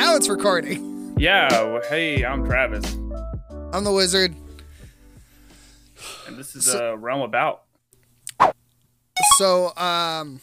now 0.00 0.16
it's 0.16 0.28
recording. 0.30 1.14
Yeah, 1.18 1.48
well, 1.64 1.82
hey, 1.88 2.24
I'm 2.24 2.44
Travis, 2.44 2.94
I'm 3.74 3.84
the 3.84 3.92
wizard. 3.92 4.34
and 6.26 6.38
this 6.38 6.56
is 6.56 6.64
So- 6.64 6.92
uh, 6.92 6.96
Realm 6.96 7.20
About. 7.20 7.64
So, 9.36 9.76
um, 9.76 10.40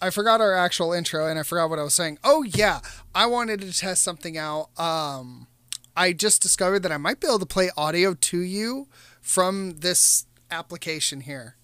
I 0.00 0.08
forgot 0.10 0.40
our 0.40 0.54
actual 0.54 0.94
intro 0.94 1.26
and 1.26 1.38
I 1.38 1.42
forgot 1.42 1.68
what 1.68 1.78
I 1.78 1.82
was 1.82 1.92
saying. 1.94 2.18
Oh, 2.24 2.42
yeah. 2.42 2.80
I 3.14 3.26
wanted 3.26 3.60
to 3.60 3.76
test 3.76 4.02
something 4.02 4.38
out. 4.38 4.70
Um, 4.78 5.48
I 5.94 6.14
just 6.14 6.40
discovered 6.40 6.78
that 6.80 6.92
I 6.92 6.96
might 6.96 7.20
be 7.20 7.26
able 7.26 7.40
to 7.40 7.46
play 7.46 7.70
audio 7.76 8.14
to 8.14 8.38
you 8.40 8.88
from 9.20 9.80
this 9.80 10.24
application 10.50 11.20
here, 11.22 11.56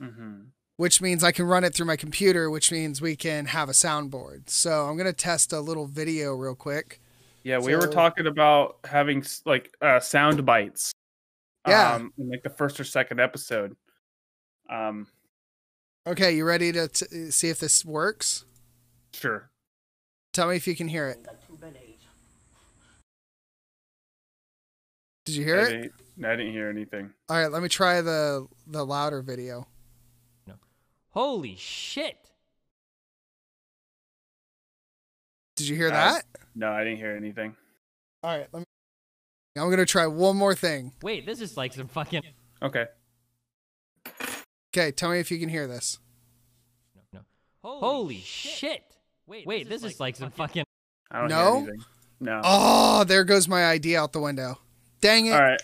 hmm 0.00 0.44
which 0.78 1.02
means 1.02 1.22
I 1.22 1.32
can 1.32 1.44
run 1.44 1.62
it 1.64 1.74
through 1.74 1.86
my 1.86 1.96
computer, 1.96 2.48
which 2.48 2.72
means 2.72 3.02
we 3.02 3.14
can 3.14 3.44
have 3.46 3.68
a 3.68 3.72
soundboard. 3.72 4.48
So, 4.48 4.86
I'm 4.86 4.96
going 4.96 5.06
to 5.06 5.12
test 5.12 5.52
a 5.52 5.60
little 5.60 5.86
video 5.86 6.34
real 6.34 6.54
quick. 6.54 7.00
Yeah, 7.42 7.58
we 7.58 7.76
were 7.76 7.86
talking 7.86 8.26
about 8.26 8.78
having 8.84 9.24
like 9.44 9.74
uh, 9.82 10.00
sound 10.00 10.44
bites. 10.46 10.92
Yeah. 11.66 11.94
Um, 11.94 12.12
in 12.18 12.30
like 12.30 12.42
the 12.42 12.50
first 12.50 12.80
or 12.80 12.84
second 12.84 13.20
episode. 13.20 13.76
Um, 14.70 15.06
Okay, 16.06 16.34
you 16.34 16.46
ready 16.46 16.72
to 16.72 16.88
t- 16.88 17.30
see 17.30 17.50
if 17.50 17.58
this 17.60 17.84
works? 17.84 18.46
sure. 19.12 19.50
Tell 20.32 20.48
me 20.48 20.56
if 20.56 20.66
you 20.66 20.74
can 20.74 20.88
hear 20.88 21.08
it. 21.08 21.18
Did 25.26 25.34
you 25.34 25.44
hear 25.44 25.60
I 25.60 25.62
it? 25.64 25.92
I 26.24 26.36
didn't 26.36 26.52
hear 26.52 26.70
anything. 26.70 27.10
All 27.28 27.36
right, 27.36 27.52
let 27.52 27.62
me 27.62 27.68
try 27.68 28.00
the 28.00 28.46
the 28.66 28.84
louder 28.86 29.20
video. 29.20 29.66
Holy 31.18 31.56
shit! 31.56 32.16
Did 35.56 35.66
you 35.66 35.74
hear 35.74 35.88
Uh, 35.88 35.90
that? 35.90 36.24
No, 36.54 36.70
I 36.70 36.84
didn't 36.84 36.98
hear 36.98 37.16
anything. 37.16 37.56
All 38.22 38.38
right, 38.38 38.46
let 38.52 38.60
me. 38.60 38.64
I'm 39.60 39.68
gonna 39.68 39.84
try 39.84 40.06
one 40.06 40.36
more 40.36 40.54
thing. 40.54 40.92
Wait, 41.02 41.26
this 41.26 41.40
is 41.40 41.56
like 41.56 41.72
some 41.72 41.88
fucking. 41.88 42.22
Okay. 42.62 42.86
Okay, 44.72 44.92
tell 44.92 45.10
me 45.10 45.18
if 45.18 45.32
you 45.32 45.40
can 45.40 45.48
hear 45.48 45.66
this. 45.66 45.98
No. 47.12 47.22
Holy, 47.64 48.18
shit! 48.20 48.84
Wait, 49.26 49.44
wait, 49.44 49.68
this, 49.68 49.82
is 49.82 49.98
like 49.98 50.14
some 50.14 50.30
fucking. 50.30 50.62
I 51.10 51.18
don't 51.18 51.30
No? 51.30 51.36
hear 51.62 51.68
anything. 51.70 51.84
No. 52.20 52.40
Oh, 52.44 53.02
there 53.02 53.24
goes 53.24 53.48
my 53.48 53.64
idea 53.64 54.00
out 54.00 54.12
the 54.12 54.20
window. 54.20 54.60
Dang 55.00 55.26
it! 55.26 55.32
All 55.32 55.40
right. 55.42 55.60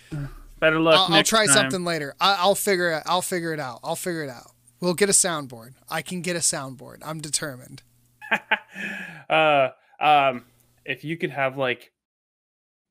Better 0.59 0.81
luck. 0.81 1.09
I'll, 1.09 1.15
I'll 1.15 1.23
try 1.23 1.45
time. 1.45 1.55
something 1.55 1.85
later. 1.85 2.13
I, 2.19 2.39
I'll 2.39 2.55
figure 2.55 2.91
it. 2.91 3.03
I'll 3.05 3.21
figure 3.21 3.53
it 3.53 3.61
out. 3.61 3.79
I'll 3.85 3.95
figure 3.95 4.25
it 4.25 4.29
out. 4.29 4.51
We'll 4.85 4.93
get 4.93 5.09
a 5.09 5.13
soundboard. 5.13 5.73
I 5.89 6.03
can 6.03 6.21
get 6.21 6.35
a 6.35 6.39
soundboard. 6.39 6.97
I'm 7.03 7.19
determined. 7.19 7.81
uh, 9.29 9.69
um, 9.99 10.45
if 10.85 11.03
you 11.03 11.17
could 11.17 11.31
have 11.31 11.57
like 11.57 11.91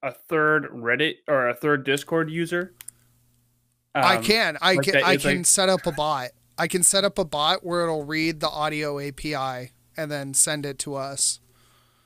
a 0.03 0.11
third 0.11 0.65
Reddit 0.73 1.19
or 1.29 1.49
a 1.49 1.55
third 1.55 1.85
Discord 1.85 2.31
user, 2.31 2.75
I 3.95 4.17
um, 4.17 4.25
can. 4.25 4.59
I 4.61 4.75
like 4.75 4.87
can. 4.87 4.97
I 5.05 5.17
can 5.19 5.37
like- 5.37 5.47
set 5.47 5.69
up 5.69 5.87
a 5.87 5.93
bot. 5.93 6.31
I 6.59 6.67
can 6.67 6.83
set 6.83 7.05
up 7.05 7.17
a 7.17 7.25
bot 7.25 7.65
where 7.65 7.85
it'll 7.85 8.05
read 8.05 8.41
the 8.41 8.49
audio 8.49 8.99
API 8.99 9.71
and 9.97 10.11
then 10.11 10.35
send 10.35 10.67
it 10.67 10.81
to 10.81 10.97
us. 10.97 11.39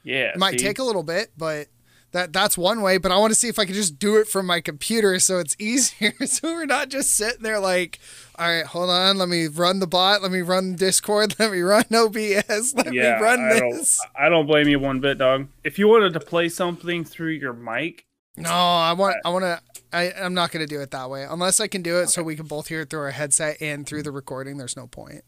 Yeah, 0.04 0.32
It 0.32 0.38
might 0.38 0.60
see? 0.60 0.66
take 0.66 0.78
a 0.78 0.84
little 0.84 1.02
bit, 1.02 1.30
but 1.38 1.68
that 2.12 2.32
that's 2.32 2.56
one 2.58 2.80
way. 2.82 2.98
But 2.98 3.12
I 3.12 3.18
want 3.18 3.30
to 3.32 3.34
see 3.38 3.48
if 3.48 3.58
I 3.58 3.64
can 3.64 3.74
just 3.74 3.98
do 3.98 4.16
it 4.16 4.26
from 4.28 4.46
my 4.46 4.60
computer 4.60 5.18
so 5.18 5.38
it's 5.38 5.56
easier. 5.60 6.12
so 6.26 6.52
we're 6.52 6.66
not 6.66 6.88
just 6.88 7.14
sitting 7.16 7.42
there 7.42 7.58
like, 7.60 7.98
all 8.38 8.48
right, 8.48 8.64
hold 8.64 8.90
on, 8.90 9.18
let 9.18 9.28
me 9.28 9.46
run 9.46 9.80
the 9.80 9.86
bot, 9.86 10.22
let 10.22 10.30
me 10.32 10.40
run 10.40 10.74
Discord, 10.76 11.34
let 11.38 11.50
me 11.52 11.60
run 11.60 11.84
OBS, 11.92 12.74
let 12.76 12.92
Yeah, 12.92 13.16
me 13.18 13.22
run 13.22 13.40
I 13.40 13.60
this. 13.60 13.98
don't. 13.98 14.22
I 14.24 14.28
don't 14.28 14.46
blame 14.46 14.68
you 14.68 14.78
one 14.78 15.00
bit, 15.00 15.18
dog. 15.18 15.48
If 15.64 15.78
you 15.78 15.88
wanted 15.88 16.12
to 16.14 16.20
play 16.20 16.48
something 16.48 17.04
through 17.04 17.32
your 17.32 17.52
mic, 17.52 18.06
No, 18.36 18.50
I 18.50 18.92
want 18.92 19.16
I 19.24 19.30
want 19.30 19.44
to. 19.44 19.60
I 19.92 20.12
I'm 20.20 20.34
not 20.34 20.52
gonna 20.52 20.66
do 20.66 20.80
it 20.80 20.90
that 20.90 21.08
way 21.08 21.24
unless 21.24 21.60
I 21.60 21.66
can 21.66 21.80
do 21.82 21.96
it 22.00 22.08
so 22.10 22.22
we 22.22 22.36
can 22.36 22.46
both 22.46 22.68
hear 22.68 22.82
it 22.82 22.90
through 22.90 23.00
our 23.00 23.10
headset 23.10 23.56
and 23.62 23.86
through 23.86 24.02
the 24.02 24.12
recording. 24.12 24.58
There's 24.58 24.76
no 24.76 24.86
point. 24.86 25.22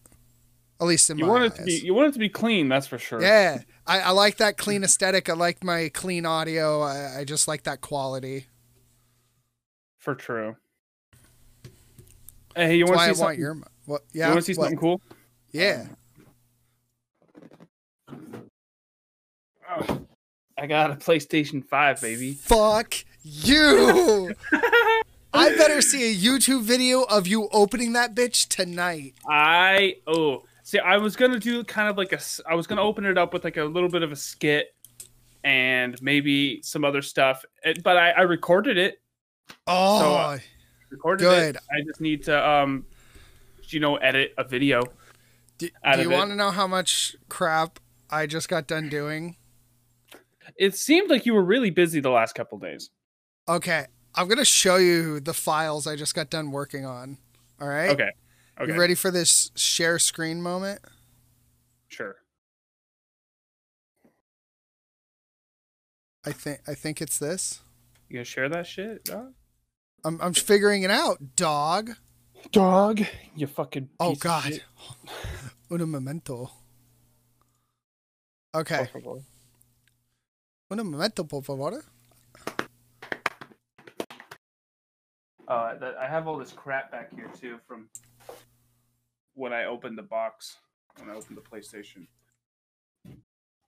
At 0.80 0.86
least 0.86 1.10
in 1.10 1.18
you 1.18 1.26
my 1.26 1.30
want 1.30 1.44
eyes. 1.44 1.50
it 1.52 1.56
to 1.56 1.64
be. 1.64 1.72
You 1.74 1.92
want 1.92 2.08
it 2.08 2.12
to 2.14 2.18
be 2.18 2.30
clean. 2.30 2.68
That's 2.68 2.86
for 2.86 2.98
sure. 2.98 3.20
Yeah, 3.20 3.58
I, 3.86 4.00
I 4.00 4.10
like 4.10 4.38
that 4.38 4.56
clean 4.56 4.82
aesthetic. 4.82 5.28
I 5.28 5.34
like 5.34 5.62
my 5.62 5.90
clean 5.92 6.24
audio. 6.24 6.80
I, 6.80 7.18
I 7.20 7.24
just 7.24 7.46
like 7.46 7.64
that 7.64 7.82
quality. 7.82 8.46
for 9.98 10.14
true. 10.14 10.56
Hey, 12.56 12.76
you 12.76 12.86
want 12.86 12.98
to 12.98 13.04
see 13.04 13.08
want 13.08 13.18
something? 13.18 13.40
your. 13.40 13.56
What? 13.84 14.02
you 14.12 14.22
want 14.22 14.36
to 14.36 14.42
see 14.42 14.52
what? 14.54 14.64
something 14.64 14.78
cool? 14.78 15.02
Yeah. 15.52 15.86
Oh, 19.70 20.00
I 20.58 20.66
got 20.66 20.90
a 20.90 20.94
PlayStation 20.94 21.64
Five, 21.64 22.00
baby. 22.00 22.32
Fuck 22.32 22.94
you. 23.22 24.34
I 25.32 25.54
better 25.56 25.80
see 25.80 26.10
a 26.10 26.14
YouTube 26.14 26.62
video 26.62 27.02
of 27.02 27.26
you 27.26 27.48
opening 27.52 27.92
that 27.92 28.14
bitch 28.14 28.48
tonight. 28.48 29.14
I 29.28 29.96
oh 30.06 30.44
see 30.70 30.78
I 30.78 30.96
was 30.96 31.16
gonna 31.16 31.38
do 31.38 31.64
kind 31.64 31.88
of 31.88 31.96
like 31.96 32.12
a. 32.12 32.20
I 32.48 32.54
was 32.54 32.66
gonna 32.66 32.82
open 32.82 33.04
it 33.04 33.18
up 33.18 33.32
with 33.32 33.44
like 33.44 33.56
a 33.56 33.64
little 33.64 33.88
bit 33.88 34.02
of 34.02 34.12
a 34.12 34.16
skit 34.16 34.74
and 35.44 36.00
maybe 36.02 36.60
some 36.62 36.84
other 36.84 37.00
stuff 37.02 37.44
It- 37.64 37.82
but 37.82 37.96
I, 37.96 38.10
I 38.10 38.20
recorded 38.22 38.76
it 38.76 39.00
Oh, 39.66 40.14
uh, 40.14 40.38
recorded 40.90 41.24
Good. 41.24 41.56
it 41.56 41.62
I 41.72 41.80
just 41.86 42.00
need 42.00 42.22
to 42.24 42.48
um 42.48 42.84
you 43.68 43.80
know 43.80 43.96
edit 43.96 44.34
a 44.36 44.44
video 44.44 44.82
do, 45.58 45.68
do 45.94 46.02
you 46.02 46.10
want 46.10 46.30
to 46.30 46.36
know 46.36 46.50
how 46.50 46.66
much 46.66 47.16
crap 47.28 47.80
I 48.10 48.26
just 48.26 48.48
got 48.48 48.66
done 48.66 48.88
doing? 48.88 49.36
it 50.56 50.74
seemed 50.74 51.08
like 51.10 51.24
you 51.26 51.32
were 51.34 51.44
really 51.44 51.70
busy 51.70 52.00
the 52.00 52.10
last 52.10 52.34
couple 52.34 52.58
days 52.58 52.90
Okay, 53.48 53.86
I'm 54.14 54.28
gonna 54.28 54.44
show 54.44 54.76
you 54.76 55.20
the 55.20 55.32
files 55.34 55.86
I 55.86 55.96
just 55.96 56.14
got 56.14 56.28
done 56.30 56.50
working 56.52 56.84
on. 56.84 57.16
All 57.60 57.66
right. 57.68 57.90
okay 57.90 58.10
okay 58.60 58.72
You 58.72 58.78
ready 58.78 58.94
for 58.94 59.10
this 59.10 59.50
share 59.54 59.98
screen 59.98 60.40
moment? 60.42 60.80
sure 61.88 62.16
I 66.24 66.32
think 66.32 66.60
I 66.68 66.74
think 66.74 67.00
it's 67.00 67.18
this. 67.18 67.60
you 68.08 68.14
gonna 68.16 68.24
share 68.24 68.48
that 68.48 68.66
shit 68.66 69.04
dog 69.04 69.32
I'm 70.04 70.18
I'm 70.20 70.32
figuring 70.34 70.82
it 70.82 70.90
out, 70.90 71.36
dog. 71.36 71.90
dog 72.52 73.02
you 73.36 73.46
fucking 73.46 73.88
Oh 73.98 74.10
piece 74.10 74.18
of 74.18 74.22
God. 74.22 74.44
shit. 74.44 74.62
Un 75.70 75.88
momento. 75.90 76.50
Okay. 78.54 78.88
Por. 79.02 79.22
Un 80.70 80.78
momento, 80.90 81.22
por 81.24 81.42
favor. 81.42 81.84
Uh, 85.46 85.74
that 85.78 85.96
I 85.98 86.08
have 86.08 86.26
all 86.26 86.38
this 86.38 86.50
crap 86.52 86.90
back 86.90 87.12
here 87.14 87.30
too 87.40 87.58
from 87.68 87.88
when 89.34 89.52
I 89.52 89.64
opened 89.64 89.96
the 89.98 90.02
box 90.02 90.56
when 90.98 91.08
I 91.10 91.14
opened 91.14 91.36
the 91.38 91.42
PlayStation. 91.42 92.06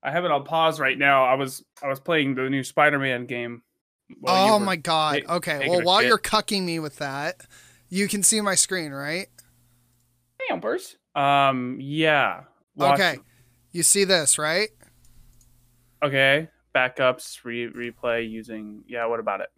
I 0.03 0.11
have 0.11 0.25
it 0.25 0.31
on 0.33 0.45
pause 0.45 0.81
right 0.81 0.99
now. 0.99 1.25
I 1.25 1.35
was 1.35 1.65
I 1.83 1.89
was 1.89 2.01
playing 2.01 2.35
the 2.35 2.51
new 2.51 2.65
Spider-Man 2.65 3.27
game. 3.27 3.63
oh 4.27 4.59
my 4.59 4.77
god. 4.77 5.23
ta- 5.27 5.37
Okay. 5.37 5.69
Well, 5.69 5.83
while 5.83 6.01
shit. 6.01 6.09
you're 6.09 6.19
cucking 6.19 6.65
me 6.65 6.79
with 6.81 6.97
that, 6.99 7.41
you 7.89 8.09
can 8.09 8.23
see 8.23 8.41
my 8.41 8.55
screen, 8.57 8.93
right? 8.93 9.29
Damn, 10.49 10.61
Burs. 10.61 10.97
Um, 11.15 11.79
yeah. 11.81 12.45
Watch- 12.75 12.99
Okay. 13.01 13.19
You 13.71 13.83
see 13.83 14.05
this, 14.05 14.39
right? 14.39 14.69
Okay. 16.03 16.49
Backups, 16.75 17.45
re- 17.45 17.71
replay 17.71 18.29
using. 18.29 18.83
Yeah. 18.89 19.07
What 19.07 19.21
about 19.21 19.41
it? 19.41 19.51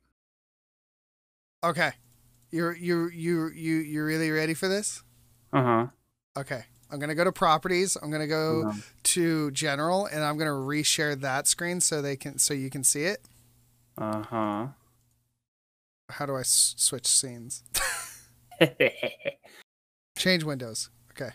Okay. 1.65 1.93
You're 2.51 2.77
you 2.77 3.09
you 3.09 3.49
you 3.55 3.77
you 3.77 4.05
really 4.05 4.31
ready 4.31 4.53
for 4.55 4.69
this? 4.69 5.03
Uh 5.55 5.63
huh. 5.63 5.87
Okay. 6.37 6.65
I'm 6.91 6.99
gonna 7.01 7.15
go 7.15 7.25
to 7.25 7.33
properties. 7.33 7.97
I'm 7.97 8.11
gonna 8.11 8.27
go 8.27 8.69
Uh-huh. 8.69 8.79
to 9.05 9.51
general, 9.53 10.05
and 10.07 10.23
I'm 10.23 10.37
gonna 10.37 10.51
reshare 10.51 11.19
that 11.21 11.47
screen 11.49 11.81
so 11.81 12.03
they 12.03 12.17
can 12.17 12.39
so 12.39 12.53
you 12.55 12.69
can 12.71 12.85
see 12.85 13.05
it. 13.05 13.21
Uh 13.97 14.23
huh. 14.23 14.67
How 16.11 16.27
do 16.27 16.35
I 16.37 16.41
s- 16.41 16.75
switch 16.77 17.07
scenes? 17.07 17.63
Change 20.19 20.45
windows. 20.45 20.91
Okay. 21.13 21.31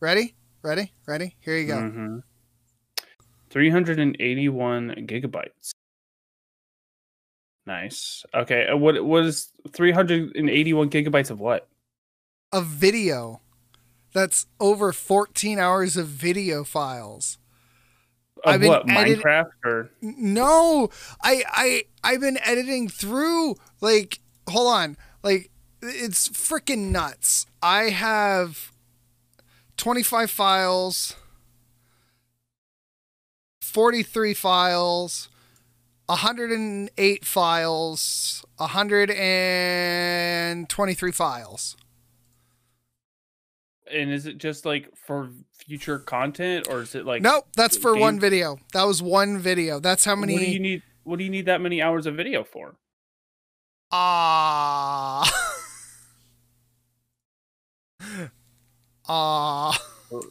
Ready? 0.00 0.34
Ready? 0.62 0.92
Ready? 1.06 1.36
Here 1.40 1.56
you 1.58 1.66
go. 1.66 1.76
Mm-hmm. 1.76 2.18
381 3.50 4.94
gigabytes. 5.06 5.72
Nice. 7.66 8.24
Okay. 8.34 8.66
uh, 8.66 8.76
What 8.76 9.02
was 9.04 9.52
381 9.70 10.90
gigabytes 10.90 11.30
of 11.30 11.38
what? 11.40 11.68
A 12.52 12.60
video 12.62 13.40
that's 14.12 14.46
over 14.60 14.92
14 14.92 15.58
hours 15.58 15.96
of 15.96 16.06
video 16.08 16.64
files. 16.64 17.38
Of 18.44 18.54
I've 18.54 18.60
been 18.60 18.68
what? 18.68 18.90
edit- 18.90 19.20
Minecraft 19.20 19.50
or 19.64 19.90
No, 20.00 20.90
I 21.22 21.44
I 21.48 21.84
I've 22.02 22.20
been 22.20 22.38
editing 22.44 22.88
through 22.88 23.54
like 23.80 24.18
hold 24.48 24.72
on, 24.72 24.96
like 25.22 25.50
it's 25.80 26.28
freaking 26.28 26.90
nuts. 26.90 27.46
I 27.62 27.90
have 27.90 28.72
25 29.76 30.28
files 30.30 31.14
43 33.72 34.34
files, 34.34 35.28
108 36.06 37.24
files, 37.24 38.44
123 38.58 41.12
files. 41.12 41.76
And 43.92 44.10
is 44.10 44.26
it 44.26 44.38
just 44.38 44.64
like 44.64 44.88
for 44.96 45.30
future 45.66 45.98
content, 45.98 46.66
or 46.68 46.82
is 46.82 46.94
it 46.94 47.04
like 47.04 47.22
nope, 47.22 47.46
that's 47.56 47.76
for 47.76 47.96
one 47.96 48.18
video. 48.18 48.58
That 48.72 48.84
was 48.84 49.02
one 49.02 49.38
video. 49.38 49.80
That's 49.80 50.04
how 50.04 50.16
many. 50.16 50.34
What 50.34 50.40
do 50.40 50.50
you 50.50 50.60
need? 50.60 50.82
What 51.04 51.18
do 51.18 51.24
you 51.24 51.30
need 51.30 51.46
that 51.46 51.60
many 51.60 51.82
hours 51.82 52.06
of 52.06 52.14
video 52.14 52.44
for? 52.44 52.76
Ah. 53.90 55.30
Ah. 59.08 59.78
What's 60.08 60.26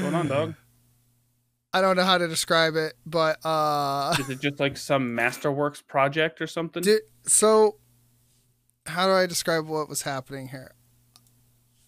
going 0.00 0.14
on, 0.14 0.28
dog? 0.28 0.54
I 1.72 1.80
don't 1.80 1.96
know 1.96 2.04
how 2.04 2.18
to 2.18 2.28
describe 2.28 2.76
it, 2.76 2.94
but 3.06 3.38
uh 3.44 4.14
Is 4.18 4.28
it 4.28 4.40
just 4.40 4.60
like 4.60 4.76
some 4.90 5.16
Masterworks 5.16 5.84
project 5.86 6.40
or 6.40 6.46
something? 6.46 6.82
Di- 6.82 7.00
so 7.26 7.78
how 8.86 9.06
do 9.06 9.12
I 9.12 9.26
describe 9.26 9.66
what 9.66 9.88
was 9.88 10.02
happening 10.02 10.48
here? 10.48 10.74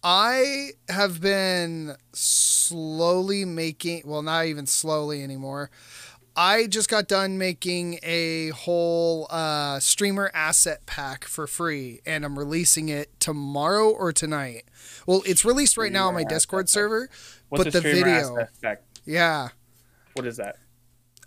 I 0.07 0.73
have 0.87 1.19
been 1.19 1.95
slowly 2.13 3.43
making, 3.43 4.03
well, 4.05 4.21
not 4.21 4.45
even 4.45 4.67
slowly 4.67 5.23
anymore. 5.23 5.71
I 6.35 6.67
just 6.67 6.89
got 6.89 7.07
done 7.07 7.39
making 7.39 7.97
a 8.03 8.49
whole 8.49 9.25
uh, 9.31 9.79
streamer 9.79 10.29
asset 10.31 10.85
pack 10.85 11.23
for 11.23 11.47
free, 11.47 12.01
and 12.05 12.23
I'm 12.23 12.37
releasing 12.37 12.89
it 12.89 13.19
tomorrow 13.19 13.89
or 13.89 14.11
tonight. 14.13 14.65
Well, 15.07 15.23
it's 15.25 15.43
released 15.43 15.75
right 15.75 15.91
now 15.91 16.09
on 16.09 16.13
my 16.13 16.23
Discord 16.23 16.69
server, 16.69 17.09
What's 17.49 17.63
but 17.63 17.73
the 17.73 17.81
video, 17.81 18.47
yeah. 19.05 19.49
What 20.13 20.27
is 20.27 20.37
that? 20.37 20.57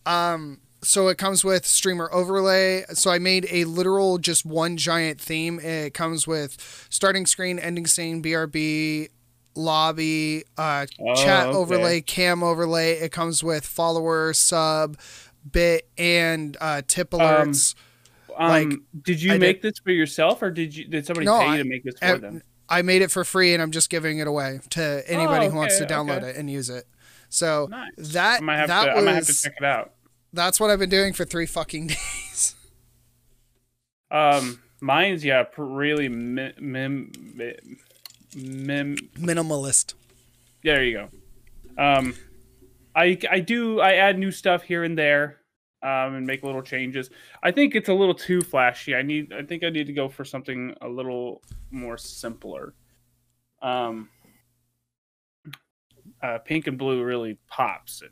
Um, 0.07 0.61
so 0.83 1.09
it 1.09 1.19
comes 1.19 1.45
with 1.45 1.67
streamer 1.67 2.09
overlay. 2.13 2.85
So 2.95 3.11
I 3.11 3.19
made 3.19 3.47
a 3.51 3.65
literal 3.65 4.19
just 4.19 4.45
one 4.47 4.77
giant 4.77 5.21
theme. 5.21 5.59
It 5.61 5.95
comes 5.95 6.27
with 6.27 6.87
starting 6.91 7.27
screen, 7.27 7.59
ending 7.59 7.87
scene, 7.87 8.23
BRB, 8.23 9.09
lobby, 9.55 10.45
uh, 10.57 10.87
Oh, 11.01 11.15
chat 11.15 11.47
okay. 11.49 11.57
overlay, 11.57 12.01
cam 12.01 12.43
overlay. 12.43 12.93
It 12.99 13.13
comes 13.13 13.43
with 13.43 13.67
follower, 13.67 14.33
sub, 14.33 14.97
bit, 15.51 15.89
and 15.99 16.57
uh, 16.61 16.83
tip 16.87 17.11
alerts. 17.11 17.75
Um, 18.37 18.49
Like, 18.49 18.73
did 19.03 19.21
you 19.21 19.33
I 19.33 19.39
make 19.39 19.63
this 19.63 19.79
for 19.83 19.91
yourself, 19.91 20.43
or 20.43 20.51
did 20.51 20.77
you 20.77 20.87
did 20.87 21.05
somebody 21.07 21.27
No, 21.27 21.41
pay 21.41 21.53
you 21.57 21.63
to 21.65 21.69
make 21.69 21.83
this 21.83 21.99
for 21.99 22.05
I, 22.07 22.19
them? 22.19 22.43
I 22.69 22.83
made 22.83 23.03
it 23.03 23.11
for 23.11 23.25
free, 23.25 23.53
and 23.53 23.61
I'm 23.63 23.73
just 23.73 23.91
giving 23.91 24.19
it 24.19 24.29
away 24.29 24.61
to 24.71 25.03
anybody 25.09 25.49
who 25.49 25.57
wants 25.57 25.79
to 25.79 25.85
Oh, 25.85 25.89
download 25.89 26.19
okay. 26.19 26.29
it 26.31 26.37
and 26.37 26.49
use 26.49 26.71
it. 26.71 26.85
So 27.31 27.67
Nice. 27.71 27.91
that 27.97 28.41
I 28.41 28.45
might 28.45 28.57
have 28.59 28.69
that 28.69 28.85
to. 28.85 28.91
was 28.95 29.03
I 29.03 29.05
might 29.07 29.15
have 29.17 29.27
to 29.27 29.35
check 29.43 29.55
it 29.59 29.65
out. 29.65 29.93
That's 30.33 30.61
what 30.61 30.71
I've 30.71 30.79
been 30.79 30.91
doing 30.91 31.13
for 31.13 31.25
three 31.25 31.47
fucking 31.47 31.87
days. 31.89 32.55
Um, 34.11 34.63
mine's 34.81 35.25
yeah, 35.25 35.45
really 35.57 36.09
mim, 36.09 36.53
mim, 36.59 37.13
mim, 38.37 38.97
Minimalist. 39.17 39.95
There 40.63 40.85
you 40.85 41.09
go. 41.77 41.83
Um, 41.83 42.15
I 42.95 43.19
I 43.31 43.41
do 43.41 43.81
I 43.81 43.95
add 43.95 44.19
new 44.19 44.33
stuff 44.33 44.63
here 44.63 44.83
and 44.85 44.99
there, 44.99 45.39
um, 45.83 46.15
and 46.15 46.27
make 46.27 46.43
little 46.43 46.63
changes. 46.63 47.11
I 47.43 47.53
think 47.53 47.75
it's 47.75 47.89
a 47.89 47.95
little 47.95 48.15
too 48.15 48.41
flashy. 48.41 48.95
I 48.95 49.03
need 49.03 49.33
I 49.33 49.43
think 49.43 49.63
I 49.63 49.71
need 49.71 49.87
to 49.87 49.93
go 49.93 50.09
for 50.09 50.25
something 50.25 50.75
a 50.81 50.89
little 50.89 51.43
more 51.71 51.97
simpler. 51.97 52.75
Um, 53.63 54.09
uh, 56.23 56.39
pink 56.39 56.67
and 56.67 56.77
blue 56.77 57.03
really 57.03 57.39
pops, 57.49 58.03
and 58.03 58.11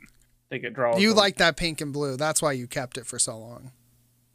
Think 0.51 0.65
it 0.65 0.75
draws. 0.75 1.01
You 1.01 1.13
like 1.15 1.37
that 1.37 1.57
pink 1.57 1.81
and 1.81 1.93
blue. 1.93 2.17
That's 2.17 2.41
why 2.41 2.53
you 2.53 2.67
kept 2.67 2.97
it 2.99 3.07
for 3.07 3.19
so 3.19 3.37
long. 3.39 3.73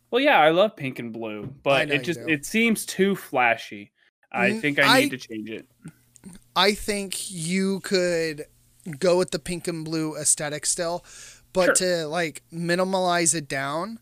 Well, 0.09 0.21
yeah, 0.21 0.39
I 0.39 0.49
love 0.49 0.75
pink 0.75 0.99
and 0.99 1.13
blue, 1.13 1.53
but 1.63 1.89
it 1.89 2.03
just 2.03 2.19
it 2.19 2.45
seems 2.45 2.85
too 2.85 3.15
flashy. 3.15 3.91
I 4.31 4.49
Mm, 4.51 4.61
think 4.61 4.79
I 4.79 4.99
need 4.99 5.05
I- 5.05 5.09
to 5.09 5.17
change 5.17 5.49
it. 5.49 5.67
I 6.55 6.73
think 6.73 7.31
you 7.31 7.79
could 7.79 8.45
go 8.99 9.17
with 9.17 9.31
the 9.31 9.39
pink 9.39 9.67
and 9.67 9.85
blue 9.85 10.15
aesthetic 10.17 10.65
still, 10.65 11.03
but 11.53 11.75
to 11.77 12.07
like 12.07 12.43
minimalize 12.53 13.33
it 13.33 13.47
down, 13.47 13.99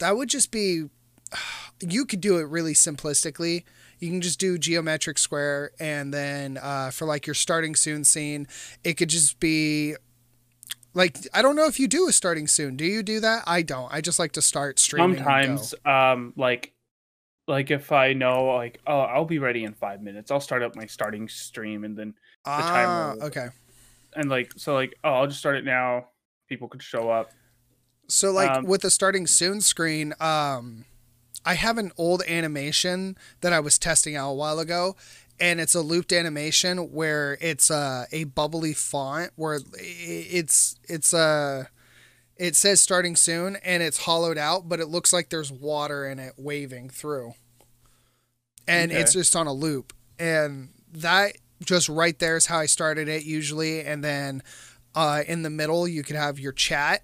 that 0.00 0.16
would 0.16 0.28
just 0.28 0.50
be 0.50 0.86
you 1.80 2.04
could 2.06 2.20
do 2.20 2.38
it 2.38 2.48
really 2.48 2.74
simplistically. 2.74 3.62
You 4.00 4.10
can 4.10 4.20
just 4.20 4.40
do 4.40 4.58
geometric 4.58 5.16
square 5.18 5.70
and 5.78 6.12
then 6.12 6.58
uh, 6.60 6.90
for 6.90 7.06
like 7.06 7.26
your 7.26 7.34
starting 7.34 7.74
soon 7.76 8.02
scene, 8.04 8.48
it 8.82 8.94
could 8.94 9.08
just 9.08 9.38
be 9.40 9.94
like 10.94 11.16
I 11.34 11.42
don't 11.42 11.56
know 11.56 11.66
if 11.66 11.78
you 11.80 11.88
do 11.88 12.08
a 12.08 12.12
starting 12.12 12.46
soon. 12.46 12.76
Do 12.76 12.84
you 12.84 13.02
do 13.02 13.20
that? 13.20 13.42
I 13.46 13.62
don't. 13.62 13.92
I 13.92 14.00
just 14.00 14.18
like 14.18 14.32
to 14.32 14.42
start 14.42 14.78
streaming. 14.78 15.16
sometimes 15.16 15.74
um 15.84 16.32
like 16.36 16.72
like 17.46 17.70
if 17.70 17.92
i 17.92 18.14
know 18.14 18.46
like 18.56 18.80
oh 18.86 19.00
i'll 19.00 19.26
be 19.26 19.38
ready 19.38 19.64
in 19.64 19.74
five 19.74 20.00
minutes 20.00 20.30
i'll 20.30 20.40
start 20.40 20.62
up 20.62 20.74
my 20.76 20.86
starting 20.86 21.28
stream 21.28 21.84
and 21.84 21.94
then 21.94 22.14
Ah, 22.46 23.14
timer. 23.16 23.26
okay. 23.26 23.48
and 24.16 24.30
like 24.30 24.50
so 24.56 24.72
like 24.72 24.94
oh 25.04 25.10
i'll 25.12 25.26
just 25.26 25.40
start 25.40 25.56
it 25.56 25.64
now 25.64 26.06
people 26.48 26.68
could 26.68 26.82
show 26.82 27.10
up 27.10 27.30
So 28.08 28.30
like 28.30 28.50
Um, 28.50 28.64
with 28.64 28.80
the 28.80 28.90
starting 28.90 29.26
soon 29.26 29.60
screen, 29.60 30.14
um 30.20 30.86
I 31.44 31.54
have 31.54 31.76
an 31.76 31.92
old 31.98 32.22
animation 32.26 33.18
that 33.42 33.52
I 33.52 33.60
was 33.60 33.78
testing 33.78 34.16
out 34.16 34.30
a 34.30 34.34
while 34.34 34.58
ago 34.58 34.96
and 35.40 35.60
it's 35.60 35.74
a 35.74 35.80
looped 35.80 36.12
animation 36.12 36.78
where 36.92 37.36
it's 37.40 37.70
uh, 37.70 38.06
a 38.12 38.24
bubbly 38.24 38.72
font 38.72 39.30
where 39.36 39.60
it's 39.78 40.76
it's 40.84 41.12
uh 41.12 41.64
it 42.36 42.56
says 42.56 42.80
starting 42.80 43.16
soon 43.16 43.56
and 43.64 43.82
it's 43.82 44.04
hollowed 44.04 44.38
out 44.38 44.68
but 44.68 44.80
it 44.80 44.86
looks 44.88 45.12
like 45.12 45.28
there's 45.28 45.52
water 45.52 46.06
in 46.08 46.18
it 46.18 46.34
waving 46.36 46.88
through. 46.88 47.34
And 48.66 48.90
Okay. 48.90 49.00
it's 49.00 49.12
just 49.12 49.36
on 49.36 49.46
a 49.46 49.52
loop 49.52 49.92
and 50.18 50.70
that 50.92 51.32
just 51.64 51.88
right 51.88 52.18
there 52.18 52.36
is 52.36 52.46
how 52.46 52.58
I 52.58 52.66
started 52.66 53.08
it 53.08 53.24
usually 53.24 53.80
and 53.80 54.02
then 54.02 54.42
uh, 54.94 55.22
in 55.26 55.42
the 55.42 55.50
middle 55.50 55.86
you 55.88 56.02
could 56.02 56.16
have 56.16 56.38
your 56.38 56.52
chat 56.52 57.02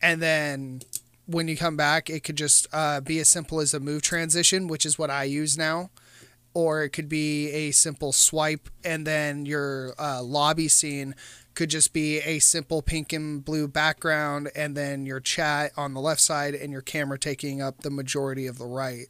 and 0.00 0.20
then 0.20 0.82
when 1.26 1.48
you 1.48 1.56
come 1.56 1.76
back 1.76 2.10
it 2.10 2.24
could 2.24 2.36
just 2.36 2.66
uh, 2.72 3.00
be 3.00 3.18
as 3.20 3.28
simple 3.28 3.60
as 3.60 3.72
a 3.74 3.80
move 3.80 4.02
transition 4.02 4.66
which 4.66 4.84
is 4.84 4.98
what 4.98 5.10
i 5.10 5.22
use 5.24 5.56
now 5.56 5.90
or 6.54 6.82
it 6.82 6.90
could 6.90 7.08
be 7.08 7.50
a 7.50 7.70
simple 7.70 8.12
swipe 8.12 8.68
and 8.84 9.06
then 9.06 9.46
your 9.46 9.94
uh, 9.98 10.22
lobby 10.22 10.68
scene 10.68 11.14
could 11.54 11.68
just 11.70 11.92
be 11.92 12.18
a 12.20 12.38
simple 12.38 12.80
pink 12.82 13.12
and 13.12 13.44
blue 13.44 13.68
background 13.68 14.50
and 14.54 14.74
then 14.76 15.04
your 15.04 15.20
chat 15.20 15.70
on 15.76 15.92
the 15.94 16.00
left 16.00 16.20
side 16.20 16.54
and 16.54 16.72
your 16.72 16.80
camera 16.80 17.18
taking 17.18 17.60
up 17.60 17.80
the 17.82 17.90
majority 17.90 18.46
of 18.46 18.58
the 18.58 18.66
right 18.66 19.06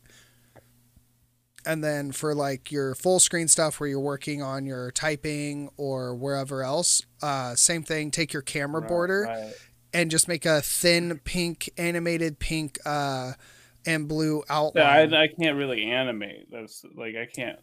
and 1.64 1.82
then 1.84 2.10
for 2.10 2.34
like 2.34 2.72
your 2.72 2.94
full 2.94 3.20
screen 3.20 3.46
stuff 3.46 3.78
where 3.78 3.88
you're 3.88 4.00
working 4.00 4.42
on 4.42 4.66
your 4.66 4.90
typing 4.90 5.68
or 5.76 6.14
wherever 6.14 6.62
else 6.64 7.02
uh, 7.22 7.54
same 7.54 7.82
thing 7.82 8.10
take 8.10 8.32
your 8.32 8.42
camera 8.42 8.80
Right, 8.80 8.88
border 8.88 9.22
right. 9.28 9.54
and 9.94 10.10
just 10.10 10.26
make 10.26 10.44
a 10.44 10.60
thin 10.60 11.20
pink 11.22 11.70
animated 11.76 12.38
pink 12.40 12.78
uh 12.84 13.32
and 13.86 14.08
blue 14.08 14.42
yeah, 14.48 14.56
outline. 14.56 15.14
I, 15.14 15.22
I 15.24 15.28
can't 15.28 15.56
really 15.56 15.84
animate 15.84 16.50
those 16.50 16.84
like 16.96 17.14
i 17.16 17.26
can't 17.26 17.58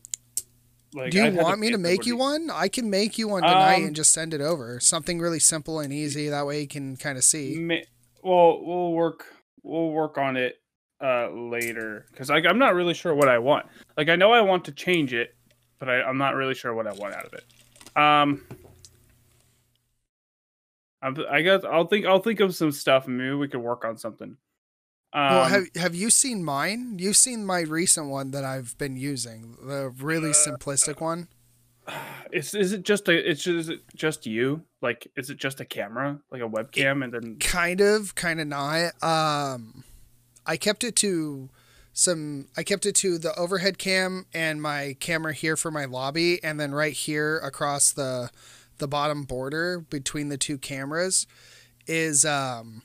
like 0.93 1.11
Do 1.11 1.19
you 1.19 1.25
I'd 1.25 1.35
want 1.35 1.59
me 1.59 1.69
to 1.69 1.77
make 1.77 2.07
you 2.07 2.17
one? 2.17 2.49
I 2.51 2.67
can 2.67 2.89
make 2.89 3.19
you 3.19 3.27
one 3.27 3.43
tonight 3.43 3.75
Um, 3.75 3.83
and 3.83 3.95
just 3.95 4.11
send 4.11 4.33
it 4.33 4.41
over. 4.41 4.79
Something 4.79 5.19
really 5.19 5.37
simple 5.37 5.79
and 5.79 5.93
easy. 5.93 6.29
That 6.29 6.47
way 6.47 6.61
you 6.61 6.67
can 6.67 6.97
kind 6.97 7.15
of 7.15 7.23
see. 7.23 7.59
Ma- 7.59 7.75
well 8.23 8.63
we'll 8.63 8.91
work 8.91 9.25
we'll 9.63 9.89
work 9.91 10.17
on 10.17 10.37
it 10.37 10.61
uh 11.01 11.29
later 11.29 12.05
because 12.11 12.29
like 12.29 12.45
i'm 12.45 12.59
not 12.59 12.75
really 12.75 12.93
sure 12.93 13.13
what 13.13 13.29
i 13.29 13.37
want 13.37 13.65
like 13.97 14.09
i 14.09 14.15
know 14.15 14.33
i 14.33 14.41
want 14.41 14.65
to 14.65 14.71
change 14.71 15.13
it 15.13 15.35
but 15.79 15.89
I, 15.89 16.01
i'm 16.01 16.17
not 16.17 16.35
really 16.35 16.55
sure 16.55 16.73
what 16.73 16.87
i 16.87 16.93
want 16.93 17.15
out 17.15 17.25
of 17.25 17.33
it 17.33 17.45
um 17.95 18.45
I'm, 21.01 21.15
i 21.29 21.41
guess 21.41 21.63
i'll 21.63 21.87
think 21.87 22.05
i'll 22.05 22.19
think 22.19 22.41
of 22.41 22.53
some 22.53 22.71
stuff 22.71 23.07
and 23.07 23.17
maybe 23.17 23.33
we 23.35 23.47
could 23.47 23.61
work 23.61 23.85
on 23.85 23.97
something 23.97 24.35
um, 25.13 25.21
well, 25.29 25.45
have 25.45 25.63
have 25.75 25.95
you 25.95 26.09
seen 26.09 26.43
mine? 26.43 26.97
You've 26.99 27.17
seen 27.17 27.45
my 27.45 27.61
recent 27.61 28.09
one 28.09 28.31
that 28.31 28.43
I've 28.43 28.77
been 28.77 28.95
using, 28.97 29.57
the 29.61 29.89
really 29.89 30.31
Uh, 30.31 30.33
simplistic 30.33 31.01
one. 31.01 31.27
is, 32.31 32.53
is 32.53 32.73
it 32.73 32.83
just 32.83 33.07
a 33.09 33.13
it's 33.29 33.43
just, 33.43 33.57
is 33.57 33.69
it 33.69 33.81
just 33.95 34.25
you 34.27 34.61
like 34.81 35.07
is 35.15 35.29
it 35.29 35.37
just 35.37 35.59
a 35.59 35.65
camera 35.65 36.19
like 36.31 36.41
a 36.41 36.47
webcam 36.47 37.03
and 37.03 37.13
then 37.13 37.37
Kind 37.39 37.81
of, 37.81 38.13
kind 38.15 38.39
of 38.39 38.47
not. 38.47 39.01
Um, 39.03 39.83
I 40.45 40.57
kept 40.57 40.83
it 40.83 40.95
to 40.97 41.49
some. 41.93 42.47
I 42.55 42.63
kept 42.63 42.85
it 42.85 42.95
to 42.97 43.17
the 43.17 43.33
overhead 43.35 43.77
cam 43.77 44.25
and 44.33 44.61
my 44.61 44.95
camera 44.99 45.33
here 45.33 45.57
for 45.57 45.71
my 45.71 45.85
lobby, 45.85 46.41
and 46.43 46.59
then 46.59 46.71
right 46.73 46.93
here 46.93 47.37
across 47.39 47.91
the 47.91 48.29
the 48.77 48.87
bottom 48.87 49.23
border 49.23 49.79
between 49.89 50.29
the 50.29 50.37
two 50.37 50.57
cameras 50.57 51.27
is 51.87 52.23
um 52.25 52.83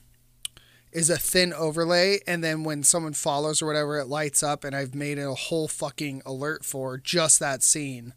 is 0.95 1.11
a 1.11 1.19
thin 1.19 1.53
overlay 1.53 2.21
and 2.27 2.43
then 2.43 2.65
when 2.65 2.83
someone 2.83 3.13
follows 3.13 3.61
or 3.61 3.67
whatever 3.67 3.99
it 3.99 4.07
lights 4.07 4.43
up 4.43 4.65
and 4.65 4.75
I've 4.75 4.95
made 4.95 5.19
a 5.19 5.35
whole 5.35 5.69
fucking 5.69 6.23
alert 6.25 6.65
for 6.65 6.97
just 6.97 7.41
that 7.41 7.63
scene 7.63 8.15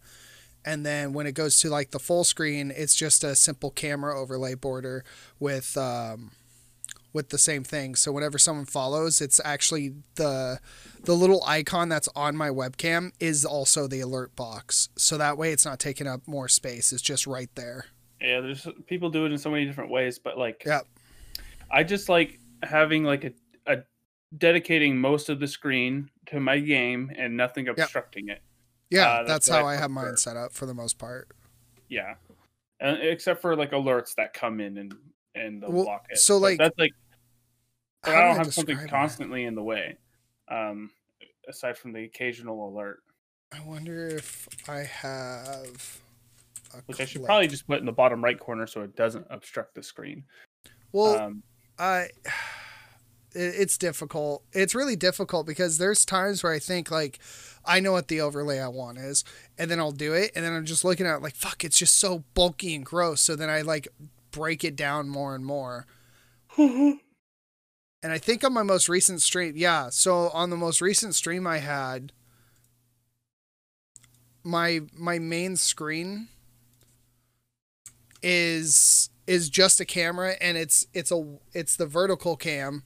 and 0.67 0.85
then 0.85 1.13
when 1.13 1.25
it 1.27 1.31
goes 1.31 1.61
to 1.61 1.69
like 1.69 1.91
the 1.91 1.99
full 1.99 2.25
screen, 2.25 2.73
it's 2.75 2.93
just 2.93 3.23
a 3.23 3.35
simple 3.35 3.71
camera 3.71 4.19
overlay 4.19 4.53
border 4.53 5.05
with 5.39 5.77
um, 5.77 6.31
with 7.13 7.29
the 7.29 7.37
same 7.37 7.63
thing. 7.63 7.95
So 7.95 8.11
whenever 8.11 8.37
someone 8.37 8.65
follows, 8.65 9.21
it's 9.21 9.39
actually 9.45 9.93
the 10.15 10.59
the 11.05 11.13
little 11.13 11.41
icon 11.45 11.87
that's 11.87 12.09
on 12.17 12.35
my 12.35 12.49
webcam 12.49 13.13
is 13.17 13.45
also 13.45 13.87
the 13.87 14.01
alert 14.01 14.35
box. 14.35 14.89
So 14.97 15.17
that 15.17 15.37
way 15.37 15.53
it's 15.53 15.65
not 15.65 15.79
taking 15.79 16.05
up 16.05 16.27
more 16.27 16.49
space. 16.49 16.91
It's 16.91 17.01
just 17.01 17.25
right 17.25 17.49
there. 17.55 17.85
Yeah, 18.19 18.41
there's 18.41 18.67
people 18.87 19.09
do 19.09 19.25
it 19.25 19.31
in 19.31 19.37
so 19.37 19.49
many 19.49 19.63
different 19.65 19.89
ways, 19.89 20.19
but 20.19 20.37
like, 20.37 20.63
Yep. 20.65 20.85
I 21.71 21.83
just 21.83 22.09
like 22.09 22.41
having 22.63 23.03
like 23.03 23.23
a, 23.23 23.31
a 23.65 23.77
dedicating 24.37 24.97
most 24.97 25.29
of 25.29 25.39
the 25.39 25.47
screen 25.47 26.09
to 26.27 26.39
my 26.39 26.59
game 26.59 27.11
and 27.17 27.35
nothing 27.35 27.67
obstructing 27.67 28.29
it. 28.29 28.41
Yeah, 28.89 29.07
Uh, 29.07 29.17
that's 29.23 29.47
that's 29.47 29.49
how 29.49 29.65
I 29.65 29.73
I 29.73 29.75
have 29.77 29.91
mine 29.91 30.17
set 30.17 30.37
up 30.37 30.53
for 30.53 30.65
the 30.65 30.73
most 30.73 30.97
part. 30.97 31.29
Yeah, 31.89 32.15
and, 32.79 32.97
except 33.01 33.41
for 33.41 33.55
like 33.55 33.71
alerts 33.71 34.15
that 34.15 34.33
come 34.33 34.59
in 34.59 34.77
and 34.77 34.93
and 35.35 35.61
Well, 35.61 35.83
block 35.83 36.05
it. 36.09 36.17
so, 36.17 36.35
But 36.37 36.41
like, 36.43 36.57
that's 36.57 36.79
like, 36.79 36.93
but 38.03 38.15
I 38.15 38.21
do 38.21 38.27
don't 38.27 38.37
have 38.37 38.53
something 38.53 38.77
it? 38.77 38.89
constantly 38.89 39.45
in 39.45 39.55
the 39.55 39.63
way. 39.63 39.97
Um, 40.49 40.91
aside 41.47 41.77
from 41.77 41.93
the 41.93 42.03
occasional 42.05 42.69
alert, 42.69 42.99
I 43.51 43.59
wonder 43.61 44.07
if 44.07 44.47
I 44.67 44.79
have. 44.79 45.99
Which 46.85 46.99
I 46.99 47.05
should 47.05 47.23
probably 47.23 47.47
just 47.47 47.65
put 47.65 47.79
in 47.79 47.85
the 47.85 47.91
bottom 47.93 48.21
right 48.23 48.37
corner 48.37 48.67
so 48.67 48.81
it 48.81 48.95
doesn't 48.95 49.25
obstruct 49.29 49.73
the 49.73 49.81
screen. 49.81 50.23
Well, 50.91 51.17
um, 51.19 51.43
I 51.79 52.09
it's 53.33 53.77
difficult. 53.77 54.43
It's 54.53 54.73
really 54.73 54.95
difficult 54.95 55.45
because 55.45 55.77
there's 55.77 56.05
times 56.05 56.43
where 56.43 56.53
I 56.53 56.59
think 56.59 56.89
like 56.91 57.19
I 57.65 57.79
know 57.79 57.91
what 57.91 58.07
the 58.07 58.21
overlay 58.21 58.59
I 58.59 58.69
want 58.69 58.97
is, 58.97 59.23
and 59.57 59.69
then 59.69 59.79
I'll 59.79 59.91
do 59.91 60.13
it, 60.13 60.31
and 60.35 60.43
then 60.43 60.53
I'm 60.53 60.65
just 60.65 60.85
looking 60.85 61.05
at 61.05 61.17
it 61.17 61.21
like 61.21 61.35
fuck, 61.35 61.63
it's 61.63 61.77
just 61.77 61.97
so 61.97 62.23
bulky 62.33 62.75
and 62.75 62.85
gross. 62.85 63.21
So 63.21 63.35
then 63.35 63.49
I 63.49 63.61
like 63.61 63.87
break 64.31 64.63
it 64.63 64.75
down 64.75 65.09
more 65.09 65.35
and 65.35 65.45
more. 65.45 65.85
and 66.57 66.99
I 68.03 68.17
think 68.17 68.43
on 68.43 68.53
my 68.53 68.63
most 68.63 68.89
recent 68.89 69.21
stream, 69.21 69.53
yeah. 69.55 69.89
So 69.89 70.29
on 70.29 70.49
the 70.49 70.57
most 70.57 70.81
recent 70.81 71.15
stream 71.15 71.45
I 71.45 71.57
had, 71.57 72.13
my 74.43 74.81
my 74.95 75.19
main 75.19 75.55
screen 75.57 76.29
is 78.23 79.09
is 79.27 79.49
just 79.49 79.79
a 79.79 79.85
camera 79.85 80.35
and 80.41 80.57
it's 80.57 80.87
it's 80.93 81.11
a 81.11 81.37
it's 81.53 81.75
the 81.75 81.85
vertical 81.85 82.35
cam 82.35 82.83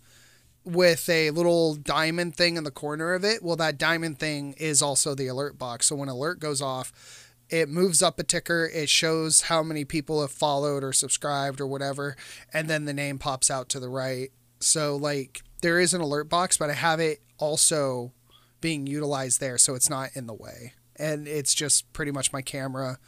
with 0.63 1.07
a 1.09 1.31
little 1.31 1.75
diamond 1.75 2.35
thing 2.35 2.57
in 2.57 2.63
the 2.63 2.71
corner 2.71 3.13
of 3.13 3.23
it. 3.23 3.41
Well, 3.41 3.55
that 3.55 3.77
diamond 3.77 4.19
thing 4.19 4.53
is 4.57 4.81
also 4.81 5.15
the 5.15 5.27
alert 5.27 5.57
box. 5.57 5.87
So 5.87 5.95
when 5.95 6.09
alert 6.09 6.39
goes 6.39 6.61
off, 6.61 7.33
it 7.49 7.67
moves 7.67 8.01
up 8.01 8.19
a 8.19 8.23
ticker, 8.23 8.69
it 8.73 8.89
shows 8.89 9.43
how 9.43 9.63
many 9.63 9.85
people 9.85 10.21
have 10.21 10.31
followed 10.31 10.83
or 10.83 10.93
subscribed 10.93 11.59
or 11.59 11.67
whatever, 11.67 12.15
and 12.53 12.69
then 12.69 12.85
the 12.85 12.93
name 12.93 13.17
pops 13.17 13.51
out 13.51 13.69
to 13.69 13.79
the 13.79 13.89
right. 13.89 14.29
So 14.59 14.95
like 14.95 15.43
there 15.61 15.79
is 15.79 15.93
an 15.93 16.01
alert 16.01 16.29
box, 16.29 16.57
but 16.57 16.69
I 16.69 16.73
have 16.73 16.99
it 16.99 17.21
also 17.37 18.13
being 18.61 18.87
utilized 18.87 19.39
there 19.39 19.57
so 19.57 19.75
it's 19.75 19.89
not 19.89 20.11
in 20.13 20.27
the 20.27 20.33
way. 20.33 20.73
And 20.95 21.27
it's 21.27 21.55
just 21.55 21.91
pretty 21.93 22.11
much 22.11 22.31
my 22.31 22.41
camera 22.41 22.99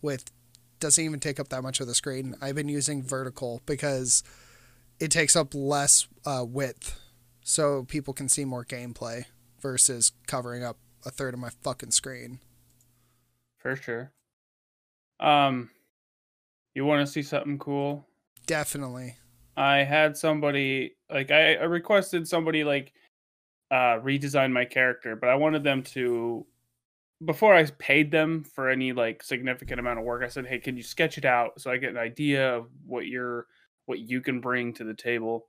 with 0.00 0.30
doesn't 0.82 1.02
even 1.02 1.20
take 1.20 1.40
up 1.40 1.48
that 1.48 1.62
much 1.62 1.80
of 1.80 1.86
the 1.86 1.94
screen. 1.94 2.34
I've 2.42 2.56
been 2.56 2.68
using 2.68 3.02
vertical 3.02 3.62
because 3.64 4.22
it 5.00 5.10
takes 5.10 5.36
up 5.36 5.54
less 5.54 6.08
uh, 6.26 6.44
width 6.46 7.00
so 7.42 7.84
people 7.84 8.12
can 8.12 8.28
see 8.28 8.44
more 8.44 8.64
gameplay 8.64 9.24
versus 9.60 10.12
covering 10.26 10.62
up 10.64 10.76
a 11.06 11.10
third 11.10 11.34
of 11.34 11.40
my 11.40 11.50
fucking 11.62 11.92
screen. 11.92 12.40
for 13.58 13.76
sure. 13.76 14.12
Um, 15.20 15.70
you 16.74 16.84
want 16.84 17.06
to 17.06 17.12
see 17.12 17.22
something 17.22 17.58
cool? 17.58 18.06
Definitely. 18.46 19.14
I 19.56 19.78
had 19.84 20.16
somebody 20.16 20.96
like 21.08 21.30
I, 21.30 21.54
I 21.54 21.64
requested 21.64 22.26
somebody 22.26 22.64
like 22.64 22.92
uh 23.70 24.00
redesign 24.00 24.50
my 24.50 24.64
character, 24.64 25.14
but 25.14 25.28
I 25.28 25.36
wanted 25.36 25.62
them 25.62 25.82
to 25.94 26.44
before 27.24 27.54
I 27.54 27.64
paid 27.64 28.10
them 28.10 28.44
for 28.44 28.68
any 28.68 28.92
like 28.92 29.22
significant 29.22 29.80
amount 29.80 29.98
of 29.98 30.04
work, 30.04 30.22
I 30.22 30.28
said, 30.28 30.46
"Hey, 30.46 30.58
can 30.58 30.76
you 30.76 30.82
sketch 30.82 31.18
it 31.18 31.24
out 31.24 31.60
so 31.60 31.70
I 31.70 31.76
get 31.76 31.90
an 31.90 31.98
idea 31.98 32.56
of 32.56 32.68
what 32.86 33.06
you're 33.06 33.46
what 33.86 34.00
you 34.00 34.20
can 34.20 34.40
bring 34.40 34.72
to 34.74 34.84
the 34.84 34.94
table?" 34.94 35.48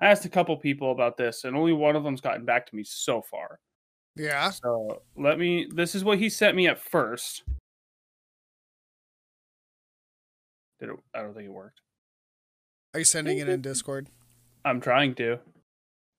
I 0.00 0.06
asked 0.06 0.24
a 0.24 0.30
couple 0.30 0.56
people 0.56 0.92
about 0.92 1.16
this, 1.16 1.44
and 1.44 1.56
only 1.56 1.72
one 1.72 1.96
of 1.96 2.04
them's 2.04 2.20
gotten 2.20 2.44
back 2.44 2.66
to 2.66 2.76
me 2.76 2.84
so 2.84 3.22
far. 3.22 3.60
Yeah. 4.16 4.50
So 4.50 5.02
let 5.16 5.38
me. 5.38 5.68
This 5.72 5.94
is 5.94 6.04
what 6.04 6.18
he 6.18 6.28
sent 6.28 6.56
me 6.56 6.66
at 6.68 6.78
first. 6.78 7.42
Did 10.78 10.90
it? 10.90 10.96
I 11.14 11.20
don't 11.20 11.34
think 11.34 11.46
it 11.46 11.52
worked. 11.52 11.80
Are 12.94 13.00
you 13.00 13.04
sending 13.04 13.38
it 13.38 13.48
in 13.48 13.60
Discord? 13.60 14.08
I'm 14.64 14.80
trying 14.80 15.14
to, 15.16 15.38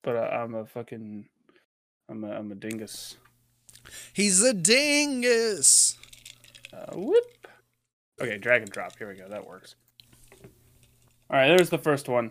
but 0.02 0.16
uh, 0.16 0.20
I'm 0.20 0.54
a 0.54 0.64
fucking, 0.64 1.28
I'm 2.08 2.24
a, 2.24 2.30
I'm 2.30 2.50
a 2.50 2.54
dingus. 2.54 3.18
He's 4.12 4.42
a 4.42 4.52
dingus. 4.52 5.96
Uh, 6.72 6.94
whoop. 6.94 7.48
Okay, 8.20 8.38
drag 8.38 8.62
and 8.62 8.70
drop. 8.70 8.96
Here 8.98 9.08
we 9.08 9.14
go. 9.14 9.28
That 9.28 9.46
works. 9.46 9.74
All 11.30 11.38
right, 11.38 11.48
there's 11.48 11.70
the 11.70 11.78
first 11.78 12.08
one. 12.08 12.30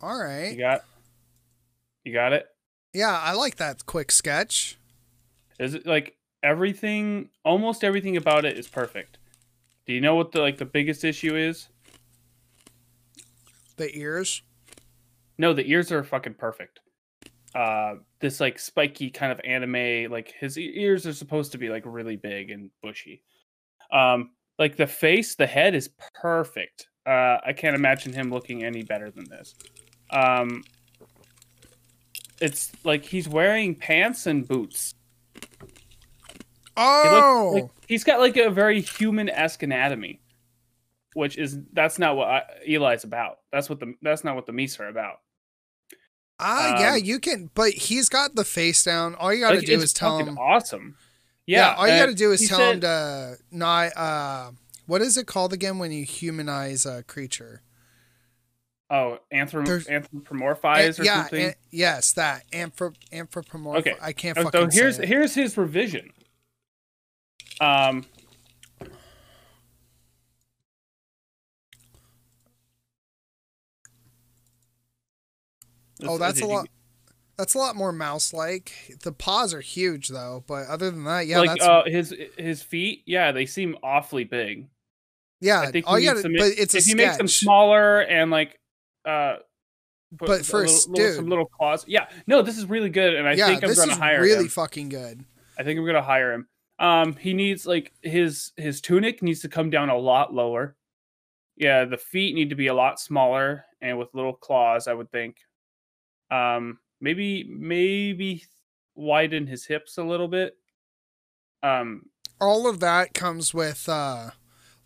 All 0.00 0.18
right. 0.18 0.52
You 0.52 0.58
got, 0.58 0.82
you 2.04 2.12
got 2.12 2.32
it. 2.32 2.46
Yeah, 2.92 3.18
I 3.22 3.32
like 3.32 3.56
that 3.56 3.86
quick 3.86 4.12
sketch. 4.12 4.78
Is 5.58 5.74
it 5.74 5.86
like 5.86 6.16
everything? 6.42 7.30
Almost 7.44 7.82
everything 7.82 8.16
about 8.16 8.44
it 8.44 8.58
is 8.58 8.68
perfect. 8.68 9.18
Do 9.86 9.92
you 9.92 10.00
know 10.00 10.14
what 10.14 10.32
the 10.32 10.40
like 10.40 10.58
the 10.58 10.64
biggest 10.64 11.04
issue 11.04 11.34
is? 11.34 11.68
The 13.76 13.96
ears. 13.96 14.42
No, 15.38 15.52
the 15.52 15.68
ears 15.70 15.92
are 15.92 16.02
fucking 16.02 16.34
perfect. 16.34 16.80
Uh, 17.54 17.94
this 18.20 18.40
like 18.40 18.58
spiky 18.58 19.10
kind 19.10 19.32
of 19.32 19.40
anime, 19.44 20.10
like 20.10 20.34
his 20.38 20.58
ears 20.58 21.06
are 21.06 21.12
supposed 21.12 21.52
to 21.52 21.58
be 21.58 21.68
like 21.68 21.84
really 21.86 22.16
big 22.16 22.50
and 22.50 22.70
bushy. 22.82 23.22
Um, 23.92 24.30
like 24.58 24.76
the 24.76 24.86
face, 24.86 25.34
the 25.36 25.46
head 25.46 25.74
is 25.74 25.90
perfect. 26.14 26.88
Uh, 27.06 27.38
I 27.46 27.52
can't 27.56 27.74
imagine 27.74 28.12
him 28.12 28.30
looking 28.30 28.64
any 28.64 28.82
better 28.82 29.10
than 29.10 29.24
this. 29.30 29.54
Um, 30.10 30.62
it's 32.40 32.70
like 32.84 33.04
he's 33.04 33.28
wearing 33.28 33.74
pants 33.74 34.26
and 34.26 34.46
boots. 34.46 34.94
He 35.34 35.40
Oh, 36.76 37.50
looks 37.54 37.62
like, 37.62 37.88
he's 37.88 38.04
got 38.04 38.20
like 38.20 38.36
a 38.36 38.50
very 38.50 38.80
human 38.80 39.28
esque 39.28 39.62
anatomy, 39.62 40.20
which 41.14 41.36
is 41.38 41.58
that's 41.72 41.98
not 41.98 42.16
what 42.16 42.28
I, 42.28 42.42
Eli's 42.68 43.04
about. 43.04 43.38
That's 43.50 43.68
what 43.68 43.80
the 43.80 43.94
that's 44.02 44.22
not 44.22 44.36
what 44.36 44.46
the 44.46 44.52
Meese 44.52 44.78
are 44.78 44.88
about. 44.88 45.16
Ah, 46.40 46.80
yeah, 46.80 46.92
um, 46.94 47.00
you 47.02 47.18
can. 47.18 47.50
But 47.54 47.72
he's 47.72 48.08
got 48.08 48.34
the 48.34 48.44
face 48.44 48.82
down. 48.84 49.14
All 49.14 49.32
you 49.32 49.40
got 49.40 49.50
to 49.50 49.56
Like, 49.58 49.66
do 49.66 49.80
is 49.80 49.92
tell 49.92 50.18
him. 50.18 50.38
awesome. 50.38 50.96
Yeah, 51.46 51.70
Yeah, 51.70 51.74
all 51.76 51.88
you 51.88 51.94
got 51.98 52.06
to 52.06 52.14
do 52.14 52.30
is 52.32 52.46
tell 52.48 52.60
him 52.72 52.80
to 52.82 53.36
not. 53.50 53.96
Uh, 53.96 54.50
what 54.86 55.00
is 55.02 55.16
it 55.16 55.26
called 55.26 55.52
again 55.52 55.78
when 55.78 55.92
you 55.92 56.04
humanize 56.04 56.84
a 56.86 57.02
creature? 57.02 57.62
Oh, 58.90 59.18
anthrop- 59.32 59.86
anthropomorphize 59.86 60.96
An- 60.98 61.02
or 61.02 61.04
yeah, 61.04 61.22
something. 61.22 61.44
an- 61.48 61.54
yes, 61.70 62.12
that 62.12 62.44
anthrop 62.52 62.94
anthropomorph. 63.12 63.78
Okay, 63.78 63.94
I 64.00 64.12
can't 64.12 64.38
Oh, 64.38 64.44
fucking 64.44 64.70
so 64.70 64.78
here's 64.80 64.96
here's 64.96 65.34
his 65.34 65.56
revision. 65.58 66.10
Um. 67.60 68.04
Oh, 76.04 76.18
that's 76.18 76.38
a 76.38 76.42
you- 76.42 76.48
lot. 76.48 76.68
That's 77.36 77.54
a 77.54 77.58
lot 77.58 77.76
more 77.76 77.92
mouse-like. 77.92 78.96
The 79.04 79.12
paws 79.12 79.54
are 79.54 79.60
huge 79.60 80.08
though, 80.08 80.42
but 80.48 80.66
other 80.66 80.90
than 80.90 81.04
that, 81.04 81.28
yeah, 81.28 81.38
like 81.38 81.50
that's 81.50 81.62
uh, 81.64 81.82
his 81.86 82.12
his 82.36 82.62
feet, 82.62 83.02
yeah, 83.06 83.30
they 83.30 83.46
seem 83.46 83.76
awfully 83.80 84.24
big. 84.24 84.66
yeah. 85.40 85.60
I 85.60 85.70
think 85.70 85.86
all 85.86 86.00
you 86.00 86.10
needs 86.10 86.22
got 86.22 86.28
to, 86.30 86.34
to 86.34 86.38
but 86.40 86.58
it's 86.58 86.74
if 86.74 86.84
he 86.84 86.90
sketch. 86.90 86.96
makes 86.96 87.16
them 87.16 87.28
smaller 87.28 88.00
and 88.00 88.32
like, 88.32 88.58
uh, 89.04 89.36
But 90.10 90.44
first, 90.44 90.88
little, 90.88 91.04
little- 91.04 91.16
some 91.16 91.28
little 91.28 91.44
claws, 91.46 91.84
yeah, 91.86 92.08
no, 92.26 92.42
this 92.42 92.58
is 92.58 92.66
really 92.66 92.90
good, 92.90 93.14
and 93.14 93.28
I 93.28 93.34
yeah, 93.34 93.46
think 93.46 93.62
I'm 93.62 93.72
gonna 93.72 93.92
is 93.92 93.98
hire 93.98 94.18
really 94.20 94.30
him. 94.32 94.36
Really 94.38 94.48
fucking 94.48 94.88
good. 94.88 95.24
I 95.56 95.62
think 95.62 95.78
I'm 95.78 95.86
gonna 95.86 96.02
hire 96.02 96.32
him. 96.32 96.48
Um, 96.80 97.14
he 97.14 97.34
needs 97.34 97.66
like 97.66 97.92
his 98.02 98.50
his 98.56 98.80
tunic 98.80 99.22
needs 99.22 99.42
to 99.42 99.48
come 99.48 99.70
down 99.70 99.90
a 99.90 99.96
lot 99.96 100.34
lower. 100.34 100.74
Yeah, 101.56 101.84
the 101.84 101.98
feet 101.98 102.34
need 102.34 102.50
to 102.50 102.56
be 102.56 102.66
a 102.66 102.74
lot 102.74 102.98
smaller 102.98 103.64
and 103.80 103.96
with 103.96 104.08
little 104.12 104.32
claws. 104.34 104.88
I 104.88 104.94
would 104.94 105.12
think. 105.12 105.36
Um, 106.30 106.78
maybe 107.00 107.44
maybe 107.48 108.44
widen 108.94 109.46
his 109.46 109.66
hips 109.66 109.98
a 109.98 110.04
little 110.04 110.28
bit. 110.28 110.56
Um, 111.62 112.02
all 112.40 112.68
of 112.68 112.80
that 112.80 113.14
comes 113.14 113.52
with 113.52 113.88
uh 113.88 114.30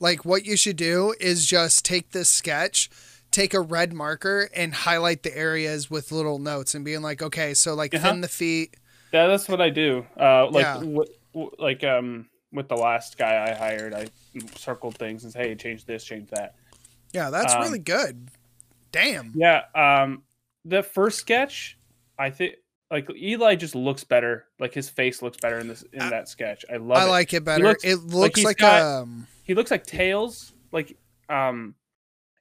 like 0.00 0.24
what 0.24 0.44
you 0.46 0.56
should 0.56 0.76
do 0.76 1.14
is 1.20 1.44
just 1.46 1.84
take 1.84 2.10
this 2.12 2.28
sketch 2.30 2.88
take 3.30 3.52
a 3.54 3.60
red 3.60 3.92
marker 3.92 4.48
and 4.54 4.72
highlight 4.74 5.22
the 5.22 5.36
areas 5.36 5.90
with 5.90 6.10
little 6.12 6.38
notes 6.38 6.74
and 6.74 6.82
being 6.84 7.02
like 7.02 7.20
okay 7.22 7.52
so 7.54 7.74
like 7.74 7.94
Uh-huh. 7.94 8.10
thin 8.10 8.20
the 8.22 8.28
feet 8.28 8.74
Yeah, 9.12 9.26
that's 9.26 9.46
what 9.48 9.60
I 9.60 9.68
do. 9.68 10.06
Uh, 10.18 10.48
like, 10.50 10.64
Yeah. 10.64 10.74
w- 10.76 11.04
w- 11.34 11.50
like 11.58 11.84
um, 11.84 12.30
with 12.52 12.68
the 12.68 12.76
last 12.76 13.18
guy 13.18 13.46
I 13.46 13.52
hired, 13.54 13.92
I 13.92 14.06
circled 14.56 14.96
things 14.96 15.24
and 15.24 15.32
say, 15.34 15.48
"Hey, 15.48 15.54
change 15.54 15.84
this, 15.84 16.02
change 16.04 16.30
that." 16.30 16.54
Yeah, 17.12 17.28
that's 17.28 17.52
Um, 17.52 17.60
really 17.60 17.78
good. 17.78 18.30
Damn. 18.90 19.32
Yeah. 19.34 19.64
Um, 19.74 20.22
the 20.64 20.82
first 20.82 21.18
sketch, 21.18 21.78
I 22.18 22.30
think, 22.30 22.54
like 22.90 23.08
Eli 23.16 23.54
just 23.54 23.74
looks 23.74 24.04
better. 24.04 24.46
Like 24.58 24.74
his 24.74 24.88
face 24.88 25.22
looks 25.22 25.38
better 25.38 25.58
in 25.58 25.68
this 25.68 25.82
in 25.92 26.02
I- 26.02 26.10
that 26.10 26.28
sketch. 26.28 26.64
I 26.72 26.76
love 26.76 26.98
I 26.98 27.06
it. 27.06 27.10
like 27.10 27.32
it 27.34 27.44
better. 27.44 27.64
looks- 27.64 27.84
it 27.84 27.96
looks 27.96 28.38
he's 28.40 28.44
like, 28.44 28.58
got- 28.58 28.82
um 29.02 29.26
he 29.44 29.54
looks 29.54 29.70
like 29.70 29.84
Tails. 29.86 30.52
Like 30.72 30.96
um, 31.28 31.74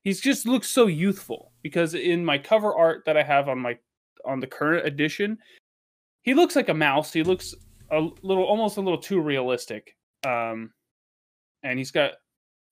he's 0.04 0.20
just 0.22 0.46
looks 0.46 0.68
so 0.70 0.88
youthful 0.88 1.52
because 1.64 1.94
in 1.96 2.24
my 2.24 2.38
cover 2.38 2.76
art 2.76 3.04
that 3.06 3.18
I 3.18 3.24
have 3.24 3.48
on 3.50 3.60
my 3.60 3.78
on 4.26 4.40
the 4.40 4.48
current 4.48 4.86
edition, 4.86 5.38
he 6.24 6.34
looks 6.34 6.56
like 6.56 6.70
a 6.70 6.74
mouse. 6.74 7.12
He 7.14 7.24
looks 7.24 7.56
a 7.90 8.00
little, 8.22 8.44
almost 8.44 8.78
a 8.78 8.82
little 8.82 9.00
too 9.00 9.20
realistic. 9.20 9.96
Um, 10.26 10.72
and 11.64 11.78
he's 11.80 11.92
got 11.92 12.12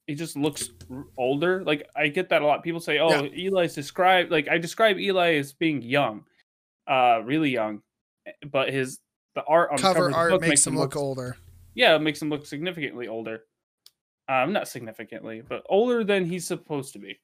he 0.09 0.15
just 0.15 0.35
looks 0.35 0.71
older. 1.17 1.63
Like 1.63 1.87
I 1.95 2.07
get 2.07 2.29
that 2.29 2.41
a 2.41 2.45
lot. 2.45 2.63
People 2.63 2.79
say, 2.79 2.97
"Oh, 2.97 3.25
Eli's 3.25 3.75
described." 3.75 4.31
Like 4.31 4.47
I 4.49 4.57
describe 4.57 4.97
Eli 4.97 5.35
as 5.35 5.53
being 5.53 5.83
young, 5.83 6.25
uh, 6.87 7.21
really 7.23 7.51
young, 7.51 7.83
but 8.51 8.73
his 8.73 8.99
the 9.35 9.43
art 9.43 9.69
on 9.69 9.75
the 9.77 9.83
cover 9.83 9.99
cover 10.09 10.15
art 10.15 10.31
book 10.31 10.41
makes 10.41 10.65
him 10.65 10.75
look 10.75 10.95
look 10.95 11.01
older. 11.01 11.37
yeah, 11.75 11.95
it 11.95 11.99
makes 11.99 12.19
him 12.19 12.29
look 12.29 12.47
significantly 12.47 13.07
older. 13.07 13.43
Um, 14.27 14.51
not 14.51 14.67
significantly, 14.67 15.43
but 15.47 15.63
older 15.69 16.03
than 16.03 16.25
he's 16.25 16.47
supposed 16.47 16.93
to 16.93 16.99
be. 16.99 17.19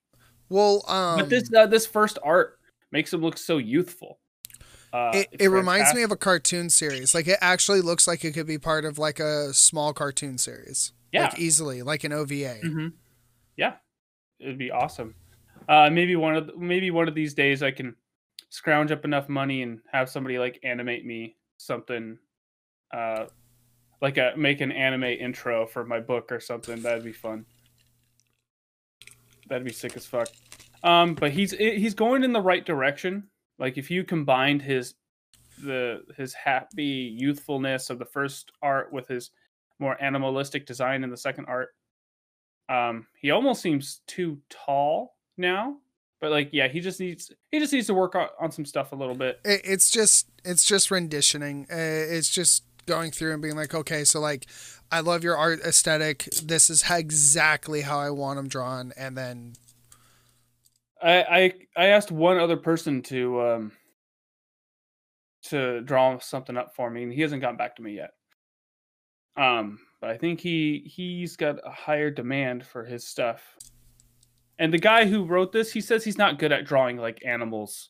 Well, 0.50 0.84
um 0.88 1.18
but 1.22 1.30
this 1.30 1.50
uh, 1.51 1.65
this 1.65 1.88
first 1.88 2.20
art 2.24 2.60
makes 2.92 3.12
him 3.12 3.22
look 3.22 3.39
so 3.39 3.58
youthful. 3.58 4.20
Uh, 4.94 5.12
it, 5.15 5.27
it 5.39 5.48
reminds 5.48 5.94
me 5.96 6.04
of 6.04 6.12
a 6.12 6.15
cartoon 6.15 6.70
series. 6.70 7.15
Like 7.15 7.27
it 7.27 7.39
actually 7.42 7.82
looks 7.82 8.08
like 8.08 8.24
it 8.24 8.34
could 8.34 8.46
be 8.46 8.60
part 8.60 8.86
of 8.86 9.00
like 9.00 9.20
a 9.20 9.54
small 9.56 9.92
cartoon 9.92 10.38
series. 10.38 10.94
Yeah, 11.16 11.24
Like 11.30 11.40
easily, 11.40 11.82
like 11.82 12.04
an 12.04 12.14
OVA. 12.14 12.56
hmm 12.62 12.88
yeah, 13.58 13.76
it'd 14.40 14.58
be 14.58 14.70
awesome. 14.72 15.16
Uh, 15.70 15.90
maybe 15.90 16.16
one 16.16 16.36
of 16.36 16.56
maybe 16.58 16.92
one 16.92 17.08
of 17.08 17.16
these 17.16 17.34
days 17.34 17.64
I 17.64 17.72
can 17.72 17.96
scrounge 18.50 18.92
up 18.92 19.06
enough 19.06 19.30
money 19.30 19.62
and 19.64 19.80
have 19.92 20.10
somebody 20.10 20.38
like 20.38 20.60
animate 20.64 21.06
me 21.06 21.36
something, 21.58 22.18
uh, 22.94 23.26
like 24.02 24.18
a 24.18 24.34
make 24.38 24.62
an 24.62 24.72
anime 24.72 25.04
intro 25.06 25.66
for 25.66 25.86
my 25.86 26.00
book 26.00 26.32
or 26.32 26.40
something. 26.40 26.82
That'd 26.82 27.04
be 27.04 27.14
fun. 27.14 27.46
That'd 29.48 29.66
be 29.66 29.74
sick 29.74 29.96
as 29.96 30.06
fuck. 30.06 30.28
Um, 30.84 31.16
but 31.16 31.32
he's 31.32 31.52
he's 31.52 31.94
going 31.94 32.24
in 32.24 32.34
the 32.34 32.42
right 32.42 32.66
direction. 32.66 33.24
Like 33.58 33.78
if 33.78 33.90
you 33.90 34.04
combined 34.04 34.62
his 34.62 34.96
the 35.64 36.02
his 36.18 36.34
happy 36.34 37.16
youthfulness 37.18 37.90
of 37.90 38.00
the 38.00 38.06
first 38.06 38.52
art 38.62 38.92
with 38.92 39.08
his 39.08 39.32
more 39.79 40.01
animalistic 40.01 40.65
design 40.65 41.03
in 41.03 41.10
the 41.10 41.17
second 41.17 41.46
art, 41.46 41.70
um, 42.70 43.08
he 43.20 43.32
almost 43.32 43.62
seems 43.62 44.01
too 44.08 44.39
tall 44.50 45.15
now. 45.38 45.77
But 46.22 46.32
like, 46.32 46.50
yeah, 46.53 46.67
he 46.67 46.79
just 46.79 47.00
needs 47.00 47.32
he 47.51 47.60
just 47.60 47.74
needs 47.74 47.88
to 47.88 47.94
work 47.94 48.15
on, 48.15 48.27
on 48.39 48.51
some 48.51 48.65
stuff 48.65 48.94
a 48.94 48.96
little 48.96 49.15
bit. 49.15 49.39
It, 49.44 49.62
it's 49.63 49.89
just 49.89 50.27
it's 50.44 50.63
just 50.63 50.89
renditioning. 50.89 51.67
Uh, 51.70 51.75
it's 51.75 52.29
just 52.29 52.63
going 52.86 53.12
through 53.12 53.34
and 53.34 53.41
being 53.41 53.55
like, 53.55 53.75
okay, 53.75 54.03
so 54.03 54.20
like, 54.20 54.46
I 54.91 55.01
love 55.01 55.24
your 55.24 55.36
art 55.36 55.60
aesthetic. 55.62 56.29
This 56.44 56.70
is 56.70 56.84
how, 56.84 56.98
exactly 56.98 57.82
how 57.82 58.00
I 58.00 58.12
want 58.12 58.38
them 58.38 58.48
drawn, 58.48 58.94
and 58.96 59.17
then 59.17 59.53
I, 61.01 61.24
I 61.24 61.53
I 61.75 61.86
asked 61.88 62.12
one 62.12 62.38
other 62.38 62.58
person 62.58 63.01
to 63.03 63.41
um 63.41 63.72
to 65.50 65.82
draw 65.82 66.17
something 66.20 66.58
up 66.58 66.75
for 66.75 66.89
me, 66.89 67.03
and 67.03 67.13
he 67.13 67.22
hasn't 67.22 67.41
gotten 67.41 67.58
back 67.58 67.75
to 67.75 67.82
me 67.84 67.96
yet. 67.96 68.12
Um, 69.38 69.80
but 70.01 70.10
I 70.10 70.18
think 70.18 70.39
he 70.39 70.83
he's 70.86 71.36
got 71.36 71.60
a 71.66 71.72
higher 71.72 72.10
demand 72.10 72.66
for 72.66 72.86
his 72.86 73.05
stuff. 73.07 73.42
And 74.60 74.74
the 74.74 74.77
guy 74.79 75.05
who 75.05 75.25
wrote 75.25 75.51
this, 75.51 75.74
he 75.74 75.81
says 75.81 76.03
he's 76.03 76.18
not 76.18 76.40
good 76.40 76.51
at 76.53 76.66
drawing 76.66 76.98
like 76.98 77.25
animals, 77.25 77.90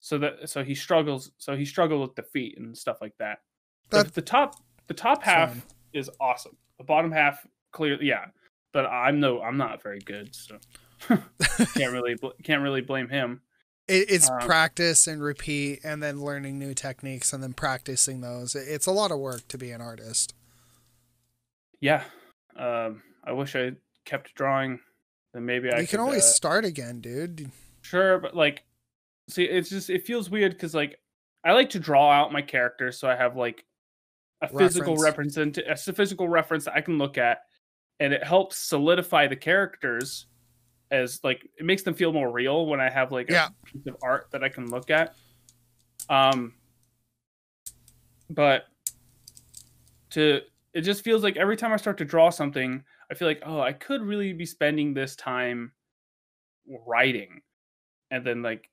so 0.00 0.18
that 0.18 0.48
so 0.48 0.64
he 0.64 0.74
struggles. 0.74 1.30
So 1.38 1.54
he 1.56 1.64
struggled 1.64 2.00
with 2.00 2.16
the 2.16 2.22
feet 2.24 2.58
and 2.58 2.76
stuff 2.76 2.98
like 3.00 3.14
that. 3.18 3.38
The, 3.90 4.02
That- 4.04 4.14
the 4.14 4.22
top 4.22 4.56
the 4.88 4.94
top 4.94 5.22
half 5.22 5.50
fine. 5.52 5.62
is 5.92 6.10
awesome. 6.20 6.56
The 6.78 6.84
bottom 6.84 7.12
half, 7.12 7.46
clearly, 7.72 8.06
yeah. 8.06 8.26
But 8.72 8.86
I'm 8.86 9.20
no, 9.20 9.40
I'm 9.42 9.56
not 9.56 9.82
very 9.82 10.00
good, 10.00 10.34
so 10.34 10.58
can't 11.74 11.92
really 11.92 12.14
bl- 12.14 12.28
can't 12.42 12.62
really 12.62 12.80
blame 12.80 13.08
him. 13.08 13.40
it's 13.88 14.28
Um, 14.30 14.38
practice 14.40 15.06
and 15.06 15.22
repeat, 15.22 15.80
and 15.84 16.02
then 16.02 16.20
learning 16.20 16.58
new 16.58 16.74
techniques, 16.74 17.32
and 17.32 17.42
then 17.42 17.52
practicing 17.52 18.20
those. 18.20 18.54
It's 18.54 18.86
a 18.86 18.92
lot 18.92 19.10
of 19.12 19.18
work 19.18 19.46
to 19.48 19.58
be 19.58 19.70
an 19.72 19.80
artist. 19.80 20.34
Yeah, 21.80 22.02
um, 22.56 23.02
I 23.24 23.32
wish 23.32 23.56
I 23.56 23.72
kept 24.04 24.34
drawing. 24.34 24.80
Then 25.32 25.46
maybe 25.46 25.70
I 25.70 25.80
you 25.80 25.86
can 25.86 25.98
could, 25.98 26.00
always 26.00 26.24
uh, 26.24 26.26
start 26.26 26.64
again, 26.64 27.00
dude. 27.00 27.50
sure, 27.82 28.18
but 28.18 28.34
like, 28.34 28.64
see, 29.28 29.44
it's 29.44 29.70
just 29.70 29.90
it 29.90 30.04
feels 30.06 30.28
weird 30.28 30.52
because 30.52 30.74
like 30.74 30.98
I 31.44 31.52
like 31.52 31.70
to 31.70 31.78
draw 31.78 32.10
out 32.10 32.32
my 32.32 32.42
characters, 32.42 32.98
so 32.98 33.08
I 33.08 33.16
have 33.16 33.36
like 33.36 33.64
a 34.42 34.48
physical 34.48 34.96
Reference. 34.96 35.36
represent 35.36 35.58
a 35.88 35.92
physical 35.92 36.28
reference 36.28 36.64
that 36.64 36.74
I 36.74 36.80
can 36.80 36.98
look 36.98 37.18
at, 37.18 37.38
and 37.98 38.12
it 38.12 38.24
helps 38.24 38.58
solidify 38.58 39.28
the 39.28 39.36
characters 39.36 40.26
as 40.90 41.20
like 41.22 41.48
it 41.58 41.64
makes 41.64 41.82
them 41.82 41.94
feel 41.94 42.12
more 42.12 42.30
real 42.30 42.66
when 42.66 42.80
I 42.80 42.90
have 42.90 43.12
like 43.12 43.30
a 43.30 43.52
piece 43.64 43.86
of 43.86 43.96
art 44.02 44.26
that 44.32 44.42
I 44.42 44.48
can 44.48 44.68
look 44.70 44.90
at. 44.90 45.14
Um, 46.08 46.54
but 48.28 48.64
to 50.10 50.40
it 50.72 50.82
just 50.82 51.02
feels 51.02 51.22
like 51.22 51.36
every 51.36 51.56
time 51.56 51.72
I 51.72 51.76
start 51.76 51.98
to 51.98 52.04
draw 52.04 52.30
something, 52.30 52.84
I 53.10 53.14
feel 53.14 53.28
like 53.28 53.42
oh, 53.44 53.60
I 53.60 53.72
could 53.72 54.02
really 54.02 54.32
be 54.32 54.46
spending 54.46 54.94
this 54.94 55.16
time 55.16 55.72
writing, 56.86 57.40
and 58.10 58.24
then 58.24 58.42
like, 58.42 58.70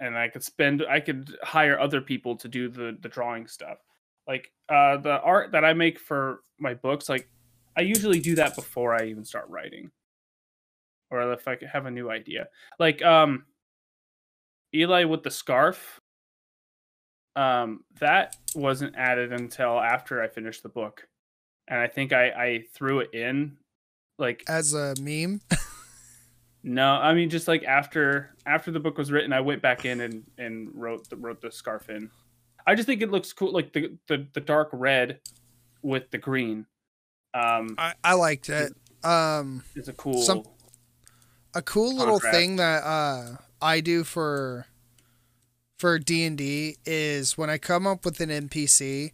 and 0.00 0.16
I 0.16 0.28
could 0.28 0.42
spend 0.42 0.84
I 0.88 1.00
could 1.00 1.36
hire 1.42 1.78
other 1.78 2.00
people 2.00 2.36
to 2.36 2.48
do 2.48 2.68
the 2.68 2.96
the 3.00 3.08
drawing 3.08 3.46
stuff. 3.46 3.78
Like 4.26 4.50
uh, 4.68 4.96
the 4.98 5.20
art 5.20 5.52
that 5.52 5.64
I 5.64 5.74
make 5.74 5.98
for 5.98 6.40
my 6.58 6.74
books, 6.74 7.08
like 7.08 7.28
I 7.76 7.82
usually 7.82 8.20
do 8.20 8.34
that 8.36 8.54
before 8.54 8.94
I 8.94 9.06
even 9.06 9.24
start 9.24 9.48
writing, 9.48 9.90
or 11.10 11.32
if 11.32 11.46
I 11.46 11.58
have 11.70 11.86
a 11.86 11.90
new 11.90 12.10
idea. 12.10 12.48
Like 12.78 13.02
um, 13.02 13.44
Eli 14.74 15.04
with 15.04 15.22
the 15.22 15.30
scarf. 15.30 16.00
Um, 17.36 17.80
that 17.98 18.36
wasn't 18.54 18.94
added 18.96 19.32
until 19.32 19.80
after 19.80 20.22
I 20.22 20.28
finished 20.28 20.62
the 20.62 20.68
book, 20.68 21.08
and 21.68 21.78
I 21.80 21.86
think 21.86 22.12
I 22.12 22.28
I 22.28 22.64
threw 22.72 23.00
it 23.00 23.14
in, 23.14 23.56
like 24.18 24.44
As 24.48 24.74
a 24.74 24.94
meme, 25.00 25.40
no, 26.62 26.92
I 26.92 27.14
mean 27.14 27.30
just 27.30 27.48
like 27.48 27.64
after 27.64 28.34
after 28.46 28.70
the 28.70 28.80
book 28.80 28.98
was 28.98 29.10
written, 29.10 29.32
I 29.32 29.40
went 29.40 29.62
back 29.62 29.84
in 29.84 30.00
and 30.00 30.24
and 30.38 30.70
wrote 30.74 31.08
the 31.08 31.16
wrote 31.16 31.40
the 31.40 31.50
scarf 31.50 31.88
in. 31.88 32.10
I 32.66 32.74
just 32.74 32.86
think 32.86 33.02
it 33.02 33.10
looks 33.10 33.32
cool, 33.32 33.52
like 33.52 33.72
the 33.72 33.96
the, 34.08 34.26
the 34.32 34.40
dark 34.40 34.70
red 34.72 35.20
with 35.82 36.10
the 36.10 36.18
green. 36.18 36.66
Um, 37.34 37.74
I, 37.78 37.94
I 38.02 38.14
liked 38.14 38.48
it. 38.48 38.72
Um, 39.02 39.64
it's 39.74 39.88
a 39.88 39.92
cool. 39.92 40.22
Some- 40.22 40.44
a 41.56 41.62
cool 41.62 41.94
little 41.96 42.18
thing 42.18 42.56
that 42.56 42.82
uh, 42.82 43.36
I 43.62 43.80
do 43.80 44.02
for 44.02 44.66
for 45.78 45.98
D 45.98 46.24
and 46.24 46.36
D 46.36 46.76
is 46.84 47.38
when 47.38 47.48
I 47.48 47.58
come 47.58 47.86
up 47.86 48.04
with 48.04 48.20
an 48.20 48.30
NPC, 48.30 49.12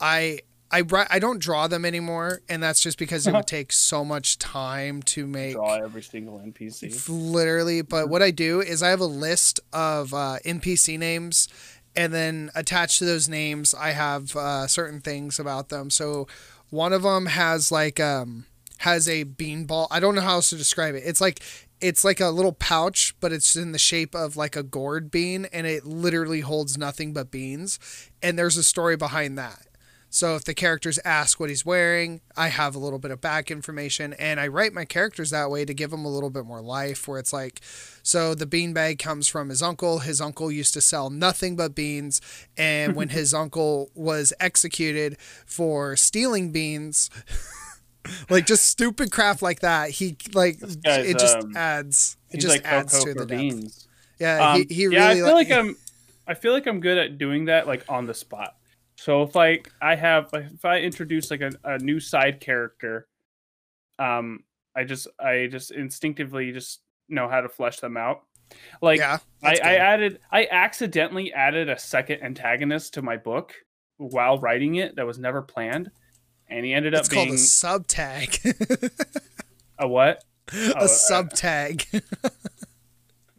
I 0.00 0.40
I 0.70 0.82
I 1.10 1.18
don't 1.18 1.40
draw 1.40 1.66
them 1.66 1.84
anymore, 1.84 2.42
and 2.48 2.62
that's 2.62 2.80
just 2.80 2.98
because 2.98 3.26
it 3.26 3.32
would 3.32 3.46
take 3.48 3.72
so 3.72 4.04
much 4.04 4.38
time 4.38 5.02
to 5.04 5.26
make 5.26 5.54
draw 5.54 5.74
every 5.74 6.02
single 6.02 6.38
NPC. 6.38 7.08
literally. 7.08 7.82
But 7.82 8.08
what 8.08 8.22
I 8.22 8.30
do 8.30 8.60
is 8.60 8.82
I 8.82 8.90
have 8.90 9.00
a 9.00 9.06
list 9.06 9.60
of 9.72 10.14
uh, 10.14 10.38
NPC 10.44 10.98
names, 10.98 11.48
and 11.96 12.12
then 12.12 12.50
attached 12.54 12.98
to 13.00 13.04
those 13.04 13.28
names, 13.28 13.74
I 13.74 13.90
have 13.90 14.36
uh, 14.36 14.66
certain 14.66 15.00
things 15.00 15.38
about 15.38 15.68
them. 15.68 15.90
So 15.90 16.28
one 16.70 16.92
of 16.92 17.02
them 17.02 17.26
has 17.26 17.72
like 17.72 17.98
um 18.00 18.46
has 18.78 19.08
a 19.08 19.24
beanball. 19.24 19.88
I 19.90 20.00
don't 20.00 20.14
know 20.14 20.20
how 20.22 20.34
else 20.34 20.50
to 20.50 20.56
describe 20.56 20.94
it. 20.94 21.02
It's 21.04 21.20
like 21.20 21.40
it's 21.80 22.04
like 22.04 22.20
a 22.20 22.28
little 22.28 22.52
pouch, 22.52 23.14
but 23.20 23.32
it's 23.32 23.56
in 23.56 23.72
the 23.72 23.78
shape 23.78 24.14
of 24.14 24.36
like 24.36 24.56
a 24.56 24.62
gourd 24.62 25.10
bean, 25.10 25.46
and 25.52 25.66
it 25.66 25.84
literally 25.84 26.40
holds 26.40 26.78
nothing 26.78 27.12
but 27.12 27.30
beans. 27.30 27.78
And 28.22 28.38
there's 28.38 28.56
a 28.56 28.62
story 28.62 28.96
behind 28.96 29.36
that. 29.38 29.66
So 30.12 30.34
if 30.34 30.42
the 30.42 30.54
characters 30.54 30.98
ask 31.04 31.38
what 31.38 31.50
he's 31.50 31.64
wearing, 31.64 32.20
I 32.36 32.48
have 32.48 32.74
a 32.74 32.80
little 32.80 32.98
bit 32.98 33.12
of 33.12 33.20
back 33.20 33.48
information, 33.48 34.12
and 34.14 34.40
I 34.40 34.48
write 34.48 34.72
my 34.72 34.84
characters 34.84 35.30
that 35.30 35.50
way 35.50 35.64
to 35.64 35.72
give 35.72 35.92
them 35.92 36.04
a 36.04 36.08
little 36.08 36.30
bit 36.30 36.44
more 36.44 36.60
life. 36.60 37.06
Where 37.06 37.20
it's 37.20 37.32
like, 37.32 37.60
so 38.02 38.34
the 38.34 38.44
beanbag 38.44 38.98
comes 38.98 39.28
from 39.28 39.50
his 39.50 39.62
uncle. 39.62 40.00
His 40.00 40.20
uncle 40.20 40.50
used 40.50 40.74
to 40.74 40.80
sell 40.80 41.10
nothing 41.10 41.54
but 41.54 41.76
beans, 41.76 42.20
and 42.56 42.96
when 42.96 43.08
his 43.20 43.32
uncle 43.32 43.90
was 43.94 44.32
executed 44.40 45.16
for 45.46 45.94
stealing 45.94 46.50
beans, 46.50 47.08
like 48.28 48.46
just 48.46 48.66
stupid 48.66 49.12
crap 49.12 49.42
like 49.42 49.60
that, 49.60 49.90
he 49.90 50.16
like 50.34 50.58
it 50.60 51.18
just 51.20 51.38
um, 51.38 51.56
adds 51.56 52.16
it 52.32 52.38
just 52.38 52.56
like 52.56 52.64
adds 52.64 52.92
Coco 52.92 53.06
to 53.06 53.14
the 53.14 53.26
depth. 53.26 53.40
beans. 53.40 53.88
Yeah, 54.18 54.50
Um, 54.50 54.66
he, 54.68 54.74
he 54.74 54.86
really 54.88 54.98
yeah, 54.98 55.08
I 55.08 55.14
feel 55.14 55.24
like, 55.26 55.48
like 55.48 55.58
I'm. 55.58 55.76
I 56.26 56.34
feel 56.34 56.52
like 56.52 56.66
I'm 56.66 56.80
good 56.80 56.98
at 56.98 57.16
doing 57.16 57.46
that, 57.46 57.66
like 57.68 57.84
on 57.88 58.06
the 58.06 58.14
spot. 58.14 58.56
So 59.00 59.22
if 59.22 59.34
like 59.34 59.72
I 59.80 59.94
have 59.94 60.28
if 60.34 60.62
I 60.62 60.80
introduce 60.80 61.30
like 61.30 61.40
a, 61.40 61.52
a 61.64 61.78
new 61.78 62.00
side 62.00 62.38
character, 62.38 63.08
um, 63.98 64.44
I 64.76 64.84
just 64.84 65.08
I 65.18 65.48
just 65.50 65.70
instinctively 65.70 66.52
just 66.52 66.82
know 67.08 67.26
how 67.26 67.40
to 67.40 67.48
flesh 67.48 67.80
them 67.80 67.96
out. 67.96 68.24
Like 68.82 68.98
yeah, 68.98 69.16
I, 69.42 69.58
I 69.64 69.74
added 69.76 70.20
I 70.30 70.48
accidentally 70.50 71.32
added 71.32 71.70
a 71.70 71.78
second 71.78 72.22
antagonist 72.22 72.92
to 72.94 73.02
my 73.02 73.16
book 73.16 73.54
while 73.96 74.36
writing 74.38 74.74
it 74.74 74.96
that 74.96 75.06
was 75.06 75.18
never 75.18 75.40
planned. 75.40 75.90
And 76.48 76.66
he 76.66 76.74
ended 76.74 76.94
up 76.94 77.00
it's 77.00 77.08
called 77.08 77.30
a 77.30 77.38
sub 77.38 77.86
tag. 77.86 78.38
a 79.78 79.88
what? 79.88 80.22
a 80.52 80.76
uh, 80.76 80.86
sub 80.86 81.30
tag. 81.30 81.86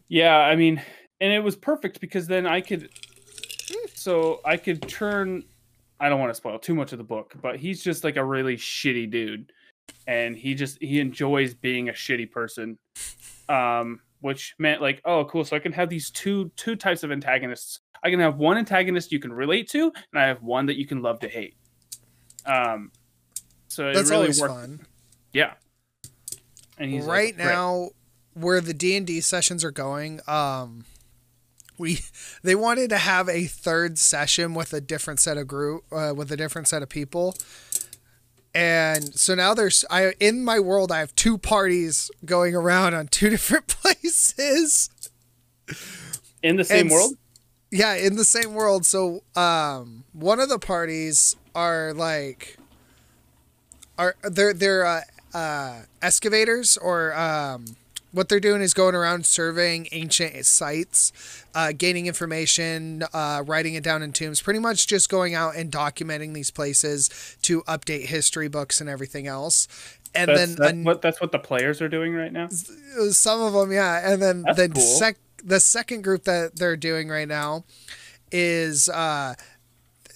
Yeah, 0.07 0.37
I 0.37 0.55
mean, 0.55 0.81
and 1.19 1.31
it 1.31 1.43
was 1.43 1.55
perfect 1.55 2.01
because 2.01 2.25
then 2.25 2.47
I 2.47 2.61
could, 2.61 2.89
so 3.93 4.41
I 4.43 4.57
could 4.57 4.81
turn. 4.89 5.43
I 6.01 6.09
don't 6.09 6.19
want 6.19 6.31
to 6.31 6.35
spoil 6.35 6.57
too 6.57 6.73
much 6.73 6.93
of 6.93 6.97
the 6.97 7.03
book, 7.03 7.35
but 7.43 7.57
he's 7.57 7.83
just 7.83 8.03
like 8.03 8.17
a 8.17 8.25
really 8.25 8.57
shitty 8.57 9.11
dude, 9.11 9.53
and 10.07 10.35
he 10.35 10.55
just 10.55 10.79
he 10.81 10.99
enjoys 10.99 11.53
being 11.53 11.89
a 11.89 11.93
shitty 11.93 12.31
person, 12.31 12.79
um, 13.47 13.99
which 14.21 14.55
meant 14.57 14.81
like, 14.81 14.99
oh, 15.05 15.25
cool. 15.25 15.45
So 15.45 15.55
I 15.55 15.59
can 15.59 15.71
have 15.73 15.89
these 15.89 16.09
two 16.09 16.51
two 16.57 16.75
types 16.75 17.03
of 17.03 17.11
antagonists. 17.11 17.81
I 18.03 18.09
can 18.09 18.19
have 18.19 18.37
one 18.37 18.57
antagonist 18.57 19.11
you 19.11 19.19
can 19.19 19.31
relate 19.31 19.69
to, 19.69 19.93
and 20.11 20.19
I 20.19 20.25
have 20.25 20.41
one 20.41 20.65
that 20.65 20.75
you 20.75 20.87
can 20.87 21.03
love 21.03 21.19
to 21.19 21.29
hate. 21.29 21.55
Um, 22.47 22.91
so 23.67 23.89
it 23.89 23.95
really 23.95 24.15
always 24.15 24.41
worked. 24.41 24.53
fun. 24.53 24.79
Yeah. 25.33 25.53
And 26.79 26.89
he's 26.89 27.05
right 27.05 27.35
"Great." 27.35 27.45
now 27.45 27.89
where 28.33 28.59
the 28.59 28.73
D&D 28.73 29.21
sessions 29.21 29.63
are 29.63 29.71
going 29.71 30.19
um 30.27 30.85
we 31.81 31.99
they 32.43 32.55
wanted 32.55 32.89
to 32.91 32.97
have 32.97 33.27
a 33.27 33.45
third 33.45 33.97
session 33.97 34.53
with 34.53 34.73
a 34.73 34.79
different 34.79 35.19
set 35.19 35.37
of 35.37 35.47
group 35.47 35.83
uh, 35.91 36.13
with 36.15 36.31
a 36.31 36.37
different 36.37 36.69
set 36.69 36.81
of 36.81 36.89
people. 36.89 37.35
And 38.53 39.13
so 39.15 39.33
now 39.35 39.53
there's 39.53 39.83
I 39.89 40.13
in 40.19 40.43
my 40.45 40.59
world 40.59 40.91
I 40.91 40.99
have 40.99 41.15
two 41.15 41.37
parties 41.37 42.11
going 42.25 42.55
around 42.55 42.93
on 42.93 43.07
two 43.07 43.29
different 43.35 43.67
places. 43.67 44.89
In 46.43 46.57
the 46.57 46.63
same 46.63 46.81
And 46.81 46.91
world. 46.91 47.13
yeah 47.71 47.93
in 47.95 48.15
the 48.15 48.25
same 48.25 48.53
world. 48.53 48.85
So 48.85 49.23
um 49.35 50.03
one 50.13 50.39
of 50.39 50.49
the 50.49 50.59
parties 50.59 51.35
are 51.55 51.93
like 51.93 52.57
are 53.97 54.15
they're 54.23 54.53
they're 54.53 54.85
uh, 54.85 55.01
uh 55.33 55.81
excavators 56.01 56.77
or 56.77 57.13
um 57.15 57.65
what 58.11 58.27
they're 58.29 58.39
doing 58.39 58.61
is 58.61 58.73
going 58.73 58.95
around 58.95 59.25
surveying 59.25 59.87
ancient 59.91 60.45
sites 60.45 61.11
uh, 61.55 61.71
gaining 61.77 62.07
information 62.07 63.03
uh, 63.13 63.43
writing 63.45 63.73
it 63.75 63.83
down 63.83 64.01
in 64.01 64.11
tombs 64.11 64.41
pretty 64.41 64.59
much 64.59 64.87
just 64.87 65.09
going 65.09 65.33
out 65.33 65.55
and 65.55 65.71
documenting 65.71 66.33
these 66.33 66.51
places 66.51 67.37
to 67.41 67.61
update 67.63 68.05
history 68.05 68.47
books 68.47 68.81
and 68.81 68.89
everything 68.89 69.27
else 69.27 69.67
and 70.13 70.27
That's, 70.29 70.39
then 70.39 70.55
that's 70.57 70.71
an- 70.73 70.83
what 70.83 71.01
that's 71.01 71.21
what 71.21 71.31
the 71.31 71.39
players 71.39 71.81
are 71.81 71.87
doing 71.89 72.13
right 72.13 72.31
now. 72.33 72.49
some 72.49 73.41
of 73.41 73.53
them 73.53 73.71
yeah 73.71 74.11
and 74.11 74.21
then 74.21 74.41
That's 74.43 74.57
then 74.57 74.73
cool. 74.73 74.81
sec 74.83 75.17
the 75.43 75.59
second 75.59 76.03
group 76.03 76.23
that 76.25 76.55
they're 76.57 76.77
doing 76.77 77.07
right 77.09 77.27
now 77.27 77.63
is 78.31 78.87
uh 78.89 79.33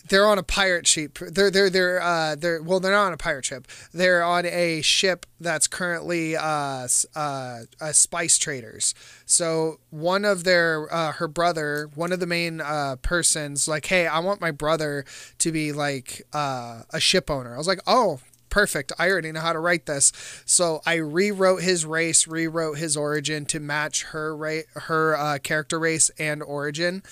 they're 0.09 0.27
on 0.27 0.37
a 0.37 0.43
pirate 0.43 0.87
ship 0.87 1.17
they're 1.19 1.49
they're 1.51 1.69
they're 1.69 2.01
uh 2.01 2.35
they're 2.35 2.61
well 2.61 2.79
they're 2.79 2.91
not 2.91 3.07
on 3.07 3.13
a 3.13 3.17
pirate 3.17 3.45
ship 3.45 3.67
they're 3.93 4.23
on 4.23 4.45
a 4.45 4.81
ship 4.81 5.25
that's 5.39 5.67
currently 5.67 6.35
uh 6.35 6.87
uh, 7.15 7.59
uh 7.81 7.91
spice 7.91 8.37
traders 8.37 8.93
so 9.25 9.79
one 9.89 10.25
of 10.25 10.43
their 10.43 10.91
uh 10.93 11.11
her 11.13 11.27
brother 11.27 11.89
one 11.95 12.11
of 12.11 12.19
the 12.19 12.27
main 12.27 12.61
uh 12.61 12.95
persons 13.01 13.67
like 13.67 13.85
hey 13.87 14.07
i 14.07 14.19
want 14.19 14.41
my 14.41 14.51
brother 14.51 15.05
to 15.37 15.51
be 15.51 15.71
like 15.71 16.21
uh 16.33 16.81
a 16.91 16.99
ship 16.99 17.29
owner 17.29 17.55
i 17.55 17.57
was 17.57 17.67
like 17.67 17.81
oh 17.87 18.19
perfect. 18.55 18.93
I 18.97 19.09
already 19.09 19.33
know 19.33 19.41
how 19.41 19.51
to 19.51 19.59
write 19.59 19.85
this. 19.85 20.13
So 20.45 20.81
I 20.85 20.95
rewrote 20.95 21.61
his 21.61 21.85
race, 21.85 22.25
rewrote 22.25 22.77
his 22.77 22.95
origin 22.95 23.43
to 23.47 23.59
match 23.59 24.03
her 24.03 24.33
ra- 24.33 24.61
her 24.75 25.17
uh, 25.17 25.39
character 25.39 25.77
race 25.77 26.09
and 26.17 26.41
origin. 26.41 27.03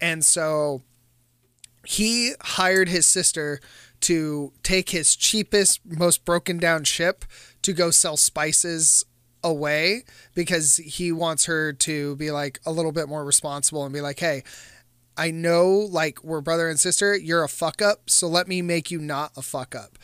And 0.00 0.24
so 0.24 0.82
he 1.84 2.32
hired 2.40 2.88
his 2.88 3.06
sister 3.06 3.60
to 4.00 4.52
take 4.62 4.90
his 4.90 5.14
cheapest, 5.16 5.80
most 5.84 6.24
broken 6.24 6.58
down 6.58 6.84
ship 6.84 7.24
to 7.62 7.72
go 7.72 7.90
sell 7.90 8.16
spices 8.16 9.04
away 9.44 10.04
because 10.34 10.76
he 10.76 11.12
wants 11.12 11.46
her 11.46 11.72
to 11.72 12.16
be 12.16 12.30
like 12.30 12.60
a 12.66 12.72
little 12.72 12.92
bit 12.92 13.08
more 13.08 13.24
responsible 13.24 13.84
and 13.84 13.92
be 13.92 14.00
like, 14.00 14.18
hey, 14.18 14.42
I 15.16 15.30
know 15.30 15.70
like 15.70 16.22
we're 16.24 16.40
brother 16.40 16.68
and 16.68 16.78
sister, 16.78 17.16
you're 17.16 17.44
a 17.44 17.48
fuck 17.48 17.82
up, 17.82 18.08
so 18.08 18.28
let 18.28 18.48
me 18.48 18.62
make 18.62 18.90
you 18.90 18.98
not 18.98 19.32
a 19.36 19.42
fuck 19.42 19.74
up. 19.74 19.98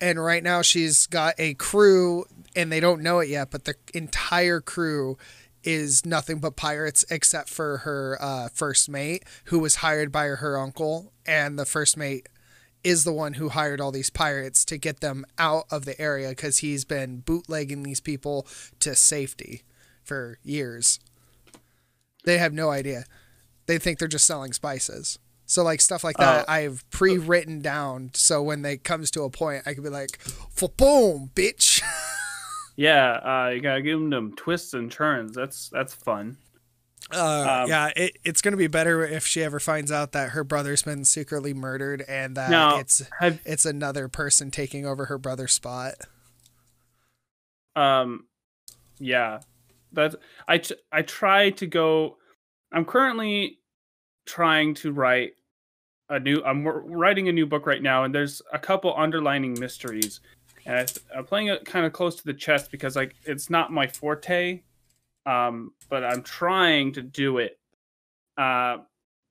And 0.00 0.22
right 0.22 0.42
now 0.42 0.62
she's 0.62 1.06
got 1.06 1.34
a 1.38 1.54
crew 1.54 2.24
and 2.56 2.70
they 2.70 2.80
don't 2.80 3.02
know 3.02 3.20
it 3.20 3.28
yet, 3.28 3.50
but 3.50 3.64
the 3.64 3.74
entire 3.94 4.60
crew 4.60 5.18
is 5.64 6.06
nothing 6.06 6.38
but 6.38 6.56
pirates 6.56 7.04
except 7.10 7.48
for 7.48 7.78
her 7.78 8.16
uh, 8.20 8.48
first 8.48 8.88
mate 8.88 9.22
who 9.44 9.58
was 9.58 9.76
hired 9.76 10.10
by 10.10 10.24
her 10.26 10.58
uncle 10.58 11.12
and 11.26 11.58
the 11.58 11.66
first 11.66 11.96
mate 11.96 12.28
is 12.82 13.04
the 13.04 13.12
one 13.12 13.34
who 13.34 13.50
hired 13.50 13.78
all 13.80 13.92
these 13.92 14.08
pirates 14.08 14.64
to 14.64 14.78
get 14.78 15.00
them 15.00 15.24
out 15.38 15.64
of 15.70 15.84
the 15.84 16.00
area 16.00 16.30
because 16.30 16.58
he's 16.58 16.84
been 16.86 17.18
bootlegging 17.20 17.82
these 17.82 18.00
people 18.00 18.46
to 18.80 18.94
safety 18.94 19.62
for 20.02 20.38
years. 20.42 20.98
They 22.24 22.38
have 22.38 22.54
no 22.54 22.70
idea. 22.70 23.04
They 23.66 23.78
think 23.78 23.98
they're 23.98 24.08
just 24.08 24.26
selling 24.26 24.54
spices. 24.54 25.18
So 25.44 25.62
like 25.62 25.80
stuff 25.82 26.02
like 26.04 26.16
that, 26.16 26.46
Oh. 26.48 26.52
I've 26.52 26.88
pre-written 26.90 27.60
down 27.60 28.12
so 28.14 28.42
when 28.42 28.62
they 28.62 28.76
comes 28.78 29.10
to 29.10 29.24
a 29.24 29.30
point, 29.30 29.64
I 29.66 29.74
can 29.74 29.82
be 29.82 29.90
like, 29.90 30.18
"For 30.50 30.68
boom, 30.70 31.30
bitch." 31.34 31.82
Yeah, 32.80 33.10
uh, 33.12 33.50
you 33.50 33.60
gotta 33.60 33.82
give 33.82 34.00
them 34.08 34.34
twists 34.36 34.72
and 34.72 34.90
turns. 34.90 35.36
That's 35.36 35.68
that's 35.68 35.92
fun. 35.92 36.38
Uh, 37.12 37.64
Um, 37.64 37.68
yeah, 37.68 37.90
it, 37.94 38.16
it's 38.24 38.40
gonna 38.40 38.56
be 38.56 38.68
better 38.68 39.04
if 39.04 39.26
she 39.26 39.44
ever 39.44 39.60
finds 39.60 39.92
out 39.92 40.12
that 40.12 40.30
her 40.30 40.44
brother's 40.44 40.84
been 40.84 41.04
secretly 41.04 41.52
murdered 41.52 42.02
and 42.08 42.38
that 42.38 42.48
Now, 42.48 42.78
it's 42.78 43.02
have 43.18 43.38
it's 43.44 43.66
another 43.66 44.08
person 44.08 44.50
taking 44.50 44.86
over 44.86 45.04
her 45.04 45.18
brother's 45.18 45.52
spot. 45.52 45.96
um, 47.76 48.24
yeah, 48.98 49.40
that 49.92 50.14
I 50.48 50.62
I 50.90 51.02
try 51.02 51.50
to 51.50 51.66
go. 51.66 52.16
I'm 52.72 52.86
currently 52.86 53.58
trying 54.24 54.72
to 54.76 54.90
write 54.90 55.32
a 56.08 56.18
new. 56.18 56.42
I'm 56.42 56.66
writing 56.66 57.28
a 57.28 57.32
new 57.32 57.44
book 57.44 57.66
right 57.66 57.82
now, 57.82 58.04
and 58.04 58.14
there's 58.14 58.40
a 58.54 58.58
couple 58.58 58.94
underlining 58.96 59.60
mysteries, 59.60 60.20
and 60.66 60.92
I'm 61.16 61.24
playing 61.24 61.48
it 61.48 61.64
kind 61.64 61.86
of 61.86 61.92
close 61.92 62.16
to 62.16 62.24
the 62.24 62.34
chest 62.34 62.70
because 62.70 62.96
like 62.96 63.14
it's 63.24 63.50
not 63.50 63.72
my 63.72 63.86
forte, 63.86 64.62
um, 65.26 65.72
but 65.88 66.04
I'm 66.04 66.22
trying 66.22 66.92
to 66.94 67.02
do 67.02 67.38
it. 67.38 67.58
Uh, 68.36 68.78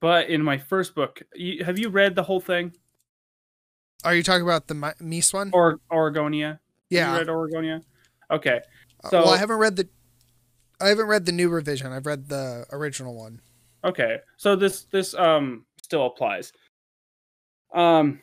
but 0.02 0.30
in 0.30 0.42
my 0.44 0.58
first 0.58 0.96
book, 0.96 1.22
you, 1.36 1.64
have 1.64 1.78
you 1.78 1.90
read 1.90 2.16
the 2.16 2.24
whole 2.24 2.40
thing? 2.40 2.74
Are 4.04 4.16
you 4.16 4.24
talking 4.24 4.44
about 4.44 4.68
the 4.68 4.76
Mi- 4.76 5.00
Mies 5.02 5.34
one? 5.34 5.50
Or 5.52 5.80
Oregonia? 5.92 6.48
Have 6.52 6.60
yeah. 6.90 7.12
you 7.14 7.20
read 7.20 7.28
Oregonia? 7.28 7.84
Okay. 8.32 8.62
Uh, 9.04 9.10
so- 9.10 9.24
well, 9.24 9.34
I 9.34 9.38
haven't 9.38 9.58
read 9.58 9.76
the 9.76 9.90
I 10.82 10.88
haven't 10.88 11.08
read 11.08 11.26
the 11.26 11.32
new 11.32 11.50
revision. 11.50 11.92
I've 11.92 12.06
read 12.06 12.30
the 12.30 12.66
original 12.72 13.16
one. 13.16 13.42
Okay, 13.84 14.20
so 14.38 14.56
this 14.56 14.84
this 14.86 15.14
um 15.14 15.66
still 15.82 16.06
applies. 16.06 16.54
Um, 17.74 18.20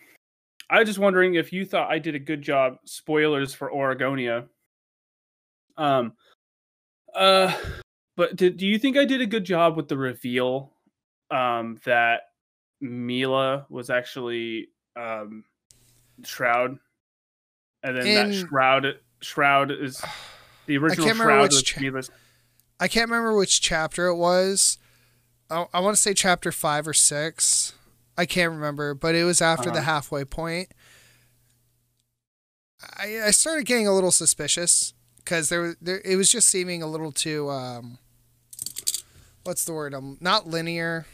I 0.69 0.81
was 0.81 0.89
just 0.89 0.99
wondering 0.99 1.35
if 1.35 1.53
you 1.53 1.65
thought 1.65 1.91
I 1.91 1.99
did 1.99 2.15
a 2.15 2.19
good 2.19 2.43
job. 2.43 2.79
Spoilers 2.85 3.55
for 3.55 3.71
Oregonia. 3.71 4.49
Um, 5.77 6.15
uh, 7.15 7.55
but 8.17 8.37
did, 8.37 8.57
do 8.57 8.67
you 8.67 8.79
think 8.79 8.97
I 8.97 9.05
did 9.05 9.21
a 9.21 9.27
good 9.27 9.45
job 9.45 9.77
with 9.77 9.89
the 9.89 9.97
reveal? 9.97 10.73
Um, 11.31 11.79
that 11.85 12.23
Mila 12.81 13.67
was 13.69 13.91
actually 13.91 14.69
um 14.97 15.45
Shroud, 16.25 16.79
and 17.83 17.97
then 17.97 18.07
In- 18.07 18.15
that 18.31 18.49
Shroud 18.49 18.87
Shroud 19.21 19.71
is 19.71 20.03
the 20.67 20.79
original 20.79 21.13
Shroud 21.15 21.53
was 21.53 21.63
cha- 21.63 21.81
Mila's. 21.81 22.11
I 22.79 22.89
can't 22.89 23.09
remember 23.11 23.37
which 23.37 23.61
chapter 23.61 24.07
it 24.07 24.17
was. 24.17 24.79
I, 25.51 25.67
I 25.73 25.81
want 25.81 25.97
to 25.97 26.03
say 26.03 26.15
chapter 26.15 26.53
five 26.53 26.87
or 26.87 26.93
six. 26.93 27.75
I 28.19 28.27
can't 28.27 28.53
remember, 28.53 28.95
but 28.95 29.15
it 29.15 29.25
was 29.25 29.43
after 29.43 29.71
the 29.71 29.79
Uh-huh. 29.79 29.83
halfway 29.93 30.25
point. 30.25 30.69
I, 32.99 33.21
I 33.27 33.31
started 33.31 33.65
getting 33.67 33.87
a 33.87 33.95
little 33.95 34.13
suspicious 34.13 34.95
because 35.19 35.49
there, 35.49 35.77
there 35.81 36.01
it 36.05 36.17
was 36.17 36.31
just 36.31 36.49
seeming 36.49 36.83
a 36.83 36.87
little 36.87 37.11
too 37.13 37.49
um, 37.51 37.99
what's 39.45 39.65
the 39.65 39.73
word? 39.73 39.95
Um, 39.95 40.19
not 40.21 40.47
linear. 40.47 41.07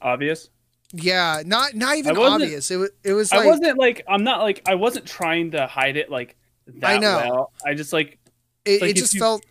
Obvious. 0.00 0.48
Yeah, 0.92 1.42
not 1.44 1.74
not 1.74 1.96
even 1.96 2.16
obvious. 2.16 2.70
It 2.70 2.76
was 2.76 2.90
it 3.04 3.12
was 3.12 3.30
like 3.32 3.42
I 3.42 3.46
wasn't 3.46 3.78
like 3.78 4.04
I'm 4.08 4.24
not 4.24 4.40
like 4.40 4.62
I 4.66 4.74
wasn't 4.76 5.06
trying 5.06 5.50
to 5.50 5.66
hide 5.66 5.96
it 5.96 6.10
like 6.10 6.36
that 6.66 6.96
I 6.96 6.98
know. 6.98 7.16
well. 7.18 7.52
I 7.64 7.74
just 7.74 7.92
like 7.92 8.18
it, 8.64 8.80
like 8.80 8.90
it 8.92 8.96
just 8.96 9.12
you- 9.14 9.20
felt 9.20 9.44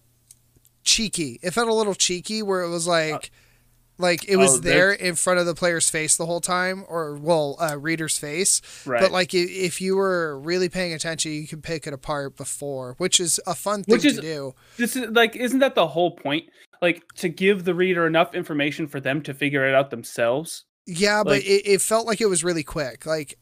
cheeky. 0.84 1.40
It 1.44 1.52
felt 1.52 1.68
a 1.68 1.74
little 1.74 1.94
cheeky 1.94 2.42
where 2.42 2.62
it 2.64 2.70
was 2.70 2.88
like 2.88 3.30
Like 4.00 4.28
it 4.30 4.38
was 4.38 4.56
Oh, 4.56 4.60
there 4.60 4.92
in 4.94 5.16
front 5.16 5.40
of 5.40 5.46
the 5.46 5.56
player's 5.56 5.90
face 5.90 6.18
the 6.18 6.26
whole 6.28 6.40
time, 6.42 6.84
or 6.88 7.16
well, 7.16 7.56
uh, 7.60 7.78
reader's 7.80 8.18
face. 8.18 8.62
Right. 8.86 9.02
But 9.02 9.12
like 9.12 9.34
if 9.34 9.82
you 9.82 9.96
were 9.96 10.40
really 10.40 10.70
paying 10.70 10.94
attention, 10.94 11.32
you 11.32 11.48
could 11.48 11.64
pick 11.64 11.88
it 11.88 11.94
apart 11.94 12.38
before, 12.38 12.94
which 13.00 13.20
is 13.20 13.40
a 13.48 13.56
fun 13.56 13.84
thing 13.84 13.94
Which 13.94 14.06
is- 14.06 14.16
to 14.18 14.22
do. 14.22 14.54
this 14.78 14.96
is 14.96 15.10
like 15.12 15.36
isn't 15.36 15.60
that 15.60 15.74
the 15.76 15.88
whole 15.88 16.12
point 16.12 16.46
like 16.82 17.02
to 17.16 17.28
give 17.30 17.64
the 17.66 17.74
reader 17.74 18.06
enough 18.06 18.36
information 18.36 18.86
for 18.88 19.00
them 19.00 19.22
to 19.24 19.34
figure 19.34 19.68
it 19.68 19.74
out 19.74 19.90
themselves 19.90 20.66
Yeah, 20.86 21.24
but 21.24 21.40
it, 21.42 21.66
it 21.66 21.82
felt 21.82 22.06
like 22.06 22.22
it 22.22 22.28
was 22.28 22.44
really 22.44 22.64
quick, 22.64 23.06
like 23.08 23.40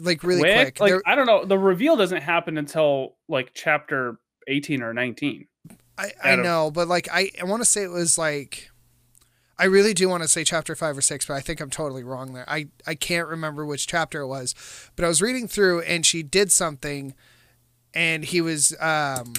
like 0.00 0.22
really 0.22 0.40
quick. 0.42 0.80
like 0.80 0.90
There- 0.90 1.02
i 1.04 1.14
don't 1.14 1.26
know 1.26 1.44
the 1.44 1.58
reveal 1.58 1.96
doesn't 1.96 2.22
happen 2.22 2.56
until 2.56 3.16
like 3.28 3.50
chapter 3.52 4.16
18 4.48 4.80
or 4.82 4.94
19 4.94 5.46
I, 5.98 6.12
I 6.24 6.36
know, 6.36 6.70
but 6.70 6.88
like 6.88 7.08
I, 7.12 7.30
I 7.40 7.44
want 7.44 7.60
to 7.62 7.68
say 7.68 7.82
it 7.82 7.90
was 7.90 8.16
like 8.16 8.70
I 9.62 9.66
really 9.66 9.94
do 9.94 10.08
want 10.08 10.24
to 10.24 10.28
say 10.28 10.42
chapter 10.42 10.74
five 10.74 10.98
or 10.98 11.00
six, 11.00 11.24
but 11.24 11.34
I 11.34 11.40
think 11.40 11.60
I'm 11.60 11.70
totally 11.70 12.02
wrong 12.02 12.32
there. 12.32 12.44
I, 12.50 12.66
I 12.84 12.96
can't 12.96 13.28
remember 13.28 13.64
which 13.64 13.86
chapter 13.86 14.22
it 14.22 14.26
was, 14.26 14.56
but 14.96 15.04
I 15.04 15.08
was 15.08 15.22
reading 15.22 15.46
through 15.46 15.82
and 15.82 16.04
she 16.04 16.24
did 16.24 16.50
something 16.50 17.14
and 17.94 18.24
he 18.24 18.40
was 18.40 18.74
um 18.80 19.34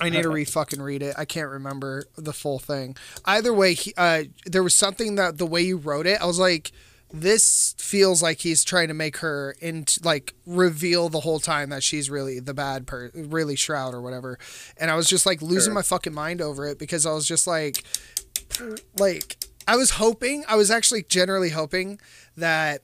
I 0.00 0.08
need 0.10 0.22
to 0.22 0.28
re 0.28 0.44
fucking 0.44 0.80
read 0.80 1.02
it. 1.02 1.16
I 1.18 1.24
can't 1.24 1.50
remember 1.50 2.04
the 2.16 2.32
full 2.32 2.60
thing. 2.60 2.96
Either 3.24 3.52
way, 3.52 3.74
he, 3.74 3.92
uh, 3.96 4.24
there 4.44 4.62
was 4.62 4.74
something 4.74 5.16
that 5.16 5.38
the 5.38 5.46
way 5.46 5.62
you 5.62 5.78
wrote 5.78 6.06
it, 6.06 6.20
I 6.20 6.26
was 6.26 6.38
like, 6.38 6.70
this 7.12 7.74
feels 7.78 8.22
like 8.22 8.40
he's 8.40 8.62
trying 8.62 8.88
to 8.88 8.94
make 8.94 9.16
her 9.18 9.56
into 9.60 10.00
like 10.04 10.34
reveal 10.44 11.08
the 11.08 11.20
whole 11.20 11.40
time 11.40 11.70
that 11.70 11.82
she's 11.82 12.08
really 12.10 12.38
the 12.40 12.52
bad 12.54 12.86
per 12.86 13.10
really 13.14 13.56
shroud 13.56 13.94
or 13.94 14.02
whatever 14.02 14.36
and 14.76 14.90
i 14.90 14.96
was 14.96 15.08
just 15.08 15.24
like 15.24 15.40
losing 15.40 15.68
Sure. 15.68 15.74
my 15.74 15.82
fucking 15.82 16.12
mind 16.12 16.40
over 16.42 16.66
it 16.66 16.80
because 16.80 17.06
i 17.06 17.12
was 17.12 17.26
just 17.26 17.46
like 17.46 17.84
like 18.98 19.36
i 19.68 19.76
was 19.76 19.90
hoping 19.90 20.44
i 20.48 20.56
was 20.56 20.70
actually 20.70 21.02
generally 21.02 21.50
hoping 21.50 22.00
that 22.36 22.82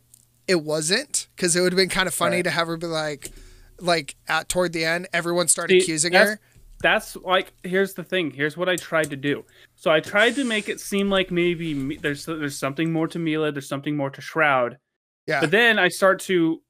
it 0.49 0.63
wasn't 0.63 1.29
because 1.37 1.55
it 1.57 1.61
would 1.61 1.73
have 1.73 1.77
been 1.79 1.89
kind 1.89 2.07
of 2.09 2.15
funny 2.15 2.37
Right. 2.37 2.45
to 2.45 2.51
have 2.51 2.67
her 2.67 2.77
be 2.77 2.87
like 2.87 3.31
like 3.79 4.17
at 4.29 4.49
toward 4.49 4.73
the 4.73 4.85
end 4.85 5.09
everyone 5.13 5.49
started 5.49 5.75
See, 5.75 5.79
accusing 5.85 6.13
that's- 6.13 6.31
her. 6.37 6.41
that's 6.83 7.17
like 7.17 7.53
here's 7.63 7.95
the 7.95 8.05
thing 8.05 8.31
here's 8.31 8.57
what 8.57 8.69
i 8.69 8.77
tried 8.77 9.11
to 9.11 9.17
do. 9.17 9.45
So 9.77 9.91
i 9.91 10.01
tried 10.01 10.35
to 10.37 10.45
make 10.45 10.69
it 10.69 10.79
seem 10.81 11.11
like 11.11 11.31
maybe 11.31 11.75
me- 11.75 11.97
there's 11.97 12.27
there's 12.27 12.59
something 12.59 12.93
more 12.93 13.09
to 13.09 13.19
mila 13.19 13.51
there's 13.53 13.69
something 13.69 13.97
more 13.97 14.11
to 14.11 14.21
shroud. 14.21 14.79
Yeah. 15.27 15.41
But 15.41 15.51
then 15.53 15.79
i 15.79 15.89
start 15.89 16.19
to 16.23 16.61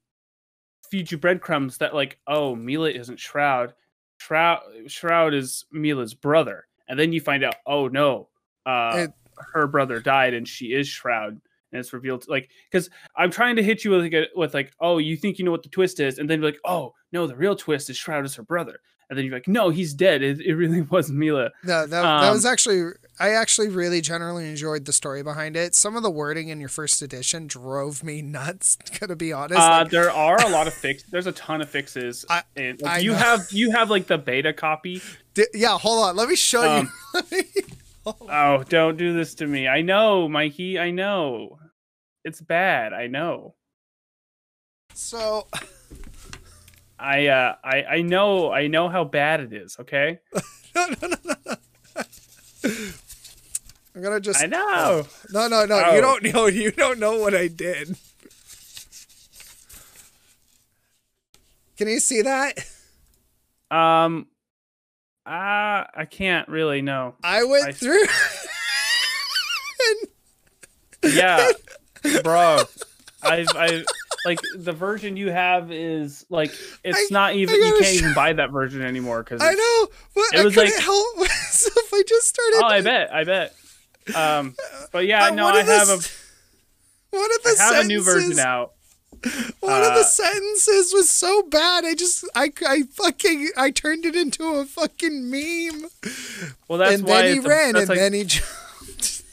feed 0.89 1.11
you 1.11 1.17
breadcrumbs 1.17 1.77
that 1.79 1.93
like 1.93 2.19
oh 2.27 2.55
mila 2.55 2.89
isn't 2.89 3.19
shroud. 3.19 3.73
Shroud 4.17 4.59
shroud 4.87 5.33
is 5.33 5.65
mila's 5.71 6.13
brother. 6.13 6.65
And 6.87 6.99
then 6.99 7.11
you 7.13 7.21
find 7.21 7.43
out 7.43 7.55
oh 7.65 7.87
no 7.87 8.29
uh 8.65 8.91
It- 8.95 9.11
her 9.53 9.67
brother 9.67 9.99
died 9.99 10.33
and 10.33 10.47
she 10.47 10.67
is 10.73 10.87
shroud 10.87 11.31
and 11.71 11.79
it's 11.79 11.91
revealed 11.91 12.25
like 12.29 12.49
because 12.71 12.89
i'm 13.17 13.31
trying 13.31 13.55
to 13.55 13.63
hit 13.63 13.83
you 13.83 13.89
with 13.91 14.01
like, 14.01 14.13
a, 14.13 14.27
with 14.35 14.53
like 14.53 14.71
oh 14.79 14.99
you 14.99 15.17
think 15.17 15.39
you 15.39 15.43
know 15.45 15.49
what 15.51 15.63
the 15.63 15.69
twist 15.69 15.99
is 15.99 16.19
and 16.19 16.29
then 16.29 16.39
you're 16.39 16.51
like 16.51 16.59
oh 16.65 16.93
no 17.11 17.25
the 17.25 17.35
real 17.35 17.55
twist 17.55 17.89
is 17.89 17.97
shroud 17.97 18.23
is 18.25 18.35
her 18.35 18.43
brother 18.43 18.79
and 19.09 19.17
then 19.17 19.25
you're 19.25 19.33
like 19.33 19.47
no 19.47 19.69
he's 19.71 19.93
dead 19.95 20.21
it, 20.21 20.39
it 20.39 20.53
really 20.53 20.81
was 20.91 21.11
mila 21.11 21.49
No, 21.63 21.81
that, 21.87 21.89
that 21.89 22.05
Um, 22.05 22.31
was 22.33 22.45
actually 22.45 22.91
I 23.19 23.29
actually 23.31 23.69
really 23.69 24.01
generally 24.01 24.47
enjoyed 24.49 24.85
the 24.85 24.93
story 24.93 25.21
behind 25.21 25.55
it. 25.55 25.75
Some 25.75 25.95
of 25.95 26.01
the 26.01 26.09
wording 26.09 26.49
in 26.49 26.59
your 26.59 26.67
first 26.69 26.99
edition 27.03 27.45
drove 27.45 28.03
me 28.03 28.21
nuts. 28.37 28.75
Gonna 28.99 29.15
be 29.15 29.31
honest. 29.31 29.59
uh, 29.61 29.81
Like, 29.83 29.91
there 29.91 30.09
are 30.11 30.43
a 30.43 30.49
lot 30.49 30.65
of 30.65 30.73
fix 30.83 31.03
there's 31.11 31.27
a 31.27 31.31
ton 31.31 31.61
of 31.61 31.69
fixes 31.69 32.25
I- 32.29 32.41
and 32.55 32.81
like, 32.81 33.03
you 33.03 33.11
know. 33.11 33.17
have 33.17 33.51
you 33.51 33.71
have 33.71 33.89
like 33.91 34.07
the 34.07 34.17
beta 34.17 34.51
copy 34.53 35.01
di- 35.35 35.45
yeah, 35.53 35.77
hold 35.77 36.03
on. 36.05 36.15
Let 36.15 36.27
me 36.29 36.35
show 36.35 36.63
Um, 36.79 36.91
you. 37.31 37.43
Oh, 38.29 38.63
don't 38.67 38.97
do 38.97 39.13
this 39.13 39.35
to 39.35 39.47
me. 39.47 39.67
I 39.67 39.81
know, 39.81 40.27
Mikey. 40.27 40.77
I 40.77 40.91
know. 40.91 41.57
It's 42.25 42.41
bad. 42.41 42.93
I 42.93 43.07
know. 43.07 43.55
so 44.93 45.47
I 46.99 47.27
uh 47.27 47.55
I 47.63 47.83
I 47.83 48.01
know 48.01 48.51
I 48.51 48.67
know 48.67 48.89
how 48.89 49.03
bad 49.03 49.39
it 49.41 49.53
is, 49.53 49.77
okay? 49.79 50.19
no, 50.75 50.87
no, 50.87 50.95
no, 51.01 51.17
no, 51.25 51.35
no. 51.45 51.55
I'm 53.95 54.01
gonna 54.01 54.19
just 54.19 54.41
I 54.41 54.47
know. 54.47 55.05
no, 55.31 55.47
no, 55.47 55.65
no. 55.65 55.83
Oh. 55.85 55.95
You 55.95 56.01
don't 56.01 56.23
know. 56.23 56.47
You 56.47 56.71
don't 56.71 56.99
know 56.99 57.19
what 57.19 57.33
I 57.33 57.47
did. 57.47 57.95
Can 61.77 61.87
you 61.87 61.99
see 61.99 62.21
that? 62.21 62.65
Um 63.71 64.27
uh, 65.25 65.85
I 65.95 66.05
can't 66.09 66.47
really 66.49 66.81
know. 66.81 67.15
I 67.23 67.43
went 67.43 67.67
I- 67.67 67.71
through. 67.71 68.03
Yeah. 71.03 71.51
Bro. 72.23 72.59
I've 73.21 73.47
I 73.55 73.83
like 74.25 74.39
the 74.57 74.71
version 74.73 75.17
you 75.17 75.31
have 75.31 75.71
is 75.71 76.25
like 76.29 76.51
it's 76.83 76.97
I- 76.97 77.07
not 77.11 77.35
even 77.35 77.55
you 77.55 77.73
can't 77.79 77.85
sh- 77.85 77.99
even 77.99 78.13
buy 78.13 78.33
that 78.33 78.51
version 78.51 78.81
anymore 78.81 79.23
cuz 79.23 79.41
I 79.41 79.53
know, 79.53 79.87
but 80.15 80.23
It 80.33 80.39
I 80.39 80.43
was 80.43 80.55
couldn't 80.55 80.73
like- 80.73 80.81
help 80.83 81.17
myself. 81.17 81.93
I 81.93 82.03
just 82.07 82.27
started. 82.27 82.57
Oh, 82.61 82.65
I 82.67 82.81
bet. 82.81 83.13
I 83.13 83.23
bet. 83.23 83.53
Um 84.15 84.55
but 84.91 85.05
yeah, 85.05 85.25
Uh, 85.25 85.29
no, 85.31 85.47
I 85.47 85.59
of 85.59 85.65
the 85.65 85.73
have 85.73 85.89
a 85.89 85.93
s- 85.93 86.17
One 87.11 87.29
of 87.35 87.43
the 87.43 87.57
I 87.59 87.63
have 87.75 87.85
a 87.85 87.87
new 87.87 88.01
version 88.03 88.39
out. 88.39 88.73
One 89.61 89.81
of 89.81 89.93
the 89.93 90.01
Uh, 90.01 90.03
sentences 90.03 90.93
was 90.93 91.09
so 91.09 91.43
bad. 91.43 91.85
I 91.85 91.93
just, 91.95 92.25
I, 92.35 92.51
I 92.67 92.83
fucking, 92.83 93.49
I 93.55 93.71
turned 93.71 94.05
it 94.05 94.15
into 94.15 94.43
a 94.45 94.65
fucking 94.65 95.29
meme. 95.29 95.89
Well, 96.67 96.79
that's 96.79 96.95
and 96.95 97.03
why 97.07 97.21
then 97.23 97.33
he 97.33 97.37
a- 97.39 97.41
ran, 97.49 97.75
and 97.77 97.87
like- 97.87 97.97
then 97.97 98.13
he. 98.13 98.23
jumped. 98.25 99.23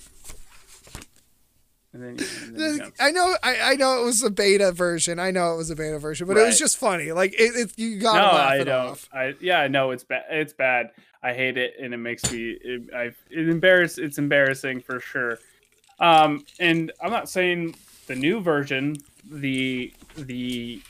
and 1.92 2.02
then, 2.02 2.26
and 2.46 2.56
then 2.56 2.74
he. 2.86 2.92
I 3.04 3.10
know, 3.10 3.34
I, 3.42 3.72
I 3.72 3.74
know 3.74 4.00
it 4.00 4.04
was 4.04 4.22
a 4.22 4.30
beta 4.30 4.70
version. 4.70 5.18
I 5.18 5.32
know 5.32 5.54
it 5.54 5.56
was 5.56 5.70
a 5.70 5.76
beta 5.76 5.98
version, 5.98 6.26
but 6.28 6.36
it 6.36 6.46
was 6.46 6.58
just 6.58 6.76
funny. 6.78 7.10
Like 7.12 7.32
it, 7.34 7.56
it 7.56 7.72
you 7.76 7.98
gotta 7.98 8.18
no, 8.18 8.24
laugh 8.26 8.50
I 8.52 8.56
it 8.58 8.64
don't. 8.64 8.86
off. 8.90 9.08
I 9.12 9.34
yeah, 9.40 9.66
no, 9.66 9.90
it's 9.90 10.04
bad. 10.04 10.24
It's 10.30 10.52
bad. 10.52 10.90
I 11.22 11.32
hate 11.34 11.58
it, 11.58 11.74
and 11.80 11.92
it 11.92 11.96
makes 11.98 12.30
me. 12.30 12.50
It, 12.62 12.94
I 12.94 13.02
it 13.30 13.48
embarrass. 13.48 13.98
It's 13.98 14.18
embarrassing 14.18 14.80
for 14.82 15.00
sure. 15.00 15.38
Um, 15.98 16.44
and 16.60 16.92
I'm 17.02 17.10
not 17.10 17.28
saying 17.28 17.74
the 18.06 18.14
new 18.14 18.40
version, 18.40 18.96
the 19.24 19.92
the 20.16 20.82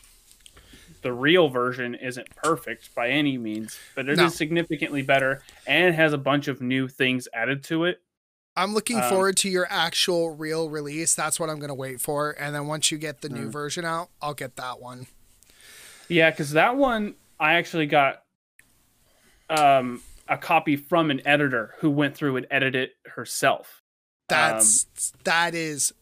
the 1.03 1.13
real 1.13 1.49
version 1.49 1.95
isn't 1.95 2.29
perfect 2.37 2.95
by 2.95 3.09
any 3.09 3.39
means, 3.39 3.79
but 3.95 4.07
it 4.09 4.13
is 4.13 4.19
No. 4.19 4.29
significantly 4.29 5.03
better 5.03 5.43
and 5.67 5.95
has 5.95 6.13
a 6.13 6.19
bunch 6.19 6.47
of 6.49 6.61
new 6.61 6.89
things 6.89 7.27
added 7.33 7.65
to 7.65 7.85
it. 7.85 8.03
I'm 8.57 8.75
looking 8.75 8.97
Um, 8.99 9.09
forward 9.09 9.37
to 9.39 9.49
your 9.49 9.67
actual 9.71 10.31
real 10.35 10.69
release. 10.69 11.15
That's 11.15 11.41
what 11.41 11.49
I'm 11.49 11.59
gonna 11.59 11.75
wait 11.75 12.01
for. 12.01 12.33
And 12.33 12.55
then 12.55 12.67
once 12.67 12.91
you 12.91 12.99
get 12.99 13.23
the 13.23 13.29
new 13.31 13.49
Mm. 13.49 13.53
version 13.53 13.85
out, 13.85 14.11
I'll 14.21 14.35
get 14.35 14.57
that 14.57 14.81
one. 14.81 15.07
Yeah, 16.09 16.31
because 16.31 16.51
that 16.51 16.77
one 16.77 17.15
I 17.39 17.55
actually 17.55 17.87
got 17.87 18.23
um, 19.49 20.03
a 20.29 20.37
copy 20.37 20.77
from 20.77 21.11
an 21.11 21.27
editor 21.27 21.75
who 21.79 21.91
went 21.91 22.17
through 22.17 22.37
and 22.37 22.47
edited 22.51 22.91
it 22.91 23.11
herself. 23.11 23.83
That's 24.29 24.87
that 25.25 25.55
is 25.55 25.93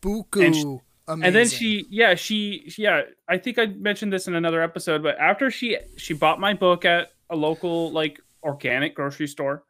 buku 0.00 0.76
Um, 0.76 0.80
amazing. 1.08 1.26
and 1.26 1.34
then 1.34 1.48
she 1.48 1.86
yeah 1.90 2.14
she 2.14 2.72
yeah 2.78 3.02
i 3.28 3.36
think 3.36 3.58
i 3.58 3.66
mentioned 3.66 4.12
this 4.12 4.26
in 4.26 4.34
another 4.34 4.62
episode 4.62 5.02
but 5.02 5.18
after 5.18 5.50
she 5.50 5.76
she 5.96 6.14
bought 6.14 6.40
my 6.40 6.54
book 6.54 6.84
at 6.84 7.08
a 7.30 7.36
local 7.36 7.90
like 7.92 8.20
organic 8.42 8.94
grocery 8.94 9.26
store 9.26 9.64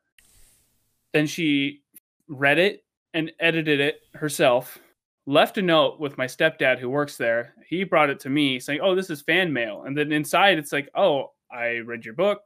then 1.12 1.26
she 1.26 1.80
read 2.28 2.58
it 2.58 2.84
and 3.14 3.30
edited 3.40 3.80
it 3.80 4.00
herself 4.14 4.78
left 5.26 5.58
a 5.58 5.62
note 5.62 5.98
with 5.98 6.18
my 6.18 6.26
stepdad 6.26 6.78
who 6.78 6.90
works 6.90 7.16
there. 7.16 7.54
He 7.66 7.84
brought 7.84 8.10
it 8.10 8.20
to 8.20 8.30
me 8.30 8.60
saying 8.60 8.80
oh 8.82 8.94
this 8.94 9.10
is 9.10 9.22
fan 9.22 9.52
mail. 9.52 9.84
And 9.86 9.96
then 9.96 10.12
inside 10.12 10.58
it's 10.58 10.72
like 10.72 10.88
oh 10.94 11.32
i 11.50 11.78
read 11.78 12.04
your 12.04 12.14
book. 12.14 12.40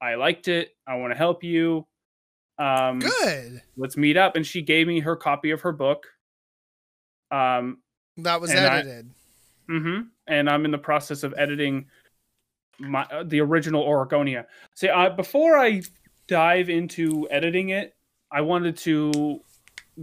I 0.00 0.14
liked 0.14 0.48
it. 0.48 0.70
I 0.86 0.96
want 0.96 1.12
to 1.12 1.16
help 1.16 1.42
you. 1.42 1.86
Um 2.58 2.98
good. 2.98 3.62
let's 3.76 3.96
meet 3.96 4.16
up. 4.16 4.36
And 4.36 4.46
she 4.46 4.62
gave 4.62 4.86
me 4.86 5.00
her 5.00 5.16
copy 5.16 5.50
of 5.50 5.62
her 5.62 5.72
book. 5.72 6.06
Um 7.30 7.78
That 8.18 8.40
was 8.40 8.50
and 8.50 8.60
I- 8.60 8.78
edited. 8.78 9.10
hmm 9.68 10.00
And 10.26 10.48
I'm 10.50 10.64
in 10.64 10.70
the 10.70 10.78
process 10.78 11.22
of 11.22 11.34
editing 11.36 11.86
my 12.78 13.02
uh, 13.04 13.24
the 13.24 13.40
original 13.40 13.84
Oregonia. 13.84 14.46
See, 14.74 14.88
uh, 14.88 15.10
before 15.10 15.58
I 15.58 15.82
dive 16.26 16.68
into 16.70 17.28
editing 17.30 17.70
it, 17.70 17.96
I 18.30 18.42
wanted 18.42 18.76
to 18.78 19.40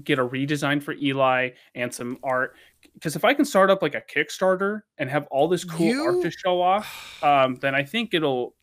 get 0.03 0.19
a 0.19 0.27
redesign 0.27 0.83
for 0.83 0.93
Eli 0.93 1.51
and 1.73 1.93
some 1.93 2.19
art. 2.23 2.55
Because 2.93 3.15
if 3.15 3.23
I 3.25 3.33
can 3.33 3.45
start 3.45 3.69
up 3.69 3.81
like 3.81 3.95
a 3.95 4.01
Kickstarter 4.01 4.81
and 4.97 5.09
have 5.09 5.27
all 5.27 5.47
this 5.47 5.63
cool 5.63 6.01
art 6.01 6.21
to 6.23 6.31
show 6.31 6.61
off, 6.61 7.19
um, 7.23 7.55
then 7.55 7.75
I 7.75 7.83
think 7.83 8.13
it'll. 8.13 8.55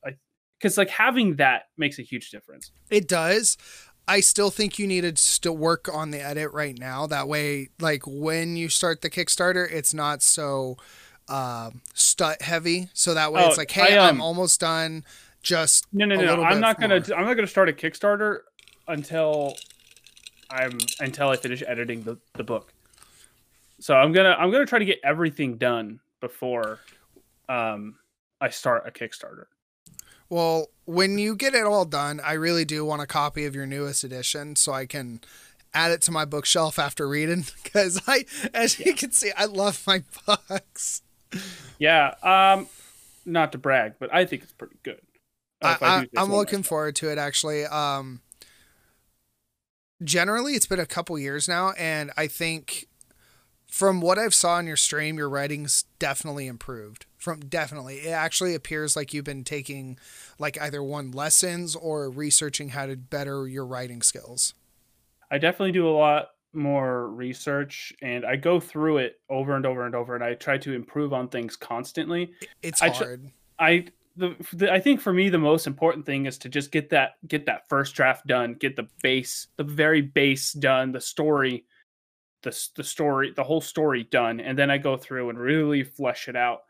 Because 0.59 0.77
like 0.79 0.91
having 0.91 1.37
that 1.37 1.65
makes 1.77 1.99
a 1.99 2.03
huge 2.03 2.31
difference. 2.31 2.71
It 2.91 3.09
does. 3.09 3.57
I 4.09 4.21
still 4.21 4.51
think 4.51 4.79
you 4.79 4.87
needed 4.87 5.17
to 5.17 5.53
work 5.53 5.89
on 5.93 6.11
the 6.11 6.21
edit 6.21 6.53
right 6.53 6.79
now. 6.79 7.07
That 7.07 7.29
way, 7.29 7.69
like 7.81 8.03
when 8.07 8.57
you 8.57 8.69
start 8.69 9.01
the 9.01 9.11
Kickstarter, 9.11 9.71
it's 9.71 9.95
not 9.95 10.23
so 10.23 10.77
um, 11.29 11.83
stut 11.95 12.43
heavy. 12.43 12.89
So 12.95 13.15
that 13.15 13.33
way, 13.33 13.45
Oh, 13.45 13.49
it's 13.49 13.59
like, 13.59 13.71
hey, 13.71 13.97
I, 13.97 14.09
I'm 14.09 14.17
um, 14.17 14.21
almost 14.21 14.61
done. 14.61 15.05
Just 15.43 15.87
No, 15.93 16.05
no, 16.05 16.17
no. 16.17 16.43
I'm 16.43 16.61
not 16.61 16.81
gonna. 16.81 17.01
more. 17.01 17.19
I'm 17.19 17.27
not 17.27 17.35
gonna 17.35 17.47
start 17.47 17.69
a 17.69 17.73
Kickstarter 17.73 18.41
until 18.87 19.57
I'm 20.51 20.79
until 21.01 21.31
I 21.31 21.37
finish 21.37 21.63
editing 21.67 22.03
the, 22.03 22.17
the 22.35 22.45
book. 22.45 22.73
So 23.81 23.95
I'm 23.95 24.13
gonna 24.13 24.37
I'm 24.39 24.53
gonna 24.53 24.67
try 24.67 24.79
to 24.79 24.85
get 24.85 25.01
everything 25.03 25.57
done 25.57 25.99
before 26.21 26.79
um, 27.49 27.97
I 28.41 28.51
start 28.51 28.85
a 28.87 28.93
Kickstarter. 28.93 29.47
Well, 30.33 30.71
when 30.87 31.19
you 31.19 31.37
get 31.37 31.55
it 31.55 31.67
all 31.67 31.85
done, 31.85 32.19
I 32.25 32.33
really 32.33 32.65
do 32.65 32.87
want 32.87 33.03
a 33.03 33.07
copy 33.07 33.45
of 33.45 33.55
your 33.55 33.67
newest 33.67 34.03
edition 34.03 34.57
so 34.57 34.73
I 34.73 34.87
can 34.87 35.21
add 35.75 35.91
it 35.91 36.01
to 36.03 36.11
my 36.11 36.25
bookshelf 36.25 36.79
after 36.79 37.07
reading 37.07 37.45
because 37.63 38.01
I, 38.07 38.25
as 38.55 38.81
you 38.81 38.95
can 38.95 39.11
see, 39.13 39.31
I 39.37 39.45
love 39.45 39.87
my 39.87 40.05
books. 40.25 41.03
Yeah, 41.79 42.15
um, 42.23 42.67
not 43.27 43.53
to 43.53 43.59
brag, 43.59 43.97
but 43.99 44.09
I 44.11 44.25
think 44.25 44.45
it's 44.45 44.55
pretty 44.55 44.77
good. 44.83 45.03
I, 45.61 45.69
I 45.69 45.97
I, 45.97 46.01
do 46.01 46.07
say 46.07 46.11
I'm 46.17 46.33
looking 46.33 46.63
forward 46.63 46.97
to 46.97 47.11
it 47.11 47.19
actually. 47.19 47.67
Um, 47.67 48.23
generally, 50.03 50.55
it's 50.55 50.65
been 50.65 50.81
a 50.81 50.87
couple 50.87 51.19
years 51.19 51.47
now, 51.47 51.73
and 51.73 52.11
I 52.17 52.27
think 52.27 52.87
from 53.73 54.03
what 54.03 54.19
I've 54.19 54.35
saw 54.35 54.57
on 54.57 54.67
your 54.67 54.77
stream, 54.77 55.17
your 55.17 55.31
writing's 55.31 55.87
definitely 55.99 56.47
improved. 56.47 57.07
From 57.17 57.41
definitely, 57.41 58.01
it 58.01 58.11
actually 58.11 58.55
appears 58.55 58.97
like 58.97 59.15
you've 59.15 59.25
been 59.25 59.45
taking 59.45 59.99
like 60.39 60.61
either 60.61 60.83
one 60.83 61.11
lessons 61.11 61.75
or 61.75 62.11
researching 62.11 62.69
how 62.69 62.85
to 62.85 62.97
better 62.97 63.49
your 63.49 63.65
writing 63.65 64.03
skills. 64.03 64.53
I 65.31 65.39
definitely 65.39 65.73
do 65.73 65.89
a 65.89 65.97
lot 65.97 66.33
more 66.53 67.09
research 67.09 67.95
and 68.03 68.27
I 68.27 68.37
go 68.37 68.61
through 68.61 68.99
it 68.99 69.21
over 69.31 69.57
and 69.57 69.65
over 69.65 69.87
and 69.87 69.95
over 69.95 70.15
and 70.15 70.23
I 70.23 70.35
try 70.35 70.59
to 70.59 70.75
improve 70.75 71.15
on 71.15 71.29
things 71.29 71.57
constantly. 71.57 72.35
It's 72.63 72.83
I 72.83 72.91
hard. 72.91 73.31
I 73.59 73.87
the, 74.19 74.37
the 74.53 74.71
I 74.71 74.81
think 74.81 75.01
for 75.01 75.15
me 75.15 75.31
the 75.31 75.39
most 75.39 75.67
important 75.67 76.05
thing 76.05 76.27
is 76.27 76.37
to 76.39 76.51
just 76.51 76.73
get 76.73 76.91
that 76.91 77.13
get 77.27 77.47
that 77.47 77.71
first 77.71 77.95
draft 77.95 78.27
done, 78.27 78.53
get 78.53 78.77
the 78.77 78.89
base, 79.03 79.47
the 79.57 79.65
very 79.65 80.03
base 80.03 80.53
done, 80.53 80.93
the 80.93 81.01
story, 81.01 81.65
the 82.43 82.69
the 82.77 82.85
story, 82.85 83.33
the 83.35 83.45
whole 83.45 83.61
story 83.61 84.05
done, 84.05 84.41
and 84.41 84.59
then 84.59 84.71
I 84.71 84.79
go 84.79 84.97
through 84.97 85.31
and 85.31 85.39
really 85.39 85.85
flesh 85.85 86.29
it 86.29 86.37
out. 86.37 86.61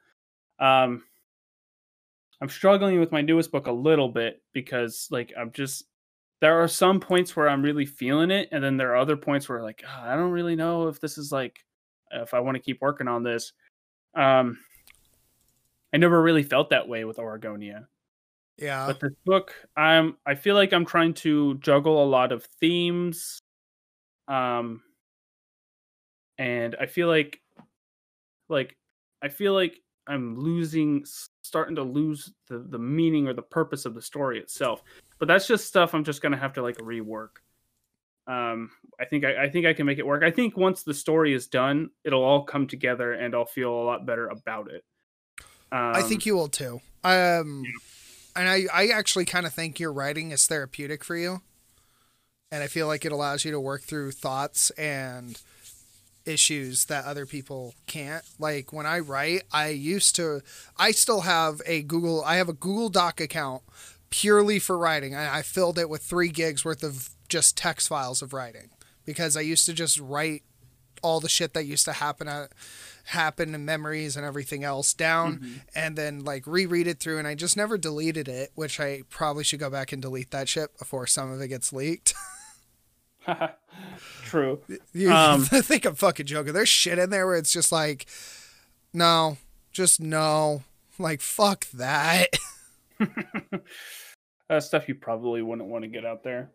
Um, 0.59 1.05
I'm 2.41 2.49
struggling 2.49 2.99
with 3.01 3.13
my 3.13 3.21
newest 3.23 3.53
book 3.53 3.67
a 3.67 3.73
little 3.73 4.09
bit 4.09 4.43
because 4.53 5.09
like 5.11 5.33
I'm 5.39 5.53
just 5.53 5.85
there 6.41 6.61
are 6.63 6.69
some 6.69 6.99
points 6.99 7.37
where 7.37 7.49
I'm 7.49 7.63
really 7.63 7.87
feeling 7.87 8.31
it, 8.31 8.49
and 8.53 8.63
then 8.63 8.77
there 8.77 8.93
are 8.93 8.97
other 8.97 9.17
points 9.17 9.49
where 9.49 9.63
like 9.63 9.83
"Ah, 9.87 10.11
I 10.11 10.17
don't 10.17 10.33
really 10.33 10.57
know 10.57 10.89
if 10.89 11.01
this 11.01 11.19
is 11.19 11.31
like 11.33 11.65
if 12.11 12.35
I 12.35 12.41
want 12.41 12.57
to 12.57 12.63
keep 12.63 12.81
working 12.81 13.09
on 13.09 13.23
this. 13.23 13.53
Um, 14.15 14.59
I 15.95 15.99
never 15.99 16.21
really 16.23 16.43
felt 16.43 16.71
that 16.71 16.89
way 16.89 17.05
with 17.05 17.19
Oregonia, 17.19 17.87
Yeah. 18.59 18.87
but 18.87 18.99
this 19.01 19.13
book, 19.25 19.55
I'm 19.77 20.17
I 20.27 20.35
feel 20.35 20.55
like 20.55 20.73
I'm 20.73 20.87
trying 20.87 21.15
to 21.15 21.55
juggle 21.59 22.03
a 22.03 22.07
lot 22.09 22.33
of 22.33 22.45
themes, 22.61 23.39
um, 24.29 24.83
and 26.43 26.75
I 26.81 26.87
feel 26.87 27.07
like, 27.07 27.41
like 28.49 28.77
I 29.23 29.29
feel 29.29 29.55
like 29.55 29.81
I'm 30.09 30.37
losing, 30.37 31.05
starting 31.43 31.77
to 31.77 31.85
lose 31.85 32.33
the 32.49 32.59
the 32.59 32.81
meaning 32.81 33.29
or 33.29 33.33
the 33.33 33.43
purpose 33.43 33.87
of 33.87 33.95
the 33.95 34.03
story 34.03 34.41
itself. 34.41 34.83
But 35.21 35.29
that's 35.29 35.47
just 35.47 35.69
stuff 35.69 35.95
I'm 35.95 36.03
just 36.03 36.21
gonna 36.21 36.37
have 36.37 36.55
to 36.55 36.63
like 36.63 36.79
rework. 36.79 37.39
Um, 38.27 38.71
I 39.01 39.05
think 39.05 39.25
I, 39.25 39.45
I 39.45 39.51
think 39.51 39.67
I 39.67 39.73
can 39.73 39.87
make 39.87 39.99
it 39.99 40.07
work. 40.07 40.25
I 40.25 40.33
think 40.33 40.57
once 40.57 40.83
the 40.83 40.95
story 40.95 41.33
is 41.33 41.47
done, 41.47 41.91
it'll 42.03 42.25
all 42.25 42.43
come 42.43 42.67
together, 42.67 43.13
and 43.13 43.37
I'll 43.37 43.47
feel 43.47 43.73
a 43.73 43.85
lot 43.85 44.05
better 44.05 44.27
about 44.27 44.69
it. 44.69 44.85
Um, 45.71 45.93
I 45.95 46.03
think 46.03 46.27
you 46.27 46.35
will 46.35 46.49
too. 46.49 46.81
Um, 47.05 47.63
and 48.35 48.49
I, 48.49 48.65
I 48.73 48.89
actually 48.89 49.27
kind 49.27 49.47
of 49.47 49.53
think 49.53 49.79
your 49.79 49.93
writing 49.93 50.33
is 50.33 50.47
therapeutic 50.47 51.05
for 51.05 51.17
you. 51.17 51.41
And 52.51 52.63
I 52.63 52.67
feel 52.67 52.87
like 52.87 53.05
it 53.05 53.13
allows 53.13 53.45
you 53.45 53.53
to 53.53 53.61
work 53.61 53.83
through 53.83 54.13
thoughts 54.13 54.71
and 54.71 55.41
issues 56.25 56.87
that 56.87 57.05
other 57.05 57.27
people 57.27 57.75
can't. 57.87 58.25
Like 58.39 58.73
when 58.73 58.87
I 58.87 58.99
write, 58.99 59.43
I 59.53 59.69
used 59.69 60.17
to, 60.17 60.43
I 60.77 60.93
still 60.93 61.23
have 61.23 61.61
a 61.67 61.83
Google, 61.83 62.23
I 62.25 62.37
have 62.37 62.49
a 62.49 62.55
Google 62.55 62.89
Doc 62.89 63.21
account 63.21 63.63
purely 64.11 64.59
for 64.59 64.79
writing. 64.79 65.15
I, 65.15 65.39
I 65.39 65.43
filled 65.43 65.79
it 65.79 65.89
with 65.89 66.03
three 66.03 66.29
gigs 66.29 66.65
worth 66.65 66.83
of 66.83 67.11
just 67.29 67.57
text 67.57 67.89
files 67.89 68.23
of 68.23 68.33
writing 68.33 68.71
because 69.05 69.37
I 69.37 69.41
used 69.41 69.67
to 69.67 69.73
just 69.73 69.99
write 69.99 70.43
all 71.03 71.19
the 71.19 71.29
shit 71.29 71.55
that 71.55 71.65
used 71.65 71.85
to 71.87 71.93
happen 71.93 72.29
at, 72.29 72.53
happen 73.07 73.55
and 73.55 73.67
memories 73.67 74.17
and 74.17 74.25
everything 74.25 74.63
else 74.63 74.95
down 74.95 75.39
mm-hmm. 75.39 75.53
and 75.75 75.97
then 75.97 76.25
like 76.25 76.47
reread 76.47 76.87
it 76.87 77.01
through 77.01 77.19
and 77.19 77.27
I 77.27 77.35
just 77.35 77.57
never 77.57 77.77
deleted 77.77 78.29
it, 78.29 78.53
which 78.55 78.79
I 78.79 79.03
probably 79.11 79.45
should 79.45 79.61
go 79.61 79.71
back 79.71 79.93
and 79.93 80.01
delete 80.01 80.31
that 80.31 80.49
shit 80.49 80.77
before 80.79 81.07
some 81.07 81.33
of 81.33 81.41
it 81.41 81.49
gets 81.49 81.73
leaked. 81.73 82.15
True. 84.25 84.61
you 84.93 85.13
Um, 85.13 85.43
think 85.43 85.85
I'm 85.85 85.95
fucking 85.95 86.27
joking. 86.27 86.53
There's 86.53 86.69
shit 86.69 86.99
in 86.99 87.11
there 87.11 87.27
where 87.27 87.37
it's 87.37 87.53
just 87.53 87.73
like 87.73 88.07
no, 88.93 89.39
just 89.73 90.01
no. 90.01 90.63
Like 90.99 91.21
fuck 91.21 91.67
that. 91.71 92.29
uh, 94.51 94.61
stuff 94.61 94.89
you 94.89 94.95
probably 94.95 95.43
wouldn't 95.43 95.69
want 95.69 95.85
to 95.85 95.89
get 95.89 96.05
out 96.05 96.23
there. 96.23 96.51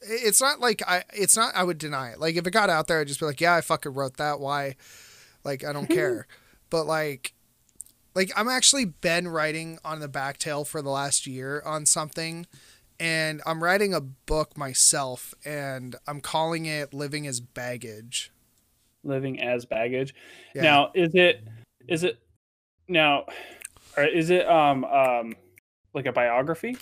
it's 0.00 0.40
not 0.40 0.60
like 0.60 0.82
I 0.86 1.04
it's 1.12 1.36
not 1.36 1.54
I 1.54 1.62
would 1.62 1.78
deny 1.78 2.10
it. 2.10 2.20
Like 2.20 2.36
if 2.36 2.46
it 2.46 2.50
got 2.50 2.70
out 2.70 2.86
there 2.86 3.00
I'd 3.00 3.08
just 3.08 3.20
be 3.20 3.26
like, 3.26 3.40
yeah, 3.40 3.54
I 3.54 3.60
fucking 3.60 3.94
wrote 3.94 4.16
that. 4.16 4.40
Why? 4.40 4.76
Like 5.44 5.64
I 5.64 5.72
don't 5.72 5.88
care. 5.88 6.26
But 6.70 6.86
like 6.86 7.32
like 8.14 8.32
I'm 8.36 8.48
actually 8.48 8.84
been 8.84 9.28
writing 9.28 9.78
on 9.84 10.00
the 10.00 10.08
back 10.08 10.38
tail 10.38 10.64
for 10.64 10.82
the 10.82 10.90
last 10.90 11.26
year 11.26 11.62
on 11.64 11.86
something 11.86 12.46
and 13.00 13.40
I'm 13.46 13.62
writing 13.62 13.94
a 13.94 14.00
book 14.00 14.56
myself 14.56 15.34
and 15.44 15.96
I'm 16.06 16.20
calling 16.20 16.66
it 16.66 16.92
Living 16.92 17.26
as 17.26 17.40
Baggage. 17.40 18.32
Living 19.04 19.40
as 19.40 19.64
baggage. 19.64 20.14
Yeah. 20.54 20.62
Now, 20.62 20.90
is 20.94 21.14
it 21.14 21.42
is 21.86 22.02
it 22.04 22.18
now? 22.88 23.26
Or 23.96 24.04
is 24.04 24.30
it 24.30 24.46
um 24.46 24.84
um 24.84 25.34
like 25.94 26.06
a 26.06 26.12
biography, 26.12 26.76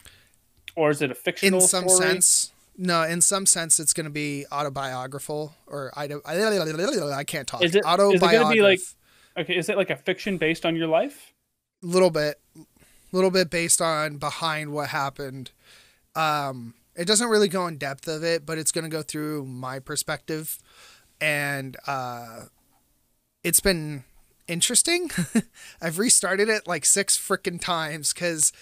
or 0.74 0.90
is 0.90 1.02
it 1.02 1.10
a 1.10 1.14
fictional 1.14 1.60
in 1.60 1.66
some 1.66 1.88
story? 1.88 2.06
sense 2.08 2.52
no 2.78 3.02
in 3.02 3.20
some 3.22 3.46
sense 3.46 3.80
it's 3.80 3.92
going 3.94 4.04
to 4.04 4.10
be 4.10 4.44
autobiographical 4.52 5.54
or 5.66 5.90
I, 5.96 6.06
don't. 6.08 6.22
I 6.26 7.24
can't 7.24 7.46
talk 7.46 7.62
Is 7.62 7.74
it- 7.74 7.78
is 7.78 7.84
it 7.84 7.86
autobiography 7.86 8.36
gonna 8.36 8.54
be 8.54 8.60
like- 8.62 8.80
Okay, 9.38 9.56
is 9.56 9.68
it 9.68 9.76
like 9.78 9.90
a 9.90 9.96
fiction 9.96 10.36
based 10.38 10.66
on 10.66 10.76
your 10.76 10.86
life? 10.88 11.32
A 11.82 11.86
little 11.86 12.10
bit 12.10 12.38
A 12.56 12.60
little 13.12 13.30
bit 13.30 13.48
based 13.50 13.80
on 13.80 14.16
behind 14.18 14.72
what 14.72 14.88
happened 14.90 15.52
um 16.16 16.74
it 16.94 17.06
doesn't 17.06 17.28
really 17.28 17.48
go 17.48 17.66
in 17.66 17.76
depth 17.76 18.08
of 18.08 18.24
it 18.24 18.46
but 18.46 18.58
it's 18.58 18.72
going 18.72 18.84
to 18.84 18.90
go 18.90 19.02
through 19.02 19.44
my 19.44 19.78
perspective. 19.78 20.58
And 21.20 21.76
uh 21.86 22.46
it's 23.44 23.60
been 23.60 24.04
interesting. 24.48 25.10
I've 25.80 25.98
restarted 25.98 26.48
it 26.48 26.66
like 26.66 26.84
six 26.84 27.16
freaking 27.18 27.60
times 27.60 28.12
because 28.12 28.52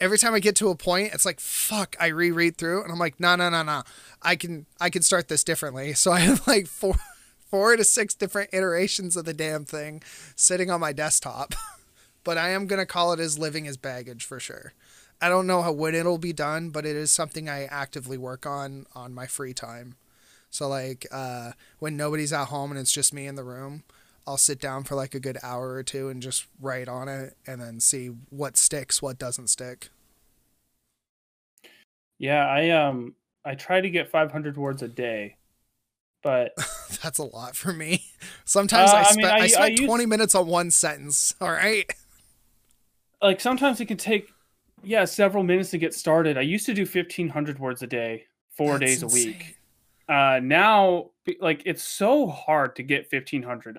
every 0.00 0.18
time 0.18 0.34
i 0.34 0.40
get 0.40 0.56
to 0.56 0.70
a 0.70 0.74
point 0.74 1.14
it's 1.14 1.24
like 1.24 1.38
fuck 1.38 1.94
i 2.00 2.08
reread 2.08 2.56
through 2.56 2.82
and 2.82 2.90
i'm 2.90 2.98
like 2.98 3.20
no 3.20 3.36
no 3.36 3.48
no 3.48 3.62
no 3.62 3.80
i 4.22 4.34
can 4.34 4.66
i 4.80 4.90
can 4.90 5.02
start 5.02 5.28
this 5.28 5.44
differently. 5.44 5.92
So 5.92 6.10
i 6.12 6.18
have 6.20 6.46
like 6.46 6.66
four 6.66 6.96
four 7.50 7.76
to 7.76 7.84
six 7.84 8.14
different 8.14 8.50
iterations 8.52 9.16
of 9.16 9.24
the 9.24 9.34
damn 9.34 9.64
thing 9.64 10.02
sitting 10.34 10.70
on 10.70 10.80
my 10.80 10.92
desktop. 10.92 11.54
But 12.24 12.38
I 12.38 12.48
am 12.50 12.66
gonna 12.66 12.86
call 12.86 13.12
it 13.12 13.20
as 13.20 13.38
living 13.38 13.68
as 13.68 13.76
baggage 13.76 14.24
for 14.24 14.40
sure. 14.40 14.72
I 15.20 15.28
don't 15.28 15.46
know 15.46 15.62
how 15.62 15.72
when 15.72 15.94
it'll 15.94 16.18
be 16.18 16.32
done, 16.32 16.70
but 16.70 16.84
it 16.86 16.96
is 16.96 17.10
something 17.12 17.48
I 17.48 17.64
actively 17.64 18.18
work 18.18 18.46
on 18.46 18.86
on 18.94 19.14
my 19.14 19.26
free 19.26 19.54
time. 19.54 19.96
So 20.50 20.68
like 20.68 21.06
uh, 21.12 21.52
when 21.78 21.96
nobody's 21.96 22.32
at 22.32 22.46
home 22.46 22.70
and 22.72 22.80
it's 22.80 22.92
just 22.92 23.14
me 23.14 23.26
in 23.26 23.34
the 23.36 23.44
room, 23.44 23.84
I'll 24.26 24.36
sit 24.38 24.60
down 24.60 24.84
for 24.84 24.94
like 24.94 25.14
a 25.14 25.20
good 25.20 25.38
hour 25.42 25.74
or 25.74 25.82
two 25.82 26.08
and 26.08 26.22
just 26.22 26.46
write 26.60 26.88
on 26.88 27.08
it, 27.08 27.36
and 27.46 27.60
then 27.60 27.80
see 27.80 28.08
what 28.30 28.56
sticks, 28.56 29.02
what 29.02 29.18
doesn't 29.18 29.48
stick. 29.48 29.90
Yeah, 32.18 32.46
I 32.46 32.70
um 32.70 33.14
I 33.44 33.54
try 33.54 33.80
to 33.80 33.90
get 33.90 34.10
500 34.10 34.56
words 34.56 34.82
a 34.82 34.88
day, 34.88 35.36
but 36.22 36.52
That's 37.02 37.18
a 37.18 37.24
lot 37.24 37.56
for 37.56 37.72
me. 37.72 38.04
Sometimes 38.44 38.92
Uh, 38.92 38.94
I 38.94 39.04
I 39.04 39.12
spend 39.12 39.16
mean, 39.16 39.34
I, 39.38 39.44
I- 39.44 39.64
I 39.64 39.66
spent 39.66 39.76
use- 39.76 39.86
twenty 39.86 40.06
minutes 40.06 40.34
on 40.34 40.46
one 40.46 40.70
sentence. 40.70 41.34
All 41.40 41.50
right. 41.50 41.90
like 43.22 43.40
sometimes 43.40 43.80
it 43.80 43.86
can 43.86 43.96
take 43.96 44.33
yeah 44.84 45.04
several 45.04 45.42
minutes 45.44 45.70
to 45.70 45.78
get 45.78 45.94
started. 45.94 46.36
I 46.38 46.42
used 46.42 46.66
to 46.66 46.74
do 46.74 46.82
1500 46.82 47.58
words 47.58 47.82
a 47.82 47.86
day, 47.86 48.24
four 48.56 48.78
That's 48.78 49.00
days 49.00 49.02
a 49.02 49.06
week. 49.08 49.56
uh 50.08 50.40
now 50.42 51.10
like 51.40 51.62
it's 51.64 51.82
so 51.82 52.26
hard 52.26 52.76
to 52.76 52.82
get 52.82 53.06
1500 53.10 53.78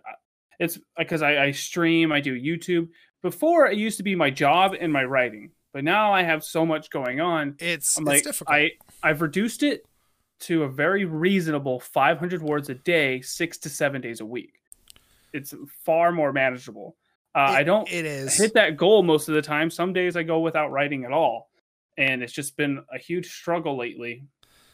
it's 0.60 0.80
because 0.98 1.22
I, 1.22 1.38
I 1.46 1.52
stream 1.52 2.12
i 2.12 2.20
do 2.20 2.34
youtube 2.34 2.88
before 3.22 3.68
it 3.68 3.78
used 3.78 3.98
to 3.98 4.04
be 4.04 4.16
my 4.16 4.32
job 4.32 4.74
and 4.80 4.92
my 4.92 5.04
writing 5.04 5.52
but 5.72 5.84
now 5.84 6.12
i 6.12 6.24
have 6.24 6.44
so 6.44 6.66
much 6.66 6.90
going 6.90 7.20
on 7.22 7.56
It's 7.60 7.96
i'm 7.98 8.04
it's 8.04 8.08
like 8.08 8.24
difficult. 8.24 8.56
i 8.56 8.72
i've 9.04 9.22
reduced 9.22 9.62
it 9.62 9.86
to 10.42 10.64
a 10.64 10.68
very 10.68 11.06
reasonable 11.06 11.80
500 11.80 12.42
words 12.42 12.70
a 12.70 12.76
day 12.76 13.22
six 13.22 13.60
to 13.60 13.70
seven 13.70 14.02
days 14.02 14.20
a 14.20 14.26
week 14.26 14.54
it's 15.32 15.54
far 15.84 16.12
more 16.12 16.34
manageable 16.34 16.96
uh, 17.36 17.40
i 17.40 17.64
don't 17.64 17.92
It 17.92 18.06
is. 18.06 18.36
hit 18.38 18.54
that 18.56 18.78
goal 18.78 19.04
most 19.04 19.28
of 19.30 19.36
the 19.36 19.42
time 19.42 19.70
some 19.70 19.94
days 19.94 20.16
i 20.16 20.24
go 20.24 20.40
without 20.40 20.72
writing 20.72 21.04
at 21.06 21.12
all 21.12 21.50
and 21.98 22.24
it's 22.24 22.34
just 22.34 22.58
been 22.58 22.84
a 22.94 22.98
huge 22.98 23.32
struggle 23.32 23.78
lately 23.78 24.24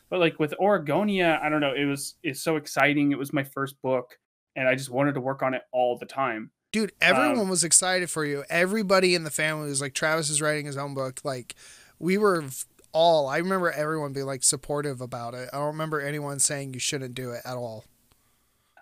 But 0.10 0.20
like 0.20 0.40
with 0.40 0.54
Oregonia, 0.60 1.42
I 1.42 1.48
don't 1.50 1.62
know. 1.62 1.74
It 1.74 1.86
was 1.86 2.16
it's 2.22 2.42
so 2.42 2.58
exciting. 2.58 3.12
It 3.14 3.18
was 3.18 3.32
my 3.32 3.44
first 3.46 3.82
book, 3.82 4.18
and 4.58 4.68
I 4.68 4.76
just 4.76 4.90
wanted 4.90 5.14
to 5.14 5.22
work 5.22 5.42
on 5.42 5.54
it 5.54 5.62
all 5.72 5.98
the 5.98 6.06
time. 6.06 6.52
Dude, 6.74 6.92
everyone 7.00 7.40
um, 7.40 7.50
was 7.50 7.64
excited 7.64 8.10
for 8.10 8.26
you. 8.26 8.44
Everybody 8.50 9.16
in 9.16 9.24
the 9.24 9.30
family 9.30 9.70
was 9.70 9.80
like, 9.82 9.94
Travis 9.94 10.30
is 10.30 10.42
writing 10.42 10.66
his 10.66 10.76
own 10.76 10.94
book. 10.94 11.22
Like, 11.24 11.56
we 11.98 12.18
were 12.18 12.44
all. 12.92 13.28
I 13.30 13.38
remember 13.38 13.72
everyone 13.72 14.12
being 14.12 14.26
like 14.26 14.44
supportive 14.44 15.00
about 15.00 15.34
it. 15.34 15.48
I 15.54 15.58
don't 15.58 15.68
remember 15.68 16.02
anyone 16.02 16.40
saying 16.40 16.74
you 16.74 16.82
shouldn't 16.82 17.16
do 17.16 17.32
it 17.32 17.42
at 17.46 17.56
all. 17.56 17.86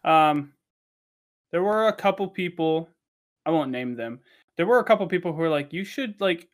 Um, 0.03 0.53
there 1.51 1.61
were 1.61 1.88
a 1.89 1.93
couple 1.93 2.27
people. 2.30 2.89
I 3.45 3.51
won't 3.51 3.71
name 3.71 3.95
them. 3.95 4.19
There 4.57 4.65
were 4.65 4.79
a 4.79 4.83
couple 4.83 5.07
people 5.07 5.31
who 5.31 5.39
were 5.39 5.49
like, 5.49 5.73
"You 5.73 5.83
should 5.83 6.19
like 6.19 6.47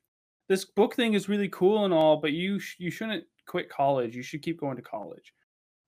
this 0.47 0.65
book 0.65 0.95
thing 0.95 1.13
is 1.13 1.29
really 1.29 1.49
cool 1.49 1.85
and 1.85 1.93
all, 1.93 2.17
but 2.17 2.31
you 2.31 2.59
sh- 2.59 2.75
you 2.77 2.91
shouldn't 2.91 3.23
quit 3.47 3.69
college. 3.69 4.15
You 4.15 4.23
should 4.23 4.41
keep 4.41 4.59
going 4.59 4.75
to 4.77 4.81
college." 4.81 5.33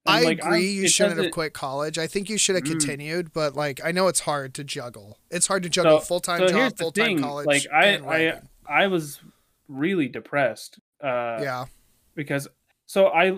I 0.08 0.24
like, 0.24 0.40
agree. 0.40 0.78
I'm, 0.78 0.84
you 0.84 0.88
shouldn't 0.88 1.22
have 1.22 1.32
quit 1.32 1.54
college. 1.54 1.98
I 1.98 2.08
think 2.08 2.30
you 2.30 2.38
should 2.38 2.56
have 2.56 2.64
mm. 2.64 2.72
continued, 2.72 3.34
but 3.34 3.56
like 3.56 3.82
I 3.84 3.92
know 3.92 4.08
it's 4.08 4.22
hard 4.22 4.54
to 4.56 4.64
juggle. 4.64 5.20
It's 5.30 5.48
hard 5.48 5.64
to 5.64 5.70
juggle 5.70 6.00
so, 6.00 6.06
full 6.06 6.20
time 6.20 6.40
so 6.40 6.48
job, 6.48 6.78
full 6.78 6.92
time 6.92 7.20
college. 7.20 7.46
Like 7.46 7.68
I, 7.74 7.98
I, 7.98 8.40
I 8.68 8.88
was 8.88 9.20
really 9.68 10.08
depressed. 10.08 10.80
Uh, 11.04 11.40
yeah. 11.42 11.66
Because 12.16 12.48
so 12.86 13.08
I, 13.08 13.38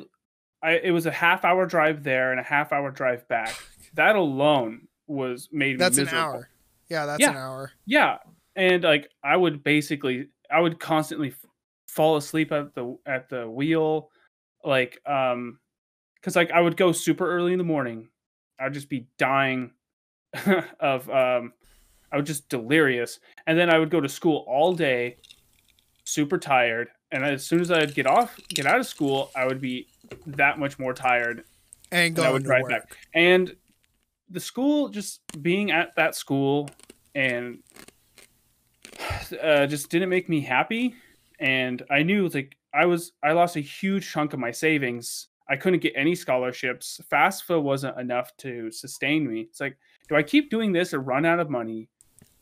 I 0.61 0.73
it 0.77 0.91
was 0.91 1.05
a 1.05 1.11
half 1.11 1.43
hour 1.43 1.65
drive 1.65 2.03
there 2.03 2.31
and 2.31 2.39
a 2.39 2.43
half 2.43 2.71
hour 2.71 2.91
drive 2.91 3.27
back. 3.27 3.55
that 3.95 4.15
alone 4.15 4.87
was 5.07 5.49
made 5.51 5.79
that's 5.79 5.97
an 5.97 6.07
hour. 6.09 6.49
Yeah, 6.89 7.05
that's 7.05 7.21
yeah. 7.21 7.31
an 7.31 7.37
hour. 7.37 7.71
Yeah, 7.85 8.17
and 8.55 8.83
like 8.83 9.09
I 9.23 9.37
would 9.37 9.63
basically, 9.63 10.29
I 10.51 10.59
would 10.59 10.79
constantly 10.79 11.29
f- 11.29 11.45
fall 11.87 12.17
asleep 12.17 12.51
at 12.51 12.73
the 12.75 12.97
at 13.05 13.29
the 13.29 13.49
wheel, 13.49 14.09
like 14.63 14.99
um 15.05 15.59
because 16.15 16.35
like 16.35 16.51
I 16.51 16.59
would 16.59 16.77
go 16.77 16.91
super 16.91 17.29
early 17.29 17.53
in 17.53 17.57
the 17.57 17.63
morning. 17.63 18.09
I'd 18.59 18.73
just 18.73 18.89
be 18.89 19.07
dying 19.17 19.71
of 20.79 21.09
um 21.09 21.53
I 22.11 22.17
would 22.17 22.25
just 22.25 22.49
delirious. 22.49 23.19
And 23.47 23.57
then 23.57 23.69
I 23.69 23.77
would 23.77 23.89
go 23.89 24.01
to 24.01 24.09
school 24.09 24.43
all 24.47 24.73
day, 24.73 25.17
super 26.03 26.37
tired. 26.37 26.89
And 27.11 27.23
as 27.23 27.45
soon 27.45 27.61
as 27.61 27.71
I'd 27.71 27.93
get 27.93 28.07
off, 28.07 28.39
get 28.49 28.65
out 28.65 28.79
of 28.79 28.87
school, 28.87 29.31
I 29.35 29.45
would 29.45 29.61
be 29.61 29.87
that 30.25 30.59
much 30.59 30.77
more 30.79 30.93
tired. 30.93 31.43
And 31.91 32.15
go 32.15 32.23
I 32.23 32.31
would 32.31 32.43
drive 32.43 32.67
back. 32.67 32.95
And 33.13 33.55
the 34.29 34.39
school, 34.39 34.89
just 34.89 35.21
being 35.41 35.71
at 35.71 35.95
that 35.95 36.15
school 36.15 36.69
and 37.15 37.59
uh, 39.41 39.65
just 39.65 39.89
didn't 39.89 40.09
make 40.09 40.29
me 40.29 40.41
happy. 40.41 40.95
And 41.39 41.83
I 41.89 42.03
knew 42.03 42.27
like 42.29 42.57
I 42.73 42.85
was 42.85 43.13
I 43.23 43.31
lost 43.31 43.55
a 43.55 43.61
huge 43.61 44.09
chunk 44.09 44.33
of 44.33 44.39
my 44.39 44.51
savings 44.51 45.29
I 45.49 45.55
couldn't 45.55 45.81
get 45.81 45.93
any 45.95 46.13
scholarships. 46.13 47.01
FAFSA 47.11 47.61
wasn't 47.61 47.99
enough 47.99 48.37
to 48.37 48.71
sustain 48.71 49.27
me. 49.27 49.41
It's 49.41 49.59
like, 49.59 49.77
do 50.07 50.15
I 50.15 50.21
keep 50.21 50.51
doing 50.51 50.71
this 50.71 50.93
or 50.93 50.99
run 50.99 51.25
out 51.25 51.39
of 51.39 51.49
money, 51.49 51.89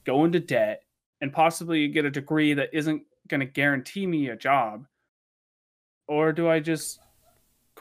go 0.03 0.25
into 0.25 0.41
debt, 0.41 0.81
and 1.21 1.31
possibly 1.31 1.87
get 1.87 2.03
a 2.03 2.11
degree 2.11 2.53
that 2.53 2.69
isn't 2.73 3.01
going 3.29 3.39
to 3.39 3.45
guarantee 3.45 4.05
me 4.05 4.27
a 4.27 4.35
job? 4.35 4.85
Or 6.07 6.33
do 6.33 6.49
I 6.49 6.59
just 6.59 6.99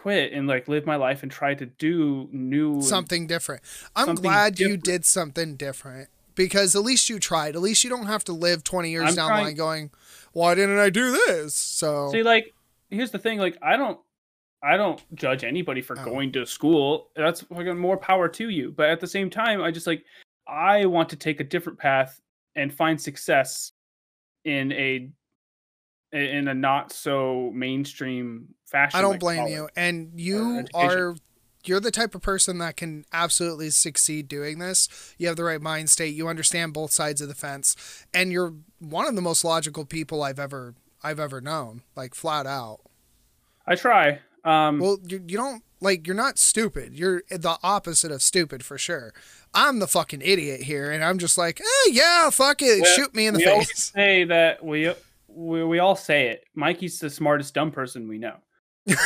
quit 0.07 0.33
and 0.33 0.47
like 0.47 0.69
live 0.69 0.87
my 0.87 0.95
life 0.95 1.25
and 1.25 1.33
try 1.33 1.53
to 1.53 1.67
do 1.67 2.29
new 2.31 2.81
something 2.81 3.27
different? 3.27 3.61
I'm 3.97 4.07
something 4.07 4.23
glad 4.23 4.55
different. 4.55 4.87
you 4.87 4.93
did 4.93 5.05
something 5.05 5.57
different 5.57 6.11
because 6.37 6.77
at 6.77 6.83
least 6.83 7.09
you 7.09 7.19
tried. 7.19 7.57
At 7.57 7.63
least 7.63 7.83
you 7.83 7.91
don't 7.91 8.07
have 8.07 8.23
to 8.25 8.33
live 8.33 8.63
20 8.63 8.89
years 8.89 9.09
I'm 9.09 9.15
down 9.17 9.37
the 9.37 9.43
line 9.43 9.57
going, 9.57 9.91
why 10.33 10.55
didn't 10.55 10.79
I 10.79 10.91
do 10.91 11.11
this? 11.27 11.57
So, 11.57 12.11
see, 12.13 12.23
like, 12.23 12.55
here's 12.89 13.11
the 13.11 13.19
thing 13.19 13.41
like, 13.41 13.59
I 13.61 13.77
don't 13.77 13.99
I 14.63 14.77
don't 14.77 15.03
judge 15.17 15.43
anybody 15.43 15.83
for 15.83 15.99
oh. 15.99 16.05
going 16.05 16.31
to 16.33 16.47
school. 16.47 17.09
That's 17.17 17.41
fucking 17.43 17.77
more 17.77 17.97
power 17.97 18.29
to 18.29 18.49
you. 18.49 18.73
But 18.77 18.91
at 18.91 19.01
the 19.01 19.09
same 19.09 19.29
time, 19.29 19.61
I 19.61 19.73
just 19.73 19.89
like 19.89 20.05
I 20.47 20.87
want 20.87 21.09
to 21.09 21.17
take 21.17 21.41
a 21.41 21.45
different 21.45 21.81
path 21.81 22.21
and 22.55 22.73
find 22.73 23.01
success 23.01 23.73
in 24.45 24.71
a 24.71 25.11
in 26.13 26.47
a 26.47 26.55
not 26.55 26.93
so 26.93 27.51
mainstream 27.53 28.55
fashion. 28.67 28.99
I 28.99 29.03
don't 29.03 29.21
blame 29.21 29.47
you. 29.47 29.69
And 29.77 30.13
you 30.15 30.67
are 30.75 31.17
you're 31.65 31.81
the 31.81 31.91
type 31.91 32.15
of 32.15 32.23
person 32.23 32.59
that 32.59 32.77
can 32.77 33.05
absolutely 33.13 33.71
succeed 33.71 34.29
doing 34.29 34.59
this. 34.59 35.15
You 35.19 35.27
have 35.29 35.37
the 35.37 35.45
right 35.45 35.61
mind 35.61 35.91
state. 35.91 36.15
You 36.15 36.29
understand 36.29 36.73
both 36.73 36.93
sides 36.93 37.21
of 37.21 37.29
the 37.29 37.35
fence, 37.35 38.05
and 38.15 38.31
you're 38.33 38.55
one 38.79 39.07
of 39.07 39.17
the 39.17 39.23
most 39.23 39.45
logical 39.45 39.85
people 39.85 40.23
I've 40.23 40.39
ever 40.39 40.75
I've 41.03 41.21
ever 41.21 41.41
known. 41.41 41.83
Like 41.95 42.15
flat 42.15 42.47
out. 42.47 42.81
I 43.67 43.75
try. 43.75 44.21
Um, 44.45 44.79
well, 44.79 44.99
you, 45.05 45.23
you 45.27 45.37
don't 45.37 45.65
like 45.81 46.07
you're 46.07 46.17
not 46.17 46.39
stupid. 46.39 46.95
You're 46.95 47.23
the 47.29 47.59
opposite 47.63 48.13
of 48.13 48.23
stupid 48.23 48.65
for 48.65 48.79
sure. 48.79 49.13
I'm 49.53 49.79
the 49.79 49.89
fucking 49.89 50.23
idiot 50.23 50.63
here, 50.63 50.91
and 50.91 51.03
I'm 51.03 51.19
just 51.19 51.37
like, 51.37 51.61
eh, 51.61 51.91
yeah, 51.91 52.31
fuck 52.31 52.63
it, 52.63 52.83
well, 52.83 52.95
shoot 52.95 53.15
me 53.15 53.27
in 53.27 53.35
the 53.35 53.39
we 53.39 53.45
face. 53.45 53.93
say 53.95 54.25
that 54.25 54.65
we, 54.65 54.93
we 55.29 55.65
we 55.65 55.79
all 55.79 55.97
say 55.97 56.29
it. 56.29 56.45
Mikey's 56.55 57.01
the 57.01 57.11
smartest 57.11 57.55
dumb 57.55 57.71
person 57.71 58.07
we 58.07 58.19
know. 58.19 58.37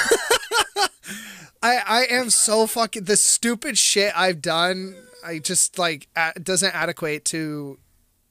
I 1.63 1.77
I 1.87 2.07
am 2.11 2.31
so 2.31 2.67
fucking 2.67 3.05
the 3.05 3.17
stupid 3.17 3.79
shit 3.79 4.13
I've 4.17 4.43
done. 4.43 4.97
I 5.25 5.39
just 5.39 5.79
like 5.79 6.09
doesn't 6.43 6.75
adequate 6.75 7.25
to 7.27 7.79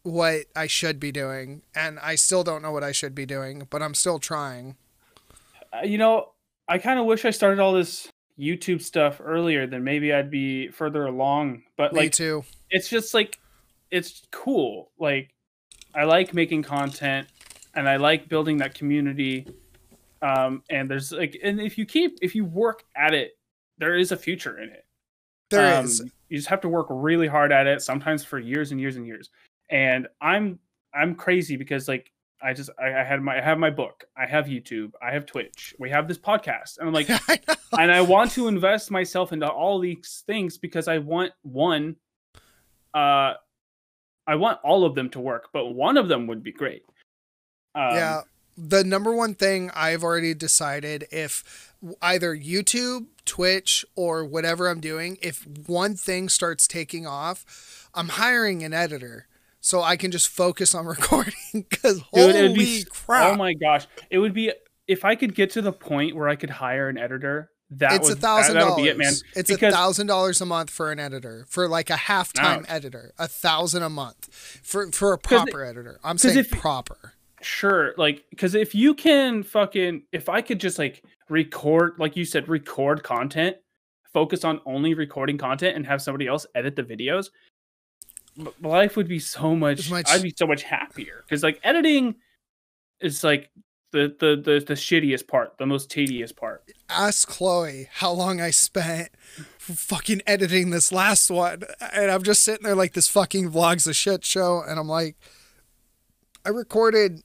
what 0.04 0.46
I 0.56 0.68
should 0.68 1.00
be 1.00 1.12
doing, 1.12 1.62
and 1.76 2.00
I 2.00 2.16
still 2.16 2.44
don't 2.44 2.62
know 2.62 2.72
what 2.72 2.84
I 2.84 2.92
should 2.92 3.16
be 3.16 3.26
doing, 3.26 3.68
but 3.70 3.82
I'm 3.82 3.94
still 3.94 4.20
trying. 4.20 4.76
Uh, 5.74 5.86
you 5.86 5.98
know, 5.98 6.30
I 6.68 6.78
kind 6.78 7.00
of 7.00 7.06
wish 7.06 7.26
I 7.26 7.32
started 7.32 7.60
all 7.60 7.74
this 7.74 8.12
YouTube 8.40 8.82
stuff 8.82 9.22
earlier. 9.24 9.68
Then 9.68 9.84
maybe 9.84 10.14
I'd 10.14 10.32
be 10.32 10.70
further 10.70 11.06
along. 11.06 11.64
But 11.78 11.94
Me 11.94 12.02
like, 12.02 12.12
too. 12.12 12.44
It's 12.70 12.90
just 12.90 13.14
like, 13.14 13.40
it's 13.92 14.24
cool. 14.32 14.92
Like, 14.98 15.34
I 15.94 16.06
like 16.06 16.34
making 16.34 16.64
content, 16.64 17.28
and 17.76 17.88
I 17.88 17.98
like 17.98 18.30
building 18.30 18.58
that 18.58 18.74
community. 18.74 19.48
Um, 20.22 20.64
and 20.70 20.90
there's 20.90 21.12
like, 21.12 21.38
and 21.44 21.60
if 21.60 21.78
you 21.78 21.86
keep, 21.86 22.18
if 22.22 22.36
you 22.36 22.46
work 22.46 22.84
at 22.96 23.14
it, 23.14 23.38
there 23.78 23.96
is 23.96 24.12
a 24.12 24.18
future 24.18 24.60
in 24.60 24.70
it. 24.70 24.86
There 25.50 25.78
um, 25.78 25.86
is. 25.86 26.04
You 26.28 26.38
just 26.38 26.50
have 26.50 26.62
to 26.62 26.70
work 26.70 26.88
really 26.90 27.28
hard 27.28 27.52
at 27.52 27.66
it, 27.66 27.82
sometimes 27.82 28.24
for 28.24 28.38
years 28.38 28.72
and 28.72 28.80
years 28.80 28.98
and 28.98 29.08
years. 29.08 29.30
And 29.70 30.08
I'm, 30.22 30.60
I'm 30.94 31.16
crazy 31.16 31.56
because 31.56 31.88
like 31.88 32.12
I 32.42 32.54
just 32.54 32.70
I, 32.80 33.02
I, 33.02 33.04
had 33.04 33.22
my 33.22 33.38
I 33.38 33.42
have 33.42 33.58
my 33.58 33.70
book, 33.70 34.06
I 34.18 34.26
have 34.26 34.46
YouTube, 34.46 34.92
I 35.02 35.12
have 35.12 35.26
Twitch, 35.26 35.76
we 35.78 35.90
have 35.90 36.08
this 36.08 36.18
podcast, 36.18 36.78
and 36.78 36.88
I'm 36.88 36.94
like, 36.94 37.10
I 37.30 37.40
and 37.78 37.92
I 37.92 38.02
want 38.02 38.32
to 38.32 38.48
invest 38.48 38.92
myself 38.92 39.34
into 39.34 39.50
all 39.50 39.80
these 39.80 40.24
things 40.26 40.58
because 40.58 40.88
I 40.88 41.00
want 41.00 41.34
one, 41.42 41.98
uh, 42.94 43.34
I 44.26 44.36
want 44.36 44.60
all 44.64 44.86
of 44.86 44.96
them 44.96 45.10
to 45.12 45.20
work, 45.20 45.50
but 45.52 45.68
one 45.68 45.98
of 45.98 46.08
them 46.08 46.28
would 46.28 46.44
be 46.44 46.52
great. 46.52 46.84
Um, 47.76 47.96
yeah, 47.96 48.22
the 48.60 48.84
number 48.84 49.14
one 49.14 49.36
thing 49.36 49.72
I've 49.74 50.04
already 50.04 50.34
decided 50.34 51.08
if 51.12 51.74
either 52.02 52.36
YouTube, 52.36 53.06
Twitch, 53.26 53.86
or 53.96 54.26
whatever 54.26 54.68
I'm 54.68 54.82
doing, 54.82 55.18
if 55.22 55.48
one 55.68 55.96
thing 55.96 56.28
starts 56.28 56.68
taking 56.68 57.08
off, 57.08 57.90
I'm 57.94 58.10
hiring 58.10 58.64
an 58.64 58.74
editor 58.74 59.28
so 59.62 59.82
I 59.82 59.96
can 59.96 60.12
just 60.12 60.28
focus 60.28 60.76
on 60.76 60.86
recording. 60.86 61.34
Because 61.54 62.02
holy 62.14 62.54
be, 62.54 62.84
oh 62.86 62.92
crap! 62.92 63.34
Oh 63.34 63.38
my 63.38 63.54
gosh, 63.54 63.88
it 64.10 64.20
would 64.20 64.34
be 64.34 64.52
if 64.88 65.06
I 65.06 65.16
could 65.16 65.36
get 65.36 65.52
to 65.52 65.62
the 65.62 65.72
point 65.72 66.16
where 66.16 66.28
I 66.28 66.36
could 66.36 66.50
hire 66.50 66.90
an 66.90 66.98
editor. 66.98 67.52
That 67.72 67.94
it's 67.94 68.10
a 68.10 68.16
thousand 68.16 68.56
dollars. 68.56 68.88
It, 68.88 68.98
man. 68.98 69.14
It's 69.36 69.52
a 69.52 69.58
thousand 69.58 70.08
dollars 70.08 70.42
a 70.42 70.46
month 70.46 70.72
for 70.72 70.92
an 70.92 71.00
editor 71.00 71.46
for 71.48 71.68
like 71.68 71.92
a 71.92 71.96
half-time 71.96 72.66
editor. 72.68 73.14
A 73.20 73.28
thousand 73.28 73.84
a 73.84 73.90
month 73.92 74.28
for 74.64 74.92
for 74.92 75.14
a 75.14 75.20
proper 75.20 75.64
editor. 75.64 76.00
I'm 76.04 76.18
saying 76.18 76.40
if, 76.40 76.50
proper. 76.50 77.14
Sure, 77.42 77.94
like 77.98 78.26
because 78.30 78.56
if 78.56 78.76
you 78.76 78.94
can 78.94 79.44
fucking 79.44 80.04
if 80.12 80.30
I 80.30 80.42
could 80.42 80.60
just 80.60 80.78
like 80.78 81.04
record, 81.30 81.94
like 81.98 82.16
you 82.16 82.26
said, 82.26 82.50
record 82.50 83.04
content, 83.04 83.58
focus 84.14 84.44
on 84.44 84.60
only 84.66 84.94
recording 84.94 85.38
content, 85.38 85.76
and 85.76 85.86
have 85.86 86.02
somebody 86.02 86.28
else 86.28 86.46
edit 86.56 86.76
the 86.76 86.84
videos 86.84 87.30
life 88.62 88.96
would 88.96 89.08
be 89.08 89.20
so 89.20 89.56
much, 89.56 89.90
much... 89.90 90.10
I'd 90.10 90.24
be 90.24 90.34
so 90.36 90.48
much 90.48 90.64
happier 90.64 91.24
because 91.26 91.44
like 91.44 91.60
editing 91.64 92.16
is 93.00 93.24
like 93.24 93.50
the, 93.92 94.16
the 94.20 94.36
the 94.36 94.64
the 94.66 94.74
shittiest 94.74 95.28
part, 95.28 95.58
the 95.58 95.66
most 95.66 95.90
tedious 95.90 96.32
part. 96.32 96.64
Ask 96.90 97.28
Chloe 97.28 97.90
how 97.92 98.12
long 98.12 98.40
I 98.40 98.52
spent 98.52 99.10
fucking 99.58 100.22
editing 100.28 100.70
this 100.70 100.92
last 100.92 101.30
one, 101.32 101.64
and 101.94 102.12
I'm 102.12 102.24
just 102.24 102.44
sitting 102.44 102.64
there 102.64 102.76
like 102.76 102.94
this 102.94 103.08
fucking 103.08 103.52
vlog's 103.52 103.88
a 103.88 103.94
shit 103.94 104.24
show, 104.24 104.64
and 104.66 104.80
I'm 104.80 104.88
like, 104.88 105.16
I 106.46 106.50
recorded 106.50 107.24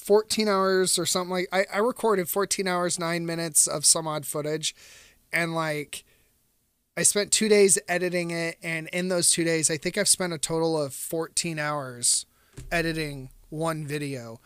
14 0.00 0.48
hours 0.48 0.98
or 0.98 1.06
something 1.06 1.30
like 1.30 1.48
I, 1.52 1.66
I 1.72 1.78
recorded 1.78 2.28
14 2.28 2.66
hours 2.66 2.98
nine 2.98 3.26
minutes 3.26 3.66
of 3.66 3.84
some 3.84 4.06
odd 4.06 4.26
footage, 4.26 4.74
and 5.32 5.54
like 5.54 6.04
I 6.96 7.02
spent 7.02 7.30
two 7.32 7.48
days 7.48 7.78
editing 7.88 8.30
it, 8.30 8.56
and 8.62 8.88
in 8.88 9.08
those 9.08 9.30
two 9.30 9.44
days, 9.44 9.70
I 9.70 9.76
think 9.76 9.96
I've 9.96 10.08
spent 10.08 10.32
a 10.32 10.38
total 10.38 10.80
of 10.80 10.92
14 10.94 11.58
hours 11.58 12.26
editing 12.70 13.30
one 13.48 13.86
video. 13.86 14.40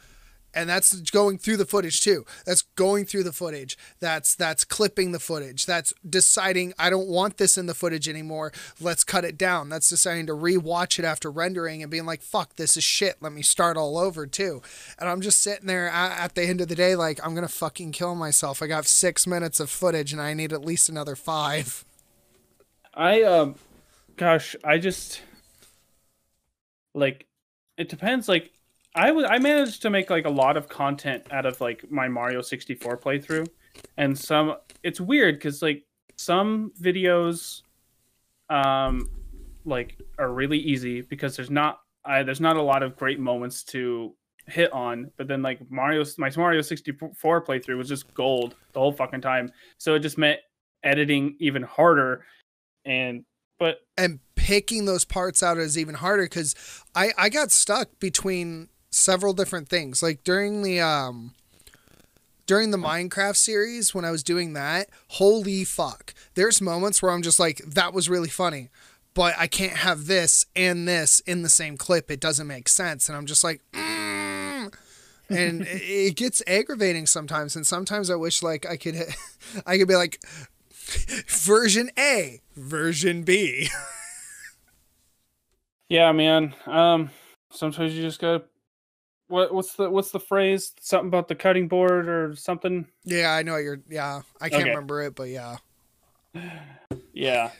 And 0.55 0.69
that's 0.69 1.01
going 1.11 1.39
through 1.39 1.57
the 1.57 1.65
footage 1.65 2.01
too. 2.01 2.25
That's 2.47 2.63
going 2.63 3.05
through 3.05 3.25
the 3.25 3.33
footage. 3.33 3.77
That's 4.01 4.35
that's 4.35 4.65
clipping 4.65 5.13
the 5.13 5.21
footage. 5.21 5.67
That's 5.67 5.93
deciding 6.09 6.75
i 6.79 6.91
don't 6.91 7.09
want 7.09 7.37
this 7.37 7.57
in 7.57 7.67
the 7.67 7.75
footage 7.75 8.09
anymore. 8.09 8.53
Let's 8.81 9.05
cut 9.05 9.25
it 9.25 9.39
down. 9.39 9.69
That's 9.69 9.89
deciding 9.89 10.27
to 10.27 10.33
rewatch 10.33 10.99
it 10.99 11.05
after 11.05 11.31
rendering 11.31 11.83
and 11.83 11.91
being 11.91 12.07
like 12.07 12.23
fuck 12.23 12.57
this 12.57 12.77
is 12.77 12.85
shit. 12.85 13.17
Let 13.21 13.33
me 13.33 13.43
start 13.43 13.77
all 13.77 13.99
over 13.99 14.27
too. 14.27 14.63
And 14.99 15.09
i'm 15.09 15.21
just 15.21 15.41
sitting 15.41 15.67
there 15.67 15.89
at, 15.89 16.35
the 16.35 16.43
end 16.43 16.61
of 16.61 16.69
the 16.69 16.75
day 16.75 16.97
like 16.97 17.21
i'm 17.25 17.35
gonna 17.35 17.49
fucking 17.49 17.93
kill 17.93 18.15
myself. 18.15 18.63
I 18.63 18.67
got 18.67 18.87
six 18.87 19.27
minutes 19.27 19.61
of 19.61 19.71
footage 19.71 20.13
and 20.13 20.21
i 20.21 20.35
need 20.35 20.53
at 20.53 20.65
least 20.65 20.89
another 20.89 21.17
five. 21.17 21.85
I 22.97 23.23
um, 23.23 23.57
gosh, 24.17 24.55
I 24.63 24.79
just 24.79 25.21
like 26.95 27.27
it 27.77 27.89
depends. 27.89 28.29
Like 28.29 28.53
I 28.95 29.11
was, 29.11 29.27
I 29.29 29.39
managed 29.39 29.83
to 29.83 29.91
make 29.91 30.11
like 30.11 30.25
a 30.25 30.31
lot 30.31 30.57
of 30.57 30.69
content 30.69 31.27
out 31.31 31.47
of 31.47 31.61
like 31.61 31.91
my 31.91 32.09
Mario 32.09 32.43
64 32.43 32.99
playthrough, 32.99 33.49
and 33.97 34.17
some. 34.19 34.57
It's 34.83 35.01
weird 35.01 35.37
because 35.37 35.63
like 35.63 35.85
some 36.17 36.73
videos, 36.81 37.63
um, 38.51 39.09
like 39.65 39.99
are 40.19 40.33
really 40.33 40.59
easy 40.59 41.01
because 41.01 41.37
there's 41.37 41.51
not 41.51 41.81
I, 42.05 42.23
there's 42.23 42.41
not 42.41 42.57
a 42.57 42.63
lot 42.63 42.83
of 42.83 42.97
great 42.97 43.19
moments 43.19 43.63
to 43.65 44.15
hit 44.47 44.73
on. 44.73 45.11
But 45.17 45.29
then 45.29 45.43
like 45.43 45.59
mario 45.71 46.05
my 46.19 46.31
mario 46.37 46.61
64 46.61 47.45
playthrough 47.45 47.79
was 47.79 47.89
just 47.89 48.13
gold 48.15 48.55
the 48.73 48.81
whole 48.81 48.93
fucking 48.93 49.23
time. 49.23 49.51
So 49.79 49.95
it 49.95 50.01
just 50.01 50.19
meant 50.19 50.41
editing 50.83 51.37
even 51.39 51.63
harder. 51.63 52.25
And 52.85 53.25
but 53.59 53.79
and 53.97 54.21
picking 54.35 54.85
those 54.85 55.05
parts 55.05 55.43
out 55.43 55.57
is 55.57 55.79
even 55.79 55.95
harder 55.95 56.25
because 56.25 56.55
I, 56.95 57.13
I 57.17 57.29
got 57.31 57.51
stuck 57.51 57.99
between 57.99 58.69
several 58.95 59.33
different 59.33 59.69
things 59.69 60.03
like 60.03 60.23
during 60.25 60.63
the 60.63 60.81
um 60.81 61.33
during 62.47 62.71
the 62.71 62.77
minecraft 62.77 63.37
series 63.37 63.95
when 63.95 64.05
i 64.05 64.11
was 64.11 64.23
doing 64.23 64.53
that 64.53 64.89
holy 65.09 65.65
fuck 65.65 66.15
there's 66.35 66.61
moments 66.61 67.03
where 67.03 67.11
i'm 67.13 67.23
just 67.23 67.41
like 67.41 67.59
that 67.67 67.93
was 67.93 68.09
really 68.09 68.29
funny 68.29 68.69
but 69.15 69.35
i 69.39 69.47
can't 69.47 69.79
have 69.79 70.07
this 70.07 70.47
and 70.55 70.87
this 70.87 71.21
in 71.21 71.43
the 71.43 71.49
same 71.49 71.77
clip 71.77 72.11
it 72.11 72.21
doesn't 72.21 72.47
make 72.47 72.69
sense 72.69 73.09
and 73.09 73.17
i'm 73.17 73.27
just 73.27 73.43
like 73.45 73.61
mm. 73.73 74.73
and 75.29 75.63
it, 75.67 75.83
it 75.83 76.17
gets 76.17 76.43
aggravating 76.47 77.07
sometimes 77.07 77.57
and 77.57 77.67
sometimes 77.67 78.11
i 78.11 78.15
wish 78.15 78.43
like 78.43 78.65
i 78.67 78.77
could 78.77 78.97
i 79.67 79.77
could 79.77 79.89
be 79.89 79.97
like 79.97 80.21
version 81.29 81.91
A, 81.99 82.41
version 82.57 83.23
B. 83.23 83.69
yeah, 85.89 86.13
man. 86.13 86.55
Um, 86.67 87.11
sometimes 87.51 87.95
you 87.95 88.03
just 88.03 88.21
gotta. 88.21 88.45
What 89.29 89.55
what's 89.55 89.75
the 89.75 89.91
what's 89.91 90.11
the 90.11 90.21
phrase? 90.21 90.73
Something 90.81 91.09
about 91.09 91.29
the 91.29 91.35
cutting 91.35 91.69
board 91.69 92.09
or 92.09 92.37
something? 92.37 92.87
Yeah, 93.05 93.33
I 93.33 93.43
know 93.43 93.57
you're. 93.57 93.81
Yeah, 93.89 94.23
I 94.41 94.49
can't 94.49 94.63
okay. 94.63 94.71
remember 94.71 95.03
it, 95.03 95.15
but 95.15 95.29
yeah. 95.29 95.57
Yeah. 97.13 97.51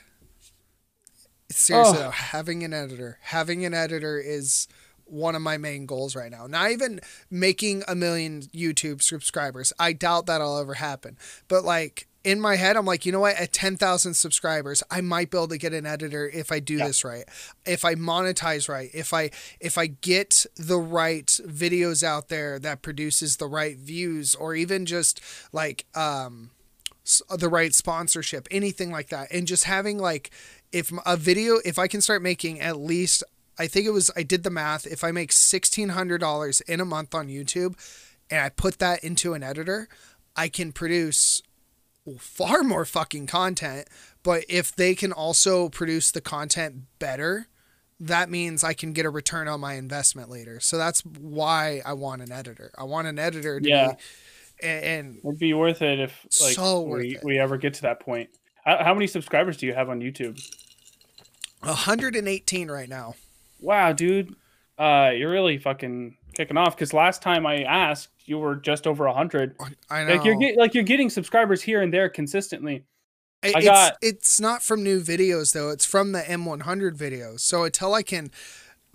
Seriously, 1.49 1.97
oh. 1.97 2.01
though, 2.01 2.09
having 2.11 2.63
an 2.63 2.73
editor, 2.73 3.19
having 3.21 3.65
an 3.65 3.73
editor 3.73 4.19
is 4.19 4.67
one 5.05 5.35
of 5.35 5.41
my 5.41 5.57
main 5.57 5.85
goals 5.85 6.15
right 6.15 6.31
now. 6.31 6.47
Not 6.47 6.71
even 6.71 6.99
making 7.29 7.83
a 7.87 7.95
million 7.95 8.41
YouTube 8.53 9.01
subscribers. 9.01 9.71
I 9.79 9.93
doubt 9.93 10.25
that'll 10.25 10.57
ever 10.57 10.73
happen. 10.73 11.17
But 11.47 11.63
like 11.63 12.07
in 12.25 12.41
my 12.41 12.55
head, 12.55 12.75
I'm 12.75 12.87
like, 12.87 13.05
you 13.05 13.11
know 13.11 13.19
what? 13.19 13.35
At 13.35 13.53
10,000 13.53 14.15
subscribers, 14.15 14.81
I 14.89 15.01
might 15.01 15.29
be 15.29 15.37
able 15.37 15.47
to 15.49 15.59
get 15.59 15.73
an 15.73 15.85
editor 15.85 16.27
if 16.27 16.51
I 16.51 16.59
do 16.59 16.77
yeah. 16.77 16.87
this 16.87 17.05
right. 17.05 17.23
If 17.65 17.85
I 17.85 17.93
monetize 17.93 18.67
right, 18.67 18.89
if 18.93 19.13
I 19.13 19.29
if 19.59 19.77
I 19.77 19.85
get 19.85 20.47
the 20.55 20.79
right 20.79 21.27
videos 21.27 22.01
out 22.03 22.29
there 22.29 22.57
that 22.59 22.81
produces 22.81 23.37
the 23.37 23.45
right 23.45 23.77
views 23.77 24.33
or 24.33 24.55
even 24.55 24.87
just 24.87 25.21
like 25.53 25.85
um 25.95 26.49
the 27.29 27.47
right 27.47 27.75
sponsorship, 27.75 28.47
anything 28.49 28.91
like 28.91 29.09
that. 29.09 29.27
And 29.31 29.45
just 29.45 29.65
having 29.65 29.99
like 29.99 30.31
if 30.71 30.91
a 31.05 31.15
video 31.15 31.59
if 31.63 31.77
I 31.77 31.87
can 31.87 32.01
start 32.01 32.23
making 32.23 32.59
at 32.59 32.77
least 32.77 33.23
I 33.59 33.67
think 33.67 33.85
it 33.85 33.91
was 33.91 34.09
I 34.15 34.23
did 34.23 34.43
the 34.43 34.49
math, 34.49 34.87
if 34.87 35.03
I 35.03 35.11
make 35.11 35.29
$1600 35.29 36.61
in 36.67 36.79
a 36.79 36.85
month 36.85 37.13
on 37.13 37.27
YouTube 37.27 37.75
and 38.31 38.41
I 38.41 38.49
put 38.49 38.79
that 38.79 39.03
into 39.03 39.35
an 39.35 39.43
editor, 39.43 39.87
I 40.35 40.49
can 40.49 40.71
produce 40.71 41.43
far 42.19 42.63
more 42.63 42.85
fucking 42.85 43.27
content. 43.27 43.87
But 44.23 44.45
if 44.49 44.75
they 44.75 44.95
can 44.95 45.11
also 45.11 45.69
produce 45.69 46.11
the 46.11 46.21
content 46.21 46.83
better, 46.99 47.47
that 47.99 48.29
means 48.29 48.63
I 48.63 48.73
can 48.73 48.93
get 48.93 49.05
a 49.05 49.09
return 49.09 49.47
on 49.47 49.59
my 49.59 49.73
investment 49.75 50.29
later. 50.29 50.59
So 50.59 50.77
that's 50.77 51.01
why 51.01 51.81
I 51.85 51.93
want 51.93 52.21
an 52.21 52.31
editor. 52.31 52.71
I 52.77 52.83
want 52.83 53.07
an 53.07 53.19
editor 53.19 53.59
to 53.59 53.69
yeah. 53.69 53.93
be, 54.61 54.67
and, 54.67 55.17
it'd 55.23 55.39
be 55.39 55.53
worth 55.53 55.81
it 55.81 55.99
if 55.99 56.25
like 56.41 56.55
so 56.55 56.81
we, 56.81 57.17
we 57.23 57.39
ever 57.39 57.57
get 57.57 57.73
to 57.75 57.81
that 57.83 57.99
point. 57.99 58.29
How, 58.63 58.83
how 58.83 58.93
many 58.93 59.07
subscribers 59.07 59.57
do 59.57 59.65
you 59.65 59.73
have 59.73 59.89
on 59.89 59.99
YouTube? 59.99 60.41
118 61.61 62.69
right 62.69 62.89
now. 62.89 63.15
Wow, 63.59 63.93
dude. 63.93 64.35
Uh, 64.77 65.11
you're 65.15 65.31
really 65.31 65.57
fucking 65.57 66.17
kicking 66.35 66.57
off 66.57 66.75
because 66.75 66.93
last 66.93 67.21
time 67.21 67.45
I 67.45 67.63
asked, 67.63 68.09
you 68.25 68.37
were 68.37 68.55
just 68.55 68.87
over 68.87 69.07
hundred. 69.07 69.55
I 69.89 70.03
know. 70.03 70.15
Like 70.15 70.25
you're 70.25 70.35
get, 70.35 70.57
like 70.57 70.73
you're 70.73 70.83
getting 70.83 71.09
subscribers 71.09 71.61
here 71.61 71.81
and 71.81 71.93
there 71.93 72.09
consistently. 72.09 72.85
I 73.43 73.61
got. 73.61 73.97
It's, 74.01 74.17
it's 74.17 74.39
not 74.39 74.63
from 74.63 74.83
new 74.83 75.01
videos 75.01 75.53
though. 75.53 75.69
It's 75.69 75.85
from 75.85 76.11
the 76.11 76.21
M100 76.21 76.97
videos. 76.97 77.41
So 77.41 77.63
until 77.63 77.93
I 77.93 78.03
can 78.03 78.31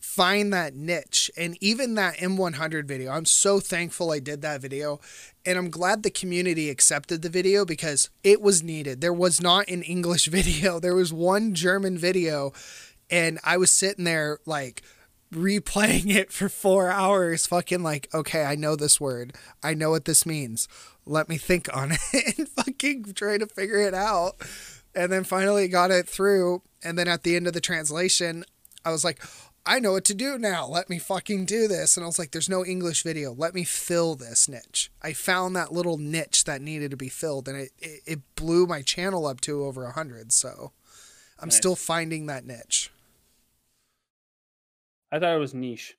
find 0.00 0.52
that 0.52 0.74
niche 0.74 1.30
and 1.36 1.56
even 1.60 1.94
that 1.94 2.16
M100 2.16 2.86
video, 2.86 3.12
I'm 3.12 3.26
so 3.26 3.60
thankful 3.60 4.10
I 4.10 4.18
did 4.18 4.42
that 4.42 4.60
video, 4.60 5.00
and 5.44 5.58
I'm 5.58 5.70
glad 5.70 6.02
the 6.02 6.10
community 6.10 6.70
accepted 6.70 7.22
the 7.22 7.28
video 7.28 7.64
because 7.64 8.10
it 8.24 8.40
was 8.40 8.62
needed. 8.62 9.00
There 9.00 9.12
was 9.12 9.40
not 9.40 9.68
an 9.68 9.82
English 9.82 10.26
video. 10.26 10.80
There 10.80 10.94
was 10.94 11.12
one 11.12 11.54
German 11.54 11.96
video, 11.98 12.52
and 13.10 13.38
I 13.44 13.56
was 13.56 13.70
sitting 13.70 14.04
there 14.04 14.38
like 14.46 14.82
replaying 15.32 16.14
it 16.14 16.32
for 16.32 16.48
four 16.48 16.90
hours, 16.90 17.46
fucking 17.46 17.82
like, 17.82 18.08
okay, 18.12 18.44
I 18.44 18.56
know 18.56 18.76
this 18.76 19.00
word. 19.00 19.34
I 19.62 19.74
know 19.74 19.90
what 19.90 20.04
this 20.04 20.26
means. 20.26 20.68
Let 21.06 21.28
me 21.28 21.36
think 21.36 21.74
on 21.74 21.92
it 22.12 22.38
and 22.38 22.48
fucking 22.48 23.12
try 23.14 23.38
to 23.38 23.46
figure 23.46 23.80
it 23.80 23.94
out. 23.94 24.36
And 24.94 25.12
then 25.12 25.24
finally 25.24 25.68
got 25.68 25.90
it 25.92 26.08
through. 26.08 26.62
And 26.82 26.98
then 26.98 27.06
at 27.06 27.22
the 27.22 27.36
end 27.36 27.46
of 27.46 27.52
the 27.52 27.60
translation, 27.60 28.44
I 28.84 28.90
was 28.90 29.04
like, 29.04 29.22
I 29.64 29.78
know 29.78 29.92
what 29.92 30.04
to 30.06 30.14
do 30.14 30.38
now. 30.38 30.66
Let 30.66 30.90
me 30.90 30.98
fucking 30.98 31.44
do 31.44 31.68
this. 31.68 31.96
And 31.96 32.02
I 32.02 32.06
was 32.06 32.18
like, 32.18 32.32
there's 32.32 32.48
no 32.48 32.64
English 32.64 33.02
video. 33.02 33.32
Let 33.32 33.54
me 33.54 33.62
fill 33.62 34.16
this 34.16 34.48
niche. 34.48 34.90
I 35.02 35.12
found 35.12 35.54
that 35.54 35.72
little 35.72 35.98
niche 35.98 36.44
that 36.44 36.62
needed 36.62 36.90
to 36.90 36.96
be 36.96 37.08
filled 37.08 37.46
and 37.46 37.56
it, 37.56 37.70
it, 37.78 38.00
it 38.06 38.34
blew 38.34 38.66
my 38.66 38.82
channel 38.82 39.26
up 39.26 39.40
to 39.42 39.64
over 39.64 39.84
a 39.84 39.92
hundred. 39.92 40.32
So 40.32 40.72
I'm 41.38 41.50
nice. 41.50 41.56
still 41.56 41.76
finding 41.76 42.26
that 42.26 42.44
niche. 42.44 42.90
I 45.12 45.18
thought 45.18 45.34
it 45.34 45.38
was 45.38 45.54
niche. 45.54 45.96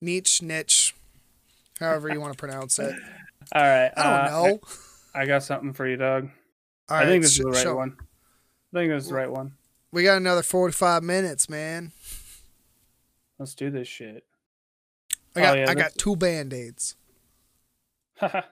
Niche, 0.00 0.42
niche, 0.42 0.94
however 1.78 2.08
you 2.08 2.20
want 2.20 2.32
to 2.32 2.38
pronounce 2.38 2.78
it. 2.78 2.94
All 3.52 3.62
right. 3.62 3.90
I 3.96 4.02
don't 4.02 4.12
uh, 4.12 4.30
know. 4.30 4.60
I, 5.14 5.22
I, 5.22 5.26
got 5.26 5.42
something 5.42 5.72
for 5.72 5.86
you, 5.86 5.96
Doug. 5.96 6.28
I 6.88 7.04
think 7.04 7.22
this 7.22 7.32
is 7.32 7.38
the 7.38 7.50
right 7.50 7.62
show. 7.62 7.76
one. 7.76 7.96
I 8.72 8.78
think 8.78 8.92
this 8.92 9.04
is 9.04 9.08
the 9.08 9.14
right 9.14 9.30
one. 9.30 9.52
We 9.92 10.04
got 10.04 10.18
another 10.18 10.42
45 10.42 11.02
minutes, 11.02 11.48
man. 11.48 11.92
Let's 13.38 13.54
do 13.54 13.70
this 13.70 13.88
shit. 13.88 14.24
I 15.34 15.40
got 15.40 15.56
oh, 15.56 15.60
yeah, 15.60 15.70
I 15.70 15.74
got 15.74 15.94
two 15.96 16.16
band-aids. 16.16 16.96
uh, 18.20 18.42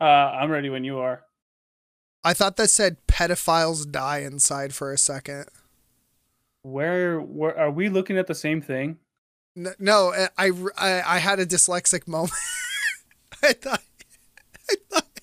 I'm 0.00 0.50
ready 0.50 0.68
when 0.68 0.84
you 0.84 0.98
are. 0.98 1.22
I 2.24 2.34
thought 2.34 2.56
that 2.56 2.70
said 2.70 3.06
pedophiles 3.06 3.90
die 3.90 4.18
inside 4.18 4.74
for 4.74 4.92
a 4.92 4.98
second. 4.98 5.46
Where, 6.66 7.20
where 7.20 7.56
are 7.56 7.70
we 7.70 7.88
looking 7.88 8.18
at 8.18 8.26
the 8.26 8.34
same 8.34 8.60
thing? 8.60 8.98
No, 9.78 10.12
I, 10.36 10.50
I, 10.76 11.02
I 11.06 11.18
had 11.18 11.38
a 11.38 11.46
dyslexic 11.46 12.08
moment. 12.08 12.32
I 13.42 13.52
thought, 13.52 13.82
I 14.68 14.74
thought. 14.90 15.20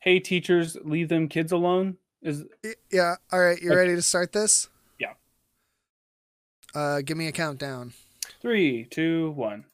Hey, 0.00 0.18
teachers, 0.18 0.78
leave 0.82 1.10
them 1.10 1.28
kids 1.28 1.52
alone. 1.52 1.98
Is 2.22 2.44
yeah. 2.90 3.16
All 3.30 3.38
right, 3.38 3.60
you 3.60 3.68
okay. 3.68 3.76
ready 3.76 3.94
to 3.96 4.02
start 4.02 4.32
this? 4.32 4.70
Yeah. 4.98 5.12
Uh, 6.74 7.02
give 7.02 7.18
me 7.18 7.28
a 7.28 7.32
countdown. 7.32 7.92
Three, 8.40 8.84
two, 8.84 9.32
one. 9.32 9.66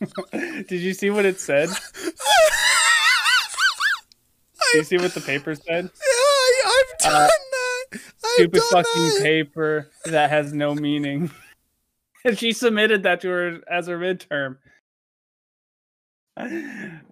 Did 0.32 0.70
you 0.80 0.94
see 0.94 1.10
what 1.10 1.24
it 1.24 1.40
said? 1.40 1.68
Did 4.72 4.78
you 4.78 4.84
see 4.84 4.96
what 4.96 5.14
the 5.14 5.20
paper 5.20 5.54
said? 5.54 5.84
Yeah, 5.84 5.90
I, 6.66 6.84
have 6.88 6.98
done 6.98 7.22
uh, 7.22 7.28
that. 7.28 7.86
I've 7.92 8.30
stupid 8.34 8.60
done 8.60 8.84
fucking 8.84 9.02
that. 9.02 9.20
paper 9.22 9.90
that 10.06 10.30
has 10.30 10.52
no 10.52 10.74
meaning. 10.74 11.30
and 12.24 12.38
she 12.38 12.52
submitted 12.52 13.02
that 13.04 13.20
to 13.20 13.28
her 13.28 13.60
as 13.70 13.86
her 13.86 13.98
midterm. 13.98 14.56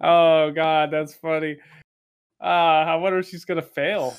oh 0.01 0.51
god, 0.51 0.91
that's 0.91 1.13
funny. 1.15 1.57
Uh, 2.41 2.45
I 2.45 2.95
wonder 2.95 3.19
if 3.19 3.29
she's 3.29 3.45
gonna 3.45 3.61
fail. 3.61 4.17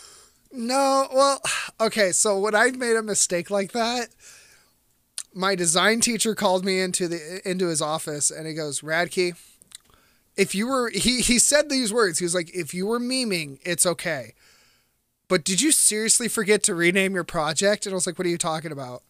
No, 0.51 1.09
well, 1.12 1.41
okay. 1.81 2.12
So 2.12 2.39
when 2.39 2.55
I 2.55 2.71
made 2.71 2.97
a 2.97 3.03
mistake 3.03 3.51
like 3.51 3.73
that, 3.73 4.09
my 5.35 5.55
design 5.55 6.01
teacher 6.01 6.35
called 6.35 6.64
me 6.64 6.80
into 6.80 7.09
the 7.09 7.41
into 7.49 7.68
his 7.68 7.82
office 7.82 8.30
and 8.30 8.47
he 8.47 8.55
goes, 8.55 8.80
"Radke, 8.80 9.37
if 10.37 10.55
you 10.55 10.68
were 10.68 10.91
he 10.91 11.20
he 11.20 11.39
said 11.39 11.68
these 11.68 11.93
words. 11.93 12.18
He 12.18 12.24
was 12.24 12.35
like, 12.35 12.55
"If 12.55 12.72
you 12.72 12.87
were 12.87 13.01
memeing, 13.01 13.59
it's 13.64 13.85
okay." 13.85 14.35
But 15.28 15.45
did 15.45 15.61
you 15.61 15.72
seriously 15.72 16.28
forget 16.28 16.62
to 16.64 16.74
rename 16.74 17.14
your 17.14 17.24
project? 17.24 17.87
And 17.87 17.93
I 17.93 17.97
was 17.97 18.07
like, 18.07 18.18
"What 18.18 18.26
are 18.26 18.30
you 18.30 18.39
talking 18.39 18.72
about?" 18.72 19.03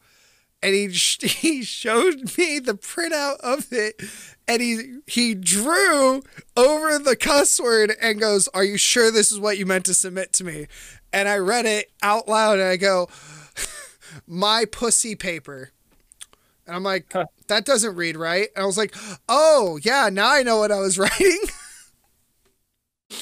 And 0.62 0.74
he 0.74 0.88
he 1.28 1.62
showed 1.62 2.36
me 2.38 2.58
the 2.58 2.74
printout 2.74 3.38
of 3.40 3.72
it, 3.72 4.02
and 4.48 4.62
he 4.62 4.98
he 5.06 5.34
drew 5.34 6.22
over 6.56 6.98
the 6.98 7.16
cuss 7.16 7.60
word 7.60 7.94
and 8.00 8.18
goes, 8.18 8.48
"Are 8.48 8.64
you 8.64 8.78
sure 8.78 9.10
this 9.10 9.30
is 9.30 9.38
what 9.38 9.58
you 9.58 9.66
meant 9.66 9.84
to 9.86 9.94
submit 9.94 10.32
to 10.34 10.44
me?" 10.44 10.68
And 11.12 11.28
I 11.28 11.36
read 11.36 11.66
it 11.66 11.92
out 12.02 12.28
loud, 12.28 12.58
and 12.58 12.68
I 12.68 12.76
go, 12.76 13.08
"My 14.26 14.64
pussy 14.64 15.14
paper." 15.14 15.73
And 16.66 16.76
I'm 16.76 16.82
like, 16.82 17.06
Huh. 17.12 17.26
that 17.48 17.64
doesn't 17.64 17.96
read 17.96 18.16
right. 18.16 18.48
And 18.56 18.62
I 18.62 18.66
was 18.66 18.78
like, 18.78 18.94
oh, 19.28 19.78
yeah, 19.82 20.08
now 20.12 20.30
I 20.30 20.42
know 20.42 20.58
what 20.58 20.72
I 20.72 20.80
was 20.80 20.98
writing. 21.00 21.40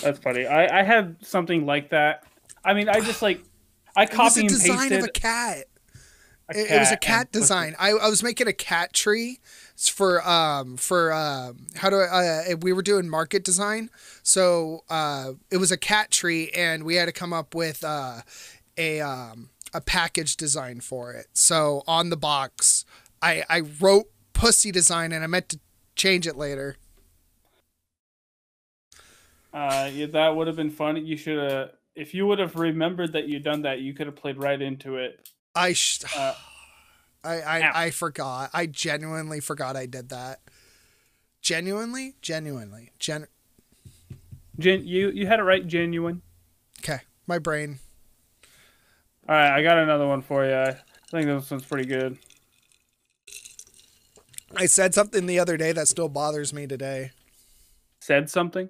That's 0.00 0.18
funny. 0.18 0.46
I, 0.46 0.80
I 0.80 0.82
had 0.82 1.16
something 1.24 1.64
like 1.66 1.90
that. 1.90 2.24
I 2.64 2.74
mean, 2.74 2.88
I 2.88 3.00
just 3.00 3.22
like 3.22 3.44
I 3.96 4.06
it 4.10 4.18
was 4.20 4.36
a 4.36 4.40
and 4.40 4.48
design 4.48 4.92
pasted 4.92 4.92
of 4.94 5.02
a 5.02 5.08
cat. 5.08 5.66
a 6.50 6.54
It, 6.54 6.72
it 6.72 6.78
was 6.78 6.90
a 6.92 6.96
cat 6.96 7.32
design. 7.32 7.74
I, 7.78 7.90
I 7.90 8.08
was 8.08 8.22
making 8.22 8.46
a 8.48 8.52
cat 8.52 8.92
tree 8.92 9.40
for 9.76 10.26
um 10.28 10.76
for 10.76 11.12
um 11.12 11.66
how 11.76 11.90
do 11.90 11.96
I 11.96 12.52
uh, 12.52 12.56
we 12.60 12.72
were 12.72 12.82
doing 12.82 13.08
market 13.08 13.44
design. 13.44 13.90
So 14.22 14.84
uh 14.90 15.32
it 15.50 15.56
was 15.56 15.72
a 15.72 15.76
cat 15.78 16.10
tree 16.10 16.50
and 16.54 16.84
we 16.84 16.96
had 16.96 17.06
to 17.06 17.12
come 17.12 17.32
up 17.32 17.54
with 17.54 17.82
uh 17.84 18.20
a 18.76 19.00
um 19.00 19.50
a 19.74 19.80
package 19.80 20.36
design 20.36 20.80
for 20.80 21.12
it. 21.12 21.26
So 21.32 21.82
on 21.86 22.10
the 22.10 22.16
box 22.16 22.84
I 23.22 23.44
I 23.48 23.60
wrote 23.60 24.06
pussy 24.32 24.72
design 24.72 25.12
and 25.12 25.22
I 25.22 25.26
meant 25.26 25.48
to 25.50 25.60
change 25.94 26.26
it 26.26 26.36
later. 26.36 26.76
Uh, 29.52 29.90
yeah, 29.92 30.06
that 30.06 30.34
would 30.34 30.46
have 30.46 30.56
been 30.56 30.70
fun. 30.70 31.04
You 31.04 31.16
should 31.16 31.38
have, 31.38 31.70
if 31.94 32.14
you 32.14 32.26
would 32.26 32.38
have 32.38 32.56
remembered 32.56 33.12
that 33.12 33.28
you'd 33.28 33.44
done 33.44 33.62
that, 33.62 33.80
you 33.80 33.92
could 33.92 34.06
have 34.06 34.16
played 34.16 34.38
right 34.38 34.60
into 34.60 34.96
it. 34.96 35.28
I 35.54 35.72
sh- 35.74 36.02
Uh, 36.16 36.34
I 37.24 37.40
Ow. 37.40 37.70
I, 37.74 37.84
I 37.84 37.90
forgot. 37.90 38.50
I 38.52 38.66
genuinely 38.66 39.38
forgot 39.38 39.76
I 39.76 39.86
did 39.86 40.08
that. 40.08 40.40
Genuinely, 41.40 42.16
genuinely, 42.20 42.90
gen. 42.98 43.28
Gen, 44.58 44.84
you 44.84 45.10
you 45.10 45.28
had 45.28 45.38
it 45.38 45.44
right, 45.44 45.64
genuine. 45.64 46.22
Okay, 46.80 47.02
my 47.28 47.38
brain. 47.38 47.78
All 49.28 49.36
right, 49.36 49.56
I 49.56 49.62
got 49.62 49.78
another 49.78 50.06
one 50.06 50.20
for 50.22 50.44
you. 50.44 50.52
I 50.52 50.76
think 51.12 51.26
this 51.26 51.48
one's 51.48 51.64
pretty 51.64 51.88
good. 51.88 52.18
I 54.56 54.66
said 54.66 54.94
something 54.94 55.26
the 55.26 55.38
other 55.38 55.56
day 55.56 55.72
that 55.72 55.88
still 55.88 56.08
bothers 56.08 56.52
me 56.52 56.66
today. 56.66 57.10
Said 58.00 58.28
something. 58.30 58.68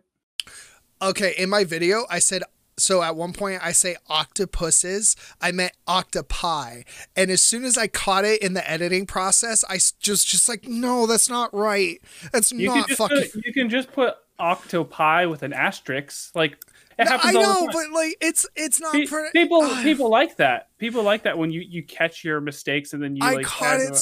Okay, 1.00 1.34
in 1.36 1.50
my 1.50 1.64
video, 1.64 2.04
I 2.10 2.18
said 2.20 2.42
so 2.78 3.02
at 3.02 3.16
one 3.16 3.32
point 3.32 3.60
I 3.64 3.72
say 3.72 3.96
octopuses, 4.08 5.14
I 5.40 5.52
meant 5.52 5.72
octopi. 5.86 6.82
And 7.14 7.30
as 7.30 7.42
soon 7.42 7.64
as 7.64 7.76
I 7.76 7.86
caught 7.86 8.24
it 8.24 8.40
in 8.42 8.54
the 8.54 8.68
editing 8.68 9.06
process, 9.06 9.64
I 9.68 9.78
just 10.00 10.26
just 10.28 10.48
like, 10.48 10.66
no, 10.66 11.06
that's 11.06 11.28
not 11.28 11.52
right. 11.54 12.00
That's 12.32 12.50
You 12.52 12.68
not 12.68 12.74
can 12.74 12.84
just 12.88 12.98
fucking 12.98 13.30
put, 13.32 13.44
you 13.44 13.52
can 13.52 13.68
just 13.68 13.92
put 13.92 14.14
octopi 14.38 15.26
with 15.26 15.42
an 15.42 15.52
asterisk. 15.52 16.34
Like 16.34 16.52
it 16.98 17.04
No, 17.04 17.10
happens 17.10 17.36
I 17.36 17.38
all 17.38 17.42
know, 17.42 17.66
the 17.66 17.72
time. 17.72 17.90
but 17.92 17.98
like 17.98 18.16
it's 18.20 18.46
it's 18.56 18.80
not 18.80 18.92
Pe- 18.94 19.06
pre- 19.06 19.30
people 19.32 19.60
ah. 19.62 19.80
people 19.82 20.10
like 20.10 20.36
that. 20.36 20.68
People 20.78 21.02
like 21.02 21.24
that 21.24 21.36
when 21.36 21.50
you 21.50 21.60
you 21.60 21.82
catch 21.82 22.24
your 22.24 22.40
mistakes 22.40 22.92
and 22.94 23.02
then 23.02 23.16
you 23.16 23.22
I 23.24 23.34
like 23.34 23.46
caught 23.46 23.80
it 23.80 23.94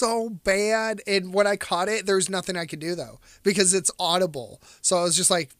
so 0.00 0.30
bad, 0.30 1.02
and 1.06 1.34
when 1.34 1.46
I 1.46 1.56
caught 1.56 1.88
it, 1.88 2.06
there 2.06 2.16
was 2.16 2.30
nothing 2.30 2.56
I 2.56 2.64
could 2.64 2.80
do 2.80 2.94
though 2.94 3.20
because 3.42 3.74
it's 3.74 3.90
audible. 3.98 4.60
So 4.80 4.96
I 4.96 5.02
was 5.02 5.14
just 5.14 5.30
like, 5.30 5.50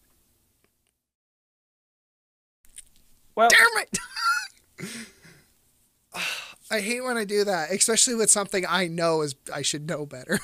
Well, 3.37 3.51
damn 3.51 3.85
it! 3.85 3.99
I 6.73 6.81
hate 6.81 7.03
when 7.03 7.17
I 7.17 7.25
do 7.25 7.45
that, 7.45 7.71
especially 7.71 8.15
with 8.15 8.31
something 8.31 8.65
I 8.67 8.87
know 8.87 9.21
is 9.21 9.35
I 9.53 9.63
should 9.63 9.89
know 9.89 10.07
better. 10.07 10.41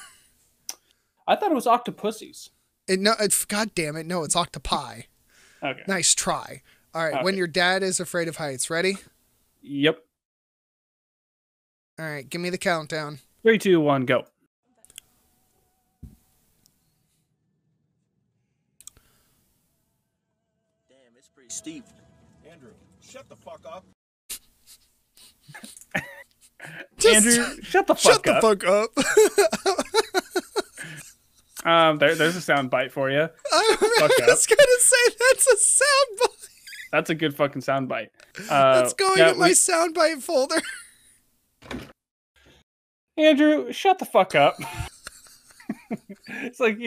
I 1.27 1.37
thought 1.37 1.51
it 1.51 1.55
was 1.55 1.67
octopussies. 1.67 2.51
It 2.87 3.01
no, 3.01 3.15
it's 3.19 3.45
God 3.47 3.75
damn 3.75 3.97
it, 3.97 4.07
no, 4.07 4.25
it's 4.25 4.37
octopi. 4.37 5.03
Okay. 5.63 5.83
Nice 5.89 6.15
try. 6.15 6.63
All 6.95 7.09
right, 7.09 7.25
when 7.25 7.37
your 7.37 7.47
dad 7.47 7.83
is 7.83 7.99
afraid 7.99 8.29
of 8.29 8.37
heights, 8.37 8.71
ready? 8.71 8.99
Yep. 9.63 9.99
All 11.99 12.07
right, 12.07 12.29
give 12.29 12.41
me 12.41 12.51
the 12.51 12.59
countdown. 12.59 13.21
Three, 13.47 13.59
two, 13.59 13.81
one, 13.81 14.07
go. 14.07 14.25
Damn, 20.89 20.99
it's 21.17 21.29
pretty 21.29 21.51
steep. 21.51 21.85
Andrew, 22.51 22.73
shut 23.01 23.29
the 23.29 23.37
fuck 23.37 23.61
up. 23.65 23.85
Just 26.99 27.27
Andrew, 27.27 27.63
shut 27.63 27.87
the 27.87 27.95
fuck 27.95 28.13
shut 28.15 28.23
the 28.25 28.35
up. 28.35 28.43
fuck 28.43 28.67
up. 28.67 28.91
Um, 31.65 31.99
there, 31.99 32.15
there's 32.15 32.37
a 32.37 32.41
sound 32.41 32.71
bite 32.71 32.93
for 32.93 33.11
you. 33.11 33.19
I 33.53 33.77
was 34.29 34.47
gonna 34.47 34.79
say 34.79 35.17
that's 35.19 35.47
a 35.49 35.57
sound 35.57 36.19
bite. 36.21 36.49
That's 36.93 37.11
a 37.11 37.15
good 37.17 37.35
fucking 37.35 37.63
sound 37.63 37.89
bite. 37.89 38.13
Uh, 38.49 38.83
That's 38.83 38.93
going 38.93 39.19
yeah, 39.19 39.33
in 39.33 39.39
my 39.41 39.49
we- 39.49 39.53
soundbite 39.53 40.23
folder. 40.23 40.63
Andrew, 43.17 43.73
shut 43.73 43.99
the 43.99 44.05
fuck 44.05 44.35
up. 44.35 44.57
it's 46.29 46.61
like, 46.61 46.79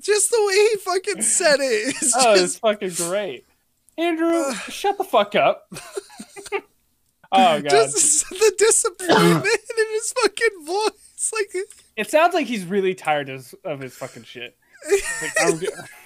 Just 0.00 0.30
the 0.30 0.44
way 0.46 0.54
he 0.54 0.76
fucking 0.78 1.22
said 1.22 1.60
it. 1.60 1.96
It's 1.96 2.14
oh, 2.16 2.32
it's 2.32 2.42
just 2.42 2.60
fucking 2.60 2.92
great. 2.96 3.46
Andrew, 3.98 4.52
shut 4.68 4.98
the 4.98 5.04
fuck 5.04 5.34
up. 5.34 5.68
oh 7.32 7.60
god, 7.60 7.68
just 7.68 8.28
the 8.30 8.54
disappointment 8.56 9.44
in 9.44 9.86
his 9.92 10.12
fucking 10.12 10.64
voice. 10.66 11.32
Like 11.32 11.66
it 11.96 12.10
sounds 12.10 12.34
like 12.34 12.46
he's 12.46 12.64
really 12.64 12.94
tired 12.94 13.28
of, 13.28 13.54
of 13.64 13.80
his 13.80 13.94
fucking 13.94 14.24
shit. 14.24 14.56
Like, 14.90 15.60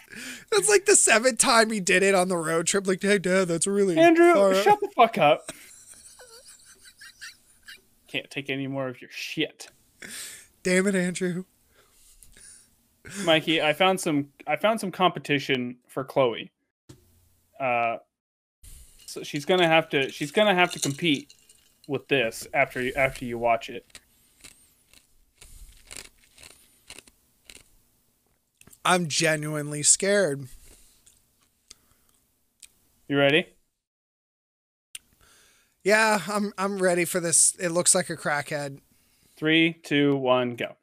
that's 0.53 0.69
like 0.69 0.85
the 0.85 0.97
seventh 0.97 1.39
time 1.39 1.71
he 1.71 1.81
did 1.81 2.03
it 2.03 2.15
on 2.15 2.29
the 2.29 2.37
road 2.37 2.67
trip. 2.67 2.87
Like, 2.87 3.03
hey 3.03 3.19
dad, 3.19 3.49
that's 3.49 3.67
really 3.67 3.97
Andrew, 3.97 4.55
shut 4.63 4.81
the 4.81 4.91
fuck 4.95 5.17
up. 5.17 5.53
Can't 8.17 8.31
take 8.31 8.49
any 8.49 8.67
more 8.67 8.89
of 8.89 9.03
your 9.03 9.11
shit. 9.13 9.69
Damn 10.63 10.87
it, 10.87 10.95
Andrew. 10.95 11.45
Mikey, 13.27 13.61
I 13.61 13.75
found 13.75 14.01
some 14.01 14.29
I 14.47 14.57
found 14.57 14.81
some 14.81 14.91
competition 14.91 15.77
for 15.87 16.03
Chloe. 16.03 16.51
Uh 17.61 17.99
so 19.05 19.23
she's 19.23 19.45
gonna 19.45 19.69
have 19.69 19.91
to 19.91 20.11
she's 20.11 20.31
gonna 20.33 20.55
have 20.55 20.73
to 20.73 20.79
compete 20.79 21.35
with 21.89 22.09
this 22.09 22.49
after 22.55 22.81
you 22.81 22.95
after 22.97 23.27
you 23.27 23.37
watch 23.37 23.69
it. 23.69 24.01
I'm 28.83 29.09
genuinely 29.09 29.83
scared. 29.83 30.49
You 33.09 33.19
ready? 33.19 33.56
Yeah, 35.87 36.21
I'm 36.27 36.53
I'm 36.59 36.79
ready 36.79 37.05
for 37.05 37.21
this. 37.21 37.55
It 37.61 37.69
looks 37.69 37.95
like 37.95 38.11
a 38.11 38.17
crackhead. 38.17 38.81
Three, 39.37 39.73
two, 39.73 40.17
one, 40.17 40.57
go. 40.57 40.75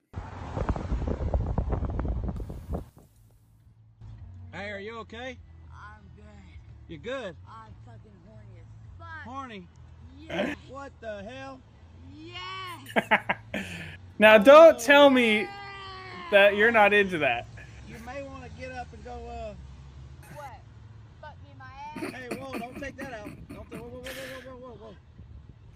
Hey, 4.54 4.70
are 4.70 4.80
you 4.80 5.00
okay? 5.00 5.38
I'm 5.74 6.06
good. 6.16 6.24
You 6.88 7.00
good? 7.00 7.36
I'm 7.46 7.74
fucking 7.86 8.14
horny 8.26 8.48
as 8.62 8.66
fuck. 8.98 9.24
Horny? 9.26 9.68
Yes. 10.18 10.56
What 10.70 10.94
the 11.02 11.22
hell? 11.24 11.60
Yes. 12.16 13.66
now 14.20 14.38
don't 14.38 14.80
tell 14.80 15.10
me 15.10 15.50
that 16.32 16.56
you're 16.56 16.72
not 16.72 16.94
into 16.94 17.18
that. 17.18 17.46
You 17.90 17.96
may 18.06 18.24
want 18.24 18.46
to 18.46 18.50
get 18.58 18.72
up 18.72 18.88
and 18.94 19.04
go, 19.04 19.12
uh, 19.12 19.54
What? 20.34 20.46
Fuck 21.20 21.36
me 21.44 21.50
in 21.52 21.58
my 21.58 21.66
ass. 22.08 22.30
hey, 22.32 22.38
whoa, 22.38 22.58
don't 22.58 22.80
take 22.80 22.96
that 22.96 23.14
out. 23.14 23.30
Don't, 23.50 23.70
whoa, 23.70 23.80
whoa, 23.80 24.00
whoa, 24.00 24.00
whoa, 24.00 24.52
whoa, 24.52 24.58
whoa, 24.58 24.76
whoa. 24.76 24.96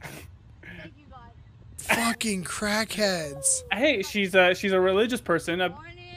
Thank 0.02 0.94
you, 0.98 1.06
God. 1.10 1.32
Fucking 1.96 2.44
crackheads. 2.44 3.62
Hey, 3.72 4.02
she's 4.04 4.36
a 4.36 4.54
she's 4.54 4.72
a 4.74 4.80
religious 4.80 5.22
person. 5.22 5.62
Uh, 5.62 5.70
Horny. 5.70 6.14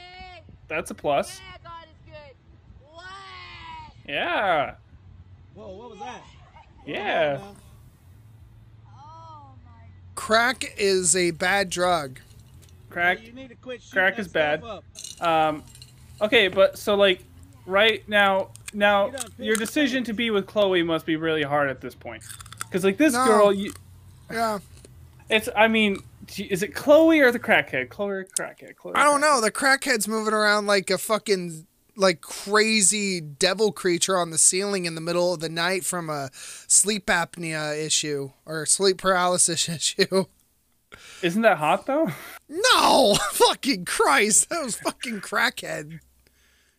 that's 0.67 0.91
a 0.91 0.93
plus. 0.93 1.39
Yeah, 1.39 1.57
God 1.63 1.83
is 1.85 2.11
good. 2.13 2.35
What? 2.91 3.03
Yeah. 4.07 4.75
Whoa, 5.55 5.67
what 5.69 5.89
was 5.91 5.99
that? 5.99 6.21
Yeah. 6.85 7.39
Oh 8.87 9.51
my. 9.65 9.71
Crack 10.15 10.73
is 10.77 11.15
a 11.15 11.31
bad 11.31 11.69
drug. 11.69 12.19
Crack 12.89 13.25
You 13.25 13.31
need 13.31 13.49
to 13.49 13.55
quit 13.55 13.81
crack 13.91 14.15
that 14.15 14.21
is 14.21 14.27
bad. 14.27 14.63
up. 14.63 14.83
Um, 15.21 15.63
Okay, 16.21 16.49
but 16.49 16.77
so 16.77 16.95
like 16.95 17.23
right 17.65 18.07
now 18.07 18.49
now 18.73 19.07
You 19.39 19.45
your 19.45 19.55
decision 19.55 20.03
to 20.03 20.13
be 20.13 20.29
with 20.29 20.45
Chloe 20.45 20.83
must 20.83 21.05
be 21.05 21.15
really 21.15 21.41
hard 21.43 21.69
at 21.69 21.81
this 21.81 21.95
point. 21.95 22.23
Cuz 22.71 22.83
like 22.83 22.97
this 22.97 23.13
No. 23.13 23.25
girl 23.25 23.53
you 23.53 23.73
Yeah. 24.29 24.59
It's 25.31 25.49
I 25.55 25.67
mean 25.67 26.03
is 26.37 26.61
it 26.61 26.75
Chloe 26.75 27.19
or 27.19 27.31
the 27.31 27.39
crackhead? 27.39 27.89
Chloe 27.89 28.11
or 28.11 28.25
crackhead? 28.39 28.75
Chloe 28.75 28.93
or 28.93 28.97
I 28.97 29.03
don't 29.03 29.19
crackhead? 29.19 29.21
know. 29.21 29.41
The 29.41 29.51
crackhead's 29.51 30.07
moving 30.07 30.33
around 30.33 30.67
like 30.67 30.89
a 30.89 30.97
fucking 30.97 31.65
like 31.95 32.21
crazy 32.21 33.19
devil 33.19 33.71
creature 33.71 34.17
on 34.17 34.29
the 34.29 34.37
ceiling 34.37 34.85
in 34.85 34.95
the 34.95 35.01
middle 35.01 35.33
of 35.33 35.39
the 35.39 35.49
night 35.49 35.83
from 35.83 36.09
a 36.09 36.29
sleep 36.33 37.07
apnea 37.07 37.77
issue 37.77 38.31
or 38.45 38.65
sleep 38.65 38.97
paralysis 38.97 39.67
issue. 39.69 40.25
Isn't 41.21 41.41
that 41.43 41.57
hot 41.57 41.85
though? 41.85 42.09
No, 42.49 43.15
fucking 43.31 43.85
Christ, 43.85 44.49
that 44.49 44.63
was 44.63 44.75
fucking 44.75 45.21
crackhead. 45.21 45.99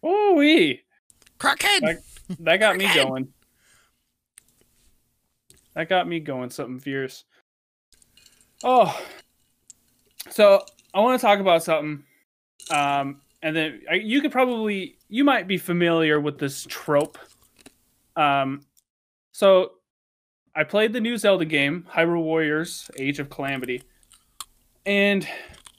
Ooh 0.05 0.35
wee. 0.37 0.83
Crackhead. 1.39 1.81
That, 1.81 2.03
that 2.41 2.57
got 2.59 2.77
me 2.77 2.93
going. 2.95 3.33
That 5.75 5.89
got 5.89 6.07
me 6.07 6.21
going 6.21 6.51
something 6.51 6.79
fierce. 6.81 7.25
Oh. 8.65 8.99
So, 10.31 10.65
I 10.95 11.01
want 11.01 11.21
to 11.21 11.27
talk 11.27 11.39
about 11.41 11.63
something. 11.63 12.05
Um 12.71 13.21
and 13.43 13.57
then 13.57 13.81
I, 13.91 13.95
you 13.95 14.21
could 14.21 14.31
probably 14.31 14.97
you 15.09 15.25
might 15.25 15.49
be 15.49 15.59
familiar 15.59 16.21
with 16.21 16.39
this 16.39 16.65
trope. 16.69 17.19
Um 18.17 18.61
so 19.33 19.73
I 20.55 20.65
played 20.65 20.93
the 20.93 21.01
new 21.01 21.17
Zelda 21.17 21.45
game, 21.45 21.87
Hyrule 21.91 22.23
Warriors: 22.23 22.91
Age 22.99 23.19
of 23.19 23.31
Calamity. 23.31 23.83
And 24.87 25.27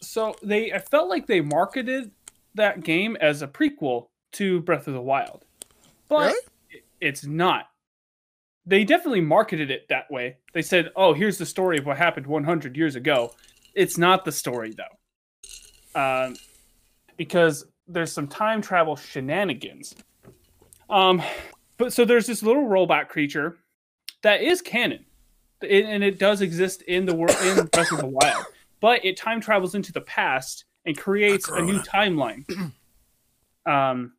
so 0.02 0.36
they 0.44 0.74
I 0.74 0.80
felt 0.80 1.10
like 1.10 1.26
they 1.28 1.40
marketed 1.42 2.12
that 2.56 2.84
game 2.84 3.16
as 3.22 3.42
a 3.42 3.48
prequel 3.48 4.08
to 4.34 4.62
Breath 4.62 4.88
of 4.88 4.94
the 4.94 5.02
Wild. 5.02 5.46
But 6.10 6.28
Really? 6.34 6.40
it- 6.72 6.86
it's 7.00 7.26
not. 7.26 7.70
They 8.66 8.84
definitely 8.86 9.22
marketed 9.22 9.70
it 9.72 9.88
that 9.90 10.10
way. 10.10 10.38
They 10.54 10.62
said, 10.62 10.92
"Oh, 10.96 11.14
here's 11.14 11.38
the 11.38 11.46
story 11.46 11.78
of 11.78 11.86
what 11.86 11.98
happened 11.98 12.28
100 12.28 12.78
years 12.78 12.96
ago." 12.96 13.34
It's 13.74 13.98
not 13.98 14.24
the 14.24 14.32
story 14.32 14.74
though, 14.74 16.00
um, 16.00 16.36
because 17.18 17.66
there's 17.88 18.12
some 18.12 18.28
time 18.28 18.62
travel 18.62 18.96
shenanigans. 18.96 19.96
Um, 20.90 21.22
but 21.78 21.92
so 21.92 22.06
there's 22.06 22.28
this 22.28 22.44
little 22.44 22.68
robot 22.68 23.10
creature 23.10 23.58
that 24.22 24.42
is 24.42 24.62
canon, 24.62 25.06
It- 25.62 25.86
and 25.86 26.04
it 26.04 26.20
does 26.20 26.42
exist 26.42 26.82
in 26.84 27.06
the 27.06 27.16
world 27.16 27.36
in 27.44 27.66
Breath 27.68 27.92
of 27.92 28.00
the 28.00 28.08
Wild. 28.08 28.46
But 28.80 29.04
it 29.04 29.18
time 29.18 29.42
travels 29.42 29.76
into 29.76 29.92
the 29.92 30.02
past 30.02 30.66
and 30.86 30.98
creates 30.98 31.50
a 31.50 31.62
new 31.62 31.80
timeline. 31.80 32.46
Um, 33.66 34.14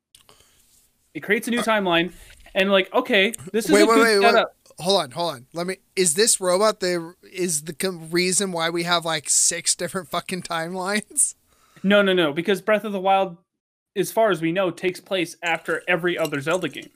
it 1.14 1.20
creates 1.20 1.46
a 1.48 1.50
new 1.50 1.60
timeline, 1.60 2.12
and 2.54 2.70
like, 2.70 2.92
okay, 2.94 3.32
this 3.52 3.66
is 3.66 3.70
Wait, 3.70 3.82
a 3.82 3.86
wait, 3.86 3.94
good 3.94 4.02
wait, 4.02 4.18
wait. 4.18 4.30
setup. 4.32 4.56
Hold 4.80 5.02
on, 5.02 5.10
hold 5.12 5.34
on. 5.34 5.46
Let 5.52 5.66
me. 5.66 5.76
Is 5.94 6.14
this 6.14 6.40
robot 6.40 6.80
the 6.80 7.14
is 7.32 7.62
the 7.62 7.90
reason 8.10 8.50
why 8.52 8.70
we 8.70 8.82
have 8.82 9.04
like 9.04 9.28
six 9.28 9.74
different 9.74 10.08
fucking 10.08 10.42
timelines? 10.42 11.34
No, 11.82 12.02
no, 12.02 12.12
no, 12.12 12.32
because 12.32 12.60
Breath 12.60 12.84
of 12.84 12.92
the 12.92 13.00
Wild, 13.00 13.36
as 13.94 14.10
far 14.10 14.30
as 14.30 14.40
we 14.40 14.50
know, 14.52 14.70
takes 14.70 15.00
place 15.00 15.36
after 15.42 15.82
every 15.86 16.16
other 16.18 16.40
Zelda 16.40 16.68
game. 16.68 16.90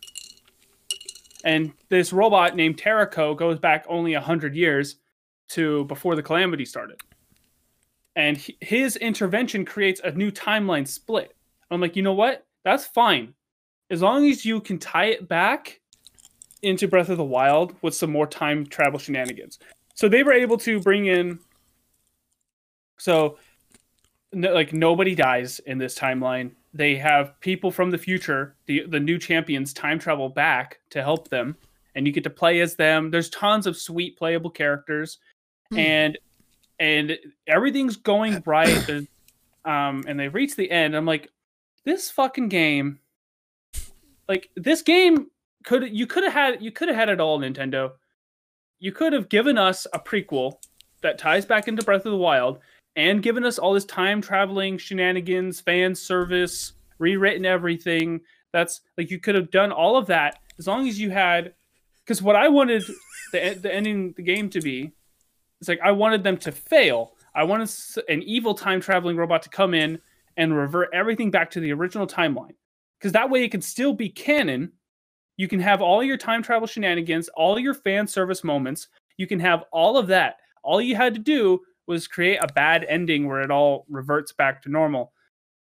And 1.44 1.72
this 1.88 2.12
robot 2.12 2.56
named 2.56 2.78
Terrako 2.78 3.36
goes 3.36 3.58
back 3.58 3.84
only 3.88 4.14
a 4.14 4.20
hundred 4.20 4.56
years 4.56 4.96
to 5.50 5.84
before 5.84 6.16
the 6.16 6.22
calamity 6.22 6.64
started. 6.64 7.00
And 8.16 8.36
he- 8.36 8.56
his 8.60 8.96
intervention 8.96 9.64
creates 9.64 10.00
a 10.02 10.10
new 10.10 10.32
timeline 10.32 10.86
split. 10.88 11.36
I'm 11.70 11.80
like, 11.80 11.94
you 11.94 12.02
know 12.02 12.14
what? 12.14 12.44
That's 12.64 12.84
fine, 12.86 13.34
as 13.90 14.02
long 14.02 14.28
as 14.28 14.44
you 14.44 14.60
can 14.60 14.78
tie 14.78 15.06
it 15.06 15.28
back 15.28 15.80
into 16.62 16.88
Breath 16.88 17.08
of 17.08 17.16
the 17.16 17.24
Wild 17.24 17.74
with 17.82 17.94
some 17.94 18.10
more 18.10 18.26
time 18.26 18.66
travel 18.66 18.98
shenanigans. 18.98 19.58
So 19.94 20.08
they 20.08 20.22
were 20.22 20.32
able 20.32 20.58
to 20.58 20.80
bring 20.80 21.06
in. 21.06 21.38
So 22.98 23.38
no, 24.32 24.52
like 24.52 24.72
nobody 24.72 25.14
dies 25.14 25.60
in 25.60 25.78
this 25.78 25.98
timeline. 25.98 26.52
They 26.74 26.96
have 26.96 27.38
people 27.40 27.70
from 27.70 27.90
the 27.90 27.98
future, 27.98 28.54
the 28.66 28.84
the 28.86 29.00
new 29.00 29.18
champions, 29.18 29.72
time 29.72 29.98
travel 29.98 30.28
back 30.28 30.80
to 30.90 31.02
help 31.02 31.28
them, 31.28 31.56
and 31.94 32.06
you 32.06 32.12
get 32.12 32.24
to 32.24 32.30
play 32.30 32.60
as 32.60 32.76
them. 32.76 33.10
There's 33.10 33.30
tons 33.30 33.66
of 33.66 33.76
sweet 33.76 34.16
playable 34.18 34.50
characters, 34.50 35.18
Hmm. 35.70 35.78
and 35.78 36.18
and 36.78 37.18
everything's 37.46 37.96
going 37.96 38.42
right. 38.46 39.06
Um, 39.64 40.04
and 40.06 40.18
they 40.18 40.28
reach 40.28 40.56
the 40.56 40.70
end. 40.70 40.94
I'm 40.96 41.04
like, 41.06 41.28
this 41.84 42.10
fucking 42.10 42.48
game, 42.48 43.00
like 44.28 44.50
this 44.56 44.82
game 44.82 45.28
could 45.64 45.88
you 45.90 46.06
could 46.06 46.24
have 46.24 46.32
had 46.32 46.62
you 46.62 46.70
could 46.70 46.88
have 46.88 46.96
had 46.96 47.08
it 47.08 47.20
all, 47.20 47.38
Nintendo. 47.38 47.92
You 48.78 48.92
could 48.92 49.12
have 49.12 49.28
given 49.28 49.58
us 49.58 49.86
a 49.92 49.98
prequel 49.98 50.58
that 51.02 51.18
ties 51.18 51.44
back 51.44 51.66
into 51.66 51.82
Breath 51.82 52.06
of 52.06 52.12
the 52.12 52.16
Wild 52.16 52.58
and 52.94 53.22
given 53.22 53.44
us 53.44 53.58
all 53.58 53.72
this 53.72 53.84
time 53.84 54.20
traveling 54.20 54.78
shenanigans, 54.78 55.60
fan 55.60 55.94
service, 55.94 56.72
rewritten 56.98 57.44
everything. 57.44 58.20
That's 58.52 58.80
like 58.96 59.10
you 59.10 59.18
could 59.18 59.34
have 59.34 59.50
done 59.50 59.72
all 59.72 59.96
of 59.96 60.06
that 60.06 60.38
as 60.58 60.66
long 60.66 60.88
as 60.88 61.00
you 61.00 61.10
had. 61.10 61.54
Because 62.04 62.22
what 62.22 62.36
I 62.36 62.48
wanted 62.48 62.84
the 63.32 63.58
the 63.60 63.72
ending 63.72 64.14
the 64.16 64.22
game 64.22 64.50
to 64.50 64.60
be, 64.60 64.92
it's 65.60 65.68
like 65.68 65.80
I 65.82 65.92
wanted 65.92 66.22
them 66.22 66.36
to 66.38 66.52
fail. 66.52 67.12
I 67.34 67.44
wanted 67.44 67.70
an 68.08 68.22
evil 68.22 68.54
time 68.54 68.80
traveling 68.80 69.16
robot 69.16 69.42
to 69.42 69.48
come 69.48 69.74
in 69.74 70.00
and 70.36 70.56
revert 70.56 70.90
everything 70.92 71.30
back 71.30 71.50
to 71.52 71.60
the 71.60 71.72
original 71.72 72.06
timeline. 72.06 72.54
Because 72.98 73.12
that 73.12 73.30
way 73.30 73.44
it 73.44 73.50
can 73.50 73.62
still 73.62 73.92
be 73.92 74.08
canon. 74.08 74.72
You 75.36 75.48
can 75.48 75.60
have 75.60 75.80
all 75.80 76.02
your 76.02 76.16
time 76.16 76.42
travel 76.42 76.66
shenanigans, 76.66 77.28
all 77.30 77.58
your 77.58 77.74
fan 77.74 78.06
service 78.06 78.42
moments. 78.42 78.88
You 79.16 79.26
can 79.26 79.38
have 79.40 79.64
all 79.72 79.96
of 79.96 80.08
that. 80.08 80.36
All 80.64 80.80
you 80.80 80.96
had 80.96 81.14
to 81.14 81.20
do 81.20 81.60
was 81.86 82.08
create 82.08 82.38
a 82.38 82.52
bad 82.52 82.84
ending 82.88 83.26
where 83.26 83.40
it 83.40 83.50
all 83.50 83.86
reverts 83.88 84.32
back 84.32 84.62
to 84.62 84.68
normal. 84.68 85.12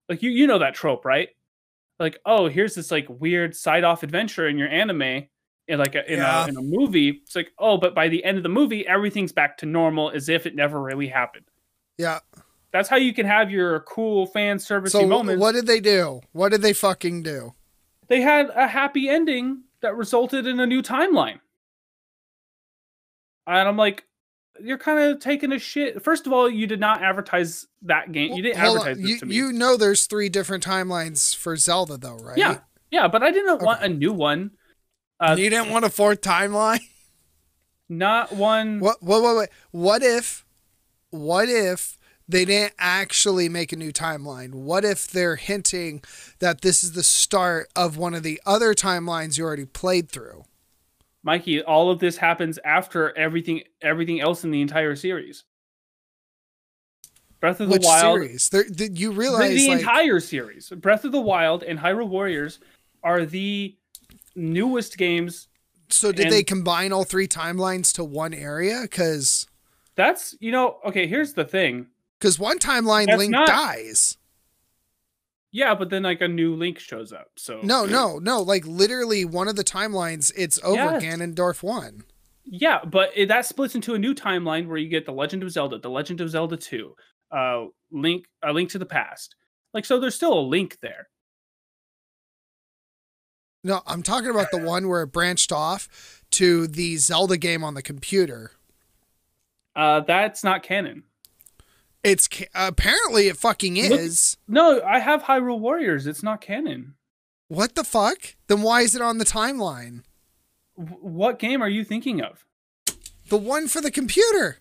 Like 0.09 0.23
you 0.23 0.31
you 0.31 0.47
know 0.47 0.59
that 0.59 0.75
trope, 0.75 1.05
right? 1.05 1.31
Like, 1.99 2.19
oh, 2.27 2.49
here's 2.49 2.75
this 2.75 2.91
like 2.91 3.07
weird 3.09 3.55
side 3.57 3.85
off 3.85 4.03
adventure 4.03 4.49
in 4.49 4.59
your 4.59 4.69
anime 4.69 5.25
in 5.69 5.79
like 5.79 5.95
a, 5.95 6.11
in, 6.13 6.19
Yeah. 6.19 6.45
a 6.45 6.49
in 6.49 6.57
a 6.57 6.63
movie. 6.63 7.21
It's 7.23 7.37
like, 7.37 7.53
oh, 7.59 7.79
but 7.79 7.95
by 7.95 8.09
the 8.09 8.23
end 8.25 8.37
of 8.37 8.43
the 8.43 8.49
movie, 8.49 8.87
everything's 8.87 9.33
back 9.33 9.57
to 9.59 9.67
normal 9.67 10.11
as 10.11 10.29
if 10.29 10.45
it 10.45 10.55
never 10.55 10.83
really 10.83 11.07
happened. 11.07 11.47
Yeah. 11.99 12.19
That's 12.73 12.89
how 12.89 12.97
you 12.97 13.13
can 13.13 13.27
have 13.27 13.51
your 13.51 13.81
cool 13.81 14.27
fan 14.27 14.59
service 14.59 14.93
So 14.93 15.07
moments. 15.07 15.41
what 15.41 15.53
did 15.53 15.67
they 15.67 15.81
do? 15.81 16.21
What 16.33 16.51
did 16.51 16.63
they 16.63 16.73
fucking 16.73 17.23
do? 17.23 17.55
they 18.09 18.21
had 18.21 18.51
a 18.55 18.67
happy 18.67 19.09
ending 19.09 19.63
that 19.81 19.97
resulted 19.97 20.47
in 20.47 20.61
a 20.61 20.67
new 20.67 20.83
timeline. 20.83 21.39
And 23.47 23.69
I'm 23.69 23.77
like, 23.77 24.05
you're 24.61 24.77
kind 24.79 24.99
of 24.99 25.19
taking 25.21 25.51
a 25.53 25.59
shit. 25.59 26.03
First 26.05 26.27
of 26.27 26.33
all, 26.33 26.49
you 26.51 26.67
did 26.67 26.79
not 26.79 27.03
advertise 27.03 27.67
that 27.83 28.13
game. 28.13 28.33
You 28.35 28.43
didn't 28.43 28.59
advertise 28.59 28.99
this 28.99 29.09
You, 29.09 29.19
to 29.19 29.27
me. 29.27 29.35
you 29.35 29.53
know 29.53 29.77
there's 29.79 30.07
three 30.07 30.29
different 30.29 30.63
timelines 30.65 31.35
for 31.35 31.57
Zelda 31.57 31.97
though, 31.97 32.19
right? 32.19 32.37
Yeah, 32.37 32.59
yeah, 32.91 33.09
but 33.09 33.23
I 33.23 33.31
didn't 33.31 33.63
want 33.63 33.83
a 33.83 33.89
new 33.89 34.13
one. 34.13 34.51
Uh, 35.19 35.35
you 35.39 35.49
didn't 35.49 35.71
want 35.71 35.85
a 35.87 35.91
fourth 35.91 36.21
timeline? 36.21 36.81
not 37.89 38.33
one. 38.33 38.79
What 38.81 39.03
what 39.03 39.23
what 39.23 39.35
what 39.37 39.51
what 39.71 40.03
if 40.03 40.45
what 41.11 41.49
if 41.49 41.97
they 42.29 42.45
didn't 42.45 42.75
actually 42.79 43.49
make 43.49 43.73
a 43.73 43.77
new 43.77 43.93
timeline? 43.93 44.55
What 44.55 44.85
if 44.85 45.09
they're 45.09 45.37
hinting 45.37 46.03
that 46.39 46.61
this 46.63 46.83
is 46.83 46.93
the 46.93 47.03
start 47.03 47.69
of 47.77 47.97
one 47.97 48.15
of 48.15 48.23
the 48.23 48.41
other 48.47 48.75
timelines 48.75 49.39
you 49.39 49.45
already 49.45 49.67
played 49.67 50.11
through? 50.11 50.45
Mikey, 51.25 51.63
all 51.63 51.91
of 51.91 52.01
this 52.01 52.17
happens 52.17 52.59
after 52.65 53.17
everything 53.17 53.63
everything 53.81 54.21
else 54.21 54.45
in 54.45 54.51
the 54.51 54.61
entire 54.61 54.97
series. 54.97 55.45
Breath 57.41 57.61
of 57.61 57.69
the 57.69 57.73
Which 57.75 57.85
Wild, 57.85 58.21
series? 58.21 58.49
There, 58.51 58.65
th- 58.65 58.93
you 58.99 59.11
the, 59.11 59.17
realize 59.19 59.55
the 59.55 59.69
like, 59.69 59.81
entire 59.81 60.21
series, 60.21 60.71
Breath 60.71 61.05
of 61.05 61.11
the 61.13 61.21
Wild 61.21 61.65
and 61.65 61.79
Hyrule 61.79 62.09
Warriors 62.09 62.61
are 63.03 63.25
the 63.25 63.77
newest 64.37 64.97
games. 64.97 65.49
so 65.91 66.13
did 66.13 66.27
and- 66.27 66.33
they 66.33 66.43
combine 66.45 66.93
all 66.93 67.05
three 67.05 67.27
timelines 67.29 67.93
to 67.95 68.05
one 68.05 68.33
area? 68.33 68.81
Because 68.83 69.47
That's 69.97 70.37
you 70.41 70.53
know 70.53 70.79
okay. 70.87 71.07
Here's 71.07 71.35
the 71.35 71.45
thing. 71.45 71.87
Because 72.23 72.39
one 72.39 72.61
timeline 72.61 73.07
That's 73.07 73.19
Link 73.19 73.33
not- 73.33 73.49
dies. 73.49 74.17
Yeah, 75.51 75.75
but 75.75 75.91
then 75.91 76.05
like 76.05 76.21
a 76.21 76.29
new 76.29 76.55
Link 76.55 76.79
shows 76.79 77.13
up. 77.13 77.33
So 77.37 77.61
No, 77.63 77.85
no, 77.85 78.19
no. 78.21 78.41
Like 78.41 78.65
literally, 78.65 79.25
one 79.25 79.49
of 79.49 79.57
the 79.57 79.65
timelines, 79.65 80.33
it's 80.37 80.59
over 80.63 80.77
Yes. 80.77 81.03
Ganondorf 81.03 81.63
one. 81.65 82.05
Yeah, 82.45 82.79
but 82.85 83.11
it, 83.15 83.27
that 83.29 83.45
splits 83.45 83.75
into 83.75 83.95
a 83.95 83.99
new 83.99 84.15
timeline 84.15 84.67
where 84.69 84.79
you 84.79 84.89
get 84.89 85.05
the 85.05 85.13
Legend 85.13 85.43
of 85.43 85.51
Zelda, 85.51 85.79
the 85.79 85.91
Legend 85.91 86.21
of 86.21 86.31
Zelda 86.31 86.57
Two, 86.57 86.95
uh, 87.31 87.67
Link, 87.91 88.25
a 88.43 88.53
Link 88.53 88.71
to 88.71 88.79
the 88.79 88.87
Past. 88.87 89.35
Like 89.75 89.85
so, 89.85 89.99
there's 90.01 90.15
still 90.15 90.39
a 90.39 90.41
link 90.41 90.79
there. 90.81 91.09
No, 93.65 93.83
I'm 93.87 94.03
talking 94.03 94.31
about 94.31 94.51
the 94.53 94.59
one 94.59 94.89
where 94.89 95.03
it 95.03 95.09
branched 95.13 95.53
off 95.53 96.23
to 96.33 96.67
the 96.67 96.97
Zelda 96.97 97.37
game 97.37 97.63
on 97.63 97.75
the 97.75 97.83
computer. 97.83 98.53
Uh, 99.77 100.01
that's 100.01 100.43
not 100.43 100.63
canon. 100.63 101.05
It's 102.05 102.27
ca- 102.29 102.47
apparently 102.55 103.29
it 103.29 103.37
fucking 103.37 103.75
Look- 103.77 103.93
is. 104.01 104.37
No, 104.49 104.83
I 104.83 104.99
have 104.99 105.23
Hyrule 105.25 105.61
Warriors. 105.61 106.07
It's 106.07 106.23
not 106.23 106.41
canon. 106.41 106.95
What 107.49 107.75
the 107.75 107.85
fuck? 107.85 108.35
Then 108.49 108.63
why 108.63 108.81
is 108.81 108.95
it 108.97 109.03
on 109.03 109.19
the 109.19 109.25
timeline? 109.25 110.03
W- 110.77 110.97
what 111.01 111.39
game 111.39 111.63
are 111.63 111.69
you 111.69 111.85
thinking 111.85 112.21
of? 112.21 112.45
The 113.29 113.37
one 113.37 113.69
for 113.69 113.81
the 113.81 113.91
computer. 113.91 114.59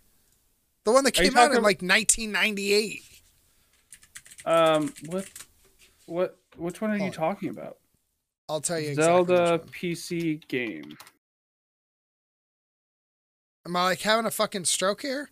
The 0.83 0.91
one 0.91 1.03
that 1.05 1.13
came 1.13 1.35
out 1.37 1.45
in 1.51 1.57
talking- 1.57 1.63
like 1.63 1.81
1998. 1.81 3.01
Um, 4.45 4.93
what, 5.05 5.27
what, 6.05 6.37
which 6.57 6.81
one 6.81 6.91
are 6.91 6.97
you 6.97 7.05
on. 7.05 7.11
talking 7.11 7.49
about? 7.49 7.77
I'll 8.49 8.61
tell 8.61 8.79
you 8.79 8.89
exactly. 8.89 9.35
Zelda. 9.35 9.59
PC 9.71 10.45
game. 10.47 10.97
Am 13.65 13.75
I 13.75 13.83
like 13.83 14.01
having 14.01 14.25
a 14.25 14.31
fucking 14.31 14.65
stroke 14.65 15.03
here? 15.03 15.29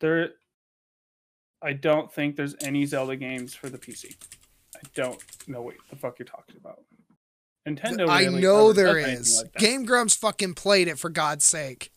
There, 0.00 0.30
I 1.62 1.72
don't 1.74 2.12
think 2.12 2.36
there's 2.36 2.54
any 2.62 2.86
Zelda 2.86 3.16
games 3.16 3.54
for 3.54 3.68
the 3.68 3.78
PC. 3.78 4.16
I 4.76 4.80
don't 4.94 5.22
know 5.46 5.62
what 5.62 5.74
the 5.90 5.96
fuck 5.96 6.18
you're 6.18 6.26
talking 6.26 6.56
about. 6.56 6.82
Nintendo. 7.68 8.08
I 8.08 8.26
know 8.26 8.72
there 8.72 8.98
is. 8.98 9.42
like. 9.42 9.54
Game 9.54 9.84
Grumps 9.84 10.16
fucking 10.16 10.54
played 10.54 10.88
it 10.88 10.98
for 10.98 11.10
God's 11.10 11.44
sake. 11.44 11.92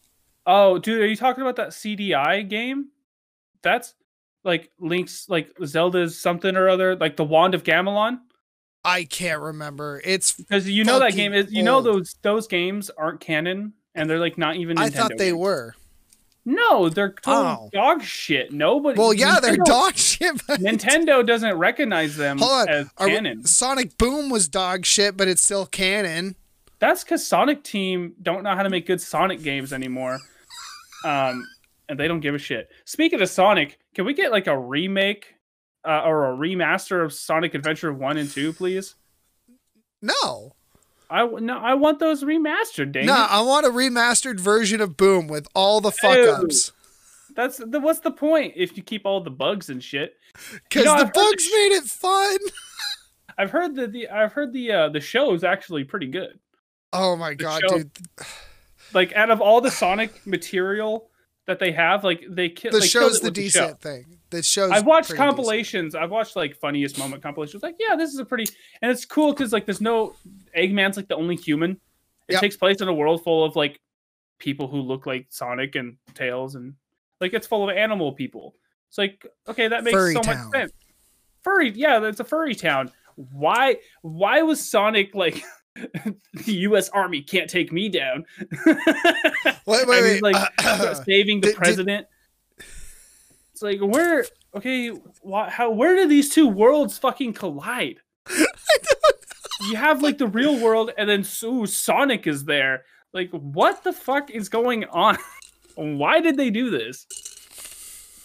Oh, 0.45 0.77
dude, 0.77 1.01
are 1.01 1.07
you 1.07 1.15
talking 1.15 1.41
about 1.41 1.55
that 1.55 1.69
CDI 1.69 2.47
game? 2.49 2.89
That's 3.61 3.95
like 4.43 4.69
Link's, 4.77 5.29
like 5.29 5.53
Zelda's 5.65 6.19
something 6.19 6.57
or 6.57 6.67
other, 6.67 6.97
like 6.97 7.15
the 7.15 7.23
Wand 7.23 7.55
of 7.55 7.63
Gamelon. 7.63 8.19
I 8.83 9.05
can't 9.05 9.41
remember. 9.41 10.01
It's 10.03 10.33
Because 10.33 10.69
you 10.69 10.83
know 10.83 10.99
that 10.99 11.13
game 11.13 11.33
is, 11.33 11.51
you 11.53 11.63
know 11.63 11.79
those 11.81 12.17
those 12.21 12.47
games 12.47 12.89
aren't 12.97 13.21
canon, 13.21 13.71
and 13.95 14.09
they're 14.09 14.19
like 14.19 14.37
not 14.37 14.57
even. 14.57 14.75
Nintendo 14.75 14.81
I 14.81 14.89
thought 14.89 15.11
they 15.17 15.29
games. 15.29 15.37
were. 15.39 15.75
No, 16.45 16.89
they're 16.89 17.13
total 17.13 17.65
Oh. 17.65 17.69
dog 17.71 18.01
shit. 18.03 18.51
Nobody. 18.51 18.99
Well, 18.99 19.13
yeah, 19.13 19.39
they're 19.39 19.55
dog 19.57 19.95
shit. 19.95 20.41
But 20.45 20.59
Nintendo 20.59 21.25
doesn't 21.25 21.55
recognize 21.57 22.17
them 22.17 22.37
Hold 22.39 22.67
on. 22.67 22.69
as 22.69 22.87
Are 22.97 23.07
we- 23.07 23.13
canon. 23.13 23.45
Sonic 23.45 23.97
Boom 23.97 24.29
was 24.29 24.47
dog 24.49 24.85
shit, 24.85 25.15
but 25.15 25.27
it's 25.29 25.41
still 25.41 25.65
canon. 25.65 26.35
That's 26.79 27.03
because 27.03 27.25
Sonic 27.25 27.63
Team 27.63 28.13
don't 28.21 28.43
know 28.43 28.53
how 28.55 28.63
to 28.63 28.69
make 28.69 28.85
good 28.87 28.99
Sonic 28.99 29.41
games 29.41 29.71
anymore. 29.71 30.19
Um, 31.05 31.47
and 31.87 31.97
they 31.99 32.07
don't 32.09 32.19
give 32.19 32.35
a 32.35 32.39
shit. 32.39 32.69
Speaking 32.85 33.21
of 33.21 33.29
Sonic, 33.29 33.79
can 33.95 34.03
we 34.05 34.13
get 34.13 34.31
like 34.31 34.47
a 34.47 34.57
remake 34.57 35.35
uh, 35.87 36.01
or 36.05 36.31
a 36.31 36.35
remaster 36.35 37.03
of 37.03 37.13
Sonic 37.13 37.53
Adventure 37.55 37.93
One 37.93 38.17
and 38.17 38.29
Two, 38.29 38.51
please? 38.53 38.95
No. 40.01 40.55
I 41.13 41.25
no, 41.27 41.57
I 41.59 41.75
want 41.75 41.99
those 41.99 42.23
remastered. 42.23 42.91
Dang 42.91 43.05
No, 43.05 43.13
it. 43.13 43.31
I 43.31 43.41
want 43.41 43.67
a 43.67 43.69
remastered 43.69 44.39
version 44.39 44.81
of 44.81 44.97
Boom 44.97 45.27
with 45.27 45.47
all 45.53 45.79
the 45.79 45.91
fuck 45.91 46.17
ups. 46.17 46.71
That's 47.35 47.57
the, 47.57 47.79
what's 47.79 47.99
the 47.99 48.11
point 48.11 48.53
if 48.55 48.75
you 48.75 48.81
keep 48.83 49.05
all 49.05 49.21
the 49.21 49.29
bugs 49.29 49.69
and 49.69 49.83
shit? 49.83 50.15
Because 50.51 50.85
know, 50.85 50.97
the 50.97 51.05
I've 51.05 51.13
bugs 51.13 51.43
sh- 51.43 51.51
made 51.51 51.71
it 51.75 51.83
fun. 51.83 52.37
I've 53.37 53.51
heard 53.51 53.75
that 53.75 53.91
the 53.91 54.09
I've 54.09 54.33
heard 54.33 54.53
the 54.53 54.71
uh, 54.71 54.89
the 54.89 54.99
show 54.99 55.33
is 55.35 55.43
actually 55.43 55.83
pretty 55.83 56.07
good. 56.07 56.39
Oh 56.91 57.15
my 57.15 57.35
god, 57.35 57.61
show- 57.61 57.77
dude. 57.77 57.91
Like 58.93 59.13
out 59.13 59.31
of 59.31 59.41
all 59.41 59.59
the 59.61 59.71
Sonic 59.71 60.25
material 60.27 61.09
that 61.45 61.59
they 61.59 61.71
have, 61.71 62.03
like 62.03 62.23
they 62.29 62.49
ki- 62.49 62.69
The 62.69 62.79
killed 62.79 62.83
show's 62.85 63.17
it 63.17 63.21
the 63.21 63.27
show. 63.27 63.31
decent 63.67 63.81
thing. 63.81 64.05
The 64.29 64.41
show's 64.43 64.71
I've 64.71 64.85
watched 64.85 65.09
pretty 65.09 65.21
decent. 65.23 65.35
compilations. 65.37 65.95
I've 65.95 66.11
watched 66.11 66.35
like 66.35 66.55
funniest 66.57 66.97
moment 66.97 67.21
compilations. 67.21 67.61
Like, 67.63 67.75
yeah, 67.79 67.95
this 67.95 68.11
is 68.13 68.19
a 68.19 68.25
pretty, 68.25 68.45
and 68.81 68.89
it's 68.91 69.05
cool 69.05 69.33
because 69.33 69.51
like 69.53 69.65
there's 69.65 69.81
no 69.81 70.15
Eggman's 70.57 70.97
like 70.97 71.07
the 71.07 71.15
only 71.15 71.35
human. 71.35 71.71
It 72.29 72.33
Yep. 72.33 72.41
takes 72.41 72.55
place 72.57 72.79
in 72.81 72.87
a 72.87 72.93
world 72.93 73.23
full 73.23 73.43
of 73.43 73.55
like 73.57 73.79
people 74.39 74.67
who 74.67 74.77
look 74.81 75.05
like 75.05 75.27
Sonic 75.29 75.75
and 75.75 75.97
Tails, 76.13 76.55
and 76.55 76.73
like 77.19 77.33
it's 77.33 77.45
full 77.47 77.69
of 77.69 77.75
animal 77.75 78.13
people. 78.13 78.55
It's 78.89 78.97
like 78.97 79.25
okay, 79.47 79.67
that 79.67 79.83
makes 79.83 79.93
Furry 79.95 80.13
so 80.13 80.21
town. 80.21 80.45
much 80.45 80.51
sense. 80.61 80.71
Furry, 81.43 81.71
yeah, 81.71 82.01
it's 82.07 82.21
a 82.21 82.23
furry 82.23 82.55
town. 82.55 82.89
Why? 83.15 83.77
Why 84.01 84.41
was 84.43 84.67
Sonic 84.67 85.13
like? 85.13 85.43
the 85.75 86.15
U.S. 86.45 86.89
Army 86.89 87.21
can't 87.21 87.49
take 87.49 87.71
me 87.71 87.89
down. 87.89 88.25
Wait, 89.65 89.87
wait, 89.87 90.13
he's, 90.13 90.21
wait. 90.21 90.33
like 90.33 90.51
saving 91.05 91.41
the 91.41 91.47
did- 91.47 91.53
did- 91.53 91.55
president. 91.55 92.07
It's 93.51 93.61
like 93.61 93.79
where 93.79 94.25
okay, 94.55 94.89
why, 95.21 95.49
how 95.49 95.71
where 95.71 95.95
do 95.95 96.07
these 96.07 96.29
two 96.29 96.47
worlds 96.47 96.97
fucking 96.97 97.33
collide? 97.33 97.99
You 99.69 99.77
have 99.77 100.01
like 100.01 100.17
the 100.17 100.27
real 100.27 100.59
world, 100.59 100.91
and 100.97 101.09
then 101.09 101.23
so 101.23 101.63
Sonic 101.65 102.27
is 102.27 102.43
there. 102.43 102.83
Like, 103.13 103.29
what 103.31 103.81
the 103.85 103.93
fuck 103.93 104.29
is 104.29 104.49
going 104.49 104.83
on? 104.85 105.17
Why 105.75 106.19
did 106.19 106.35
they 106.35 106.49
do 106.49 106.69
this? 106.69 107.07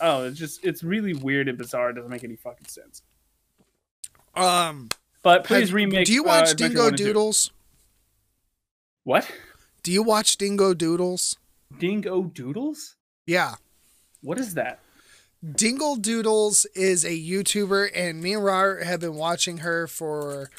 Oh, 0.01 0.25
it's 0.25 0.37
just 0.39 0.65
it's 0.65 0.83
really 0.83 1.15
weird 1.15 1.49
and 1.49 1.57
bizarre. 1.57 1.91
It 1.91 1.95
doesn't 1.95 2.11
make 2.11 2.25
any 2.25 2.35
fucking 2.35 2.67
sense. 2.67 3.03
um, 4.35 4.89
But 5.23 5.45
please 5.45 5.69
have- 5.69 5.75
remake. 5.75 6.07
Do 6.07 6.13
you 6.13 6.25
uh, 6.25 6.29
watch 6.29 6.53
Adventure 6.53 6.69
Dingo 6.69 6.81
One 6.83 6.89
and 6.89 6.99
Two. 6.99 7.05
Doodles? 7.05 7.51
What? 9.05 9.31
Do 9.83 9.93
you 9.93 10.03
watch 10.03 10.37
Dingo 10.37 10.75
Doodles? 10.75 11.37
Dingo 11.79 12.25
Doodles? 12.25 12.97
Yeah. 13.27 13.55
What 14.23 14.39
is 14.39 14.55
that? 14.55 14.81
Dingo 15.55 15.97
Doodles 15.97 16.67
is 16.75 17.05
a 17.05 17.11
YouTuber, 17.11 17.91
and 17.95 18.21
me 18.21 18.35
and 18.35 18.45
Robert 18.45 18.83
have 18.85 19.01
been 19.01 19.15
watching 19.15 19.59
her 19.59 19.87
for 19.87 20.51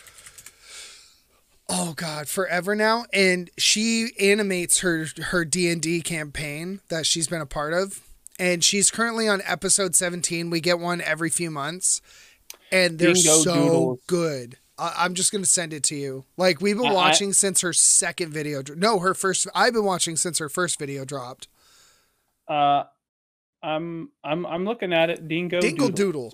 oh 1.67 1.93
god, 1.95 2.27
forever 2.27 2.75
now. 2.75 3.05
And 3.11 3.49
she 3.57 4.11
animates 4.19 4.79
her 4.79 5.07
her 5.21 5.43
D 5.45 5.69
and 5.69 5.81
D 5.81 6.01
campaign 6.01 6.79
that 6.89 7.05
she's 7.05 7.27
been 7.27 7.41
a 7.41 7.45
part 7.45 7.73
of, 7.73 8.01
and 8.39 8.63
she's 8.63 8.89
currently 8.89 9.27
on 9.27 9.41
episode 9.45 9.95
seventeen. 9.95 10.49
We 10.49 10.61
get 10.61 10.79
one 10.79 11.01
every 11.01 11.29
few 11.29 11.51
months, 11.51 12.01
and 12.71 12.97
they're 12.99 13.13
Dingo 13.13 13.37
so 13.39 13.53
Doodles. 13.55 13.99
good. 14.07 14.57
I, 14.77 14.93
I'm 14.99 15.13
just 15.13 15.31
gonna 15.31 15.45
send 15.45 15.73
it 15.73 15.83
to 15.83 15.95
you. 15.95 16.25
Like 16.37 16.61
we've 16.61 16.77
been 16.77 16.85
I- 16.87 16.89
I- 16.91 16.93
watching 16.93 17.33
since 17.33 17.61
her 17.61 17.73
second 17.73 18.31
video. 18.31 18.61
No, 18.75 18.99
her 18.99 19.13
first. 19.13 19.47
I've 19.53 19.73
been 19.73 19.85
watching 19.85 20.15
since 20.15 20.39
her 20.39 20.49
first 20.49 20.79
video 20.79 21.05
dropped. 21.05 21.47
Uh, 22.47 22.83
I'm 23.61 24.09
I'm 24.23 24.45
I'm 24.45 24.65
looking 24.65 24.93
at 24.93 25.09
it. 25.09 25.27
Dingo 25.27 25.59
Dingle 25.59 25.89
Doodle. 25.89 26.33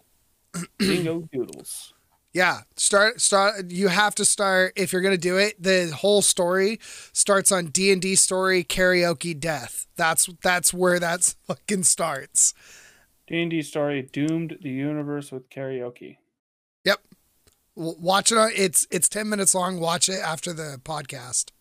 Doodle. 0.53 0.67
Dingo 0.79 1.27
Doodles. 1.31 1.93
Yeah, 2.33 2.61
start 2.75 3.21
start. 3.21 3.71
You 3.71 3.87
have 3.87 4.13
to 4.15 4.25
start 4.25 4.73
if 4.75 4.91
you're 4.93 5.01
gonna 5.01 5.17
do 5.17 5.37
it. 5.37 5.61
The 5.61 5.87
whole 5.95 6.21
story 6.21 6.79
starts 7.13 7.51
on 7.51 7.67
D 7.67 7.91
and 7.91 8.01
D 8.01 8.15
story 8.15 8.63
karaoke 8.63 9.37
death. 9.39 9.87
That's 9.95 10.29
that's 10.43 10.73
where 10.73 10.99
that's 10.99 11.33
fucking 11.47 11.83
starts. 11.83 12.53
D&D 13.27 13.63
story 13.63 14.03
doomed 14.03 14.57
the 14.61 14.69
universe 14.69 15.31
with 15.31 15.49
karaoke. 15.49 16.17
Watch 17.75 18.31
it. 18.31 18.37
On, 18.37 18.49
it's 18.55 18.87
it's 18.91 19.09
ten 19.09 19.29
minutes 19.29 19.53
long. 19.53 19.79
Watch 19.79 20.09
it 20.09 20.19
after 20.21 20.53
the 20.53 20.79
podcast. 20.83 21.51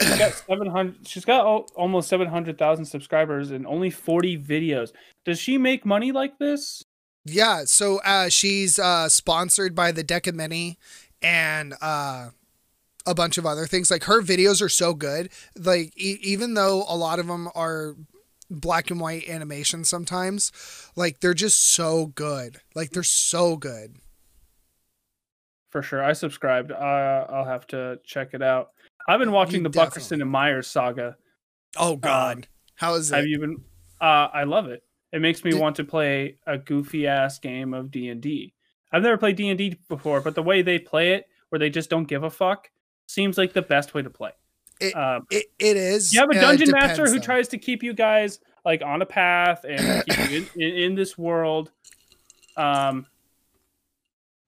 She's 0.00 0.18
got 0.18 0.32
700 0.32 1.06
she's 1.06 1.24
got 1.26 1.44
al- 1.44 1.68
almost 1.76 2.08
700,000 2.08 2.86
subscribers 2.86 3.50
and 3.50 3.66
only 3.66 3.90
40 3.90 4.38
videos. 4.38 4.92
Does 5.26 5.38
she 5.38 5.58
make 5.58 5.84
money 5.84 6.12
like 6.12 6.38
this? 6.38 6.82
Yeah, 7.26 7.64
so 7.66 8.00
uh, 8.04 8.28
she's 8.28 8.78
uh, 8.78 9.08
sponsored 9.08 9.74
by 9.74 9.92
the 9.92 10.02
Deck 10.04 10.26
of 10.26 10.34
Many 10.34 10.78
and 11.20 11.74
uh, 11.82 12.28
a 13.04 13.14
bunch 13.14 13.36
of 13.36 13.44
other 13.44 13.66
things. 13.66 13.90
Like 13.90 14.04
her 14.04 14.22
videos 14.22 14.62
are 14.62 14.68
so 14.68 14.94
good. 14.94 15.30
Like 15.58 15.92
e- 15.96 16.20
even 16.22 16.54
though 16.54 16.84
a 16.88 16.96
lot 16.96 17.18
of 17.18 17.26
them 17.26 17.48
are 17.54 17.96
black 18.48 18.90
and 18.90 19.00
white 19.00 19.28
animation 19.28 19.84
sometimes, 19.84 20.52
like 20.94 21.20
they're 21.20 21.34
just 21.34 21.62
so 21.62 22.06
good. 22.06 22.60
Like 22.74 22.90
they're 22.90 23.02
so 23.02 23.56
good. 23.56 23.96
For 25.70 25.82
sure. 25.82 26.02
I 26.02 26.12
subscribed. 26.12 26.70
Uh, 26.72 27.26
I'll 27.28 27.44
have 27.44 27.66
to 27.68 27.98
check 28.04 28.30
it 28.32 28.42
out. 28.42 28.70
I've 29.08 29.18
been 29.20 29.32
watching 29.32 29.56
You 29.58 29.62
the 29.64 29.70
Buckerson 29.70 30.20
and 30.22 30.30
Myers 30.30 30.66
saga. 30.68 31.16
Oh 31.76 31.96
God, 31.96 32.48
how 32.76 32.94
is 32.94 33.10
it? 33.12 33.16
Have 33.16 33.26
you 33.26 33.38
been 33.38 33.56
uh 34.00 34.28
I 34.32 34.44
love 34.44 34.68
it. 34.68 34.82
It 35.12 35.20
makes 35.20 35.44
me 35.44 35.50
Did- 35.52 35.60
want 35.60 35.76
to 35.76 35.84
play 35.84 36.38
a 36.46 36.58
goofy 36.58 37.06
ass 37.06 37.38
game 37.38 37.72
of 37.74 37.90
D&D. 37.90 38.52
I've 38.92 39.02
never 39.02 39.16
played 39.16 39.36
D&D 39.36 39.78
before, 39.88 40.20
but 40.20 40.34
the 40.34 40.42
way 40.42 40.62
they 40.62 40.78
play 40.78 41.12
it 41.14 41.26
where 41.48 41.58
they 41.58 41.70
just 41.70 41.90
don't 41.90 42.06
give 42.06 42.22
a 42.24 42.30
fuck 42.30 42.70
seems 43.06 43.36
like 43.38 43.52
the 43.52 43.62
best 43.62 43.94
way 43.94 44.02
to 44.02 44.10
play. 44.10 44.30
It- 44.80 44.94
um, 44.96 45.26
It, 45.30 45.46
it 45.58 45.76
is. 45.76 46.12
you 46.12 46.20
have 46.20 46.30
a 46.30 46.36
Uh, 46.38 46.40
dungeon 46.40 46.70
master 46.70 47.06
who 47.06 47.14
though. 47.18 47.18
tries 47.24 47.48
to 47.48 47.58
keep 47.58 47.82
you 47.82 47.92
guys 47.94 48.40
like 48.64 48.82
on 48.82 49.00
a 49.02 49.06
path 49.06 49.64
and 49.68 50.04
keep 50.04 50.30
you 50.30 50.36
in, 50.38 50.48
in, 50.62 50.74
in 50.82 50.94
this 50.94 51.16
world 51.18 51.70
um 52.56 53.06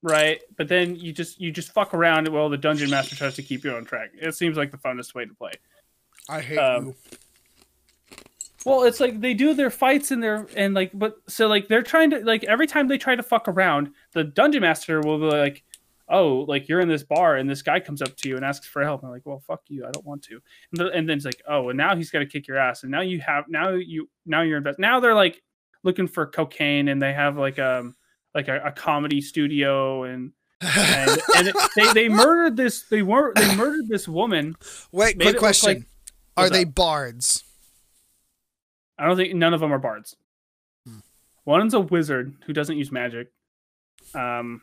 right? 0.03 0.41
But 0.57 0.69
then 0.69 0.97
you 0.97 1.13
just 1.13 1.41
you 1.41 1.51
just 1.51 1.73
fuck 1.73 1.95
around 1.95 2.29
while 2.29 2.49
the 2.49 2.57
dungeon 2.57 2.91
master 2.91 3.17
tries 3.17 3.35
to 3.35 3.43
keep 3.43 3.65
you 3.65 3.75
on 3.75 3.85
track. 3.85 4.11
It 4.15 4.35
seems 4.35 4.57
like 4.57 4.71
the 4.71 4.79
funnest 4.79 5.15
way 5.15 5.25
to 5.25 5.35
play. 5.35 5.53
I 6.29 6.41
hate 6.41 6.59
um, 6.59 6.87
you. 6.87 6.95
well 8.65 8.83
it's 8.85 9.01
like 9.01 9.21
they 9.21 9.35
do 9.35 9.55
their 9.55 9.71
fights 9.71 10.11
and 10.11 10.23
their 10.23 10.47
and 10.57 10.75
like 10.75 10.91
but 10.95 11.17
so 11.27 11.47
like 11.47 11.69
they're 11.69 11.83
trying 11.83 12.11
to 12.11 12.21
like 12.21 12.45
every 12.45 12.67
time 12.67 12.89
they 12.89 12.99
try 12.99 13.17
to 13.17 13.23
fuck 13.23 13.49
around 13.49 13.91
the 14.13 14.25
dungeon 14.25 14.61
master 14.61 15.01
will 15.01 15.19
be 15.19 15.25
like 15.25 15.63
oh 16.11 16.45
like 16.49 16.69
you're 16.69 16.81
in 16.81 16.89
this 16.89 17.03
bar 17.03 17.37
and 17.37 17.49
this 17.49 17.63
guy 17.63 17.81
comes 17.81 18.03
up 18.03 18.15
to 18.17 18.29
you 18.29 18.37
and 18.37 18.45
asks 18.45 18.67
for 18.67 18.83
help. 18.83 19.03
And 19.03 19.09
I'm 19.09 19.15
like 19.15 19.27
well 19.27 19.41
fuck 19.41 19.63
you. 19.69 19.87
I 19.87 19.91
don't 19.91 20.05
want 20.05 20.23
to. 20.25 20.41
And, 20.73 20.81
the, 20.81 20.91
and 20.91 21.09
then 21.09 21.17
it's 21.17 21.25
like 21.25 21.43
oh 21.49 21.71
and 21.71 21.77
now 21.77 21.97
he's 21.97 22.11
got 22.11 22.21
to 22.21 22.27
kick 22.27 22.47
your 22.47 22.59
ass 22.59 22.83
and 22.83 22.93
now 22.93 23.01
you 23.01 23.21
have 23.21 23.45
now 23.49 23.71
you 23.71 24.09
now 24.27 24.43
you're 24.43 24.59
invest 24.59 24.79
now 24.79 25.01
they're 25.01 25.15
like 25.15 25.43
looking 25.83 26.09
for 26.09 26.27
cocaine, 26.27 26.89
and 26.89 27.01
they 27.01 27.13
have 27.13 27.37
like 27.37 27.59
um 27.59 27.95
like 28.39 28.49
a, 28.49 28.61
a 28.69 28.73
comedy 28.73 29.21
studio, 29.21 30.05
and 30.05 30.33
and, 30.61 31.11
and 31.37 31.49
it, 31.49 31.57
they 31.77 31.93
they 31.93 32.09
murdered 32.09 32.57
this 32.57 32.85
they 32.89 33.03
were 33.03 33.33
they 33.35 33.55
murdered 33.57 33.89
this 33.89 34.07
woman. 34.09 34.57
Wait, 34.93 35.19
quick 35.19 35.37
question. 35.37 35.69
like- 35.75 35.85
Are 36.37 36.49
they 36.51 36.63
up? 36.65 36.75
bards? 36.75 37.43
I 38.99 39.07
don't 39.07 39.17
think 39.17 39.35
none 39.35 39.55
of 39.55 39.61
them 39.61 39.73
are 39.73 39.79
bards. 39.79 40.17
Hmm. 40.87 40.99
One's 41.45 41.75
a 41.75 41.81
wizard 41.81 42.35
who 42.47 42.53
doesn't 42.53 42.77
use 42.79 42.91
magic. 42.93 43.31
Um, 44.15 44.63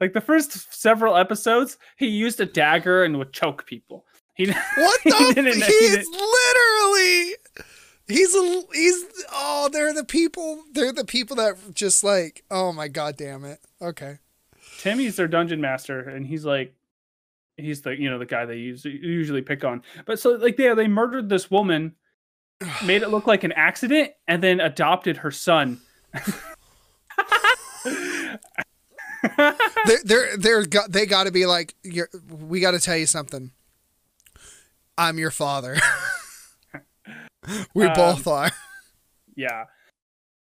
like 0.00 0.12
the 0.12 0.20
first 0.20 0.72
several 0.74 1.16
episodes, 1.16 1.76
he 1.96 2.06
used 2.08 2.40
a 2.40 2.46
dagger 2.46 3.04
and 3.04 3.18
would 3.18 3.32
choke 3.32 3.66
people. 3.66 4.04
He 4.34 4.46
What 4.50 5.00
he 5.04 5.10
the? 5.10 5.66
he 5.66 5.78
he's 5.78 5.90
didn't- 5.96 6.12
literally. 6.12 7.34
He's 8.08 8.34
a. 8.34 8.62
He's. 8.72 9.04
Oh, 9.32 9.68
they're 9.72 9.94
the 9.94 10.04
people. 10.04 10.64
They're 10.72 10.92
the 10.92 11.04
people 11.04 11.36
that 11.36 11.74
just 11.74 12.02
like. 12.02 12.44
Oh 12.50 12.72
my 12.72 12.88
god, 12.88 13.16
damn 13.16 13.44
it. 13.44 13.60
Okay. 13.80 14.18
Timmy's 14.78 15.16
their 15.16 15.28
dungeon 15.28 15.60
master, 15.60 16.00
and 16.00 16.26
he's 16.26 16.44
like, 16.44 16.74
he's 17.56 17.82
the 17.82 17.98
you 17.98 18.10
know 18.10 18.18
the 18.18 18.26
guy 18.26 18.44
they 18.44 18.56
use, 18.56 18.84
usually 18.84 19.42
pick 19.42 19.64
on. 19.64 19.82
But 20.06 20.18
so 20.18 20.30
like 20.32 20.56
they 20.56 20.72
they 20.74 20.88
murdered 20.88 21.28
this 21.28 21.50
woman, 21.50 21.94
made 22.84 23.02
it 23.02 23.08
look 23.08 23.26
like 23.26 23.44
an 23.44 23.52
accident, 23.52 24.12
and 24.26 24.42
then 24.42 24.60
adopted 24.60 25.18
her 25.18 25.30
son. 25.30 25.80
they're 29.84 30.00
they're 30.04 30.36
they're 30.36 30.66
got 30.66 30.92
they 30.92 31.06
got 31.06 31.24
to 31.24 31.32
be 31.32 31.46
like 31.46 31.74
you're, 31.82 32.08
we 32.28 32.60
got 32.60 32.72
to 32.72 32.80
tell 32.80 32.96
you 32.96 33.06
something 33.06 33.50
i'm 34.98 35.18
your 35.18 35.30
father 35.30 35.76
we 37.74 37.86
Um, 37.86 37.94
both 37.94 38.26
are 38.26 38.50
yeah. 39.36 39.64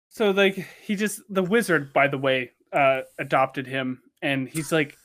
So 0.09 0.31
like 0.31 0.67
he 0.81 0.95
just 0.95 1.21
the 1.29 1.43
wizard, 1.43 1.93
by 1.93 2.07
the 2.07 2.17
way, 2.17 2.51
uh 2.73 3.01
adopted 3.17 3.67
him, 3.67 4.01
and 4.21 4.47
he's 4.49 4.71
like, 4.71 4.97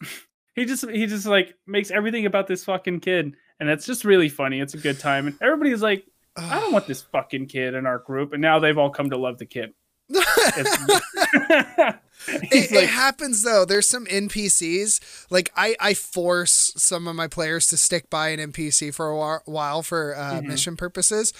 he 0.54 0.64
just 0.64 0.88
he 0.88 1.06
just 1.06 1.26
like 1.26 1.54
makes 1.66 1.90
everything 1.90 2.26
about 2.26 2.46
this 2.46 2.64
fucking 2.64 3.00
kid, 3.00 3.34
and 3.60 3.68
it's 3.68 3.86
just 3.86 4.04
really 4.04 4.28
funny. 4.28 4.60
It's 4.60 4.74
a 4.74 4.78
good 4.78 4.98
time, 4.98 5.26
and 5.26 5.36
everybody's 5.42 5.82
like, 5.82 6.04
I 6.36 6.60
don't 6.60 6.72
want 6.72 6.86
this 6.88 7.02
fucking 7.02 7.46
kid 7.46 7.74
in 7.74 7.86
our 7.86 7.98
group, 7.98 8.32
and 8.32 8.42
now 8.42 8.58
they've 8.58 8.78
all 8.78 8.90
come 8.90 9.10
to 9.10 9.18
love 9.18 9.38
the 9.38 9.46
kid. 9.46 9.72
It, 10.08 11.96
he's 12.52 12.72
it 12.72 12.88
happens 12.88 13.42
though 13.42 13.64
there's 13.64 13.88
some 13.88 14.04
npcs 14.06 15.26
like 15.30 15.50
i 15.56 15.76
i 15.80 15.94
force 15.94 16.72
some 16.76 17.06
of 17.06 17.14
my 17.14 17.28
players 17.28 17.66
to 17.68 17.76
stick 17.76 18.08
by 18.10 18.28
an 18.30 18.52
npc 18.52 18.92
for 18.94 19.10
a 19.10 19.40
while 19.44 19.82
for 19.82 20.16
uh, 20.16 20.40
Mhm. 20.40 20.44
mission 20.46 20.76
purposes 20.76 21.32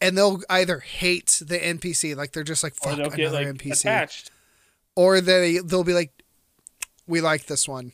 and 0.00 0.16
they'll 0.18 0.40
either 0.50 0.80
hate 0.80 1.42
the 1.46 1.58
npc 1.58 2.16
like 2.16 2.32
they're 2.32 2.42
just 2.44 2.62
like 2.64 2.74
fuck 2.74 2.96
they'll 2.96 3.10
get 3.10 3.28
another 3.32 3.44
like 3.52 3.56
npc 3.58 3.80
attached. 3.80 4.30
or 4.96 5.20
they 5.20 5.58
they'll 5.58 5.84
be 5.84 5.94
like 5.94 6.12
we 7.06 7.20
like 7.20 7.46
this 7.46 7.68
one 7.68 7.92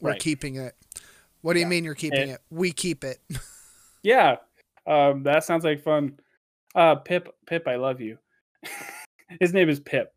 we're 0.00 0.10
Right. 0.12 0.20
keeping 0.20 0.56
it 0.56 0.74
what 1.42 1.54
do 1.54 1.60
you 1.60 1.66
mean 1.66 1.84
you're 1.84 1.94
keeping 1.94 2.28
It- 2.28 2.34
it 2.34 2.40
we 2.50 2.72
keep 2.72 3.04
it 3.04 3.18
Yeah, 4.02 4.36
um, 4.86 5.24
that 5.24 5.44
sounds 5.44 5.62
like 5.62 5.82
fun. 5.82 6.18
Uh, 6.74 6.94
Pip, 6.94 7.28
Pip, 7.46 7.68
I 7.68 7.76
love 7.76 8.00
you. 8.00 8.16
His 9.38 9.52
name 9.52 9.68
is 9.68 9.80
Pip, 9.80 10.12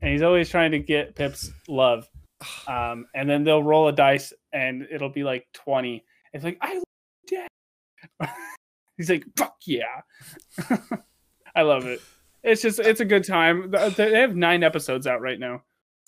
and 0.00 0.10
he's 0.10 0.22
always 0.22 0.48
trying 0.48 0.72
to 0.72 0.78
get 0.78 1.14
Pip's 1.14 1.50
love. 1.68 2.08
Um, 2.66 3.06
and 3.14 3.30
then 3.30 3.44
they'll 3.44 3.62
roll 3.62 3.86
a 3.86 3.92
dice, 3.92 4.32
and 4.52 4.84
it'll 4.90 5.12
be 5.12 5.22
like 5.22 5.46
twenty. 5.52 6.04
It's 6.32 6.42
like 6.42 6.58
I 6.60 6.74
love 6.74 6.84
Dad. 7.28 7.48
he's 8.96 9.08
like, 9.08 9.24
"Fuck 9.36 9.54
yeah!" 9.64 10.00
I 11.54 11.62
love 11.62 11.86
it. 11.86 12.00
It's 12.42 12.62
just, 12.62 12.80
it's 12.80 13.00
a 13.00 13.04
good 13.04 13.24
time. 13.24 13.70
They 13.70 14.20
have 14.20 14.34
nine 14.34 14.62
episodes 14.62 15.06
out 15.06 15.20
right 15.20 15.38
now. 15.38 15.62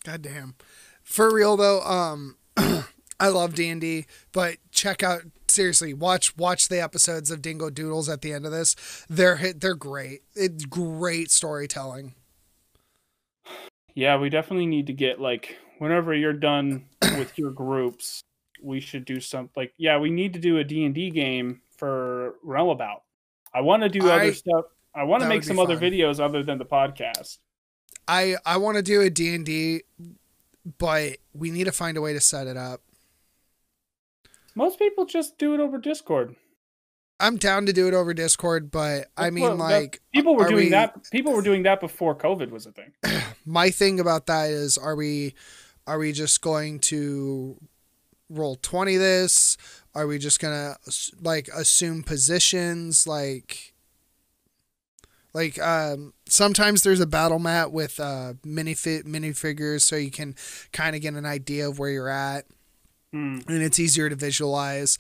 God 0.05 0.23
damn. 0.23 0.55
For 1.03 1.33
real 1.33 1.57
though, 1.57 1.81
um 1.83 2.37
I 2.57 3.29
love 3.29 3.55
D&D, 3.55 4.07
but 4.33 4.57
check 4.73 5.03
out 5.03 5.23
seriously, 5.49 5.95
watch 5.95 6.37
watch 6.37 6.69
the 6.69 6.83
episodes 6.83 7.31
of 7.31 7.41
Dingo 7.41 7.71
Doodles 7.71 8.09
at 8.09 8.23
the 8.23 8.33
end 8.33 8.45
of 8.45 8.53
this. 8.53 8.75
They're 9.09 9.37
hit 9.37 9.61
they're 9.61 9.75
great. 9.75 10.23
It's 10.35 10.65
great 10.65 11.31
storytelling. 11.31 12.15
Yeah, 13.95 14.19
we 14.19 14.29
definitely 14.29 14.67
need 14.67 14.87
to 14.89 14.93
get 14.93 15.21
like 15.21 15.57
whenever 15.79 16.15
you're 16.15 16.33
done 16.33 16.87
with 17.03 17.37
your 17.39 17.51
groups, 17.51 18.23
we 18.63 18.81
should 18.81 19.05
do 19.05 19.21
some 19.21 19.51
like 19.57 19.73
yeah, 19.77 19.99
we 19.99 20.11
need 20.11 20.33
to 20.35 20.39
do 20.39 20.59
a 20.59 20.65
D&D 20.65 21.11
game 21.11 21.61
for 21.77 22.35
Realm 22.43 22.69
About. 22.69 23.03
I 23.53 23.61
want 23.61 23.83
to 23.83 23.89
do 23.89 24.09
I- 24.09 24.17
other 24.17 24.35
stuff. 24.35 24.65
I 24.97 25.03
want 25.03 25.25
to 25.25 25.29
make 25.29 25.43
some 25.43 25.59
other 25.59 25.77
videos 25.77 26.21
other 26.21 26.45
than 26.45 26.59
the 26.59 26.65
podcast. 26.65 27.39
I 28.07 28.37
I 28.47 28.59
want 28.59 28.77
to 28.77 28.83
do 28.83 29.01
a 29.01 29.11
D&D 29.11 29.83
but 30.79 31.19
we 31.33 31.51
need 31.51 31.65
to 31.65 31.73
find 31.73 31.97
a 31.97 32.01
way 32.01 32.13
to 32.13 32.21
set 32.21 32.47
it 32.47 32.57
up. 32.57 32.81
Most 34.55 34.79
people 34.79 35.05
just 35.05 35.37
do 35.37 35.55
it 35.55 35.61
over 35.61 35.79
Discord. 35.79 36.37
I'm 37.21 37.37
down 37.37 37.67
to 37.67 37.73
do 37.73 37.87
it 37.89 37.95
over 37.95 38.13
Discord, 38.13 38.71
but 38.71 39.07
I 39.17 39.31
mean 39.31 39.45
that- 39.49 39.55
like 39.59 40.01
People 40.13 40.37
were 40.37 40.49
doing 40.49 40.65
we- 40.67 40.71
that 40.71 41.11
people 41.11 41.33
were 41.33 41.43
doing 41.43 41.63
that 41.63 41.81
before 41.81 42.15
COVID 42.15 42.51
was 42.51 42.67
a 42.67 42.73
thing. 42.73 42.93
my 43.47 43.71
thing 43.71 44.01
about 44.01 44.27
that 44.27 44.51
is 44.51 44.77
are 44.79 44.97
we 44.97 45.35
are 45.87 45.99
we 45.99 46.13
just 46.13 46.41
going 46.41 46.81
to 46.81 47.57
roll 48.31 48.57
20 48.57 48.97
this 48.97 49.57
are 49.95 50.07
we 50.07 50.19
just 50.19 50.41
gonna 50.41 50.77
like 51.21 51.47
assume 51.55 52.03
positions 52.03 53.07
like 53.07 53.75
like 55.35 55.61
um 55.61 56.15
sometimes 56.27 56.83
there's 56.83 57.01
a 57.01 57.07
battle 57.07 57.39
mat 57.39 57.71
with 57.71 58.01
uh 58.01 58.33
mini 58.45 58.73
fit 58.75 59.05
minifigures 59.07 59.83
so 59.83 59.95
you 59.97 60.11
can 60.11 60.35
kind 60.73 60.97
of 60.97 61.03
get 61.03 61.13
an 61.15 61.27
idea 61.27 61.69
of 61.69 61.79
where 61.79 61.91
you're 61.91 62.09
at 62.09 62.47
Hmm. 63.13 63.39
and 63.47 63.63
it's 63.63 63.79
easier 63.79 64.09
to 64.09 64.17
visualize 64.17 64.99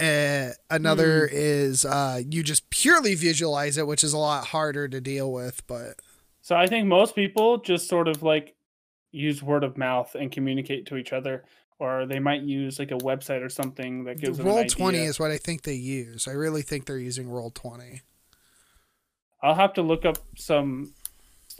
uh, 0.00 0.50
another 0.70 1.26
is 1.30 1.84
uh 1.84 2.20
you 2.28 2.42
just 2.42 2.68
purely 2.70 3.14
visualize 3.14 3.78
it 3.78 3.86
which 3.86 4.04
is 4.04 4.12
a 4.12 4.18
lot 4.18 4.46
harder 4.48 4.88
to 4.88 5.00
deal 5.00 5.32
with 5.32 5.66
but 5.66 5.94
So 6.42 6.54
I 6.54 6.66
think 6.66 6.86
most 6.86 7.14
people 7.14 7.58
just 7.58 7.88
sort 7.88 8.08
of 8.08 8.22
like 8.22 8.54
use 9.12 9.42
word 9.42 9.64
of 9.64 9.78
mouth 9.78 10.14
and 10.14 10.30
communicate 10.30 10.86
to 10.86 10.96
each 10.96 11.12
other 11.12 11.44
or 11.78 12.06
they 12.06 12.18
might 12.18 12.42
use 12.42 12.78
like 12.78 12.90
a 12.90 12.98
website 12.98 13.42
or 13.44 13.48
something 13.48 14.04
that 14.04 14.20
gives 14.20 14.38
them 14.38 14.46
an 14.46 14.52
roll 14.52 14.60
idea. 14.60 14.76
20 14.76 14.98
is 14.98 15.18
what 15.18 15.30
i 15.30 15.38
think 15.38 15.62
they 15.62 15.74
use 15.74 16.28
i 16.28 16.32
really 16.32 16.62
think 16.62 16.84
they're 16.86 16.98
using 16.98 17.28
roll 17.28 17.50
20 17.50 18.02
I'll 19.42 19.54
have 19.54 19.74
to 19.74 19.82
look 19.82 20.04
up 20.04 20.18
some. 20.36 20.92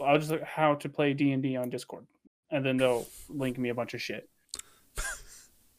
I'll 0.03 0.17
just 0.17 0.31
look 0.31 0.43
how 0.43 0.75
to 0.75 0.89
play 0.89 1.13
D 1.13 1.31
and 1.31 1.41
D 1.43 1.55
on 1.55 1.69
Discord, 1.69 2.05
and 2.51 2.65
then 2.65 2.77
they'll 2.77 3.07
link 3.29 3.57
me 3.57 3.69
a 3.69 3.75
bunch 3.75 3.93
of 3.93 4.01
shit. 4.01 4.27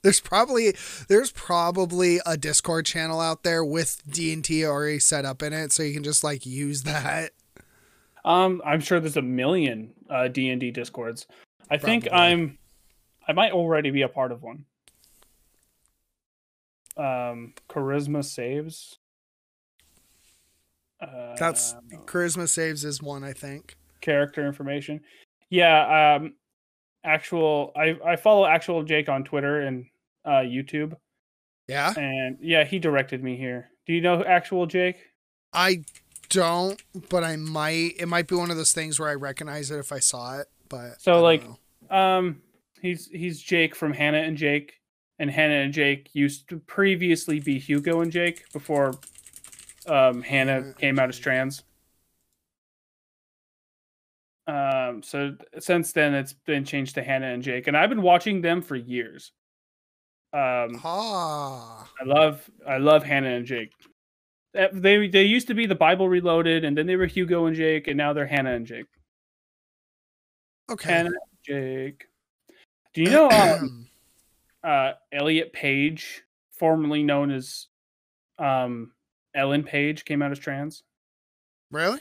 there's 0.02 0.20
probably 0.20 0.74
there's 1.08 1.32
probably 1.32 2.20
a 2.24 2.36
discord 2.36 2.86
channel 2.86 3.20
out 3.20 3.42
there 3.42 3.64
with 3.64 4.02
D&D 4.08 4.64
already 4.64 4.98
set 4.98 5.24
up 5.24 5.42
in 5.42 5.52
it 5.52 5.72
so 5.72 5.82
you 5.82 5.92
can 5.94 6.04
just 6.04 6.22
like 6.22 6.46
use 6.46 6.82
that 6.84 7.32
Um, 8.24 8.60
I'm 8.64 8.80
sure 8.80 9.00
there's 9.00 9.16
a 9.16 9.22
million 9.22 9.92
uh, 10.10 10.28
D 10.28 10.50
and 10.50 10.60
D 10.60 10.70
Discords. 10.70 11.26
I 11.70 11.78
think 11.78 12.08
I'm. 12.12 12.58
I 13.26 13.32
might 13.32 13.52
already 13.52 13.90
be 13.90 14.02
a 14.02 14.08
part 14.08 14.32
of 14.32 14.42
one. 14.42 14.64
Um, 16.96 17.54
charisma 17.70 18.24
saves. 18.24 18.98
Uh, 21.00 21.36
that's 21.38 21.74
charisma 22.06 22.48
saves 22.48 22.84
is 22.84 23.00
one 23.00 23.22
i 23.22 23.32
think 23.32 23.76
character 24.00 24.46
information. 24.46 25.00
Yeah, 25.48 26.16
um 26.16 26.34
actual 27.04 27.72
I 27.76 27.96
I 28.04 28.16
follow 28.16 28.46
actual 28.46 28.82
Jake 28.82 29.08
on 29.08 29.24
Twitter 29.24 29.60
and 29.60 29.86
uh 30.24 30.42
YouTube 30.42 30.96
yeah 31.68 31.92
and 31.96 32.38
yeah, 32.40 32.64
he 32.64 32.78
directed 32.78 33.22
me 33.22 33.36
here. 33.36 33.70
Do 33.86 33.92
you 33.92 34.00
know 34.00 34.22
actual 34.24 34.66
Jake? 34.66 34.96
i 35.54 35.82
don't 36.28 36.82
but 37.08 37.24
i 37.24 37.34
might 37.36 37.94
it 37.98 38.06
might 38.06 38.26
be 38.26 38.34
one 38.34 38.50
of 38.50 38.58
those 38.58 38.72
things 38.74 39.00
where 39.00 39.08
i 39.08 39.14
recognize 39.14 39.70
it 39.70 39.78
if 39.78 39.92
i 39.92 39.98
saw 39.98 40.38
it 40.38 40.46
but 40.68 41.00
So, 41.00 41.22
like, 41.22 41.42
know. 41.90 41.96
Um 41.96 42.42
he's 42.82 43.06
he's 43.06 43.40
Jake 43.40 43.74
from 43.74 43.94
Hannah 43.94 44.18
and 44.18 44.36
Jake 44.36 44.74
and 45.18 45.30
Hannah 45.30 45.54
and 45.54 45.72
Jake 45.72 46.10
used 46.12 46.48
to 46.50 46.58
previously 46.58 47.40
be 47.40 47.58
Hugo 47.58 48.02
and 48.02 48.12
Jake 48.12 48.44
before 48.52 48.92
um 49.86 50.20
Hannah 50.20 50.74
came 50.78 50.98
out 50.98 51.08
as 51.08 51.18
trans. 51.18 51.62
Um 54.48 55.02
so 55.02 55.36
since 55.58 55.92
then 55.92 56.14
it's 56.14 56.32
been 56.32 56.64
changed 56.64 56.94
to 56.94 57.02
Hannah 57.02 57.28
and 57.28 57.42
Jake 57.42 57.68
and 57.68 57.76
I've 57.76 57.90
been 57.90 58.02
watching 58.02 58.40
them 58.40 58.62
for 58.62 58.74
years. 58.74 59.32
Um 60.32 60.80
ah 60.84 61.88
I 62.00 62.04
love 62.04 62.50
I 62.66 62.78
love 62.78 63.04
Hannah 63.04 63.30
and 63.30 63.46
Jake. 63.46 63.72
They 64.54 65.08
they 65.08 65.24
used 65.24 65.46
to 65.48 65.54
be 65.54 65.66
the 65.66 65.74
Bible 65.74 66.08
Reloaded, 66.08 66.64
and 66.64 66.76
then 66.76 66.86
they 66.86 66.96
were 66.96 67.06
Hugo 67.06 67.46
and 67.46 67.54
Jake, 67.54 67.86
and 67.86 67.96
now 67.96 68.12
they're 68.12 68.26
Hannah 68.26 68.54
and 68.54 68.66
Jake. 68.66 68.86
okay 70.70 70.90
Hannah 70.90 71.10
and 71.10 71.38
Jake. 71.44 72.06
Do 72.94 73.02
you 73.02 73.10
know 73.10 73.30
um, 73.30 73.86
uh, 74.64 74.92
Elliot 75.12 75.52
Page, 75.52 76.24
formerly 76.52 77.02
known 77.02 77.30
as 77.30 77.66
um, 78.38 78.92
Ellen 79.34 79.62
Page, 79.62 80.04
came 80.04 80.22
out 80.22 80.32
as 80.32 80.38
trans? 80.38 80.82
really 81.70 82.00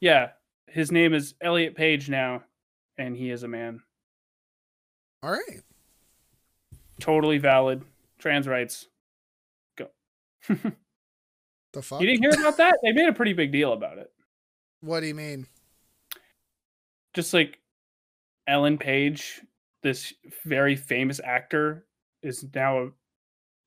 Yeah, 0.00 0.30
his 0.70 0.90
name 0.92 1.14
is 1.14 1.34
Elliot 1.40 1.74
Page 1.74 2.08
now, 2.08 2.44
and 2.96 3.16
he 3.16 3.30
is 3.30 3.42
a 3.42 3.48
man. 3.48 3.80
All 5.22 5.30
right. 5.30 5.62
Totally 7.00 7.38
valid. 7.38 7.82
Trans 8.18 8.46
rights. 8.48 8.86
Go. 9.76 9.88
The 11.74 11.82
fuck? 11.82 12.00
You 12.00 12.06
didn't 12.06 12.22
hear 12.22 12.30
about 12.40 12.56
that? 12.56 12.78
They 12.82 12.92
made 12.92 13.10
a 13.10 13.12
pretty 13.12 13.34
big 13.34 13.52
deal 13.52 13.74
about 13.74 13.98
it. 13.98 14.10
What 14.80 15.00
do 15.00 15.06
you 15.06 15.14
mean? 15.14 15.46
Just 17.12 17.34
like 17.34 17.58
Ellen 18.46 18.78
Page, 18.78 19.42
this 19.82 20.14
very 20.46 20.76
famous 20.76 21.20
actor, 21.22 21.84
is 22.22 22.42
now 22.54 22.92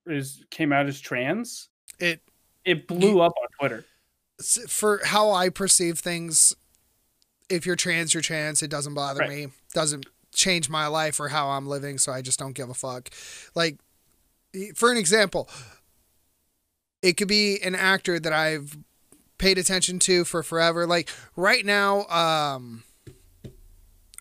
is 0.06 0.44
came 0.50 0.72
out 0.72 0.86
as 0.86 1.00
trans. 1.00 1.68
It 2.00 2.20
It 2.64 2.88
blew 2.88 3.20
up 3.20 3.34
on 3.40 3.48
Twitter. 3.60 3.84
for 4.68 5.00
how 5.04 5.30
I 5.30 5.48
perceive 5.48 6.00
things. 6.00 6.56
If 7.48 7.66
you're 7.66 7.76
trans, 7.76 8.14
you're 8.14 8.22
trans. 8.22 8.62
It 8.62 8.70
doesn't 8.70 8.94
bother 8.94 9.20
Right. 9.20 9.28
me. 9.30 9.46
Doesn't 9.74 10.06
change 10.34 10.68
my 10.70 10.86
life 10.86 11.20
or 11.20 11.28
how 11.28 11.50
I'm 11.50 11.66
living. 11.66 11.98
So 11.98 12.12
I 12.12 12.22
just 12.22 12.38
don't 12.38 12.54
give 12.54 12.70
a 12.70 12.74
fuck. 12.74 13.10
Like, 13.54 13.78
for 14.74 14.90
an 14.90 14.96
example, 14.96 15.48
it 17.02 17.16
could 17.16 17.28
be 17.28 17.60
an 17.62 17.74
actor 17.74 18.18
that 18.20 18.32
I've 18.32 18.76
paid 19.38 19.58
attention 19.58 19.98
to 20.00 20.24
for 20.24 20.42
forever. 20.42 20.86
Like 20.86 21.08
right 21.36 21.64
now, 21.66 22.06
um, 22.06 22.84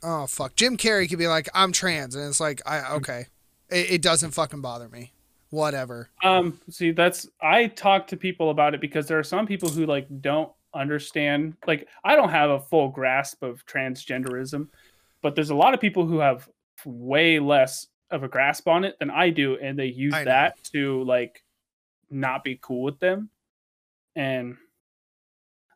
oh 0.03 0.25
fuck, 0.27 0.55
Jim 0.55 0.77
Carrey 0.77 1.07
could 1.09 1.19
be 1.19 1.27
like, 1.27 1.47
I'm 1.53 1.71
trans, 1.71 2.15
and 2.15 2.27
it's 2.27 2.39
like, 2.39 2.61
I 2.65 2.93
okay, 2.95 3.27
it, 3.69 3.91
it 3.91 4.01
doesn't 4.01 4.31
fucking 4.31 4.61
bother 4.61 4.89
me. 4.89 5.13
Whatever. 5.51 6.09
Um, 6.23 6.59
see, 6.69 6.91
that's 6.91 7.27
I 7.41 7.67
talk 7.67 8.07
to 8.07 8.17
people 8.17 8.49
about 8.51 8.73
it 8.73 8.79
because 8.81 9.07
there 9.07 9.19
are 9.19 9.23
some 9.23 9.45
people 9.45 9.69
who 9.69 9.85
like 9.85 10.07
don't 10.21 10.49
understand. 10.73 11.55
Like, 11.67 11.87
I 12.03 12.15
don't 12.15 12.29
have 12.29 12.49
a 12.49 12.59
full 12.59 12.89
grasp 12.89 13.43
of 13.43 13.65
transgenderism, 13.65 14.67
but 15.21 15.35
there's 15.35 15.49
a 15.49 15.55
lot 15.55 15.73
of 15.73 15.79
people 15.79 16.05
who 16.05 16.19
have 16.19 16.47
way 16.85 17.39
less 17.39 17.87
of 18.09 18.23
a 18.23 18.27
grasp 18.27 18.67
on 18.67 18.83
it 18.83 18.97
than 18.99 19.09
I 19.09 19.29
do, 19.29 19.57
and 19.61 19.77
they 19.77 19.85
use 19.85 20.13
I 20.13 20.19
know. 20.19 20.31
that 20.31 20.63
to 20.73 21.03
like 21.03 21.43
not 22.09 22.43
be 22.43 22.59
cool 22.61 22.83
with 22.83 22.99
them. 22.99 23.29
And 24.15 24.57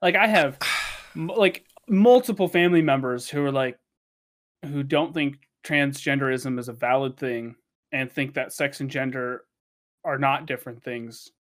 like, 0.02 0.16
I 0.16 0.28
have 0.28 0.60
like 1.16 1.66
multiple 1.88 2.48
family 2.48 2.82
members 2.82 3.30
who 3.30 3.44
are 3.44 3.52
like 3.52 3.78
who 4.64 4.84
don't 4.84 5.14
think 5.14 5.38
transgenderism 5.64 6.60
is 6.60 6.70
a 6.70 6.74
valid 6.74 7.18
thing 7.18 7.56
and 7.92 8.12
think 8.12 8.34
that 8.34 8.54
sex 8.54 8.80
and 8.80 8.90
gender 8.90 9.46
are 10.04 10.18
not 10.18 10.46
different 10.46 10.84
things 10.84 11.32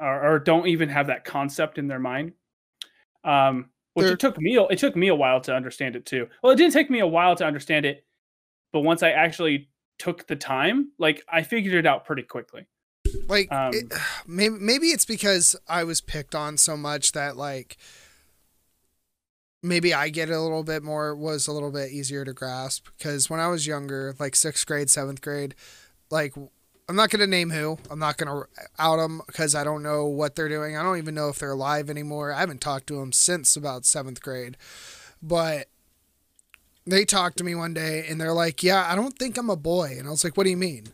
or, 0.00 0.34
or 0.34 0.38
don't 0.38 0.68
even 0.68 0.88
have 0.88 1.08
that 1.08 1.24
concept 1.24 1.78
in 1.78 1.88
their 1.88 1.98
mind 1.98 2.32
um 3.24 3.70
which 3.94 4.04
They're- 4.04 4.14
it 4.14 4.20
took 4.20 4.38
me 4.38 4.56
a- 4.56 4.66
it 4.66 4.78
took 4.78 4.94
me 4.96 5.08
a 5.08 5.14
while 5.14 5.40
to 5.42 5.54
understand 5.54 5.96
it 5.96 6.06
too. 6.06 6.28
Well 6.42 6.52
it 6.52 6.56
didn't 6.56 6.72
take 6.72 6.88
me 6.90 7.00
a 7.00 7.06
while 7.06 7.34
to 7.36 7.44
understand 7.44 7.84
it 7.86 8.04
but 8.72 8.80
once 8.80 9.02
i 9.02 9.10
actually 9.10 9.68
took 9.98 10.26
the 10.28 10.36
time 10.36 10.92
like 10.98 11.24
i 11.28 11.42
figured 11.42 11.74
it 11.74 11.86
out 11.86 12.04
pretty 12.04 12.22
quickly. 12.22 12.66
Like 13.26 13.50
Um, 13.50 13.72
it, 13.74 13.92
maybe 14.26 14.56
maybe 14.60 14.86
it's 14.88 15.04
because 15.06 15.56
I 15.66 15.84
was 15.84 16.00
picked 16.00 16.34
on 16.34 16.56
so 16.58 16.76
much 16.76 17.12
that 17.12 17.36
like 17.36 17.76
maybe 19.62 19.92
I 19.94 20.08
get 20.10 20.30
it 20.30 20.34
a 20.34 20.40
little 20.40 20.62
bit 20.62 20.82
more 20.82 21.14
was 21.16 21.46
a 21.48 21.52
little 21.52 21.70
bit 21.72 21.90
easier 21.90 22.24
to 22.24 22.32
grasp. 22.32 22.86
Because 22.96 23.28
when 23.28 23.40
I 23.40 23.48
was 23.48 23.66
younger, 23.66 24.14
like 24.18 24.36
sixth 24.36 24.66
grade, 24.66 24.90
seventh 24.90 25.20
grade, 25.20 25.54
like 26.10 26.34
I'm 26.88 26.96
not 26.96 27.10
gonna 27.10 27.26
name 27.26 27.50
who. 27.50 27.78
I'm 27.90 27.98
not 27.98 28.16
gonna 28.16 28.44
out 28.78 28.96
them 28.96 29.20
because 29.26 29.54
I 29.54 29.64
don't 29.64 29.82
know 29.82 30.06
what 30.06 30.36
they're 30.36 30.48
doing. 30.48 30.76
I 30.76 30.82
don't 30.82 30.98
even 30.98 31.14
know 31.14 31.28
if 31.28 31.38
they're 31.38 31.52
alive 31.52 31.90
anymore. 31.90 32.32
I 32.32 32.40
haven't 32.40 32.60
talked 32.60 32.86
to 32.88 32.98
them 32.98 33.12
since 33.12 33.56
about 33.56 33.84
seventh 33.84 34.22
grade, 34.22 34.56
but 35.22 35.68
they 36.86 37.04
talked 37.04 37.36
to 37.38 37.44
me 37.44 37.54
one 37.54 37.74
day 37.74 38.06
and 38.08 38.20
they're 38.20 38.32
like, 38.32 38.62
"Yeah, 38.62 38.86
I 38.90 38.96
don't 38.96 39.18
think 39.18 39.36
I'm 39.36 39.50
a 39.50 39.56
boy," 39.56 39.96
and 39.98 40.08
I 40.08 40.10
was 40.10 40.24
like, 40.24 40.36
"What 40.36 40.44
do 40.44 40.50
you 40.50 40.56
mean?" 40.56 40.86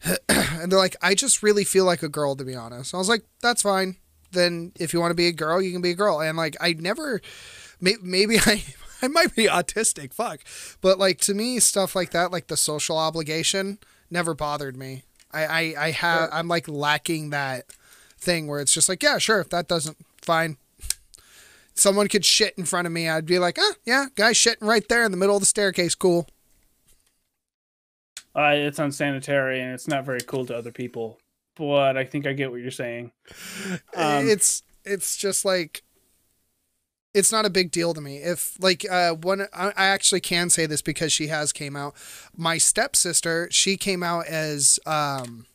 and 0.28 0.70
they're 0.70 0.78
like, 0.78 0.96
I 1.02 1.14
just 1.14 1.42
really 1.42 1.64
feel 1.64 1.84
like 1.84 2.02
a 2.02 2.08
girl, 2.08 2.36
to 2.36 2.44
be 2.44 2.54
honest. 2.54 2.94
I 2.94 2.98
was 2.98 3.08
like, 3.08 3.24
that's 3.42 3.62
fine. 3.62 3.96
Then 4.30 4.72
if 4.78 4.92
you 4.92 5.00
want 5.00 5.10
to 5.10 5.16
be 5.16 5.28
a 5.28 5.32
girl, 5.32 5.60
you 5.60 5.72
can 5.72 5.82
be 5.82 5.90
a 5.90 5.94
girl. 5.94 6.20
And 6.20 6.36
like, 6.36 6.56
I 6.60 6.74
never, 6.74 7.20
may, 7.80 7.94
maybe 8.02 8.38
I, 8.46 8.64
I 9.02 9.08
might 9.08 9.34
be 9.34 9.46
autistic, 9.46 10.12
fuck. 10.12 10.40
But 10.80 10.98
like 10.98 11.18
to 11.22 11.34
me, 11.34 11.60
stuff 11.60 11.96
like 11.96 12.10
that, 12.10 12.30
like 12.30 12.48
the 12.48 12.56
social 12.56 12.98
obligation, 12.98 13.78
never 14.10 14.34
bothered 14.34 14.76
me. 14.76 15.02
I, 15.32 15.44
I, 15.46 15.74
I 15.78 15.90
have, 15.90 16.30
I'm 16.32 16.48
like 16.48 16.68
lacking 16.68 17.30
that 17.30 17.66
thing 18.18 18.46
where 18.46 18.60
it's 18.60 18.72
just 18.72 18.88
like, 18.88 19.02
yeah, 19.02 19.18
sure, 19.18 19.40
if 19.40 19.50
that 19.50 19.68
doesn't, 19.68 19.96
fine. 20.22 20.56
Someone 21.74 22.08
could 22.08 22.24
shit 22.24 22.54
in 22.58 22.64
front 22.64 22.86
of 22.86 22.92
me, 22.92 23.08
I'd 23.08 23.26
be 23.26 23.38
like, 23.38 23.56
ah, 23.60 23.72
yeah, 23.84 24.06
guy 24.16 24.32
shitting 24.32 24.62
right 24.66 24.88
there 24.88 25.04
in 25.04 25.10
the 25.12 25.16
middle 25.16 25.36
of 25.36 25.42
the 25.42 25.46
staircase, 25.46 25.94
cool. 25.94 26.26
uh, 28.34 28.52
it's 28.54 28.78
unsanitary 28.78 29.60
and 29.60 29.72
it's 29.74 29.88
not 29.88 30.04
very 30.04 30.20
cool 30.26 30.46
to 30.46 30.56
other 30.56 30.70
people 30.72 31.18
but 31.56 31.96
i 31.96 32.04
think 32.04 32.26
i 32.26 32.32
get 32.32 32.50
what 32.52 32.60
you're 32.60 32.70
saying 32.70 33.10
Um, 33.96 34.28
it's 34.28 34.62
it's 34.84 35.16
just 35.16 35.44
like 35.44 35.82
it's 37.18 37.32
not 37.32 37.44
a 37.44 37.50
big 37.50 37.70
deal 37.70 37.92
to 37.94 38.00
me. 38.00 38.18
If 38.18 38.56
like 38.60 38.88
uh 38.88 39.14
one 39.14 39.42
I, 39.52 39.72
I 39.76 39.86
actually 39.86 40.20
can 40.20 40.50
say 40.50 40.66
this 40.66 40.82
because 40.82 41.12
she 41.12 41.26
has 41.26 41.52
came 41.52 41.76
out. 41.76 41.94
My 42.36 42.58
stepsister 42.58 43.48
she 43.50 43.76
came 43.76 44.02
out 44.02 44.26
as 44.26 44.78
um 44.86 45.46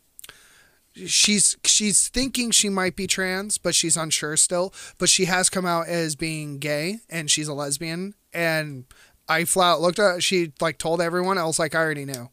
she's 0.94 1.56
she's 1.64 2.08
thinking 2.08 2.50
she 2.50 2.68
might 2.68 2.94
be 2.94 3.06
trans 3.06 3.58
but 3.58 3.74
she's 3.74 3.96
unsure 3.96 4.36
still. 4.36 4.72
But 4.98 5.08
she 5.08 5.24
has 5.24 5.48
come 5.48 5.66
out 5.66 5.88
as 5.88 6.14
being 6.14 6.58
gay 6.58 6.98
and 7.08 7.30
she's 7.30 7.48
a 7.48 7.54
lesbian. 7.54 8.14
And 8.32 8.84
i 9.26 9.44
flat 9.44 9.80
looked 9.80 9.98
at 9.98 10.22
she 10.22 10.52
like 10.60 10.78
told 10.78 11.00
everyone. 11.00 11.38
I 11.38 11.44
was 11.44 11.58
like 11.58 11.74
i 11.74 11.78
already 11.78 12.04
knew. 12.04 12.28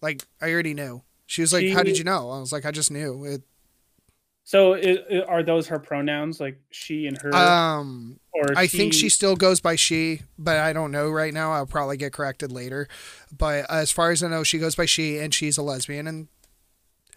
Like 0.00 0.24
i 0.40 0.50
already 0.52 0.74
knew. 0.74 1.02
She 1.26 1.40
was 1.40 1.52
like 1.52 1.68
how 1.70 1.82
did 1.82 1.98
you 1.98 2.04
know? 2.04 2.30
I 2.30 2.38
was 2.38 2.52
like 2.52 2.64
i 2.64 2.70
just 2.70 2.90
knew. 2.90 3.24
It 3.24 3.42
so 4.46 4.74
i 4.74 4.96
i 5.10 5.20
are 5.28 5.42
those 5.42 5.66
her 5.66 5.78
pronouns 5.78 6.40
like 6.40 6.58
she 6.70 7.06
and 7.06 7.20
her 7.20 7.34
um 7.34 8.18
or 8.32 8.56
I 8.56 8.66
think 8.66 8.92
she 8.92 9.08
still 9.08 9.34
goes 9.34 9.60
by 9.60 9.76
she, 9.76 10.20
but 10.38 10.58
I 10.58 10.74
don't 10.74 10.90
know 10.90 11.10
right 11.10 11.32
now. 11.32 11.52
I'll 11.52 11.66
probably 11.66 11.96
get 11.96 12.12
corrected 12.12 12.52
later. 12.52 12.86
But 13.36 13.64
as 13.70 13.90
far 13.90 14.10
as 14.10 14.22
I 14.22 14.28
know, 14.28 14.42
she 14.42 14.58
goes 14.58 14.74
by 14.74 14.84
she 14.84 15.18
and 15.18 15.32
she's 15.32 15.56
a 15.56 15.62
lesbian. 15.62 16.06
And 16.06 16.28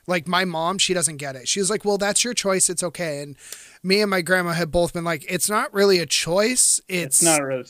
like 0.08 0.28
my 0.28 0.46
mom, 0.46 0.78
she 0.78 0.94
doesn't 0.94 1.18
get 1.18 1.36
it. 1.36 1.48
She's 1.48 1.70
like, 1.70 1.84
well, 1.84 1.98
that's 1.98 2.24
your 2.24 2.34
choice. 2.34 2.70
It's 2.70 2.84
okay. 2.84 3.22
And 3.22 3.36
me 3.84 4.02
and 4.02 4.10
my 4.10 4.22
grandma 4.22 4.52
have 4.54 4.72
both 4.72 4.94
been 4.94 5.04
like, 5.04 5.26
it's 5.28 5.50
not 5.50 5.74
really 5.74 6.00
a 6.00 6.06
choice. 6.06 6.80
It's, 6.88 7.22
it's 7.22 7.24
not 7.24 7.42
a 7.42 7.46
really 7.46 7.66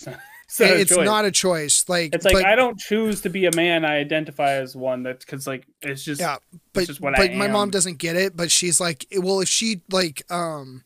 it's 0.50 0.60
not, 0.60 0.70
it's 0.72 0.92
a 0.92 0.96
choice. 0.96 1.06
not 1.06 1.26
a 1.26 1.32
choice. 1.32 1.86
Like, 1.88 2.16
It's 2.16 2.26
like 2.26 2.34
but, 2.34 2.46
I 2.46 2.56
don't 2.56 2.78
choose 2.80 3.22
to 3.22 3.30
be 3.30 3.46
a 3.46 3.56
man. 3.56 3.86
I 3.86 3.98
identify 3.98 4.54
as 4.54 4.76
one. 4.76 5.04
That's 5.04 5.24
because 5.24 5.46
like 5.48 5.68
it's 5.82 6.04
just 6.04 6.20
yeah, 6.22 6.38
but, 6.74 6.88
just 6.88 7.00
what 7.02 7.16
but 7.16 7.32
I 7.32 7.36
my 7.36 7.48
mom 7.48 7.70
doesn't 7.70 7.98
get 8.00 8.16
it. 8.16 8.36
But 8.36 8.50
she's 8.52 8.80
like, 8.80 9.06
well, 9.18 9.40
if 9.42 9.48
she 9.48 9.82
like, 9.92 10.24
um, 10.32 10.84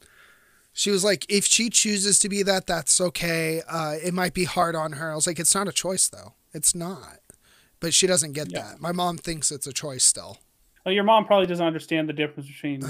she 0.73 0.91
was 0.91 1.03
like, 1.03 1.26
if 1.30 1.45
she 1.45 1.69
chooses 1.69 2.19
to 2.19 2.30
be 2.30 2.44
that, 2.44 2.68
that's 2.68 2.99
okay. 2.99 3.61
Uh, 3.69 3.95
it 4.03 4.14
might 4.14 4.34
be 4.34 4.44
hard 4.45 4.76
on 4.76 4.94
her. 4.94 5.11
I 5.11 5.15
was 5.15 5.27
like, 5.27 5.40
it's 5.40 5.56
not 5.56 5.68
a 5.68 5.72
choice 5.72 6.07
though. 6.10 6.34
It's 6.53 6.76
not. 6.76 7.19
But 7.80 7.94
she 7.94 8.06
doesn't 8.07 8.34
get 8.34 8.52
Yeah. 8.52 8.61
that. 8.64 8.81
My 8.81 8.91
mom 8.91 9.18
thinks 9.18 9.52
it's 9.52 9.68
a 9.68 9.73
choice 9.73 10.03
still. 10.03 10.40
Well, 10.85 10.94
your 10.94 11.03
mom 11.03 11.26
probably 11.26 11.48
doesn't 11.48 11.65
understand 11.65 12.10
the 12.10 12.14
difference 12.14 12.48
between 12.49 12.81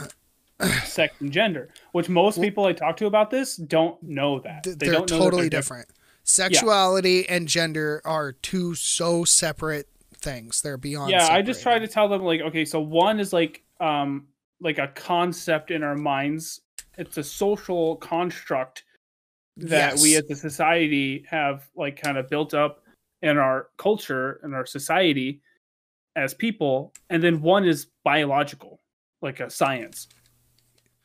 sex 0.85 1.15
and 1.19 1.31
gender, 1.31 1.69
which 1.91 2.09
most 2.09 2.41
people 2.41 2.65
I 2.65 2.73
talk 2.73 2.97
to 2.97 3.05
about 3.05 3.29
this 3.31 3.55
don't 3.55 4.01
know 4.01 4.39
that. 4.39 4.63
Th- 4.63 4.77
They 4.77 4.85
They're 4.87 4.95
don't 4.95 5.11
know 5.11 5.19
totally 5.19 5.43
they're 5.43 5.59
different. 5.61 5.87
Sexuality 6.23 7.27
and 7.27 7.47
gender 7.47 8.01
are 8.05 8.31
two 8.31 8.75
so 8.75 9.23
separate 9.25 9.87
things. 10.15 10.61
They're 10.61 10.77
beyond. 10.77 11.11
Yeah, 11.11 11.27
I 11.29 11.41
just 11.41 11.61
try 11.61 11.79
to 11.79 11.87
tell 11.87 12.07
them 12.07 12.23
like, 12.23 12.41
okay, 12.41 12.65
so 12.65 12.79
one 12.79 13.19
is 13.19 13.33
like 13.33 13.63
um 13.79 14.27
like 14.61 14.77
a 14.77 14.87
concept 14.87 15.71
in 15.71 15.83
our 15.83 15.95
minds. 15.95 16.61
It's 16.97 17.17
a 17.17 17.23
social 17.23 17.97
construct 17.97 18.83
that 19.57 19.99
we 19.99 20.15
as 20.15 20.29
a 20.29 20.35
society 20.35 21.25
have 21.29 21.69
like 21.75 22.01
kind 22.01 22.17
of 22.17 22.29
built 22.29 22.53
up 22.53 22.83
in 23.21 23.37
our 23.37 23.67
culture 23.77 24.39
and 24.43 24.55
our 24.55 24.65
society 24.65 25.41
as 26.15 26.33
people 26.33 26.93
and 27.09 27.23
then 27.23 27.41
one 27.41 27.65
is 27.65 27.87
biological 28.03 28.79
like 29.21 29.39
a 29.39 29.49
science 29.49 30.07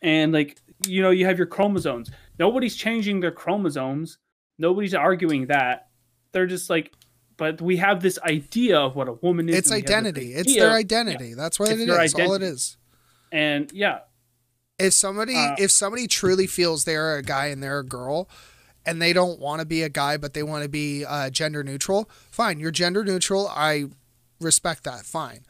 and 0.02 0.32
like 0.32 0.58
you 0.86 1.02
know 1.02 1.10
you 1.10 1.24
have 1.24 1.38
your 1.38 1.46
chromosomes 1.46 2.10
nobody's 2.38 2.76
changing 2.76 3.20
their 3.20 3.30
chromosomes 3.30 4.18
nobody's 4.58 4.94
arguing 4.94 5.46
that 5.46 5.88
they're 6.32 6.46
just 6.46 6.68
like 6.68 6.92
but 7.36 7.62
we 7.62 7.76
have 7.76 8.02
this 8.02 8.18
idea 8.24 8.78
of 8.78 8.96
what 8.96 9.08
a 9.08 9.12
woman 9.12 9.48
is 9.48 9.56
It's 9.56 9.70
and 9.70 9.76
we 9.76 9.80
have 9.80 9.86
this 9.86 9.94
identity. 9.94 10.34
It's 10.34 10.54
their 10.56 10.72
identity. 10.72 11.34
That's 11.34 11.58
what 11.60 11.70
It's 11.70 11.80
it 11.80 11.88
is. 11.88 12.14
All 12.14 12.34
it 12.34 12.42
is. 12.42 12.76
and 13.30 13.70
yeah 13.72 14.00
If 14.78 14.92
somebody 14.92 15.36
Uh, 15.36 15.54
if 15.58 15.70
somebody 15.70 16.06
truly 16.06 16.46
feels 16.46 16.84
they're 16.84 17.16
a 17.16 17.22
guy 17.22 17.46
and 17.46 17.62
they're 17.62 17.78
a 17.78 17.84
girl 17.84 18.28
and 18.84 19.00
they 19.00 19.12
don't 19.12 19.38
want 19.38 19.60
to 19.60 19.66
be 19.66 19.82
a 19.82 19.88
guy 19.88 20.16
but 20.16 20.34
they 20.34 20.42
want 20.42 20.64
to 20.64 20.68
be 20.68 21.04
uh, 21.04 21.30
gender 21.30 21.62
neutral, 21.62 22.10
fine, 22.30 22.58
you're 22.58 22.70
gender 22.70 23.04
neutral. 23.04 23.48
I 23.48 23.86
respect 24.40 24.84
that. 24.84 25.04
Fine. 25.04 25.44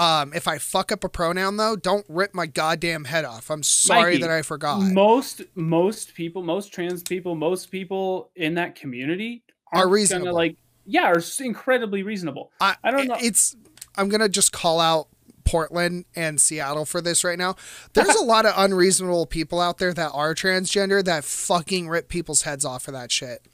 Um, 0.00 0.32
if 0.32 0.48
I 0.48 0.56
fuck 0.56 0.90
up 0.92 1.04
a 1.04 1.10
pronoun 1.10 1.58
though, 1.58 1.76
don't 1.76 2.06
rip 2.08 2.34
my 2.34 2.46
goddamn 2.46 3.04
head 3.04 3.26
off. 3.26 3.50
I'm 3.50 3.62
sorry 3.62 4.12
Mikey, 4.12 4.22
that 4.22 4.30
I 4.30 4.40
forgot. 4.40 4.80
Most 4.80 5.42
most 5.54 6.14
people, 6.14 6.42
most 6.42 6.72
trans 6.72 7.02
people, 7.02 7.34
most 7.34 7.70
people 7.70 8.30
in 8.34 8.54
that 8.54 8.76
community 8.76 9.42
Are 9.74 9.86
reasonable. 9.86 10.28
Gonna, 10.28 10.36
like, 10.36 10.56
yeah, 10.86 11.02
are 11.02 11.22
incredibly 11.40 12.02
reasonable. 12.02 12.50
I, 12.62 12.76
I 12.82 12.90
don't 12.90 13.08
know. 13.08 13.16
It's 13.20 13.54
I'm 13.94 14.08
gonna 14.08 14.30
just 14.30 14.52
call 14.52 14.80
out 14.80 15.08
Portland 15.44 16.06
and 16.16 16.40
Seattle 16.40 16.86
for 16.86 17.02
this 17.02 17.22
right 17.22 17.38
now. 17.38 17.56
There's 17.92 18.14
a 18.14 18.24
lot 18.24 18.46
of 18.46 18.54
unreasonable 18.56 19.26
people 19.26 19.60
out 19.60 19.76
there 19.76 19.92
that 19.92 20.12
are 20.14 20.34
transgender 20.34 21.04
that 21.04 21.24
fucking 21.24 21.90
rip 21.90 22.08
people's 22.08 22.42
heads 22.42 22.64
off 22.64 22.84
for 22.84 22.92
that 22.92 23.12
shit. 23.12 23.46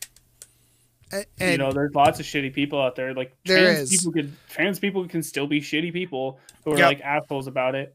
And 1.12 1.26
you 1.52 1.58
know, 1.58 1.72
there's 1.72 1.94
lots 1.94 2.18
of 2.20 2.26
shitty 2.26 2.54
people 2.54 2.80
out 2.80 2.96
there. 2.96 3.14
Like 3.14 3.32
There 3.44 3.58
trans 3.58 3.92
is. 3.92 3.98
people 3.98 4.12
could 4.12 4.32
trans 4.48 4.78
people 4.78 5.06
can 5.06 5.22
still 5.22 5.46
be 5.46 5.60
shitty 5.60 5.92
people 5.92 6.40
who 6.64 6.72
are 6.72 6.78
Yep. 6.78 6.86
like 6.88 7.00
assholes 7.02 7.46
about 7.46 7.74
it. 7.74 7.94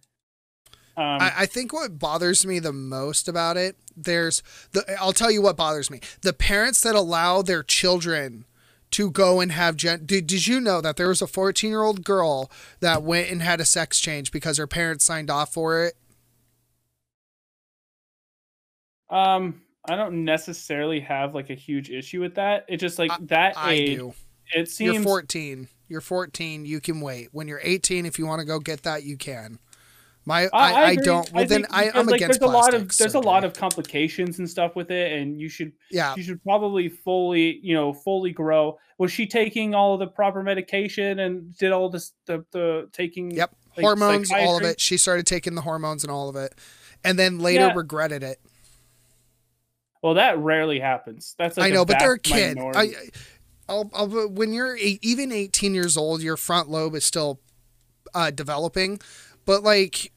Um, 0.98 1.22
I, 1.22 1.32
I 1.40 1.46
think 1.46 1.74
what 1.74 1.98
bothers 2.00 2.46
me 2.46 2.60
the 2.60 2.74
most 2.74 3.28
about 3.28 3.58
it, 3.58 3.78
there's 3.96 4.44
the 4.74 4.84
I'll 5.00 5.14
tell 5.14 5.32
you 5.32 5.42
what 5.42 5.58
bothers 5.58 5.90
me. 5.90 6.00
The 6.22 6.34
parents 6.34 6.82
that 6.82 6.96
allow 6.96 7.42
their 7.42 7.64
children 7.64 8.46
to 8.92 9.10
go 9.10 9.40
and 9.40 9.54
have 9.54 9.78
gen 9.78 10.06
did, 10.06 10.28
did 10.28 10.48
you 10.48 10.60
know 10.60 10.82
that 10.82 10.98
there 10.98 11.08
was 11.08 11.22
a 11.22 11.28
14 11.28 11.70
year 11.70 11.82
old 11.82 12.04
girl 12.04 12.52
that 12.82 13.04
went 13.04 13.30
and 13.32 13.42
had 13.42 13.60
a 13.62 13.66
sex 13.66 14.00
change 14.00 14.32
because 14.32 14.58
her 14.58 14.68
parents 14.68 15.06
signed 15.06 15.30
off 15.30 15.54
for 15.54 15.84
it? 15.84 15.96
um, 19.10 19.62
I 19.86 19.96
don't 19.96 20.24
necessarily 20.26 21.00
have 21.02 21.34
like 21.34 21.50
a 21.50 21.56
huge 21.56 21.90
issue 21.90 22.22
with 22.22 22.36
that. 22.36 22.66
It 22.68 22.78
just 22.78 23.00
like 23.00 23.12
that 23.28 23.58
I 23.58 23.74
age. 23.74 23.98
do. 23.98 24.14
It 24.54 24.70
seems 24.70 24.96
You're 24.96 25.04
14. 25.04 25.68
You're 25.88 26.02
14. 26.02 26.66
You 26.66 26.80
can 26.80 27.02
wait. 27.02 27.30
When 27.32 27.48
you're 27.48 27.62
18, 27.64 28.06
if 28.06 28.20
you 28.20 28.26
want 28.26 28.40
to 28.40 28.46
go 28.46 28.60
get 28.60 28.84
that, 28.84 29.04
you 29.04 29.18
can. 29.18 29.60
My 30.24 30.50
I, 30.54 30.74
I, 30.74 30.92
agree. 30.92 31.04
don't. 31.04 31.32
Well, 31.34 31.48
then 31.48 31.66
I, 31.72 31.90
I'm 31.96 32.06
like, 32.06 32.18
against 32.18 32.40
There's 32.40 32.52
a 32.52 32.54
lot 32.54 32.76
of 32.76 32.96
there's 32.96 33.14
so 33.14 33.20
a 33.20 33.22
lot 33.22 33.44
of 33.44 33.54
complications 33.54 34.38
and 34.38 34.48
stuff 34.48 34.76
with 34.76 34.92
it, 34.92 35.14
and 35.14 35.42
you 35.42 35.50
should 35.50 35.72
yeah. 35.90 36.14
you 36.16 36.22
should 36.22 36.44
probably 36.44 36.90
fully 36.90 37.60
you 37.64 37.74
know 37.74 37.92
fully 37.92 38.32
grow. 38.32 38.78
Was 39.00 39.12
she 39.12 39.26
taking 39.26 39.74
all 39.74 39.96
of 39.96 40.00
the 40.00 40.06
proper 40.06 40.44
medication 40.44 41.20
and 41.20 41.58
did 41.58 41.72
all 41.72 41.90
this 41.90 42.14
the 42.28 42.46
the 42.52 42.88
taking? 42.94 43.32
Yep. 43.32 43.56
like, 43.76 43.84
hormones, 43.84 44.32
all 44.32 44.58
of 44.58 44.64
it. 44.64 44.80
She 44.80 44.96
started 44.96 45.26
taking 45.26 45.56
the 45.56 45.62
hormones 45.62 46.04
and 46.04 46.12
all 46.12 46.30
of 46.30 46.36
it, 46.36 46.54
and 47.04 47.18
then 47.18 47.40
later 47.40 47.66
Yeah. 47.68 47.74
regretted 47.74 48.22
it. 48.22 48.40
Well, 50.02 50.16
that 50.16 50.40
rarely 50.40 50.80
happens. 50.80 51.36
That's 51.38 51.58
like 51.58 51.72
I 51.72 51.76
know, 51.76 51.86
but 51.86 52.00
they're 52.00 52.14
a 52.14 52.20
kid. 52.20 52.58
I. 52.60 52.94
I'll, 53.70 53.90
I'll, 53.94 54.08
when 54.28 54.52
you're 54.52 54.76
eight, 54.76 55.00
even 55.02 55.32
18 55.32 55.74
years 55.74 55.96
old, 55.96 56.22
your 56.22 56.36
front 56.36 56.70
lobe 56.70 56.94
is 56.94 57.06
still 57.06 57.40
uh, 58.14 58.30
developing. 58.30 59.00
But 59.46 59.64
like 59.64 60.12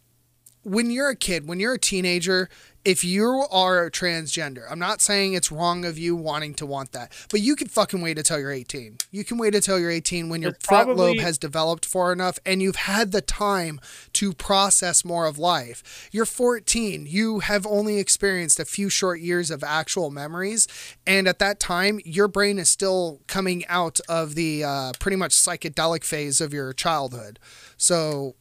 when 0.64 0.90
you're 0.90 1.10
a 1.10 1.16
kid, 1.16 1.46
when 1.46 1.60
you're 1.60 1.74
a 1.74 1.78
teenager, 1.78 2.48
if 2.84 3.02
you 3.02 3.46
are 3.50 3.88
transgender, 3.90 4.66
I'm 4.70 4.78
not 4.78 5.00
saying 5.00 5.32
it's 5.32 5.50
wrong 5.50 5.86
of 5.86 5.96
you 5.96 6.14
wanting 6.14 6.52
to 6.56 6.66
want 6.66 6.92
that, 6.92 7.12
but 7.30 7.40
you 7.40 7.56
can 7.56 7.68
fucking 7.68 8.02
wait 8.02 8.18
until 8.18 8.38
you're 8.38 8.52
18. 8.52 8.98
You 9.10 9.24
can 9.24 9.38
wait 9.38 9.54
until 9.54 9.78
you're 9.78 9.90
18 9.90 10.28
when 10.28 10.42
your 10.42 10.50
It's 10.50 10.66
front 10.66 10.88
probably- 10.88 11.14
lobe 11.14 11.20
has 11.20 11.38
developed 11.38 11.86
far 11.86 12.12
enough 12.12 12.38
and 12.44 12.60
you've 12.60 12.76
had 12.76 13.10
the 13.12 13.22
time 13.22 13.80
to 14.14 14.34
process 14.34 15.02
more 15.02 15.24
of 15.24 15.38
life. 15.38 16.08
You're 16.12 16.26
14. 16.26 17.06
You 17.08 17.38
have 17.40 17.66
only 17.66 17.96
experienced 17.98 18.60
a 18.60 18.66
few 18.66 18.90
short 18.90 19.18
years 19.20 19.50
of 19.50 19.64
actual 19.64 20.10
memories. 20.10 20.68
And 21.06 21.26
at 21.26 21.38
that 21.38 21.58
time, 21.58 22.00
your 22.04 22.28
brain 22.28 22.58
is 22.58 22.70
still 22.70 23.20
coming 23.26 23.64
out 23.66 23.98
of 24.10 24.34
the 24.34 24.62
uh, 24.62 24.92
pretty 24.98 25.16
much 25.16 25.32
psychedelic 25.32 26.04
phase 26.04 26.42
of 26.42 26.52
your 26.52 26.74
childhood. 26.74 27.38
So, 27.78 28.34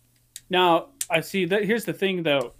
Now, 0.49 0.87
I 1.13 1.21
see 1.21 1.45
that 1.45 1.63
here's 1.65 1.85
the 1.85 1.93
thing 1.93 2.23
though. 2.23 2.53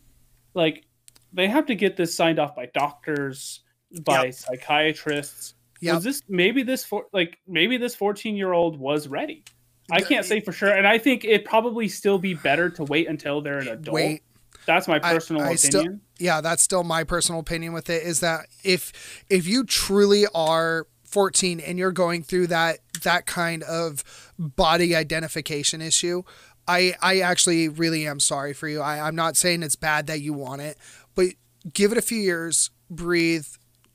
Like 0.54 0.86
they 1.34 1.48
have 1.48 1.66
to 1.68 1.76
get 1.76 1.98
this 1.98 2.16
signed 2.16 2.40
off 2.40 2.56
by 2.56 2.68
doctors, 2.74 3.62
by 4.06 4.30
psychiatrists. 4.30 5.56
Yep. 5.82 5.96
Was 5.96 6.04
this 6.04 6.22
maybe 6.30 6.64
this 6.64 6.86
for 6.86 7.06
like 7.12 7.40
maybe 7.48 7.78
this 7.78 7.96
14-year-old 7.96 8.80
was 8.80 9.08
ready? 9.08 9.44
I 9.92 10.00
can't 10.02 10.26
say 10.26 10.40
for 10.40 10.52
sure 10.54 10.70
and 10.70 10.88
I 10.88 10.98
think 10.98 11.26
it'd 11.26 11.46
probably 11.46 11.90
still 11.90 12.18
be 12.18 12.34
better 12.36 12.70
to 12.72 12.84
wait 12.86 13.08
until 13.10 13.42
they're 13.42 13.58
an 13.60 13.68
adult. 13.68 13.94
wait. 13.94 14.24
That's 14.66 14.88
my 14.88 14.96
I- 14.96 15.14
personal 15.14 15.42
I 15.42 15.52
opinion. 15.52 15.58
still- 15.58 16.00
yeah, 16.20 16.40
that's 16.40 16.64
still 16.64 16.84
my 16.86 17.04
personal 17.04 17.42
opinion 17.42 17.74
with 17.74 17.90
it 17.90 18.04
is 18.04 18.22
that 18.22 18.46
if 18.64 19.26
if 19.30 19.46
you 19.46 19.66
truly 19.66 20.26
are 20.34 20.88
14 21.06 21.60
and 21.60 21.78
you're 21.78 21.92
going 21.92 22.24
through 22.24 22.48
that 22.48 22.80
that 23.04 23.26
kind 23.26 23.62
of 23.64 24.04
body 24.40 24.96
identification 24.96 25.82
issue, 25.82 26.24
I 26.68 26.96
I 27.02 27.20
actually 27.20 27.68
really 27.70 28.08
am 28.08 28.20
sorry 28.20 28.54
for 28.54 28.68
you. 28.68 28.82
I, 28.82 29.06
I'm 29.06 29.16
not 29.16 29.38
saying 29.38 29.64
it's 29.64 29.76
bad 29.76 30.08
that 30.08 30.22
you 30.22 30.34
want 30.34 30.62
it, 30.62 30.78
but 31.16 31.28
give 31.72 31.92
it 31.92 31.98
a 31.98 32.02
few 32.02 32.20
years, 32.20 32.70
breathe, 32.90 33.48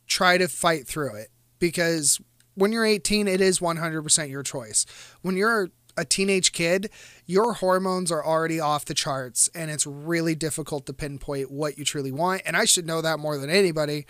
try 0.07 0.39
to 0.39 0.49
fight 0.49 0.87
through 0.87 1.17
it 1.17 1.29
because 1.59 2.21
when 2.55 2.73
you're 2.73 2.85
18, 2.85 3.29
it 3.29 3.41
is 3.41 3.61
100% 3.61 4.31
your 4.31 4.43
choice. 4.43 4.85
When 5.23 5.37
you're 5.37 5.71
a 5.97 6.05
teenage 6.05 6.53
kid, 6.53 6.91
your 7.27 7.55
hormones 7.55 8.11
are 8.11 8.25
already 8.25 8.59
off 8.59 8.85
the 8.85 8.95
charts 8.95 9.49
and 9.55 9.71
it's 9.71 9.87
really 9.87 10.35
difficult 10.35 10.87
to 10.87 10.93
pinpoint 10.93 11.51
what 11.51 11.79
you 11.79 11.85
truly 11.85 12.11
want. 12.11 12.43
And 12.45 12.57
I 12.57 12.65
should 12.65 12.87
know 12.87 13.01
that 13.03 13.19
more 13.19 13.39
than 13.39 13.51
anybody 13.51 14.07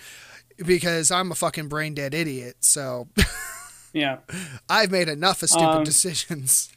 because 0.64 1.10
I'm 1.10 1.30
a 1.30 1.34
fucking 1.34 1.68
brain 1.68 1.94
dead 1.94 2.14
idiot. 2.14 2.56
So 2.60 3.08
yeah. 3.92 4.18
I've 4.68 4.90
made 4.90 5.08
enough 5.08 5.42
of 5.42 5.50
stupid 5.50 5.68
Um, 5.68 5.84
decisions. 5.84 6.70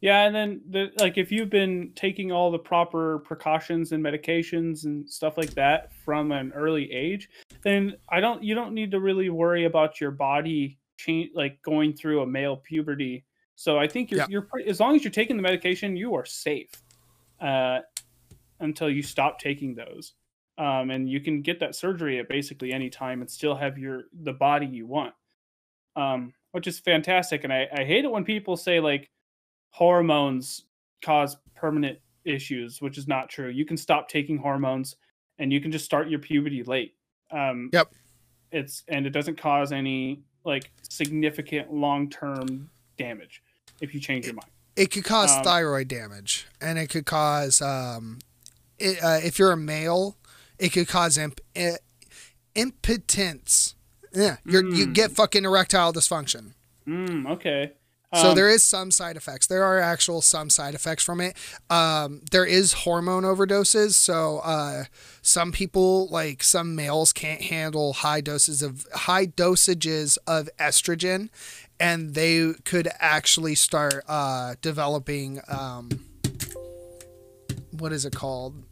Yeah, 0.00 0.26
and 0.26 0.34
then 0.34 0.60
the 0.70 0.90
like 0.98 1.18
if 1.18 1.32
you've 1.32 1.50
been 1.50 1.92
taking 1.96 2.30
all 2.30 2.52
the 2.52 2.58
proper 2.58 3.18
precautions 3.20 3.92
and 3.92 4.02
medications 4.02 4.84
and 4.84 5.08
stuff 5.08 5.36
like 5.36 5.54
that 5.54 5.92
from 6.04 6.30
an 6.30 6.52
early 6.54 6.92
age, 6.92 7.28
then 7.64 7.96
I 8.08 8.20
don't 8.20 8.42
you 8.42 8.54
don't 8.54 8.74
need 8.74 8.92
to 8.92 9.00
really 9.00 9.28
worry 9.28 9.64
about 9.64 10.00
your 10.00 10.12
body 10.12 10.78
change 10.98 11.30
like 11.34 11.60
going 11.62 11.94
through 11.94 12.22
a 12.22 12.26
male 12.26 12.56
puberty. 12.56 13.24
So 13.56 13.76
I 13.76 13.88
think 13.88 14.12
you're 14.12 14.20
Yeah. 14.20 14.26
you're 14.28 14.42
pretty, 14.42 14.70
as 14.70 14.78
long 14.78 14.94
as 14.94 15.02
you're 15.02 15.10
taking 15.10 15.36
the 15.36 15.42
medication, 15.42 15.96
you 15.96 16.14
are 16.14 16.24
safe 16.24 16.70
uh, 17.40 17.80
until 18.60 18.88
you 18.88 19.02
stop 19.02 19.40
taking 19.40 19.74
those. 19.74 20.14
Um, 20.58 20.90
and 20.90 21.08
you 21.08 21.20
can 21.20 21.42
get 21.42 21.60
that 21.60 21.74
surgery 21.74 22.18
at 22.18 22.28
basically 22.28 22.72
any 22.72 22.90
time 22.90 23.20
and 23.20 23.30
still 23.30 23.56
have 23.56 23.78
your 23.78 24.04
the 24.22 24.32
body 24.32 24.66
you 24.66 24.86
want, 24.86 25.14
um, 25.96 26.32
which 26.52 26.68
is 26.68 26.78
fantastic. 26.78 27.42
And 27.44 27.52
I, 27.52 27.68
I 27.72 27.84
hate 27.84 28.04
it 28.04 28.10
when 28.10 28.24
people 28.24 28.56
say 28.56 28.78
like 28.80 29.10
hormones 29.70 30.64
cause 31.02 31.36
permanent 31.54 31.98
issues, 32.24 32.80
which 32.82 32.98
is 32.98 33.06
not 33.08 33.28
true. 33.28 33.48
You 33.48 33.64
can 33.64 33.76
stop 33.76 34.08
taking 34.08 34.36
hormones 34.36 34.96
and 35.38 35.52
you 35.52 35.60
can 35.60 35.70
just 35.72 35.84
start 35.84 36.08
your 36.08 36.18
puberty 36.18 36.62
late. 36.62 36.94
Um, 37.30 37.70
Yep. 37.72 37.92
It's 38.50 38.82
and 38.88 39.06
it 39.06 39.10
doesn't 39.10 39.36
cause 39.36 39.72
any 39.72 40.22
like 40.44 40.70
significant 40.88 41.72
long 41.72 42.08
term 42.08 42.70
damage 42.96 43.42
if 43.80 43.92
you 43.92 44.00
change 44.00 44.24
your 44.24 44.34
mind. 44.34 44.48
It 44.74 44.90
could 44.90 45.04
cause 45.04 45.30
um, 45.36 45.44
thyroid 45.44 45.88
damage 45.88 46.46
and 46.60 46.78
it 46.78 46.88
could 46.88 47.04
cause, 47.04 47.60
um, 47.60 48.18
it, 48.78 49.02
uh, 49.02 49.18
if 49.22 49.38
you're 49.38 49.52
a 49.52 49.56
male, 49.56 50.16
it 50.58 50.70
could 50.70 50.88
cause 50.88 51.18
imp- 51.18 51.40
impotence. 52.54 53.74
Yeah, 54.12 54.36
you're, 54.44 54.64
you 54.64 54.86
Mm. 54.86 54.94
get 54.94 55.12
fucking 55.12 55.44
erectile 55.44 55.92
dysfunction. 55.92 56.52
Mm, 56.86 57.28
okay. 57.32 57.72
So 58.14 58.30
Um, 58.30 58.36
there 58.36 58.48
is 58.48 58.62
some 58.62 58.90
side 58.90 59.16
effects. 59.16 59.46
There 59.46 59.62
are 59.64 59.78
actual 59.78 60.22
some 60.22 60.48
side 60.48 60.74
effects 60.74 61.04
from 61.04 61.20
it. 61.20 61.36
Um, 61.68 62.22
there 62.30 62.46
is 62.46 62.72
hormone 62.72 63.24
overdoses. 63.24 63.92
So 63.92 64.38
uh, 64.38 64.84
some 65.20 65.52
people, 65.52 66.08
like 66.08 66.42
some 66.42 66.74
males, 66.74 67.12
can't 67.12 67.42
handle 67.42 67.92
high 67.92 68.22
doses 68.22 68.62
of 68.62 68.86
high 68.94 69.26
dosages 69.26 70.16
of 70.26 70.48
estrogen, 70.58 71.28
and 71.78 72.14
they 72.14 72.54
could 72.64 72.88
actually 72.98 73.54
start 73.54 74.02
uh, 74.08 74.54
developing 74.62 75.40
um, 75.46 75.90
what 77.70 77.92
is 77.92 78.06
it 78.06 78.14
called? 78.14 78.64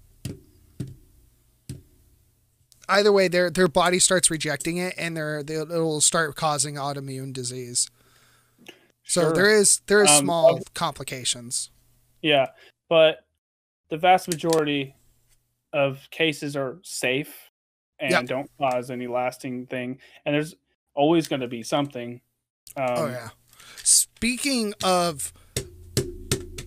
Either 2.88 3.12
way, 3.12 3.28
their 3.28 3.50
their 3.50 3.68
body 3.68 3.98
starts 3.98 4.30
rejecting 4.30 4.78
it, 4.78 4.94
and 4.96 5.14
their 5.14 5.42
they, 5.42 5.56
it'll 5.56 6.00
start 6.00 6.36
causing 6.36 6.76
autoimmune 6.76 7.34
disease. 7.34 7.90
So 9.06 9.22
Sure. 9.22 9.32
there 9.32 9.50
is 9.50 9.80
there 9.86 10.02
is 10.04 10.10
Um, 10.10 10.24
small 10.24 10.60
complications. 10.74 11.70
Yeah, 12.22 12.46
but 12.88 13.24
the 13.88 13.96
vast 13.96 14.28
majority 14.28 14.94
of 15.72 16.08
cases 16.10 16.56
are 16.56 16.78
safe 16.82 17.50
and 18.00 18.10
Yep. 18.10 18.26
don't 18.26 18.50
cause 18.58 18.90
any 18.90 19.06
lasting 19.06 19.66
thing. 19.66 20.00
And 20.24 20.34
there's 20.34 20.54
always 20.94 21.28
going 21.28 21.40
to 21.40 21.48
be 21.48 21.62
something. 21.62 22.20
Um, 22.76 22.86
oh 22.96 23.06
yeah. 23.06 23.28
Speaking 23.82 24.74
of 24.82 25.32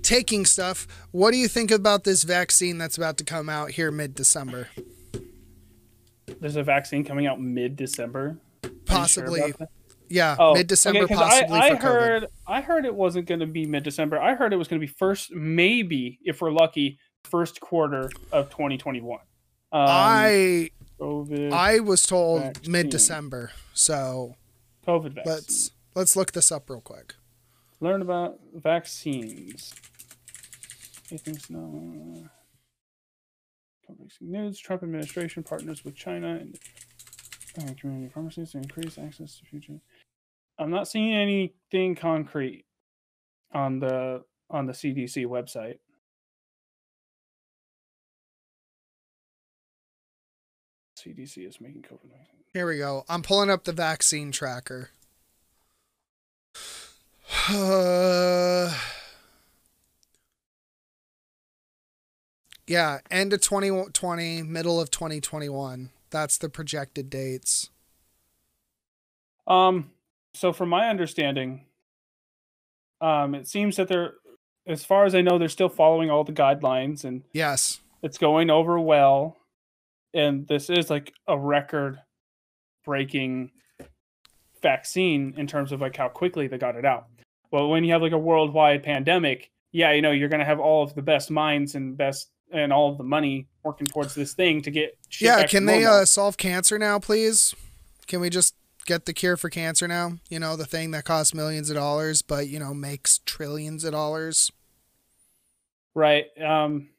taking 0.01 0.45
stuff, 0.45 0.87
what 1.11 1.31
do 1.31 1.37
you 1.37 1.47
think 1.47 1.71
about 1.71 2.03
this 2.03 2.23
vaccine 2.23 2.77
that's 2.77 2.97
about 2.97 3.17
to 3.17 3.23
come 3.23 3.49
out 3.49 3.71
here 3.71 3.91
mid 3.91 4.15
December? 4.15 4.69
There's 6.39 6.55
a 6.55 6.63
vaccine 6.63 7.03
coming 7.03 7.27
out 7.27 7.41
mid 7.41 7.75
December. 7.75 8.37
Possibly. 8.85 9.53
Yeah, 10.09 10.35
Oh, 10.39 10.53
mid 10.53 10.67
December 10.67 11.03
okay, 11.03 11.15
possibly 11.15 11.59
I, 11.59 11.67
I 11.67 11.69
for 11.71 11.75
COVID. 11.75 11.81
heard 11.81 12.25
I 12.47 12.61
heard 12.61 12.85
it 12.85 12.95
wasn't 12.95 13.27
going 13.27 13.39
to 13.41 13.45
be 13.47 13.65
mid 13.65 13.83
December. 13.83 14.19
I 14.19 14.33
heard 14.35 14.53
it 14.53 14.57
was 14.57 14.67
going 14.67 14.81
to 14.81 14.85
be 14.85 14.91
first, 14.91 15.31
maybe 15.31 16.19
if 16.23 16.41
we're 16.41 16.51
lucky, 16.51 16.97
first 17.23 17.59
quarter 17.61 18.09
of 18.31 18.49
2021. 18.49 19.19
Um, 19.71 19.85
I 19.87 20.71
COVID 20.99 21.51
I 21.51 21.79
was 21.79 22.05
told 22.05 22.67
mid 22.67 22.89
December. 22.89 23.51
So 23.73 24.35
COVID 24.87 25.13
vaccine. 25.13 25.33
let's 25.33 25.71
let's 25.95 26.15
look 26.15 26.31
this 26.31 26.51
up 26.51 26.69
real 26.69 26.81
quick. 26.81 27.15
learn 27.79 28.01
about 28.01 28.39
vaccines. 28.53 29.73
Anything's 31.11 31.49
no. 31.49 32.29
News: 34.21 34.59
Trump 34.59 34.83
administration 34.83 35.41
partners 35.43 35.83
with 35.83 35.95
China 35.95 36.39
and 37.57 37.77
community 37.79 38.09
pharmacies 38.13 38.51
to 38.51 38.59
increase 38.59 38.97
access 38.97 39.39
to 39.39 39.45
future. 39.45 39.79
I'm 40.59 40.71
not 40.71 40.87
seeing 40.89 41.15
anything 41.15 41.95
concrete 41.95 42.65
on 43.53 43.79
the 43.79 44.23
on 44.49 44.65
the 44.65 44.73
CDC 44.73 45.25
website. 45.25 45.77
CDC 50.97 51.47
is 51.47 51.61
making 51.61 51.83
COVID 51.83 52.09
vaccine. 52.11 52.43
Here 52.53 52.67
we 52.67 52.77
go. 52.77 53.05
I'm 53.07 53.21
pulling 53.21 53.49
up 53.49 53.63
the 53.63 53.71
vaccine 53.71 54.33
tracker. 54.33 54.89
Uh, 57.49 58.73
yeah, 62.67 62.99
end 63.09 63.31
of 63.31 63.39
2020, 63.39 64.41
middle 64.41 64.81
of 64.81 64.91
2021. 64.91 65.91
That's 66.09 66.37
the 66.37 66.49
projected 66.49 67.09
dates. 67.09 67.69
Um, 69.47 69.91
so 70.33 70.53
from 70.53 70.69
my 70.69 70.89
understanding, 70.89 71.65
um, 73.01 73.35
it 73.35 73.47
seems 73.47 73.75
that 73.77 73.87
they're, 73.87 74.13
as 74.67 74.83
far 74.85 75.05
as 75.05 75.15
I 75.15 75.21
know, 75.21 75.37
they're 75.37 75.47
still 75.49 75.69
following 75.69 76.09
all 76.09 76.23
the 76.23 76.31
guidelines 76.33 77.03
and 77.03 77.23
Yes. 77.33 77.79
it's 78.03 78.17
going 78.17 78.49
over 78.49 78.79
well. 78.79 79.37
And 80.13 80.47
this 80.47 80.69
is 80.69 80.89
like 80.89 81.13
a 81.27 81.37
record 81.37 81.99
breaking 82.83 83.51
vaccine 84.61 85.33
in 85.37 85.47
terms 85.47 85.71
of 85.71 85.81
like 85.81 85.95
how 85.95 86.09
quickly 86.09 86.47
they 86.47 86.57
got 86.57 86.75
it 86.75 86.85
out. 86.85 87.07
Well, 87.51 87.69
when 87.69 87.83
you 87.83 87.93
have 87.93 88.01
like 88.01 88.11
a 88.11 88.17
worldwide 88.17 88.83
pandemic, 88.83 89.51
yeah, 89.71 89.91
you 89.91 90.01
know, 90.01 90.11
you're 90.11 90.29
going 90.29 90.39
to 90.39 90.45
have 90.45 90.59
all 90.59 90.83
of 90.83 90.93
the 90.95 91.01
best 91.01 91.31
minds 91.31 91.75
and 91.75 91.95
best 91.97 92.29
and 92.51 92.73
all 92.73 92.91
of 92.91 92.97
the 92.97 93.03
money 93.03 93.47
working 93.63 93.87
towards 93.87 94.15
this 94.15 94.33
thing 94.33 94.61
to 94.63 94.71
get 94.71 94.97
Yeah, 95.19 95.45
can 95.45 95.65
they 95.65 95.85
uh, 95.85 96.05
solve 96.05 96.37
cancer 96.37 96.77
now, 96.79 96.99
please? 96.99 97.53
Can 98.07 98.19
we 98.19 98.29
just 98.29 98.55
get 98.89 99.05
the 99.05 99.13
cure 99.13 99.37
for 99.37 99.49
cancer 99.49 99.87
now? 99.87 100.17
You 100.29 100.39
know, 100.39 100.55
the 100.57 100.65
thing 100.65 100.91
that 100.91 101.05
costs 101.05 101.33
millions 101.33 101.69
of 101.69 101.75
dollars, 101.77 102.21
but, 102.21 102.47
you 102.47 102.59
know, 102.59 102.73
makes 102.73 103.19
trillions 103.25 103.83
of 103.85 103.93
dollars. 103.93 104.51
Right. 105.95 106.25
Um 106.41 106.89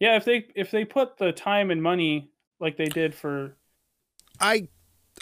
Yeah, 0.00 0.16
if 0.16 0.24
they 0.24 0.46
if 0.54 0.70
they 0.70 0.84
put 0.84 1.16
the 1.18 1.32
time 1.32 1.70
and 1.70 1.82
money 1.82 2.30
like 2.60 2.76
they 2.76 2.88
did 2.88 3.14
for 3.14 3.56
I 4.40 4.68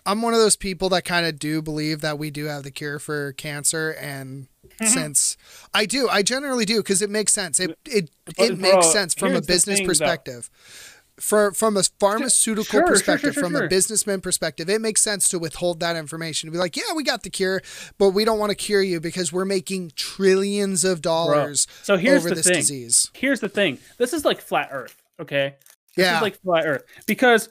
I'm 0.07 0.23
one 0.23 0.35
of 0.35 0.41
those 0.41 0.57
people 0.57 0.89
that 0.91 1.05
kind 1.05 1.27
of 1.27 1.39
do 1.39 1.63
believe 1.63 2.01
that 2.01 2.19
we 2.19 2.31
do 2.31 2.47
have 2.47 2.63
the 2.63 2.71
cure 2.71 2.99
for 2.99 3.33
cancer 3.33 3.91
and 4.01 4.49
Mm-hmm. 4.81 4.87
since 4.87 5.37
I 5.75 5.87
do, 5.87 6.09
I 6.09 6.23
generally 6.23 6.65
do 6.65 6.79
because 6.79 7.03
it 7.03 7.11
makes 7.11 7.33
sense. 7.33 7.61
It 7.61 7.79
it 7.87 8.11
But, 8.37 8.51
it 8.51 8.59
makes 8.59 8.87
sense 8.89 9.15
from 9.15 9.35
a 9.35 9.43
business 9.43 9.81
perspective. 9.81 10.51
though. 10.51 11.00
For 11.21 11.53
from 11.53 11.77
a 11.77 11.83
pharmaceutical 12.01 12.65
sure, 12.65 12.87
perspective, 12.87 13.35
sure, 13.35 13.43
from 13.45 13.53
sure. 13.53 13.65
a 13.67 13.69
businessman 13.69 14.21
perspective, 14.21 14.69
it 14.71 14.81
makes 14.81 15.03
sense 15.03 15.29
to 15.29 15.39
withhold 15.39 15.81
that 15.81 15.95
information. 15.97 16.47
To 16.49 16.53
be 16.53 16.59
like, 16.59 16.77
yeah, 16.77 16.93
we 16.97 17.03
got 17.05 17.23
the 17.23 17.31
cure, 17.31 17.61
but 17.99 18.11
we 18.11 18.25
don't 18.25 18.39
want 18.39 18.51
to 18.51 18.57
cure 18.57 18.83
you 18.83 19.01
because 19.01 19.33
we're 19.33 19.45
making 19.45 19.93
trillions 19.97 20.85
of 20.85 21.03
dollars 21.03 21.67
So 21.83 21.97
here's 21.97 22.21
over 22.21 22.31
the 22.31 22.35
this 22.37 22.47
thing. 22.47 22.55
disease. 22.57 23.11
Here's 23.15 23.41
the 23.41 23.49
thing. 23.49 23.79
This 23.99 24.13
is 24.13 24.25
like 24.25 24.41
flat 24.41 24.71
earth, 24.73 25.01
okay? 25.21 25.57
This 25.95 26.07
Yeah. 26.07 26.17
is 26.17 26.23
like 26.23 26.41
flat 26.43 26.67
earth 26.67 26.85
because 27.07 27.49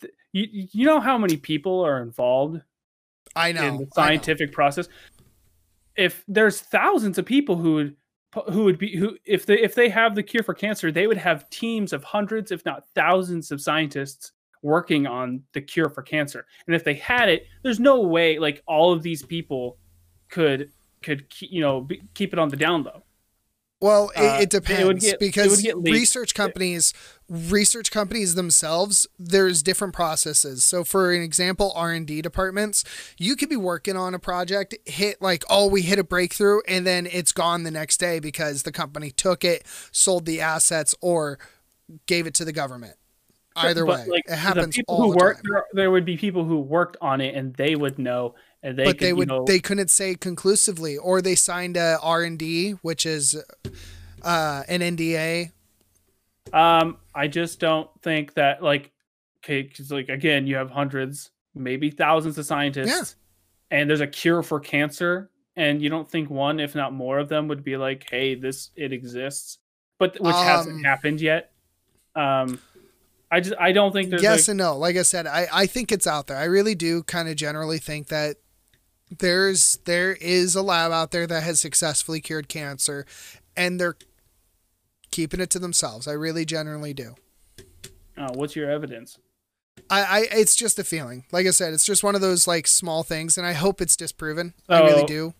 th- 0.00 0.12
you 0.32 0.68
you 0.72 0.86
know 0.86 1.00
how 1.00 1.18
many 1.18 1.36
people 1.36 1.84
are 1.84 2.00
involved 2.00 2.62
I 3.36 3.52
know. 3.52 3.62
in 3.66 3.74
the 3.76 3.80
I 3.82 3.84
know. 3.84 3.88
scientific 3.94 4.52
process. 4.52 4.88
If 5.96 6.24
there's 6.26 6.60
thousands 6.60 7.18
of 7.18 7.26
people 7.26 7.56
who 7.56 7.74
would 7.74 7.96
who 8.50 8.64
would 8.64 8.78
be 8.78 8.96
who 8.96 9.16
if 9.24 9.44
they 9.46 9.58
if 9.60 9.74
they 9.74 9.88
have 9.88 10.14
the 10.14 10.22
cure 10.22 10.42
for 10.42 10.54
cancer, 10.54 10.90
they 10.90 11.06
would 11.06 11.18
have 11.18 11.48
teams 11.50 11.92
of 11.92 12.02
hundreds, 12.02 12.50
if 12.50 12.64
not 12.64 12.86
thousands, 12.94 13.50
of 13.50 13.60
scientists 13.60 14.32
working 14.62 15.06
on 15.06 15.42
the 15.52 15.60
cure 15.60 15.90
for 15.90 16.02
cancer. 16.02 16.46
And 16.66 16.74
if 16.74 16.84
they 16.84 16.94
had 16.94 17.28
it, 17.28 17.46
there's 17.62 17.80
no 17.80 18.00
way 18.00 18.38
like 18.38 18.62
all 18.66 18.92
of 18.92 19.02
these 19.02 19.22
people 19.22 19.78
could 20.28 20.70
could 21.02 21.26
you 21.40 21.60
know 21.60 21.82
be, 21.82 22.02
keep 22.14 22.32
it 22.32 22.38
on 22.38 22.48
the 22.48 22.56
down 22.56 22.84
low. 22.84 23.02
Well, 23.82 24.12
it, 24.14 24.20
Uh, 24.20 24.38
it 24.42 24.50
depends 24.50 25.04
get- 25.04 25.18
because 25.18 25.66
research 25.74 26.34
companies, 26.36 26.94
research 27.28 27.90
companies 27.90 28.36
themselves, 28.36 29.08
there's 29.18 29.60
different 29.60 29.92
processes. 29.92 30.62
So, 30.62 30.84
for 30.84 31.12
an 31.12 31.20
example, 31.20 31.72
R 31.74 31.90
and 31.90 32.06
D 32.06 32.22
departments, 32.22 32.84
you 33.18 33.34
could 33.34 33.48
be 33.48 33.56
working 33.56 33.96
on 33.96 34.14
a 34.14 34.20
project, 34.20 34.76
hit 34.86 35.20
like, 35.20 35.42
oh, 35.50 35.66
we 35.66 35.82
hit 35.82 35.98
a 35.98 36.04
breakthrough, 36.04 36.60
and 36.68 36.86
then 36.86 37.08
it's 37.10 37.32
gone 37.32 37.64
the 37.64 37.72
next 37.72 37.98
day 37.98 38.20
because 38.20 38.62
the 38.62 38.70
company 38.72 39.10
took 39.10 39.44
it, 39.44 39.64
sold 39.90 40.26
the 40.26 40.40
assets, 40.40 40.94
or 41.00 41.40
gave 42.06 42.28
it 42.28 42.34
to 42.34 42.44
the 42.44 42.52
government. 42.52 42.94
Either 43.56 43.84
But, 43.84 44.00
way, 44.00 44.06
like, 44.08 44.24
it 44.28 44.36
happens 44.36 44.66
the 44.76 44.80
people 44.80 44.94
all 44.94 45.02
who 45.06 45.10
the 45.10 45.16
work 45.24 45.36
time. 45.38 45.44
there, 45.50 45.64
there 45.74 45.90
would 45.90 46.04
be 46.04 46.16
people 46.16 46.44
who 46.44 46.58
worked 46.60 46.96
on 47.02 47.20
it 47.20 47.34
and 47.34 47.52
they 47.54 47.74
would 47.74 47.98
know 47.98 48.34
and 48.62 48.78
they 48.78 48.84
but 48.84 48.98
could, 48.98 49.06
they 49.06 49.12
would 49.12 49.28
you 49.28 49.36
know, 49.38 49.44
they 49.44 49.58
couldn't 49.58 49.90
say 49.90 50.14
conclusively, 50.14 50.96
or 50.96 51.20
they 51.20 51.34
signed 51.34 51.76
a 51.76 51.98
R 52.02 52.22
and 52.22 52.38
D, 52.38 52.72
which 52.82 53.04
is 53.06 53.36
uh, 54.22 54.62
an 54.68 54.80
NDA 54.80 55.50
Um, 56.52 56.98
I 57.14 57.28
just 57.28 57.58
don't 57.60 57.88
think 58.02 58.34
that 58.34 58.62
like, 58.62 58.90
okay, 59.44 59.62
because 59.62 59.90
like 59.90 60.08
again, 60.08 60.46
you 60.46 60.56
have 60.56 60.70
hundreds, 60.70 61.30
maybe 61.54 61.90
thousands 61.90 62.38
of 62.38 62.46
scientists, 62.46 63.16
and 63.70 63.88
there's 63.88 64.00
a 64.00 64.06
cure 64.06 64.42
for 64.42 64.60
cancer, 64.60 65.30
and 65.56 65.82
you 65.82 65.88
don't 65.88 66.08
think 66.08 66.30
one, 66.30 66.60
if 66.60 66.74
not 66.74 66.92
more 66.92 67.18
of 67.18 67.28
them, 67.28 67.48
would 67.48 67.64
be 67.64 67.76
like, 67.76 68.06
hey, 68.10 68.34
this 68.34 68.70
it 68.76 68.92
exists, 68.92 69.58
but 69.98 70.20
which 70.20 70.34
Um, 70.34 70.44
hasn't 70.44 70.84
happened 70.84 71.20
yet. 71.20 71.52
Um, 72.14 72.60
I 73.30 73.40
just 73.40 73.56
I 73.58 73.72
don't 73.72 73.92
think 73.92 74.10
there's 74.10 74.22
yes 74.22 74.46
like, 74.46 74.52
and 74.52 74.58
no. 74.58 74.76
Like 74.76 74.96
I 74.96 75.02
said, 75.02 75.26
I, 75.26 75.48
I 75.52 75.66
think 75.66 75.90
it's 75.90 76.06
out 76.06 76.26
there. 76.26 76.36
I 76.36 76.44
really 76.44 76.74
do 76.74 77.02
kind 77.02 77.28
of 77.28 77.36
generally 77.36 77.78
think 77.78 78.08
that 78.08 78.36
there's 79.18 79.78
there 79.84 80.12
is 80.12 80.54
a 80.54 80.62
lab 80.62 80.92
out 80.92 81.10
there 81.10 81.26
that 81.26 81.42
has 81.42 81.60
successfully 81.60 82.20
cured 82.20 82.48
cancer 82.48 83.06
and 83.56 83.80
they're 83.80 83.96
keeping 85.10 85.40
it 85.40 85.50
to 85.50 85.58
themselves. 85.58 86.06
I 86.08 86.12
really 86.12 86.44
generally 86.44 86.94
do. 86.94 87.14
uh, 88.16 88.28
what's 88.34 88.56
your 88.56 88.70
evidence? 88.70 89.18
I, 89.90 90.00
I 90.02 90.26
it's 90.32 90.54
just 90.56 90.78
a 90.78 90.84
feeling. 90.84 91.24
Like 91.32 91.46
I 91.46 91.50
said, 91.50 91.72
it's 91.72 91.84
just 91.84 92.02
one 92.04 92.14
of 92.14 92.20
those 92.20 92.46
like 92.46 92.66
small 92.66 93.02
things 93.02 93.36
and 93.38 93.46
I 93.46 93.52
hope 93.52 93.80
it's 93.80 93.96
disproven. 93.96 94.54
I 94.68 94.80
really 94.80 95.02
Oh. 95.02 95.06
do. 95.06 95.34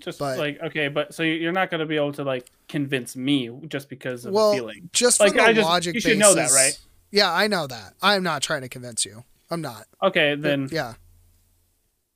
Just 0.00 0.18
But- 0.18 0.38
like 0.38 0.60
okay, 0.62 0.88
but 0.88 1.12
so 1.14 1.22
you're 1.22 1.52
not 1.52 1.70
going 1.70 1.80
to 1.80 1.86
be 1.86 1.96
able 1.96 2.12
to 2.12 2.24
like 2.24 2.46
convince 2.68 3.16
me 3.16 3.50
just 3.68 3.88
because 3.88 4.24
of 4.24 4.32
Well, 4.32 4.52
a 4.52 4.54
feeling. 4.54 4.88
just 4.92 5.20
Like, 5.20 5.32
from 5.32 5.40
a 5.40 5.42
I 5.44 5.52
just- 5.52 5.66
logic 5.68 5.94
you 5.94 6.00
should 6.00 6.18
know 6.18 6.34
that, 6.34 6.50
right? 6.52 6.78
Yeah, 7.10 7.32
I 7.32 7.48
know 7.48 7.66
that. 7.66 7.94
I'm 8.00 8.22
not 8.22 8.40
trying 8.40 8.62
to 8.62 8.68
convince 8.68 9.04
you. 9.04 9.24
I'm 9.50 9.60
not. 9.60 9.86
Okay, 10.02 10.36
then 10.36 10.68
yeah. 10.70 10.94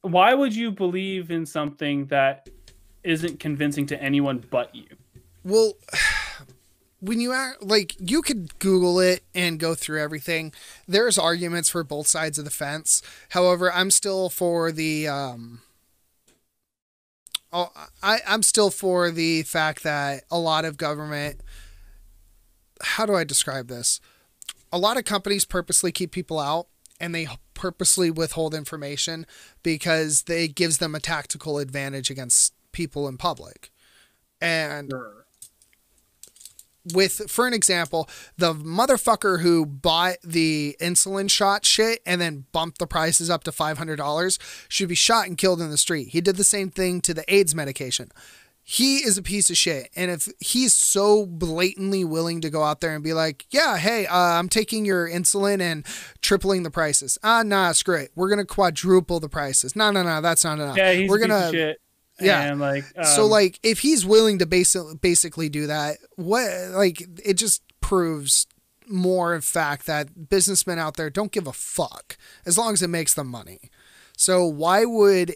Why 0.05 0.35
would 0.35 0.55
you 0.55 0.71
believe 0.71 1.31
in 1.31 1.47
something 1.47 2.07
that 2.07 2.51
isn't 3.03 3.41
convincing 3.41 3.87
to 3.87 4.03
anyone 4.03 4.45
but 4.51 4.75
you? 4.75 4.87
Well, 5.43 5.75
when 7.01 7.21
you 7.21 7.33
act 7.33 7.63
like 7.63 7.95
you 7.99 8.21
could 8.21 8.59
Google 8.59 9.01
it 9.01 9.25
and 9.35 9.59
go 9.59 9.75
through 9.75 10.03
everything, 10.03 10.53
there's 10.87 11.19
arguments 11.19 11.71
for 11.71 11.83
both 11.83 12.07
sides 12.07 12.39
of 12.39 12.45
the 12.45 12.51
fence. 12.51 13.03
However, 13.31 13.73
I'm 13.73 13.91
still 13.91 14.29
for 14.29 14.71
the 14.71 15.09
um. 15.09 15.63
Oh, 17.51 17.71
I 18.03 18.19
I'm 18.27 18.43
still 18.43 18.71
for 18.71 19.11
the 19.11 19.43
fact 19.43 19.83
that 19.85 20.25
a 20.31 20.39
lot 20.39 20.67
of 20.67 20.77
government. 20.77 21.41
How 22.83 23.07
do 23.07 23.15
I 23.15 23.25
describe 23.25 23.69
this? 23.69 24.01
A 24.71 24.77
lot 24.77 24.99
of 24.99 25.05
companies 25.05 25.47
purposely 25.47 25.93
keep 25.93 26.11
people 26.11 26.39
out 26.39 26.67
and 27.01 27.15
they 27.15 27.27
purposely 27.55 28.11
withhold 28.11 28.55
information 28.55 29.27
because 29.63 30.23
they 30.23 30.49
gives 30.49 30.79
them 30.79 30.95
a 30.95 31.01
tactical 31.01 31.59
advantage 31.59 32.11
against 32.11 32.53
people 32.73 33.09
in 33.09 33.17
public. 33.17 33.71
And 34.41 34.93
with 36.93 37.31
for 37.31 37.47
an 37.47 37.55
example, 37.55 38.09
the 38.37 38.53
motherfucker 38.53 39.41
who 39.41 39.65
bought 39.65 40.17
the 40.23 40.77
insulin 40.81 41.31
shot 41.31 41.65
shit 41.65 42.01
and 42.05 42.21
then 42.21 42.45
bumped 42.53 42.79
the 42.79 42.87
prices 42.87 43.31
up 43.31 43.45
to 43.45 43.51
$500 43.51 44.39
should 44.69 44.89
be 44.89 44.95
shot 44.95 45.27
and 45.27 45.39
killed 45.39 45.63
in 45.63 45.71
the 45.71 45.79
street. 45.79 46.09
He 46.09 46.21
did 46.21 46.37
the 46.37 46.45
same 46.45 46.71
thing 46.71 47.01
to 47.03 47.15
the 47.15 47.25
AIDS 47.33 47.55
medication. 47.55 48.11
He 48.67 48.97
is 48.97 49.19
a 49.19 49.23
piece 49.23 49.51
of 49.51 49.59
shit. 49.59 49.91
And 49.95 50.11
if 50.11 50.27
he's 50.41 50.73
so 50.73 51.27
blatantly 51.27 52.03
willing 52.03 52.41
to 52.41 52.49
go 52.49 52.63
out 52.63 52.81
there 52.81 52.95
and 52.95 53.05
be 53.05 53.13
like, 53.13 53.45
yeah, 53.51 53.77
hey, 53.77 54.07
uh, 54.07 54.17
I'm 54.17 54.49
taking 54.49 54.87
your 54.87 55.07
insulin 55.07 55.61
and 55.61 55.85
tripling 56.23 56.63
the 56.63 56.71
prices. 56.71 57.19
Ah, 57.23 57.43
nah, 57.43 57.73
screw 57.73 57.97
it. 57.97 58.11
We're 58.15 58.29
going 58.29 58.39
to 58.39 58.47
quadruple 58.47 59.21
the 59.21 59.29
prices. 59.29 59.77
No, 59.77 59.91
no, 59.91 60.03
no, 60.03 60.23
that's 60.23 60.45
not 60.45 60.55
enough. 60.55 60.79
Yeah, 60.79 60.93
he's 60.93 61.11
We're 61.11 61.17
a 61.17 61.21
piece 61.21 61.29
gonna, 61.29 61.47
of 61.47 61.53
shit. 61.53 61.81
yeah. 62.19 62.41
And 62.51 62.59
like, 62.59 62.85
so 63.03 63.25
um, 63.25 63.31
like, 63.31 63.61
if 63.63 63.81
he's 63.81 64.07
willing 64.07 64.39
to 64.39 64.47
basically 64.47 64.95
basically 64.95 65.51
do 65.51 65.67
that, 65.67 65.99
what 66.17 66.49
like 66.71 67.03
it 67.23 67.35
just 67.35 67.63
proves 67.83 68.47
more 68.89 69.35
in 69.35 69.43
fact 69.43 69.87
that 69.87 70.29
businessmen 70.31 70.79
out 70.79 70.97
there 70.97 71.11
don't 71.11 71.33
give 71.33 71.47
a 71.47 71.53
fuck 71.53 72.17
as 72.47 72.57
long 72.57 72.73
as 72.73 72.83
it 72.83 72.89
makes 72.89 73.13
them 73.13 73.29
money. 73.29 73.71
So 74.17 74.47
why 74.47 74.85
would 74.85 75.35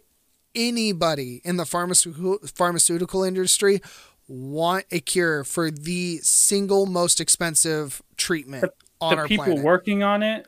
anybody 0.54 1.40
in 1.44 1.56
the 1.56 1.66
pharmaceutical 1.66 2.38
pharmaceutical 2.46 3.22
industry 3.22 3.80
want 4.26 4.84
a 4.90 5.00
cure 5.00 5.44
for 5.44 5.70
the 5.70 6.18
single 6.18 6.86
most 6.86 7.20
expensive 7.20 8.02
treatment 8.16 8.64
on 9.00 9.14
the 9.14 9.20
our 9.22 9.28
people 9.28 9.44
planet? 9.44 9.64
working 9.64 10.02
on 10.02 10.22
it, 10.22 10.46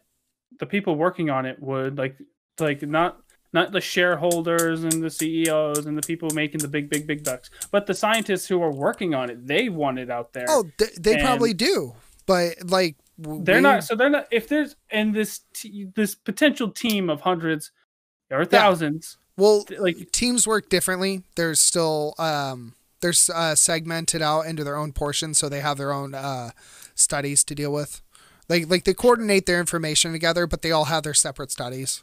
the 0.59 0.67
people 0.67 0.97
working 0.97 1.31
on 1.31 1.47
it 1.47 1.61
would 1.61 1.99
like, 1.99 2.17
like 2.59 2.83
not 2.83 3.21
not 3.53 3.73
the 3.73 3.81
shareholders 3.81 4.85
and 4.85 5.03
the 5.03 5.11
CEOs 5.11 5.87
and 5.87 5.99
the 5.99 6.07
people 6.07 6.31
making 6.31 6.61
the 6.61 6.69
big, 6.69 6.89
big, 6.89 7.07
big 7.07 7.25
bucks, 7.25 7.51
but 7.73 7.87
the 7.87 7.95
scientists 7.95 8.47
who 8.47 8.63
are 8.63 8.73
working 8.73 9.15
on 9.15 9.29
it. 9.29 9.45
They 9.47 9.69
want 9.69 9.99
it 9.99 10.11
out 10.11 10.33
there. 10.33 10.47
oh, 10.49 10.71
they, 10.99 11.21
probably 11.21 11.53
do, 11.53 11.95
but 12.27 12.57
like 12.71 12.97
they're 13.19 13.57
we- 13.57 13.61
not. 13.61 13.85
So 13.85 13.97
they're 13.97 14.11
not. 14.11 14.29
If 14.31 14.49
there's 14.49 14.77
and 14.91 15.15
this 15.15 15.41
t- 15.55 15.89
this 15.95 16.15
potential 16.15 16.71
team 16.71 17.11
of 17.11 17.23
hundreds 17.23 17.73
or 18.31 18.45
thousands, 18.45 19.19
Well, 19.41 19.65
like 19.79 20.13
teams 20.13 20.47
work 20.47 20.69
differently. 20.69 21.23
There's 21.37 21.61
still 21.61 22.15
um 22.19 22.75
there's 23.01 23.31
uh, 23.31 23.55
segmented 23.55 24.21
out 24.21 24.43
into 24.43 24.63
their 24.63 24.77
own 24.77 24.93
portions, 24.93 25.39
so 25.39 25.49
they 25.49 25.61
have 25.61 25.79
their 25.79 25.93
own 25.93 26.15
uh, 26.15 26.51
studies 26.95 27.43
to 27.45 27.55
deal 27.55 27.73
with. 27.73 28.03
Like 28.49 28.69
like 28.69 28.85
they 28.85 28.95
coordinate 28.95 29.47
their 29.47 29.59
information 29.61 30.13
together, 30.13 30.47
but 30.47 30.63
they 30.63 30.71
all 30.71 30.85
have 30.85 31.03
their 31.03 31.15
separate 31.15 31.51
studies. 31.51 32.03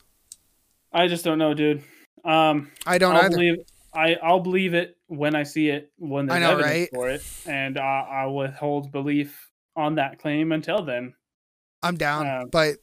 I 0.92 1.08
just 1.08 1.24
don't 1.24 1.38
know, 1.38 1.54
dude. 1.54 1.84
Um, 2.26 2.72
I 2.86 2.98
don't 2.98 3.16
I'll 3.16 3.24
either. 3.26 3.30
believe 3.30 3.56
I 3.94 4.16
I'll 4.24 4.40
believe 4.40 4.74
it 4.74 4.98
when 5.08 5.36
I 5.36 5.44
see 5.44 5.70
it 5.70 5.92
when 5.98 6.26
there's 6.26 6.38
I 6.38 6.40
know, 6.40 6.52
evidence 6.54 6.72
right? 6.72 6.90
for 6.94 7.10
it, 7.10 7.24
and 7.46 7.78
uh, 7.78 7.82
I 7.82 8.26
withhold 8.26 8.92
belief 8.92 9.50
on 9.76 9.96
that 9.96 10.20
claim 10.20 10.52
until 10.52 10.84
then. 10.84 11.14
I'm 11.84 11.96
down, 11.98 12.28
um, 12.28 12.50
but 12.52 12.78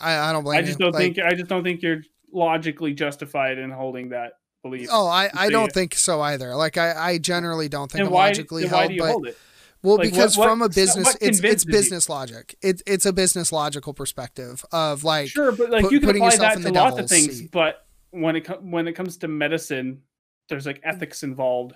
I, 0.00 0.18
I 0.18 0.32
don't 0.32 0.44
blame 0.44 0.58
I 0.58 0.62
just 0.62 0.78
you. 0.78 0.84
don't 0.84 0.94
Like, 0.94 1.14
think 1.14 1.18
I 1.18 1.34
just 1.34 1.48
don't 1.48 1.62
think 1.64 1.82
you're 1.82 2.02
logically 2.32 2.94
justified 2.94 3.58
in 3.58 3.70
holding 3.70 4.10
that 4.10 4.32
belief. 4.62 4.88
Oh, 4.90 5.06
I, 5.06 5.30
I 5.34 5.50
don't 5.50 5.72
think 5.72 5.94
so 5.94 6.20
either. 6.20 6.54
Like 6.54 6.76
I, 6.76 7.12
I 7.12 7.18
generally 7.18 7.68
don't 7.68 7.90
think 7.90 8.06
I'm 8.06 8.12
why, 8.12 8.28
logically 8.28 8.62
then 8.62 8.72
why 8.72 8.78
held, 8.78 8.88
do 8.88 8.94
you 8.94 9.00
but 9.00 9.10
hold 9.10 9.26
it? 9.28 9.38
well, 9.82 9.96
like, 9.96 10.10
because 10.10 10.36
what- 10.36 10.48
from 10.48 10.62
a 10.62 10.68
business, 10.68 11.08
it's 11.08 11.16
it's 11.20 11.40
convinces 11.40 11.66
you? 11.66 11.72
business 11.72 12.08
logic. 12.08 12.56
It, 12.62 12.82
it's 12.86 13.06
a 13.06 13.12
business 13.12 13.52
logical 13.52 13.94
perspective 13.94 14.64
of 14.72 15.04
like 15.04 15.28
Sure, 15.28 15.52
but 15.52 15.70
like 15.70 15.90
you 15.90 16.00
can 16.00 16.10
apply 16.10 16.36
that 16.36 16.56
in 16.56 16.62
to 16.62 16.68
the 16.68 16.74
lots 16.74 16.98
of 16.98 17.08
things. 17.08 17.38
seat. 17.38 17.50
But 17.50 17.86
when 18.10 18.36
it 18.36 18.42
co- 18.42 18.60
when 18.60 18.88
it 18.88 18.92
comes 18.92 19.16
to 19.18 19.28
medicine, 19.28 20.02
there's 20.48 20.66
like 20.66 20.78
mm. 20.78 20.88
ethics 20.88 21.22
involved, 21.22 21.74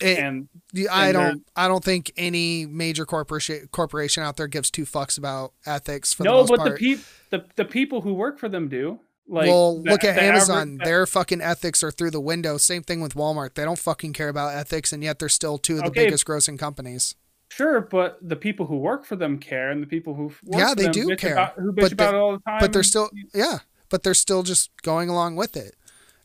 it, 0.00 0.18
and 0.18 0.48
I 0.90 1.08
and 1.08 1.14
don't. 1.14 1.46
I 1.54 1.68
don't 1.68 1.84
think 1.84 2.12
any 2.16 2.66
major 2.66 3.06
corporation 3.06 3.68
corporation 3.70 4.22
out 4.22 4.36
there 4.36 4.48
gives 4.48 4.70
two 4.70 4.84
fucks 4.84 5.18
about 5.18 5.52
ethics 5.66 6.12
for 6.12 6.24
the 6.24 6.30
no, 6.30 6.36
most 6.36 6.50
but 6.50 6.58
part. 6.58 6.70
the 6.72 6.76
peop 6.76 7.00
the 7.30 7.44
the 7.56 7.64
people 7.64 8.00
who 8.00 8.14
work 8.14 8.38
for 8.38 8.48
them 8.48 8.68
do. 8.68 8.98
Like, 9.26 9.46
well, 9.48 9.82
the- 9.82 9.90
look 9.90 10.04
at 10.04 10.16
the 10.16 10.22
Amazon. 10.22 10.74
average- 10.74 10.84
Their 10.84 11.06
fucking 11.06 11.40
ethics 11.40 11.82
are 11.82 11.90
through 11.90 12.10
the 12.10 12.20
window. 12.20 12.58
Same 12.58 12.82
thing 12.82 13.00
with 13.00 13.14
Walmart. 13.14 13.54
They 13.54 13.64
don't 13.64 13.78
fucking 13.78 14.12
care 14.12 14.28
about 14.28 14.54
ethics, 14.54 14.92
and 14.92 15.02
yet 15.02 15.18
they're 15.18 15.28
still 15.30 15.56
two 15.58 15.76
of 15.78 15.80
the 15.84 15.88
Okay. 15.88 16.04
biggest 16.04 16.26
grossing 16.26 16.58
companies. 16.58 17.14
Sure, 17.50 17.80
but 17.80 18.18
the 18.20 18.36
people 18.36 18.66
who 18.66 18.76
work 18.78 19.04
for 19.04 19.16
them 19.16 19.38
care, 19.38 19.70
and 19.70 19.82
the 19.82 19.86
people 19.86 20.14
who 20.14 20.32
Yeah, 20.44 20.74
they 20.74 20.84
them 20.84 20.92
do 20.92 21.06
bitch 21.08 21.18
care, 21.18 21.32
about, 21.34 21.54
who 21.54 21.72
bitch 21.72 21.80
but 21.82 21.92
about 21.92 22.10
they- 22.12 22.16
it 22.16 22.20
all 22.20 22.32
the 22.32 22.38
time. 22.40 22.58
But 22.60 22.72
they're 22.72 22.82
still, 22.82 23.10
yeah, 23.32 23.58
but 23.90 24.02
they're 24.02 24.12
still 24.14 24.42
just 24.42 24.70
going 24.82 25.08
along 25.08 25.36
with 25.36 25.56
it, 25.56 25.74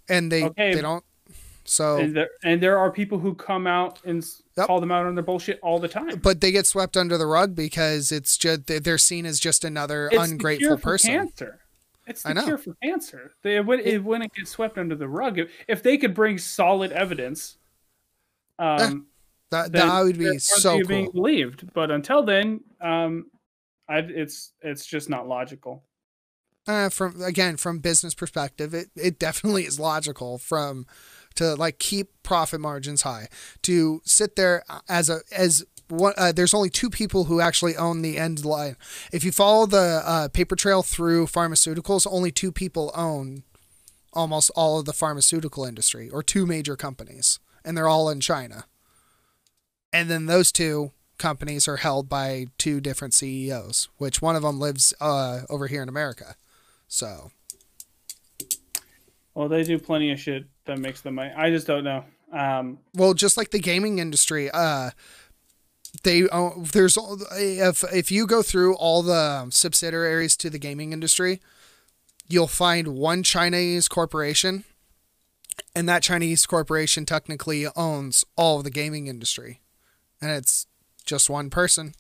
and 0.10 0.32
they 0.32 0.44
Okay, 0.46 0.74
they 0.74 0.82
don't. 0.82 1.04
So, 1.66 1.98
and 1.98 2.16
there 2.16 2.30
and 2.44 2.62
there 2.64 2.80
are 2.80 2.90
people 2.92 3.20
who 3.20 3.36
come 3.36 3.68
out 3.68 4.00
and 4.04 4.26
Yep. 4.58 4.66
call 4.68 4.80
them 4.80 4.92
out 4.92 5.06
on 5.06 5.14
their 5.14 5.24
bullshit 5.24 5.60
all 5.62 5.78
the 5.80 5.88
time. 5.88 6.18
but 6.24 6.42
they 6.42 6.52
get 6.52 6.66
swept 6.66 6.98
under 6.98 7.16
the 7.16 7.28
rug 7.28 7.54
because 7.54 8.12
it's 8.12 8.36
just 8.38 8.66
they're 8.66 8.98
seen 8.98 9.28
as 9.28 9.40
just 9.40 9.64
another 9.64 10.10
It's 10.12 10.22
ungrateful 10.32 10.78
person. 10.78 11.12
Cancer. 11.12 11.60
It's 12.10 12.26
I 12.26 12.34
the 12.34 12.42
cure 12.42 12.58
for 12.58 12.76
cancer. 12.84 13.32
They 13.44 13.62
would 13.62 13.80
it 13.80 14.04
wouldn't 14.04 14.34
get 14.34 14.48
swept 14.48 14.78
under 14.78 14.96
the 14.96 15.08
rug 15.08 15.40
if, 15.40 15.50
if 15.68 15.84
they 15.84 15.98
could 15.98 16.14
bring 16.14 16.38
solid 16.38 16.92
evidence. 16.92 17.58
Um, 18.58 19.08
That 19.52 19.72
that 19.72 20.04
would 20.04 20.18
be 20.18 20.38
so 20.40 20.82
of 20.82 20.88
being 20.88 21.12
believed. 21.12 21.74
But 21.74 21.90
until 21.92 22.24
then, 22.24 22.62
um, 22.82 23.32
I, 23.88 24.00
it's 24.00 24.54
it's 24.62 24.86
just 24.86 25.10
not 25.10 25.28
logical. 25.28 25.84
uh, 26.68 26.90
from 26.90 27.22
again 27.24 27.58
from 27.58 27.80
business 27.80 28.14
perspective 28.14 28.74
it, 28.74 28.90
it 28.96 29.20
definitely 29.20 29.64
is 29.64 29.80
logical 29.80 30.38
from 30.38 30.86
to 31.36 31.56
like 31.56 31.80
keep 31.80 32.10
profit 32.24 32.60
margins 32.60 33.02
high 33.02 33.28
to 33.64 34.02
sit 34.06 34.36
there 34.36 34.64
as 34.88 35.10
a 35.10 35.22
as 35.36 35.66
one 35.90 36.14
uh, 36.18 36.32
there's 36.32 36.54
only 36.54 36.70
two 36.70 36.90
people 36.90 37.26
who 37.26 37.42
actually 37.42 37.76
own 37.76 38.02
the 38.02 38.18
end 38.18 38.46
line 38.46 38.76
if 39.12 39.24
you 39.24 39.32
follow 39.32 39.66
the 39.66 40.02
uh, 40.06 40.28
paper 40.30 40.56
trail 40.56 40.84
through 40.84 41.26
pharmaceuticals 41.26 42.08
only 42.10 42.32
two 42.32 42.52
people 42.52 42.92
own 42.96 43.44
almost 44.14 44.52
all 44.56 44.80
of 44.80 44.86
the 44.86 44.94
pharmaceutical 44.94 45.66
industry 45.66 46.10
or 46.10 46.24
two 46.24 46.46
major 46.46 46.76
companies 46.76 47.40
and 47.66 47.76
they're 47.76 47.88
all 47.88 48.10
in 48.10 48.20
china 48.20 48.66
and 49.92 50.10
then 50.10 50.28
those 50.28 50.52
two 50.52 50.92
companies 51.18 51.68
are 51.68 51.78
held 51.78 52.08
by 52.08 52.46
two 52.58 52.80
different 52.80 53.14
ceos 53.14 53.90
which 53.98 54.22
one 54.22 54.36
of 54.36 54.44
them 54.44 54.60
lives 54.60 54.94
uh, 55.02 55.42
over 55.50 55.68
here 55.68 55.82
in 55.84 55.90
america 55.90 56.36
so 56.88 57.32
Well, 59.36 59.48
they 59.48 59.64
do 59.64 59.80
plenty 59.80 60.12
of 60.12 60.20
shit 60.20 60.46
that 60.66 60.80
makes 60.80 61.02
them 61.02 61.16
money. 61.16 61.32
I 61.36 61.50
just 61.50 61.66
don't 61.68 61.84
know. 61.84 62.04
Um, 62.32 62.80
well 62.94 63.14
just 63.16 63.38
like 63.38 63.50
the 63.50 63.60
gaming 63.60 63.98
industry 63.98 64.52
uh 64.52 64.92
they 66.04 66.28
own, 66.30 66.66
there's 66.72 66.98
if 67.34 67.84
if 67.94 68.12
you 68.12 68.28
go 68.28 68.42
through 68.42 68.76
all 68.76 69.02
the 69.02 69.48
subsidiaries 69.50 70.38
to 70.38 70.50
the 70.50 70.60
gaming 70.60 70.94
industry 70.94 71.42
you'll 72.28 72.48
find 72.48 72.90
one 72.90 73.24
chinese 73.24 73.88
corporation 73.88 74.64
and 75.76 75.90
that 75.90 76.04
chinese 76.04 76.46
corporation 76.46 77.06
technically 77.06 77.66
owns 77.76 78.24
all 78.36 78.60
of 78.60 78.64
the 78.64 78.70
gaming 78.70 79.08
industry 79.08 79.62
and 80.22 80.32
it's 80.32 80.68
just 81.10 81.30
one 81.30 81.50
person. 81.50 81.94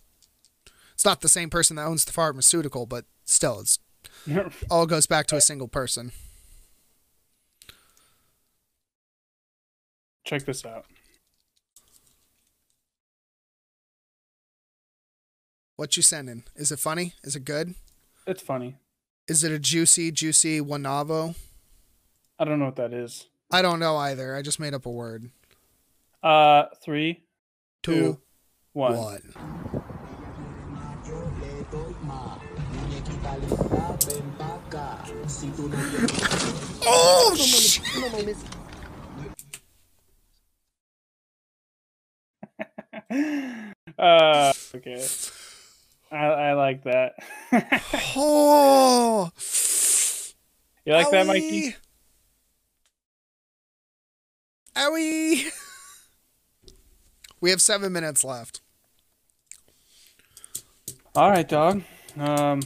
It's 0.93 1.05
not 1.05 1.21
the 1.21 1.29
same 1.29 1.49
person 1.49 1.75
that 1.77 1.85
owns 1.85 2.05
the 2.05 2.11
pharmaceutical 2.11 2.85
but 2.85 3.05
still 3.25 3.59
it's 3.59 3.79
all 4.69 4.85
goes 4.85 5.07
back 5.07 5.27
to 5.27 5.35
a 5.35 5.41
single 5.41 5.67
person. 5.67 6.11
Check 10.25 10.45
this 10.45 10.65
out. 10.65 10.85
What 15.79 15.95
you 15.95 16.03
sending 16.03 16.43
is 16.57 16.73
it 16.73 16.79
funny 16.79 17.13
is 17.23 17.37
it 17.37 17.45
good 17.45 17.73
It's 18.27 18.41
funny. 18.41 18.75
is 19.29 19.45
it 19.45 19.51
a 19.53 19.59
juicy 19.59 20.11
juicy 20.11 20.59
wanavo 20.59 21.35
I 22.37 22.43
don't 22.43 22.59
know 22.59 22.65
what 22.65 22.75
that 22.77 22.91
is. 22.93 23.27
I 23.51 23.61
don't 23.61 23.79
know 23.79 23.95
either. 23.97 24.33
I 24.35 24.41
just 24.41 24.59
made 24.61 24.73
up 24.73 24.85
a 24.85 24.89
word. 24.89 25.29
Uh, 26.23 26.65
three, 26.81 27.23
Two, 27.83 27.93
two, 27.93 28.19
one. 28.73 28.95
one. 28.97 29.33
Oh, 36.91 37.35
sh- 37.37 37.79
uh, 43.99 44.53
okay. 44.75 45.05
I, 46.11 46.25
I 46.25 46.53
like 46.53 46.83
that. 46.83 47.13
oh. 48.15 49.31
you 50.85 50.93
like 50.93 51.11
that, 51.11 51.27
Mikey? 51.27 51.75
Owie. 54.75 55.45
Owie. 55.45 55.51
We 57.41 57.51
have 57.51 57.61
seven 57.61 57.93
minutes 57.93 58.25
left. 58.25 58.59
All 61.15 61.29
right, 61.29 61.47
dog. 61.47 61.83
Um, 62.17 62.59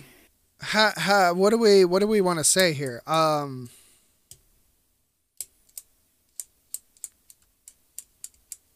Ha, 0.63 0.93
ha, 0.95 1.33
what 1.33 1.49
do 1.49 1.57
we 1.57 1.83
what 1.83 1.99
do 1.99 2.07
we 2.07 2.21
want 2.21 2.39
to 2.39 2.43
say 2.43 2.73
here? 2.73 3.01
Um 3.05 3.69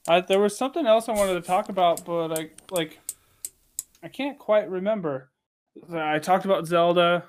I, 0.07 0.21
there 0.21 0.39
was 0.39 0.57
something 0.57 0.85
else 0.85 1.09
I 1.09 1.13
wanted 1.13 1.33
to 1.33 1.41
talk 1.41 1.69
about, 1.69 2.05
but 2.05 2.31
I 2.31 2.49
like, 2.71 2.99
I 4.03 4.07
can't 4.07 4.37
quite 4.37 4.69
remember. 4.69 5.31
I 5.93 6.19
talked 6.19 6.45
about 6.45 6.65
Zelda. 6.67 7.23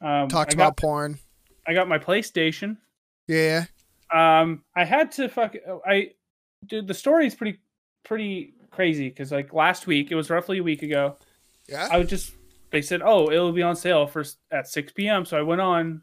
Um, 0.00 0.28
talked 0.28 0.54
about 0.54 0.76
porn. 0.76 1.18
I 1.66 1.74
got 1.74 1.88
my 1.88 1.98
PlayStation. 1.98 2.76
Yeah. 3.26 3.64
Um, 4.12 4.62
I 4.74 4.84
had 4.84 5.12
to 5.12 5.28
fuck. 5.28 5.56
I 5.86 6.12
dude, 6.66 6.86
the 6.86 6.94
story 6.94 7.26
is 7.26 7.34
pretty 7.34 7.60
pretty 8.04 8.54
crazy 8.70 9.08
because 9.08 9.32
like 9.32 9.52
last 9.52 9.86
week, 9.86 10.10
it 10.10 10.14
was 10.14 10.30
roughly 10.30 10.58
a 10.58 10.62
week 10.62 10.82
ago. 10.82 11.16
Yeah. 11.68 11.88
I 11.90 11.98
was 11.98 12.08
just 12.08 12.32
they 12.70 12.82
said, 12.82 13.02
oh, 13.02 13.30
it'll 13.30 13.52
be 13.52 13.62
on 13.62 13.76
sale 13.76 14.06
for 14.06 14.24
at 14.50 14.68
6 14.68 14.92
p.m. 14.92 15.24
So 15.24 15.38
I 15.38 15.42
went 15.42 15.60
on 15.60 16.02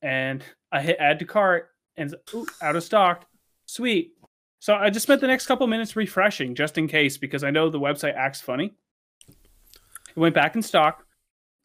and 0.00 0.42
I 0.70 0.80
hit 0.82 0.96
add 0.98 1.18
to 1.20 1.24
cart 1.24 1.70
and 1.96 2.14
ooh, 2.34 2.46
out 2.60 2.76
of 2.76 2.82
stock. 2.82 3.26
Sweet. 3.66 4.12
So 4.62 4.76
I 4.76 4.90
just 4.90 5.02
spent 5.02 5.20
the 5.20 5.26
next 5.26 5.46
couple 5.46 5.66
minutes 5.66 5.96
refreshing 5.96 6.54
just 6.54 6.78
in 6.78 6.86
case 6.86 7.18
because 7.18 7.42
I 7.42 7.50
know 7.50 7.68
the 7.68 7.80
website 7.80 8.14
acts 8.14 8.40
funny. 8.40 8.72
It 9.28 9.34
went 10.14 10.36
back 10.36 10.54
in 10.54 10.62
stock. 10.62 11.04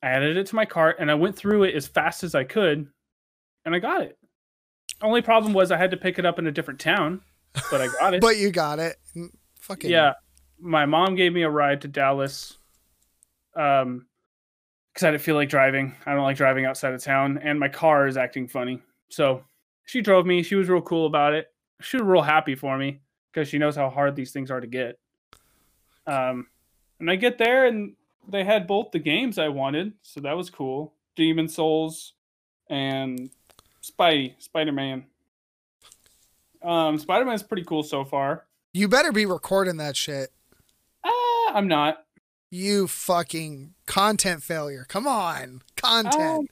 I 0.02 0.08
added 0.08 0.36
it 0.36 0.48
to 0.48 0.56
my 0.56 0.66
cart 0.66 0.96
and 1.00 1.12
I 1.12 1.14
went 1.14 1.36
through 1.36 1.66
it 1.66 1.76
as 1.76 1.86
fast 1.86 2.24
as 2.24 2.34
I 2.34 2.44
could 2.44 2.88
and 3.66 3.76
I 3.76 3.78
got 3.78 4.02
it. 4.02 4.18
Only 5.00 5.22
problem 5.22 5.54
was 5.54 5.72
I 5.72 5.78
had 5.78 5.92
to 5.92 5.98
pick 5.98 6.18
it 6.18 6.26
up 6.26 6.40
in 6.40 6.48
a 6.48 6.52
different 6.52 6.80
town, 6.80 7.22
but 7.70 7.82
I 7.82 7.88
got 8.00 8.14
it. 8.16 8.22
but 8.22 8.38
you 8.38 8.50
got 8.50 8.80
it. 8.80 8.96
Fucking 9.62 9.92
Yeah, 9.92 10.14
my 10.60 10.88
mom 10.88 11.14
gave 11.14 11.34
me 11.34 11.44
a 11.44 11.50
ride 11.52 11.82
to 11.82 11.88
Dallas, 11.88 12.58
um, 13.56 14.08
because 14.92 15.06
I 15.06 15.12
didn't 15.12 15.22
feel 15.22 15.36
like 15.36 15.50
driving. 15.50 15.96
I 16.08 16.16
don't 16.16 16.24
like 16.24 16.38
driving 16.38 16.66
outside 16.66 16.96
of 16.96 17.04
town, 17.04 17.38
and 17.44 17.60
my 17.60 17.70
car 17.70 18.08
is 18.08 18.18
acting 18.18 18.48
funny. 18.48 18.82
So 19.12 19.44
she 19.86 20.02
drove 20.02 20.26
me. 20.26 20.42
She 20.42 20.56
was 20.56 20.68
real 20.68 20.82
cool 20.82 21.06
about 21.06 21.34
it. 21.34 21.46
She 21.82 21.98
was 21.98 22.06
real 22.06 22.22
happy 22.22 22.56
for 22.56 22.78
me 22.78 23.00
because 23.32 23.48
she 23.48 23.58
knows 23.58 23.76
how 23.76 23.90
hard 23.90 24.16
these 24.16 24.32
things 24.32 24.50
are 24.50 24.60
to 24.60 24.68
get. 24.68 25.00
Um, 26.06 26.48
and 27.00 27.12
I 27.12 27.16
get 27.16 27.38
there, 27.38 27.66
and 27.66 27.94
they 28.28 28.44
had 28.44 28.66
both 28.66 28.92
the 28.92 29.00
games 29.00 29.38
I 29.38 29.50
wanted, 29.50 29.94
so 30.02 30.22
that 30.22 30.36
was 30.36 30.50
cool. 30.50 30.94
Demon's 31.16 31.56
Souls 31.56 32.14
and 32.70 33.30
Spidey, 33.84 34.34
Spider 34.42 34.72
Man. 34.72 35.06
Um, 36.62 36.98
Spider 36.98 37.26
Man's 37.26 37.44
pretty 37.44 37.64
cool 37.64 37.84
so 37.84 38.04
far. 38.04 38.46
You 38.74 38.88
better 38.88 39.12
be 39.12 39.26
recording 39.26 39.78
that 39.78 39.96
shit. 39.96 40.32
Ah, 41.04 41.54
I'm 41.54 41.68
not. 41.68 42.06
You 42.50 42.88
fucking 42.88 43.74
content 43.86 44.44
failure. 44.44 44.86
Come 44.88 45.08
on. 45.08 45.62
Content. 45.76 46.22
Um, 46.22 46.48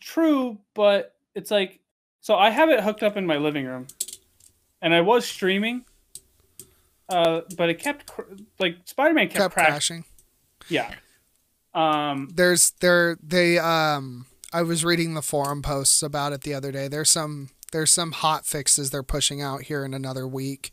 true, 0.00 0.58
but 0.74 1.14
it's 1.34 1.50
like 1.50 1.80
so 2.20 2.34
I 2.34 2.50
have 2.50 2.70
it 2.70 2.80
hooked 2.80 3.02
up 3.02 3.16
in 3.16 3.26
my 3.26 3.36
living 3.36 3.66
room, 3.66 3.86
and 4.82 4.94
I 4.94 5.00
was 5.00 5.26
streaming, 5.26 5.84
uh, 7.08 7.42
but 7.56 7.68
it 7.68 7.78
kept 7.78 8.06
cr- 8.06 8.22
like 8.58 8.78
Spider 8.84 9.14
Man 9.14 9.28
kept, 9.28 9.38
kept 9.38 9.54
crashing. 9.54 10.04
Yeah. 10.68 10.92
Um. 11.74 12.30
There's 12.34 12.70
there 12.80 13.16
they 13.22 13.58
um 13.58 14.26
I 14.52 14.62
was 14.62 14.84
reading 14.84 15.14
the 15.14 15.22
forum 15.22 15.62
posts 15.62 16.02
about 16.02 16.32
it 16.32 16.42
the 16.42 16.54
other 16.54 16.72
day. 16.72 16.88
There's 16.88 17.10
some 17.10 17.50
there's 17.72 17.92
some 17.92 18.12
hot 18.12 18.46
fixes 18.46 18.90
they're 18.90 19.02
pushing 19.02 19.42
out 19.42 19.62
here 19.62 19.84
in 19.84 19.94
another 19.94 20.26
week. 20.26 20.72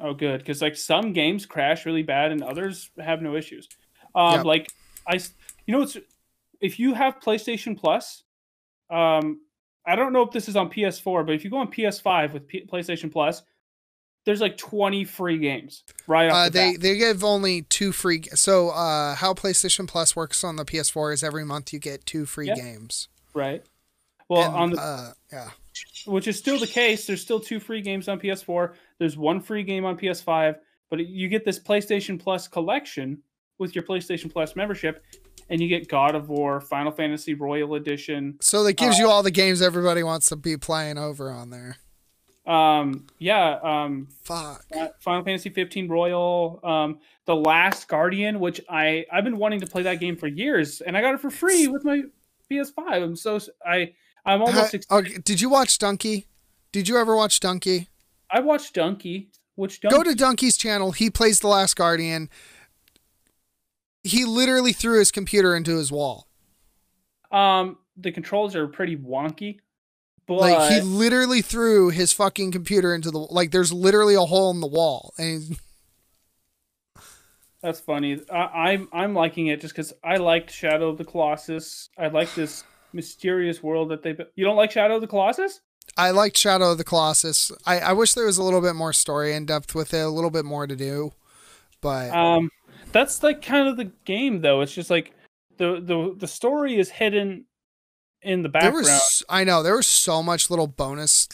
Oh, 0.00 0.14
good, 0.14 0.38
because 0.38 0.60
like 0.60 0.76
some 0.76 1.12
games 1.12 1.46
crash 1.46 1.86
really 1.86 2.02
bad, 2.02 2.32
and 2.32 2.42
others 2.42 2.90
have 2.98 3.22
no 3.22 3.36
issues. 3.36 3.68
Um. 4.14 4.36
Yep. 4.36 4.44
Like 4.44 4.72
I, 5.06 5.20
you 5.66 5.76
know, 5.76 5.82
it's 5.82 5.96
if 6.60 6.78
you 6.78 6.94
have 6.94 7.20
PlayStation 7.20 7.78
Plus, 7.78 8.22
um, 8.90 9.40
I 9.86 9.96
don't 9.96 10.12
know 10.12 10.22
if 10.22 10.30
this 10.30 10.48
is 10.48 10.56
on 10.56 10.70
PS4, 10.70 11.26
but 11.26 11.34
if 11.34 11.44
you 11.44 11.50
go 11.50 11.58
on 11.58 11.68
PS5 11.70 12.32
with 12.32 12.46
P- 12.46 12.64
PlayStation 12.70 13.10
Plus, 13.10 13.42
there's 14.24 14.40
like 14.40 14.56
20 14.56 15.04
free 15.04 15.38
games 15.38 15.82
right 16.06 16.30
Uh, 16.30 16.44
the 16.44 16.50
they 16.50 16.72
bat. 16.72 16.80
they 16.80 16.96
give 16.96 17.24
only 17.24 17.62
two 17.62 17.90
free. 17.90 18.22
So 18.34 18.68
uh, 18.70 19.16
how 19.16 19.34
PlayStation 19.34 19.88
Plus 19.88 20.14
works 20.14 20.44
on 20.44 20.54
the 20.56 20.64
PS4 20.64 21.12
is 21.14 21.24
every 21.24 21.44
month 21.44 21.72
you 21.72 21.80
get 21.80 22.06
two 22.06 22.24
free 22.26 22.46
Yeah. 22.48 22.54
games. 22.54 23.08
right. 23.34 23.64
Well, 24.28 24.46
And, 24.46 24.54
on 24.56 24.70
the 24.70 24.80
uh, 24.80 25.12
yeah, 25.32 25.50
which 26.06 26.28
is 26.28 26.38
still 26.38 26.58
the 26.58 26.66
case. 26.68 27.06
There's 27.06 27.20
still 27.20 27.40
two 27.40 27.58
free 27.60 27.82
games 27.82 28.08
on 28.08 28.20
PS4. 28.20 28.74
There's 28.98 29.16
one 29.18 29.40
free 29.40 29.62
game 29.64 29.84
on 29.84 29.98
PS5, 29.98 30.56
but 30.88 31.04
you 31.06 31.28
get 31.28 31.44
this 31.44 31.58
PlayStation 31.58 32.18
Plus 32.20 32.46
collection 32.48 33.18
with 33.58 33.74
your 33.74 33.82
PlayStation 33.84 34.32
Plus 34.32 34.54
membership, 34.56 35.04
and 35.48 35.60
you 35.60 35.68
get 35.68 35.88
God 35.88 36.14
of 36.14 36.28
War, 36.28 36.60
Final 36.60 36.92
Fantasy 36.92 37.34
Royal 37.34 37.74
Edition. 37.74 38.36
so 38.40 38.62
that 38.64 38.74
gives 38.74 38.98
Uh, 38.98 39.02
you 39.02 39.08
all 39.08 39.22
the 39.22 39.30
games 39.30 39.60
everybody 39.62 40.02
wants 40.02 40.28
to 40.28 40.36
be 40.36 40.56
playing 40.56 40.98
over 40.98 41.30
on 41.30 41.50
there. 41.50 41.76
Um, 42.46 43.06
yeah, 43.18 43.58
um, 43.62 44.08
Fuck. 44.24 44.64
Final 45.00 45.24
Fantasy 45.24 45.48
15 45.50 45.88
Royal, 45.88 46.58
um, 46.64 46.98
The 47.24 47.36
Last 47.36 47.86
Guardian, 47.86 48.40
which 48.40 48.60
I 48.68 49.04
I've 49.12 49.22
been 49.24 49.36
wanting 49.38 49.60
to 49.60 49.66
play 49.66 49.82
that 49.84 50.00
game 50.00 50.16
for 50.16 50.26
years, 50.26 50.80
and 50.80 50.96
I 50.96 51.00
got 51.02 51.14
it 51.14 51.20
for 51.20 51.30
free 51.30 51.68
with 51.68 51.84
my 51.84 52.02
PS5. 52.50 53.02
I'm 53.02 53.16
so 53.16 53.38
I 53.64 53.92
I'm 54.26 54.42
almost. 54.42 54.74
ex- 54.74 54.86
okay, 54.90 55.18
did 55.24 55.40
you 55.40 55.48
watch 55.48 55.78
Dunkey? 55.78 56.24
Did 56.72 56.88
you 56.88 56.96
ever 56.96 57.14
watch 57.14 57.38
Dunkey? 57.38 57.86
I 58.30 58.40
watched 58.40 58.74
Dunkey. 58.74 59.28
Which 59.54 59.80
Dunkey? 59.80 59.90
Go 59.90 60.02
to 60.02 60.10
Dunkey's 60.10 60.56
channel. 60.56 60.90
He 60.92 61.10
plays 61.10 61.40
The 61.40 61.46
Last 61.48 61.76
Guardian. 61.76 62.28
He 64.04 64.24
literally 64.24 64.72
threw 64.72 64.98
his 64.98 65.10
computer 65.10 65.54
into 65.56 65.76
his 65.76 65.92
wall. 65.92 66.28
Um, 67.30 67.78
the 67.96 68.12
controls 68.12 68.54
are 68.56 68.66
pretty 68.68 68.96
wonky, 68.96 69.60
but 70.26 70.36
Like 70.36 70.72
he 70.72 70.80
literally 70.80 71.42
threw 71.42 71.90
his 71.90 72.12
fucking 72.12 72.52
computer 72.52 72.94
into 72.94 73.10
the 73.10 73.18
like. 73.18 73.50
There's 73.50 73.72
literally 73.72 74.14
a 74.14 74.20
hole 74.20 74.50
in 74.50 74.60
the 74.60 74.66
wall, 74.66 75.14
and 75.18 75.56
that's 77.62 77.80
funny. 77.80 78.20
I, 78.30 78.70
I'm 78.70 78.88
I'm 78.92 79.14
liking 79.14 79.46
it 79.46 79.60
just 79.60 79.74
because 79.74 79.92
I 80.02 80.16
liked 80.16 80.50
Shadow 80.50 80.88
of 80.88 80.98
the 80.98 81.04
Colossus. 81.04 81.88
I 81.96 82.08
like 82.08 82.34
this 82.34 82.64
mysterious 82.92 83.62
world 83.62 83.90
that 83.90 84.02
they. 84.02 84.16
You 84.34 84.44
don't 84.44 84.56
like 84.56 84.70
Shadow 84.72 84.96
of 84.96 85.00
the 85.00 85.06
Colossus? 85.06 85.60
I 85.96 86.10
liked 86.10 86.36
Shadow 86.36 86.72
of 86.72 86.78
the 86.78 86.84
Colossus. 86.84 87.52
I, 87.66 87.78
I 87.80 87.92
wish 87.92 88.14
there 88.14 88.26
was 88.26 88.38
a 88.38 88.42
little 88.42 88.60
bit 88.60 88.74
more 88.74 88.92
story 88.92 89.34
in 89.34 89.46
depth 89.46 89.74
with 89.74 89.92
it, 89.94 90.00
a 90.00 90.08
little 90.08 90.30
bit 90.30 90.44
more 90.44 90.66
to 90.66 90.76
do, 90.76 91.12
but 91.80 92.10
Um, 92.10 92.50
that's 92.92 93.22
like 93.22 93.42
kind 93.42 93.68
of 93.68 93.76
the 93.76 93.90
game 94.04 94.40
though. 94.40 94.60
It's 94.60 94.74
just 94.74 94.90
like 94.90 95.12
the 95.58 95.80
the 95.80 96.14
the 96.18 96.26
story 96.26 96.78
is 96.78 96.90
hidden 96.90 97.44
in 98.22 98.42
the 98.42 98.48
there 98.48 98.60
background. 98.60 98.84
was 98.84 99.22
I 99.28 99.44
know 99.44 99.62
there 99.62 99.76
was 99.76 99.88
so 99.88 100.22
much 100.22 100.48
little 100.50 100.66
bonus, 100.66 101.28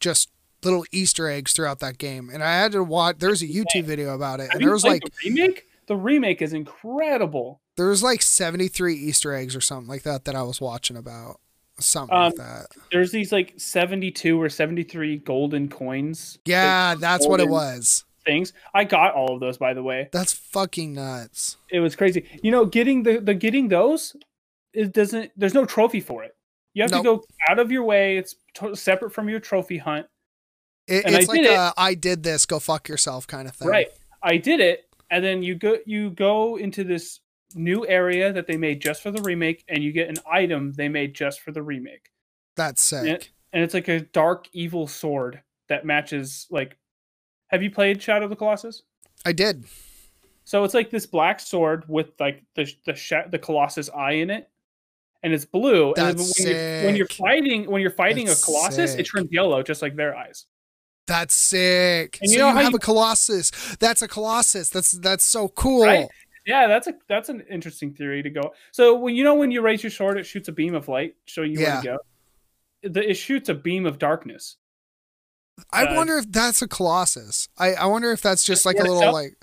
just 0.00 0.30
little 0.64 0.84
Easter 0.92 1.28
eggs 1.28 1.52
throughout 1.52 1.80
that 1.80 1.98
game, 1.98 2.30
and 2.32 2.42
I 2.42 2.52
had 2.60 2.72
to 2.72 2.82
watch. 2.84 3.16
There's 3.18 3.42
a 3.42 3.46
YouTube 3.46 3.84
video 3.84 4.14
about 4.14 4.40
it, 4.40 4.44
Have 4.44 4.52
and 4.54 4.62
there 4.62 4.72
was 4.72 4.84
like 4.84 5.02
the 5.02 5.10
remake. 5.30 5.66
The 5.88 5.96
remake 5.96 6.40
is 6.40 6.52
incredible. 6.52 7.60
there 7.76 7.88
was 7.88 8.02
like 8.04 8.22
73 8.22 8.94
Easter 8.94 9.34
eggs 9.34 9.56
or 9.56 9.60
something 9.60 9.88
like 9.88 10.04
that 10.04 10.24
that 10.26 10.34
I 10.36 10.42
was 10.42 10.60
watching 10.60 10.96
about, 10.96 11.40
something 11.80 12.16
Um, 12.16 12.24
like 12.26 12.34
that. 12.36 12.66
There's 12.92 13.10
these 13.10 13.32
like 13.32 13.54
72 13.56 14.40
or 14.40 14.48
73 14.48 15.18
golden 15.18 15.68
coins. 15.68 16.38
Yeah, 16.44 16.94
that's 16.94 17.26
what 17.26 17.40
it 17.40 17.48
was. 17.48 18.04
Things. 18.24 18.52
I 18.72 18.84
got 18.84 19.14
all 19.14 19.34
of 19.34 19.40
those 19.40 19.58
by 19.58 19.74
the 19.74 19.82
way. 19.82 20.08
That's 20.12 20.32
fucking 20.32 20.94
nuts. 20.94 21.56
it 21.70 21.80
was 21.80 21.96
crazy. 21.96 22.24
You 22.42 22.50
know, 22.50 22.64
getting 22.64 23.02
the 23.02 23.18
the 23.20 23.34
getting 23.34 23.68
those, 23.68 24.14
it 24.72 24.92
doesn't. 24.92 25.32
There's 25.36 25.54
no 25.54 25.64
trophy 25.64 26.00
for 26.00 26.22
it. 26.22 26.36
You 26.74 26.82
have 26.82 26.90
Nope. 26.92 27.00
to 27.00 27.04
go 27.04 27.24
out 27.48 27.58
of 27.58 27.70
your 27.72 27.82
way. 27.82 28.16
It's 28.16 28.36
to- 28.54 28.74
separate 28.76 29.12
from 29.12 29.28
your 29.28 29.40
trophy 29.40 29.78
hunt. 29.78 30.06
It, 30.86 31.04
And 31.04 31.14
I 31.14 31.20
it's 31.20 31.28
like 31.28 31.42
did 31.42 31.50
it. 31.50 31.54
a 31.54 31.72
I 31.76 31.94
did 31.94 32.22
this, 32.22 32.46
go 32.46 32.58
fuck 32.58 32.88
yourself 32.88 33.26
kind 33.26 33.46
of 33.48 33.54
thing. 33.54 33.68
Right. 33.68 33.88
I 34.22 34.36
did 34.36 34.60
it, 34.60 34.84
and 35.10 35.24
then 35.24 35.42
you 35.42 35.54
go 35.56 35.78
you 35.84 36.10
go 36.10 36.56
into 36.56 36.84
this 36.84 37.20
new 37.54 37.86
area 37.86 38.32
that 38.32 38.46
they 38.46 38.56
made 38.56 38.80
just 38.80 39.02
for 39.02 39.10
the 39.10 39.20
remake, 39.22 39.64
and 39.68 39.82
you 39.82 39.92
get 39.92 40.08
an 40.08 40.16
item 40.30 40.72
they 40.72 40.88
made 40.88 41.14
just 41.14 41.40
for 41.40 41.52
the 41.52 41.62
remake, 41.62 42.10
That's 42.56 42.80
sick. 42.80 43.04
Yeah. 43.06 43.18
and 43.52 43.62
it's 43.64 43.74
like 43.74 43.88
a 43.88 44.00
dark 44.00 44.48
evil 44.52 44.86
sword 44.86 45.42
that 45.68 45.84
matches 45.84 46.46
like. 46.50 46.78
Have 47.52 47.62
you 47.62 47.70
played 47.70 48.02
Shadow 48.02 48.24
of 48.24 48.30
the 48.30 48.36
Colossus? 48.36 48.82
I 49.24 49.32
did. 49.32 49.64
So 50.44 50.64
it's 50.64 50.74
like 50.74 50.90
this 50.90 51.06
black 51.06 51.38
sword 51.38 51.84
with 51.86 52.08
like 52.18 52.42
the 52.56 52.72
the 52.86 52.94
sha- 52.94 53.28
the 53.30 53.38
Colossus 53.38 53.88
eye 53.90 54.12
in 54.12 54.30
it, 54.30 54.48
and 55.22 55.32
it's 55.32 55.44
blue. 55.44 55.92
and 55.94 56.18
That's 56.18 56.38
when 56.40 56.48
you're, 56.48 56.84
when 56.84 56.96
you're 56.96 57.06
fighting 57.08 57.70
when 57.70 57.80
you're 57.82 57.90
fighting 57.90 58.26
That's 58.26 58.42
a 58.42 58.44
Colossus, 58.44 58.92
sick. 58.92 59.00
it 59.00 59.04
turns 59.04 59.28
yellow 59.30 59.62
just 59.62 59.82
like 59.82 59.94
their 59.94 60.16
eyes. 60.16 60.46
That's 61.06 61.34
sick. 61.34 62.18
And 62.22 62.30
you 62.30 62.38
you, 62.38 62.42
know 62.42 62.50
how 62.52 62.60
have 62.62 62.70
you- 62.72 62.76
a 62.76 62.80
colossus. 62.80 63.50
That's 63.78 64.02
a 64.02 64.08
colossus. 64.08 64.68
That's 64.70 64.92
that's 64.92 65.24
so 65.24 65.48
cool. 65.48 65.84
Right? 65.84 66.08
Yeah, 66.46 66.66
that's 66.66 66.88
a 66.88 66.94
that's 67.08 67.28
an 67.28 67.44
interesting 67.50 67.92
theory 67.94 68.22
to 68.22 68.30
go. 68.30 68.52
So 68.72 68.96
when 68.98 69.14
you 69.14 69.22
know 69.22 69.34
when 69.34 69.50
you 69.52 69.60
raise 69.60 69.82
your 69.82 69.90
sword, 69.90 70.18
it 70.18 70.24
shoots 70.24 70.48
a 70.48 70.52
beam 70.52 70.74
of 70.74 70.88
light, 70.88 71.14
showing 71.24 71.52
you 71.52 71.60
where 71.60 71.76
to 71.80 71.82
go. 71.84 71.98
The, 72.88 73.10
it 73.10 73.14
shoots 73.14 73.48
a 73.48 73.54
beam 73.54 73.86
of 73.86 73.98
darkness. 74.00 74.56
I 75.70 75.84
Uh, 75.86 75.94
wonder 75.94 76.16
if 76.18 76.30
that's 76.30 76.62
a 76.62 76.68
colossus. 76.68 77.48
I, 77.58 77.74
I 77.74 77.86
wonder 77.86 78.10
if 78.12 78.20
that's 78.22 78.44
just 78.44 78.64
like 78.66 78.76
a 78.76 78.82
little 78.82 78.96
itself? 78.98 79.14
like 79.14 79.36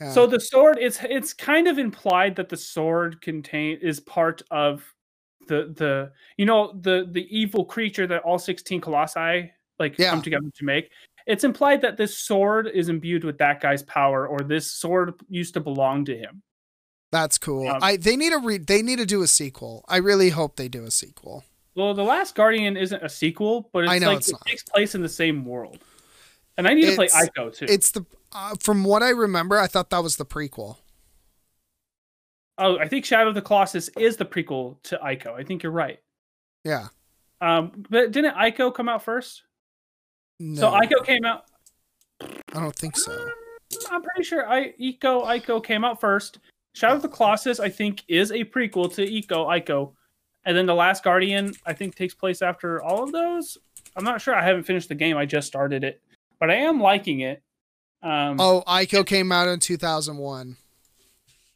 yeah. 0.00 0.10
So 0.10 0.26
the 0.26 0.40
sword, 0.40 0.78
it's 0.80 0.98
it's 1.02 1.32
kind 1.32 1.68
of 1.68 1.78
implied 1.78 2.34
that 2.36 2.48
the 2.48 2.56
sword 2.56 3.20
contain 3.20 3.78
is 3.80 4.00
part 4.00 4.42
of 4.50 4.84
the 5.46 5.72
the 5.76 6.12
you 6.36 6.46
know 6.46 6.72
the 6.80 7.06
the 7.10 7.26
evil 7.36 7.64
creature 7.64 8.06
that 8.08 8.22
all 8.22 8.38
sixteen 8.38 8.80
colossi 8.80 9.52
like 9.78 9.98
Yeah. 9.98 10.10
come 10.10 10.22
together 10.22 10.48
to 10.54 10.64
make. 10.64 10.90
It's 11.26 11.44
implied 11.44 11.80
that 11.82 11.96
this 11.96 12.16
sword 12.18 12.66
is 12.74 12.88
imbued 12.88 13.24
with 13.24 13.38
that 13.38 13.60
guy's 13.60 13.82
power, 13.84 14.26
or 14.28 14.40
this 14.40 14.70
sword 14.70 15.14
used 15.28 15.54
to 15.54 15.60
belong 15.60 16.04
to 16.06 16.16
him. 16.16 16.42
that's 17.12 17.38
cool. 17.38 17.68
um, 17.68 17.78
I 17.80 17.96
they 17.96 18.16
need 18.16 18.30
to 18.30 18.38
read 18.40 18.66
they 18.66 18.82
need 18.82 18.98
to 18.98 19.06
do 19.06 19.22
a 19.22 19.28
sequel. 19.28 19.84
I 19.88 19.98
really 19.98 20.30
hope 20.30 20.56
they 20.56 20.68
do 20.68 20.84
a 20.84 20.90
sequel. 20.90 21.44
Well, 21.74 21.92
the 21.94 22.04
Last 22.04 22.34
Guardian 22.34 22.76
isn't 22.76 23.02
a 23.02 23.08
sequel, 23.08 23.68
but 23.72 23.84
it's 23.84 23.92
I 23.92 23.98
know 23.98 24.08
like 24.08 24.18
it's 24.18 24.28
it 24.28 24.32
not. 24.32 24.46
takes 24.46 24.62
place 24.62 24.94
in 24.94 25.02
the 25.02 25.08
same 25.08 25.44
world. 25.44 25.78
And 26.56 26.68
I 26.68 26.74
need 26.74 26.86
to 26.86 26.94
play 26.94 27.08
Ico 27.08 27.52
too. 27.54 27.66
It's 27.68 27.90
the 27.90 28.04
uh, 28.32 28.54
from 28.60 28.84
what 28.84 29.02
I 29.02 29.10
remember, 29.10 29.58
I 29.58 29.66
thought 29.66 29.90
that 29.90 30.02
was 30.02 30.16
the 30.16 30.24
prequel. 30.24 30.76
oh, 32.58 32.78
I 32.78 32.86
think 32.88 33.04
Shadow 33.04 33.28
of 33.28 33.34
the 33.34 33.42
Colossus 33.42 33.88
is 33.98 34.16
the 34.16 34.24
prequel 34.24 34.80
to 34.84 34.96
Ico. 34.98 35.34
I 35.38 35.42
think 35.42 35.62
you're 35.62 35.72
right. 35.72 35.98
Yeah. 36.64 36.88
Um, 37.40 37.84
but 37.90 38.12
didn't 38.12 38.34
Ico 38.36 38.72
come 38.74 38.88
out 38.88 39.02
first? 39.02 39.42
No, 40.40 40.60
So 40.60 40.70
Ico 40.70 41.04
came 41.04 41.24
out. 41.24 41.44
I 42.22 42.60
don't 42.60 42.74
think 42.76 42.96
so. 42.96 43.30
I'm 43.90 44.02
pretty 44.02 44.22
sure 44.22 44.48
I 44.48 44.74
Eco 44.78 45.24
Ico 45.24 45.62
came 45.62 45.84
out 45.84 46.00
first. 46.00 46.38
Shadow 46.74 46.94
of 46.96 47.02
the 47.02 47.08
Colossus, 47.08 47.58
I 47.60 47.68
think, 47.68 48.02
is 48.08 48.30
a 48.30 48.44
prequel 48.44 48.92
to 48.94 49.04
Ico 49.04 49.46
Ico, 49.60 49.92
and 50.46 50.56
then 50.56 50.66
the 50.66 50.74
Last 50.74 51.02
Guardian, 51.04 51.54
I 51.66 51.72
think, 51.72 51.94
takes 51.94 52.14
place 52.14 52.42
after 52.42 52.82
all 52.82 53.02
of 53.02 53.12
those. 53.12 53.58
I'm 53.96 54.04
not 54.04 54.20
sure. 54.20 54.34
I 54.34 54.42
haven't 54.42 54.64
finished 54.64 54.88
the 54.88 54.94
game. 54.94 55.16
I 55.16 55.24
just 55.24 55.46
started 55.46 55.84
it, 55.84 56.00
but 56.40 56.50
I 56.50 56.54
am 56.54 56.80
liking 56.80 57.20
it. 57.20 57.42
Um, 58.02 58.38
Oh, 58.38 58.62
Ico 58.66 59.06
came 59.06 59.32
out 59.32 59.48
in 59.48 59.60
2001. 59.60 60.56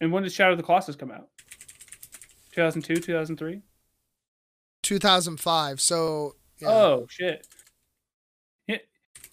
and 0.00 0.12
when 0.12 0.22
did 0.22 0.32
Shadow 0.32 0.52
of 0.52 0.56
the 0.56 0.62
Colossus 0.62 0.96
come 0.96 1.10
out? 1.10 1.28
2002, 2.52 2.96
2003. 2.96 3.62
2005. 4.82 5.80
So 5.80 6.34
yeah. 6.58 6.68
Oh 6.68 7.06
shit. 7.10 7.46
Yeah. 8.66 8.78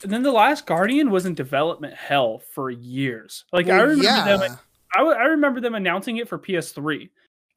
And 0.04 0.12
then 0.12 0.24
the 0.24 0.32
Last 0.32 0.66
Guardian 0.66 1.10
was 1.10 1.26
in 1.26 1.34
development 1.34 1.94
hell 1.94 2.42
for 2.52 2.70
years. 2.70 3.46
Like 3.54 3.70
I 3.70 3.80
remember 3.82 4.04
yeah. 4.04 4.38
them. 4.38 4.58
I, 4.96 5.02
I 5.02 5.24
remember 5.26 5.62
them 5.62 5.76
announcing 5.76 6.18
it 6.18 6.28
for 6.28 6.38
PS3, 6.38 7.10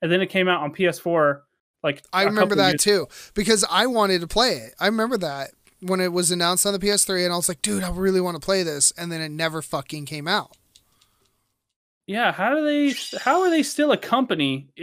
and 0.03 0.11
then 0.11 0.21
it 0.21 0.29
came 0.29 0.49
out 0.49 0.63
on 0.63 0.75
PS4. 0.75 1.41
Like 1.83 2.03
I 2.13 2.25
remember 2.25 2.55
that 2.57 2.71
years- 2.73 2.83
too 2.85 3.07
because 3.35 3.65
I 3.71 3.87
wanted 3.87 4.21
to 4.23 4.27
play 4.27 4.53
it. 4.55 4.75
I 4.81 4.87
remember 4.87 5.17
that 5.19 5.51
when 5.81 6.01
it 6.01 6.13
was 6.13 6.31
announced 6.33 6.67
on 6.67 6.73
the 6.73 6.79
PS3, 6.81 7.25
and 7.25 7.33
I 7.33 7.37
was 7.37 7.49
like, 7.49 7.63
dude, 7.63 7.85
I 7.85 7.91
really 7.91 8.21
want 8.21 8.35
to 8.35 8.45
play 8.45 8.65
this, 8.65 8.91
and 8.99 9.13
then 9.13 9.21
it 9.21 9.29
never 9.31 9.63
fucking 9.63 10.07
came 10.07 10.27
out. 10.27 10.57
Yeah, 12.07 12.33
how 12.33 12.51
do 12.55 12.65
they? 12.65 12.95
How 13.21 13.43
are 13.43 13.51
they 13.51 13.63
still 13.63 13.93
a 13.93 13.97
company 13.99 14.69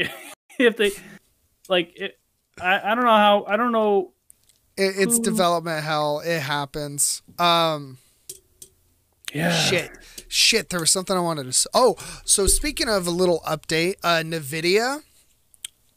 if 0.59 0.77
they 0.77 0.91
like 1.67 1.99
it? 1.99 2.17
I, 2.61 2.91
I 2.91 2.95
don't 2.95 3.03
know 3.03 3.09
how. 3.11 3.45
I 3.47 3.57
don't 3.57 3.71
know. 3.71 4.13
It, 4.77 4.93
it's 4.97 5.17
Who- 5.17 5.23
development 5.23 5.83
hell. 5.83 6.21
It 6.23 6.39
happens. 6.39 7.21
Um, 7.39 7.97
Yeah. 9.33 9.51
shit, 9.53 9.91
shit. 10.27 10.69
There 10.69 10.79
was 10.79 10.91
something 10.91 11.15
I 11.17 11.19
wanted 11.19 11.51
to. 11.51 11.69
Oh, 11.73 11.95
so 12.25 12.47
speaking 12.47 12.87
of 12.87 13.07
a 13.07 13.11
little 13.11 13.41
update, 13.47 13.95
uh, 14.03 14.21
Nvidia 14.23 15.01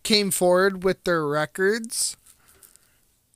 came 0.09 0.31
forward 0.31 0.85
with 0.85 1.05
their 1.05 1.27
records, 1.27 2.17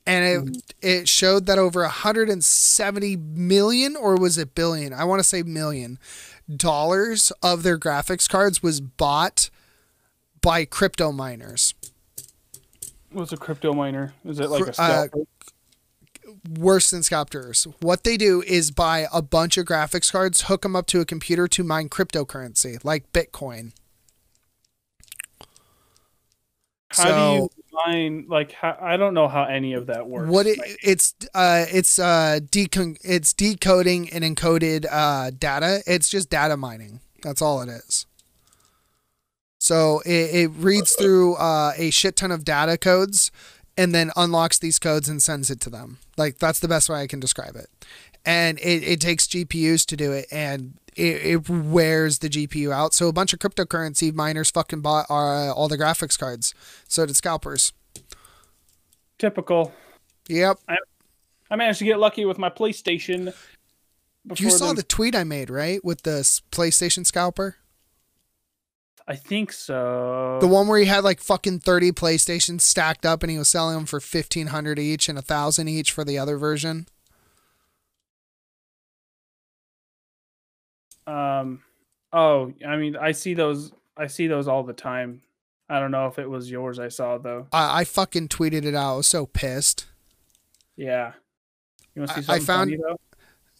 and 0.06 0.24
it 0.24 0.38
hmm. 0.40 0.52
it 0.80 1.06
showed 1.08 1.44
that 1.44 1.58
over 1.58 1.82
170 1.82 3.16
million, 3.16 3.94
or 3.94 4.16
was 4.16 4.38
it 4.38 4.54
billion? 4.54 4.94
I 4.94 5.04
want 5.04 5.20
to 5.20 5.24
say 5.24 5.42
million 5.42 5.98
dollars 6.54 7.30
of 7.42 7.62
their 7.62 7.78
graphics 7.78 8.26
cards 8.26 8.62
was 8.62 8.80
bought 8.80 9.50
by 10.40 10.64
crypto 10.64 11.12
miners. 11.12 11.74
What's 13.10 13.32
a 13.32 13.36
crypto 13.36 13.74
miner? 13.74 14.14
Is 14.24 14.40
it 14.40 14.48
like 14.48 14.64
a 14.64 14.68
uh, 14.70 14.72
scalper? 14.72 15.26
worse 16.58 16.88
than 16.88 17.02
scalpers. 17.02 17.66
What 17.80 18.04
they 18.04 18.16
do 18.16 18.42
is 18.46 18.70
buy 18.70 19.06
a 19.12 19.20
bunch 19.20 19.58
of 19.58 19.66
graphics 19.66 20.10
cards, 20.10 20.42
hook 20.42 20.62
them 20.62 20.74
up 20.74 20.86
to 20.86 21.00
a 21.00 21.04
computer 21.04 21.46
to 21.48 21.62
mine 21.62 21.90
cryptocurrency 21.90 22.82
like 22.82 23.12
Bitcoin. 23.12 23.72
How 26.96 27.04
so- 27.04 27.48
do 27.48 27.56
you 27.56 27.62
mine? 27.86 28.26
Like 28.28 28.52
how, 28.52 28.76
I 28.80 28.96
don't 28.96 29.14
know 29.14 29.28
how 29.28 29.44
any 29.44 29.72
of 29.72 29.86
that 29.86 30.06
works. 30.08 30.30
What 30.30 30.46
it, 30.46 30.58
Like, 30.58 30.78
it's 30.82 31.14
uh 31.34 31.66
it's 31.70 31.98
uh 31.98 32.40
decon- 32.42 32.98
it's 33.02 33.32
decoding 33.32 34.10
and 34.10 34.24
encoded 34.24 34.86
uh 34.90 35.30
data. 35.30 35.82
It's 35.86 36.08
just 36.08 36.30
data 36.30 36.56
mining. 36.56 37.00
That's 37.22 37.40
all 37.40 37.62
it 37.62 37.68
is. 37.68 38.06
So 39.62 40.00
it, 40.04 40.34
it 40.34 40.50
reads 40.56 40.92
through 40.94 41.36
uh, 41.36 41.72
a 41.76 41.90
shit 41.90 42.16
ton 42.16 42.32
of 42.32 42.44
data 42.44 42.76
codes 42.76 43.30
and 43.76 43.94
then 43.94 44.10
unlocks 44.16 44.58
these 44.58 44.80
codes 44.80 45.08
and 45.08 45.22
sends 45.22 45.50
it 45.50 45.60
to 45.60 45.70
them. 45.70 45.98
Like 46.16 46.38
that's 46.38 46.58
the 46.58 46.66
best 46.66 46.88
way 46.88 47.00
I 47.00 47.06
can 47.06 47.20
describe 47.20 47.54
it. 47.54 47.68
And 48.26 48.58
it, 48.58 48.82
it 48.82 49.00
takes 49.00 49.28
GPUs 49.28 49.86
to 49.86 49.96
do 49.96 50.10
it 50.10 50.26
and 50.32 50.74
it, 50.96 51.24
it 51.24 51.48
wears 51.48 52.18
the 52.18 52.28
GPU 52.28 52.72
out. 52.72 52.94
So 52.94 53.08
a 53.08 53.12
bunch 53.12 53.32
of 53.32 53.38
cryptocurrency 53.38 54.12
miners 54.12 54.50
fucking 54.50 54.80
bought 54.80 55.06
uh, 55.10 55.52
all 55.52 55.68
the 55.68 55.78
graphics 55.78 56.18
cards. 56.18 56.54
So 56.88 57.06
did 57.06 57.16
scalpers. 57.16 57.72
typical. 59.18 59.72
Yep. 60.28 60.58
I 61.50 61.56
managed 61.56 61.80
to 61.80 61.84
get 61.84 61.98
lucky 61.98 62.24
with 62.24 62.38
my 62.38 62.48
PlayStation. 62.48 63.34
You 64.36 64.50
saw 64.50 64.68
them- 64.68 64.76
the 64.76 64.82
tweet 64.82 65.14
I 65.14 65.24
made, 65.24 65.50
right? 65.50 65.84
With 65.84 66.02
the 66.02 66.20
PlayStation 66.50 67.04
scalper? 67.06 67.56
I 69.06 69.16
think 69.16 69.52
so. 69.52 70.38
The 70.40 70.46
one 70.46 70.68
where 70.68 70.78
he 70.78 70.84
had 70.86 71.02
like 71.02 71.20
fucking 71.20 71.60
30 71.60 71.90
PlayStations 71.92 72.60
stacked 72.60 73.04
up 73.04 73.22
and 73.22 73.30
he 73.32 73.36
was 73.36 73.48
selling 73.48 73.74
them 73.74 73.84
for 73.84 73.96
1500 73.96 74.78
each 74.78 75.08
and 75.08 75.18
a 75.18 75.20
1000 75.20 75.68
each 75.68 75.90
for 75.90 76.04
the 76.04 76.18
other 76.18 76.38
version. 76.38 76.86
Um. 81.06 81.62
Oh, 82.12 82.52
I 82.66 82.76
mean, 82.76 82.96
I 82.96 83.12
see 83.12 83.34
those. 83.34 83.72
I 83.96 84.06
see 84.06 84.26
those 84.26 84.48
all 84.48 84.62
the 84.62 84.72
time. 84.72 85.22
I 85.68 85.80
don't 85.80 85.90
know 85.90 86.06
if 86.06 86.18
it 86.18 86.28
was 86.28 86.50
yours. 86.50 86.78
I 86.78 86.88
saw 86.88 87.18
though. 87.18 87.46
I, 87.52 87.80
I 87.80 87.84
fucking 87.84 88.28
tweeted 88.28 88.64
it 88.64 88.74
out. 88.74 88.92
I 88.94 88.96
was 88.98 89.06
so 89.06 89.26
pissed. 89.26 89.86
Yeah. 90.76 91.12
You 91.94 92.02
want 92.02 92.10
to 92.12 92.22
see 92.22 92.30
I- 92.32 92.34
I 92.34 92.38
something 92.38 92.46
found- 92.46 92.70
funny 92.70 92.76
though? 92.76 93.00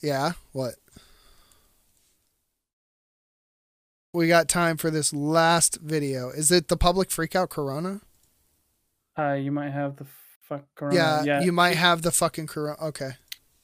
Yeah, 0.03 0.33
what? 0.53 0.75
We 4.15 4.29
got 4.29 4.49
time 4.49 4.77
for 4.77 4.91
this 4.91 5.13
last 5.15 5.79
video. 5.81 6.29
Is 6.31 6.51
it 6.51 6.69
the 6.69 6.77
public 6.77 7.09
freakout 7.09 7.49
corona? 7.49 8.03
Uh, 9.19 9.33
you 9.35 9.51
might 9.51 9.71
have 9.71 9.97
the 9.97 10.07
fuck. 10.43 10.65
Corona. 10.75 10.95
yeah, 10.95 11.23
yeah. 11.25 11.41
you 11.43 11.53
might 11.53 11.77
have 11.77 12.03
the 12.03 12.11
fucking 12.11 12.47
corona. 12.47 12.77
Okay, 12.83 13.13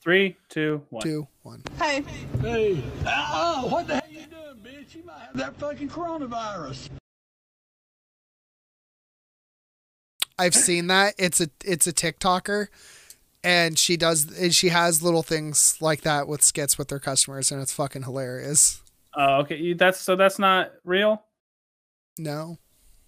Three, 0.02 0.36
two, 0.48 0.82
one. 0.90 1.02
two, 1.02 1.26
one. 1.42 1.62
Hey, 1.78 2.02
Hey. 2.40 2.82
oh, 3.06 3.68
what 3.70 3.86
the 3.88 3.96
hell 3.96 4.10
you 4.10 4.26
doing, 4.26 4.56
bitch? 4.62 4.94
You 4.94 5.04
might 5.04 5.18
have 5.20 5.36
that 5.36 5.56
fucking 5.56 5.88
coronavirus. 5.88 6.88
I've 10.38 10.54
seen 10.54 10.86
that. 10.86 11.14
It's 11.18 11.40
a 11.40 11.48
it's 11.64 11.86
a 11.88 11.92
TikToker, 11.92 12.68
and 13.42 13.76
she 13.76 13.96
does 13.96 14.38
and 14.38 14.54
she 14.54 14.68
has 14.68 15.02
little 15.02 15.24
things 15.24 15.76
like 15.80 16.02
that 16.02 16.28
with 16.28 16.42
skits 16.44 16.78
with 16.78 16.88
their 16.88 17.00
customers, 17.00 17.50
and 17.50 17.60
it's 17.60 17.72
fucking 17.72 18.04
hilarious. 18.04 18.80
Oh, 19.14 19.38
okay. 19.40 19.72
That's 19.72 19.98
so 20.00 20.14
that's 20.14 20.38
not 20.38 20.70
real. 20.84 21.22
No, 22.18 22.58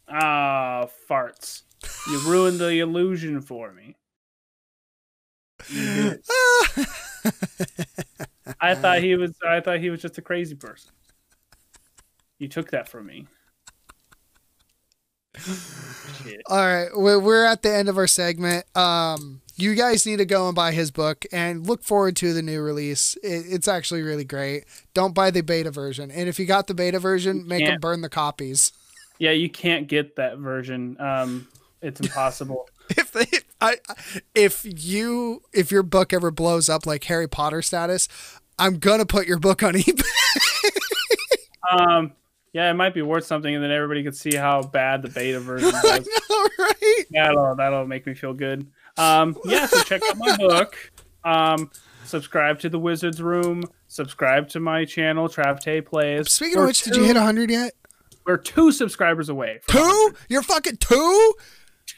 Ah, 0.08 0.86
farts. 1.08 1.62
You 2.08 2.18
ruined 2.28 2.58
the 2.58 2.80
illusion 2.80 3.40
for 3.40 3.72
me. 3.72 3.96
I 8.60 8.74
thought 8.74 9.00
he 9.00 9.16
was. 9.16 9.32
I 9.46 9.60
thought 9.60 9.80
he 9.80 9.90
was 9.90 10.00
just 10.00 10.18
a 10.18 10.22
crazy 10.22 10.54
person. 10.54 10.90
You 12.38 12.48
took 12.48 12.70
that 12.70 12.88
from 12.88 13.06
me. 13.06 13.26
Shit. 15.36 16.42
All 16.46 16.58
right, 16.58 16.88
we're 16.94 17.18
we're 17.18 17.44
at 17.44 17.62
the 17.62 17.72
end 17.72 17.88
of 17.88 17.96
our 17.98 18.06
segment. 18.06 18.64
Um, 18.76 19.42
you 19.56 19.74
guys 19.74 20.06
need 20.06 20.16
to 20.16 20.24
go 20.24 20.46
and 20.46 20.56
buy 20.56 20.72
his 20.72 20.90
book 20.90 21.24
and 21.32 21.66
look 21.66 21.82
forward 21.82 22.16
to 22.16 22.32
the 22.32 22.42
new 22.42 22.60
release. 22.62 23.16
It, 23.22 23.44
it's 23.48 23.68
actually 23.68 24.02
really 24.02 24.24
great. 24.24 24.64
Don't 24.94 25.14
buy 25.14 25.30
the 25.30 25.42
beta 25.42 25.70
version, 25.70 26.10
and 26.10 26.28
if 26.28 26.38
you 26.38 26.46
got 26.46 26.66
the 26.66 26.74
beta 26.74 26.98
version, 26.98 27.46
make 27.46 27.64
them 27.64 27.78
burn 27.80 28.00
the 28.00 28.08
copies. 28.08 28.72
Yeah, 29.18 29.32
you 29.32 29.50
can't 29.50 29.86
get 29.86 30.16
that 30.16 30.38
version. 30.38 30.96
Um, 30.98 31.46
it's 31.82 32.00
impossible. 32.00 32.68
If 32.96 33.12
they, 33.12 33.26
I, 33.60 33.76
if 34.34 34.64
you, 34.64 35.42
if 35.52 35.70
your 35.70 35.82
book 35.82 36.12
ever 36.12 36.30
blows 36.30 36.68
up 36.68 36.86
like 36.86 37.04
Harry 37.04 37.28
Potter 37.28 37.62
status, 37.62 38.08
I'm 38.58 38.78
gonna 38.78 39.06
put 39.06 39.26
your 39.26 39.38
book 39.38 39.62
on 39.62 39.74
eBay. 39.74 40.02
um, 41.70 42.12
yeah, 42.52 42.70
it 42.70 42.74
might 42.74 42.94
be 42.94 43.02
worth 43.02 43.24
something, 43.24 43.54
and 43.54 43.62
then 43.62 43.70
everybody 43.70 44.02
could 44.02 44.16
see 44.16 44.34
how 44.34 44.62
bad 44.62 45.02
the 45.02 45.08
beta 45.08 45.40
version 45.40 45.70
was. 45.72 46.08
know, 46.30 46.48
right? 46.58 47.04
That'll 47.10 47.54
that'll 47.56 47.86
make 47.86 48.06
me 48.06 48.14
feel 48.14 48.34
good. 48.34 48.66
Um, 48.96 49.36
yeah, 49.44 49.66
so 49.66 49.82
check 49.82 50.02
out 50.08 50.18
my 50.18 50.36
book. 50.36 50.76
Um, 51.24 51.70
subscribe 52.04 52.58
to 52.60 52.68
the 52.68 52.78
Wizards 52.78 53.22
Room. 53.22 53.62
Subscribe 53.86 54.48
to 54.50 54.60
my 54.60 54.84
channel, 54.84 55.28
Travte 55.28 55.84
Plays. 55.86 56.30
Speaking 56.30 56.56
of 56.56 56.62
We're 56.62 56.66
which, 56.66 56.82
did 56.82 56.96
you 56.96 57.04
hit 57.04 57.16
hundred 57.16 57.50
yet? 57.50 57.72
We're 58.26 58.36
two 58.36 58.72
subscribers 58.72 59.28
away. 59.28 59.60
Two? 59.66 59.78
100. 59.78 60.16
You're 60.28 60.42
fucking 60.42 60.76
two? 60.76 61.34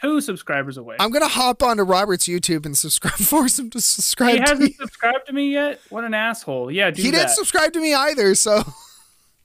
Two 0.03 0.21
subscribers 0.21 0.77
away. 0.79 0.97
I'm 0.99 1.11
gonna 1.13 1.29
hop 1.29 1.63
onto 1.63 1.85
Robert's 1.85 2.27
YouTube 2.27 2.67
and 2.67 2.77
subscribe, 2.77 3.13
force 3.19 3.59
him 3.59 3.71
to 3.71 3.81
subscribe. 3.81 4.33
he 4.33 4.37
to 4.39 4.43
hasn't 4.43 4.69
you. 4.71 4.75
subscribed 4.75 5.27
to 5.29 5.33
me 5.33 5.53
yet. 5.53 5.81
What 5.91 6.05
an 6.05 6.13
asshole! 6.13 6.71
Yeah, 6.71 6.91
do 6.91 7.01
He 7.01 7.11
that. 7.11 7.17
didn't 7.17 7.31
subscribe 7.31 7.73
to 7.75 7.81
me 7.81 7.95
either, 7.95 8.35
so 8.35 8.63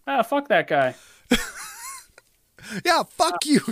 ah, 0.07 0.23
fuck 0.23 0.47
that 0.49 0.67
guy. 0.67 0.95
yeah, 2.85 3.03
fuck 3.03 3.45
you. 3.45 3.59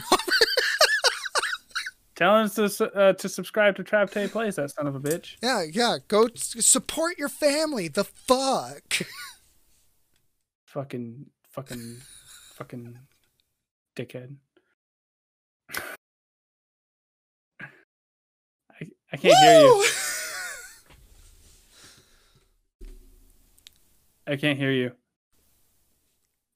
Tell 2.16 2.40
him 2.40 2.50
to 2.52 2.92
uh, 2.96 3.14
to 3.14 3.28
subscribe 3.30 3.76
to 3.78 3.84
Trap 3.84 4.12
Tay 4.12 4.28
Plays. 4.28 4.56
That 4.56 4.72
son 4.72 4.88
of 4.88 4.96
a 4.96 5.00
bitch. 5.00 5.36
Yeah, 5.44 5.64
yeah. 5.70 5.98
Go 6.08 6.28
support 6.36 7.18
your 7.18 7.28
family. 7.30 7.88
The 7.90 8.04
fuck. 8.06 9.02
Fucking, 10.66 11.26
fucking, 11.50 11.98
fucking, 12.54 13.00
dickhead. 13.96 14.36
I 19.16 19.18
can't 19.18 19.38
hear 19.38 19.62
you. 19.62 19.86
I 24.28 24.36
can't 24.36 24.60
hear 24.60 24.72
you. 24.72 24.92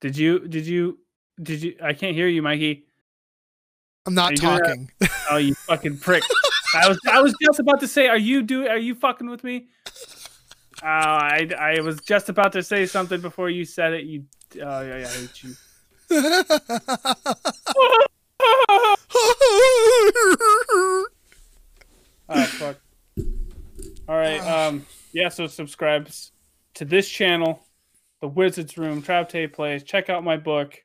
Did 0.02 0.18
you? 0.18 0.46
Did 0.46 0.68
you? 0.68 1.00
Did 1.42 1.64
you? 1.64 1.78
I 1.82 1.94
can't 1.94 2.14
hear 2.16 2.28
you, 2.28 2.42
Mikey. 2.42 2.84
I'm 4.06 4.14
not 4.14 4.36
talking. 4.36 4.92
Oh, 5.32 5.38
you 5.38 5.54
fucking 5.68 6.00
prick! 6.00 6.22
I 6.76 6.90
was 6.90 7.00
I 7.10 7.22
was 7.22 7.34
just 7.42 7.62
about 7.62 7.80
to 7.80 7.88
say, 7.88 8.10
are 8.10 8.18
you 8.18 8.42
do? 8.42 8.68
Are 8.68 8.78
you 8.78 8.94
fucking 8.94 9.30
with 9.30 9.46
me? 9.46 9.68
Uh, 10.84 10.86
I 10.86 11.50
I 11.58 11.80
was 11.80 12.02
just 12.02 12.28
about 12.28 12.52
to 12.54 12.64
say 12.64 12.86
something 12.86 13.22
before 13.22 13.50
you 13.50 13.64
said 13.64 13.94
it. 13.94 14.04
You. 14.04 14.26
Oh 14.62 14.82
yeah, 14.82 14.98
yeah, 14.98 15.08
I 15.08 15.12
hate 15.12 15.44
you. 15.44 15.56
Ah, 22.32 22.46
fuck. 22.46 22.78
All 24.10 24.18
right. 24.18 24.40
Um. 24.40 24.88
Yeah. 25.14 25.30
So 25.30 25.46
subscribe 25.46 26.10
to 26.74 26.84
this 26.84 27.08
channel, 27.08 27.64
the 28.22 28.28
Wizards 28.28 28.76
Room, 28.76 29.04
Trap 29.04 29.30
Tay 29.30 29.46
Plays. 29.46 29.84
Check 29.84 30.10
out 30.10 30.24
my 30.24 30.36
book. 30.36 30.84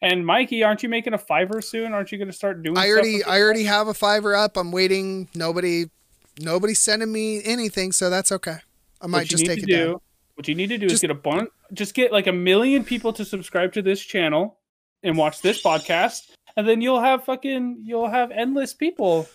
And 0.00 0.24
Mikey, 0.24 0.62
aren't 0.62 0.82
you 0.82 0.88
making 0.88 1.12
a 1.12 1.18
Fiverr 1.18 1.62
soon? 1.62 1.92
Aren't 1.92 2.10
you 2.10 2.18
going 2.18 2.28
to 2.28 2.34
start 2.34 2.62
doing? 2.62 2.78
I 2.78 2.88
already 2.88 3.22
I 3.22 3.40
already 3.40 3.64
have 3.64 3.88
a 3.88 3.92
Fiverr 3.92 4.36
up. 4.36 4.56
I'm 4.56 4.72
waiting. 4.72 5.28
Nobody 5.34 5.90
nobody's 6.40 6.80
sending 6.80 7.12
me 7.12 7.42
anything, 7.44 7.92
so 7.92 8.08
that's 8.08 8.32
okay. 8.32 8.56
I 9.02 9.08
might 9.08 9.26
just 9.26 9.44
take 9.44 9.58
it 9.58 9.66
do, 9.66 9.86
down. 9.86 10.00
What 10.34 10.48
you 10.48 10.54
need 10.54 10.68
to 10.68 10.78
do 10.78 10.86
is 10.86 11.00
get 11.00 11.10
a 11.10 11.14
bunch, 11.14 11.50
just 11.74 11.94
get 11.94 12.12
like 12.12 12.26
a 12.26 12.32
million 12.32 12.82
people 12.82 13.12
to 13.12 13.26
subscribe 13.26 13.74
to 13.74 13.82
this 13.82 14.00
channel 14.00 14.58
and 15.02 15.18
watch 15.18 15.42
this 15.42 15.62
podcast, 15.62 16.30
and 16.56 16.66
then 16.66 16.80
you'll 16.80 17.02
have 17.02 17.24
fucking 17.24 17.82
you'll 17.84 18.08
have 18.08 18.30
endless 18.30 18.72
people 18.72 19.28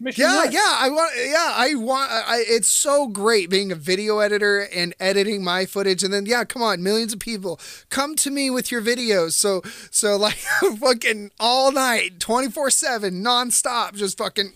Yeah, 0.00 0.44
yeah, 0.50 0.76
I 0.78 0.90
want. 0.90 1.12
Yeah, 1.16 1.52
I 1.54 1.74
want. 1.74 2.10
I, 2.10 2.44
it's 2.46 2.68
so 2.68 3.06
great 3.06 3.48
being 3.48 3.72
a 3.72 3.74
video 3.74 4.18
editor 4.18 4.60
and 4.60 4.94
editing 5.00 5.42
my 5.42 5.64
footage, 5.64 6.02
and 6.02 6.12
then 6.12 6.26
yeah, 6.26 6.44
come 6.44 6.62
on, 6.62 6.82
millions 6.82 7.12
of 7.12 7.18
people 7.18 7.58
come 7.88 8.14
to 8.16 8.30
me 8.30 8.50
with 8.50 8.70
your 8.70 8.82
videos. 8.82 9.32
So, 9.32 9.62
so 9.90 10.16
like 10.18 10.36
fucking 10.80 11.30
all 11.40 11.72
night, 11.72 12.20
twenty 12.20 12.50
four 12.50 12.70
seven, 12.70 13.22
nonstop, 13.22 13.94
just 13.94 14.18
fucking. 14.18 14.52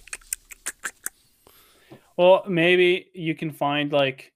Well, 2.17 2.45
maybe 2.47 3.09
you 3.15 3.35
can 3.35 3.51
find 3.51 3.91
like 3.91 4.33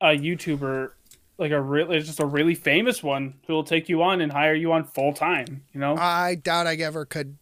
a 0.00 0.08
YouTuber, 0.08 0.90
like 1.38 1.52
a 1.52 1.60
really 1.60 2.00
just 2.00 2.18
a 2.18 2.26
really 2.26 2.56
famous 2.56 3.00
one 3.00 3.34
who 3.46 3.52
will 3.52 3.64
take 3.64 3.88
you 3.88 4.02
on 4.02 4.20
and 4.20 4.32
hire 4.32 4.54
you 4.54 4.72
on 4.72 4.84
full 4.84 5.12
time. 5.12 5.62
You 5.72 5.78
know, 5.78 5.94
I 5.96 6.34
doubt 6.34 6.66
I 6.66 6.74
ever 6.74 7.04
could. 7.04 7.36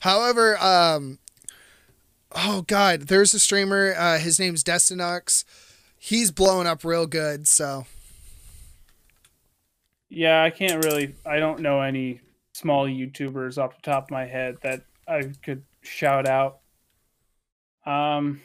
However, 0.00 0.58
um, 0.58 1.18
oh 2.38 2.62
god, 2.62 3.02
there's 3.02 3.34
a 3.34 3.38
streamer. 3.38 3.94
Uh, 3.96 4.18
his 4.18 4.38
name's 4.38 4.62
Destinux. 4.62 5.44
He's 5.98 6.30
blowing 6.30 6.66
up 6.66 6.84
real 6.84 7.06
good. 7.06 7.48
So 7.48 7.86
yeah, 10.08 10.42
I 10.42 10.50
can't 10.50 10.84
really. 10.84 11.14
I 11.26 11.38
don't 11.38 11.60
know 11.60 11.80
any 11.80 12.20
small 12.52 12.86
YouTubers 12.86 13.58
off 13.58 13.76
the 13.76 13.82
top 13.82 14.04
of 14.04 14.10
my 14.10 14.26
head 14.26 14.56
that 14.62 14.82
I 15.06 15.32
could 15.42 15.62
shout 15.82 16.26
out. 16.26 16.58
Um, 17.84 18.40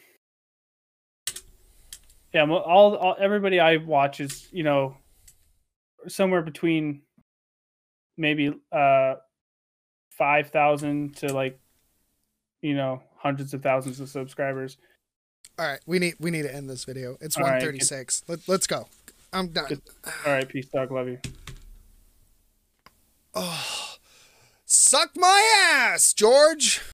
yeah, 2.33 2.49
all, 2.49 2.95
all 2.95 3.15
everybody 3.19 3.59
I 3.59 3.77
watch 3.77 4.19
is 4.19 4.47
you 4.51 4.63
know 4.63 4.97
somewhere 6.07 6.41
between 6.41 7.01
maybe 8.17 8.53
uh 8.71 9.15
five 10.09 10.49
thousand 10.49 11.15
to 11.17 11.33
like 11.33 11.59
you 12.61 12.75
know 12.75 13.01
hundreds 13.23 13.53
of 13.53 13.63
thousands 13.63 13.99
of 13.99 14.09
subscribers. 14.09 14.77
all 15.57 15.65
right, 15.65 15.79
we 15.85 15.97
need 15.97 16.15
we 16.19 16.29
need 16.29 16.43
to 16.43 16.53
end 16.53 16.69
this 16.69 16.83
video. 16.83 17.17
It's 17.21 17.37
one 17.39 17.59
thirty 17.59 17.79
six. 17.79 18.23
Let, 18.27 18.47
let's 18.47 18.67
go. 18.67 18.87
I'm 19.31 19.47
done. 19.47 19.65
Good. 19.69 19.81
All 20.25 20.33
right, 20.33 20.47
peace, 20.47 20.67
dog, 20.67 20.91
love 20.91 21.07
you. 21.07 21.19
Oh, 23.33 23.95
Suck 24.65 25.11
my 25.15 25.53
ass, 25.71 26.13
George. 26.13 26.81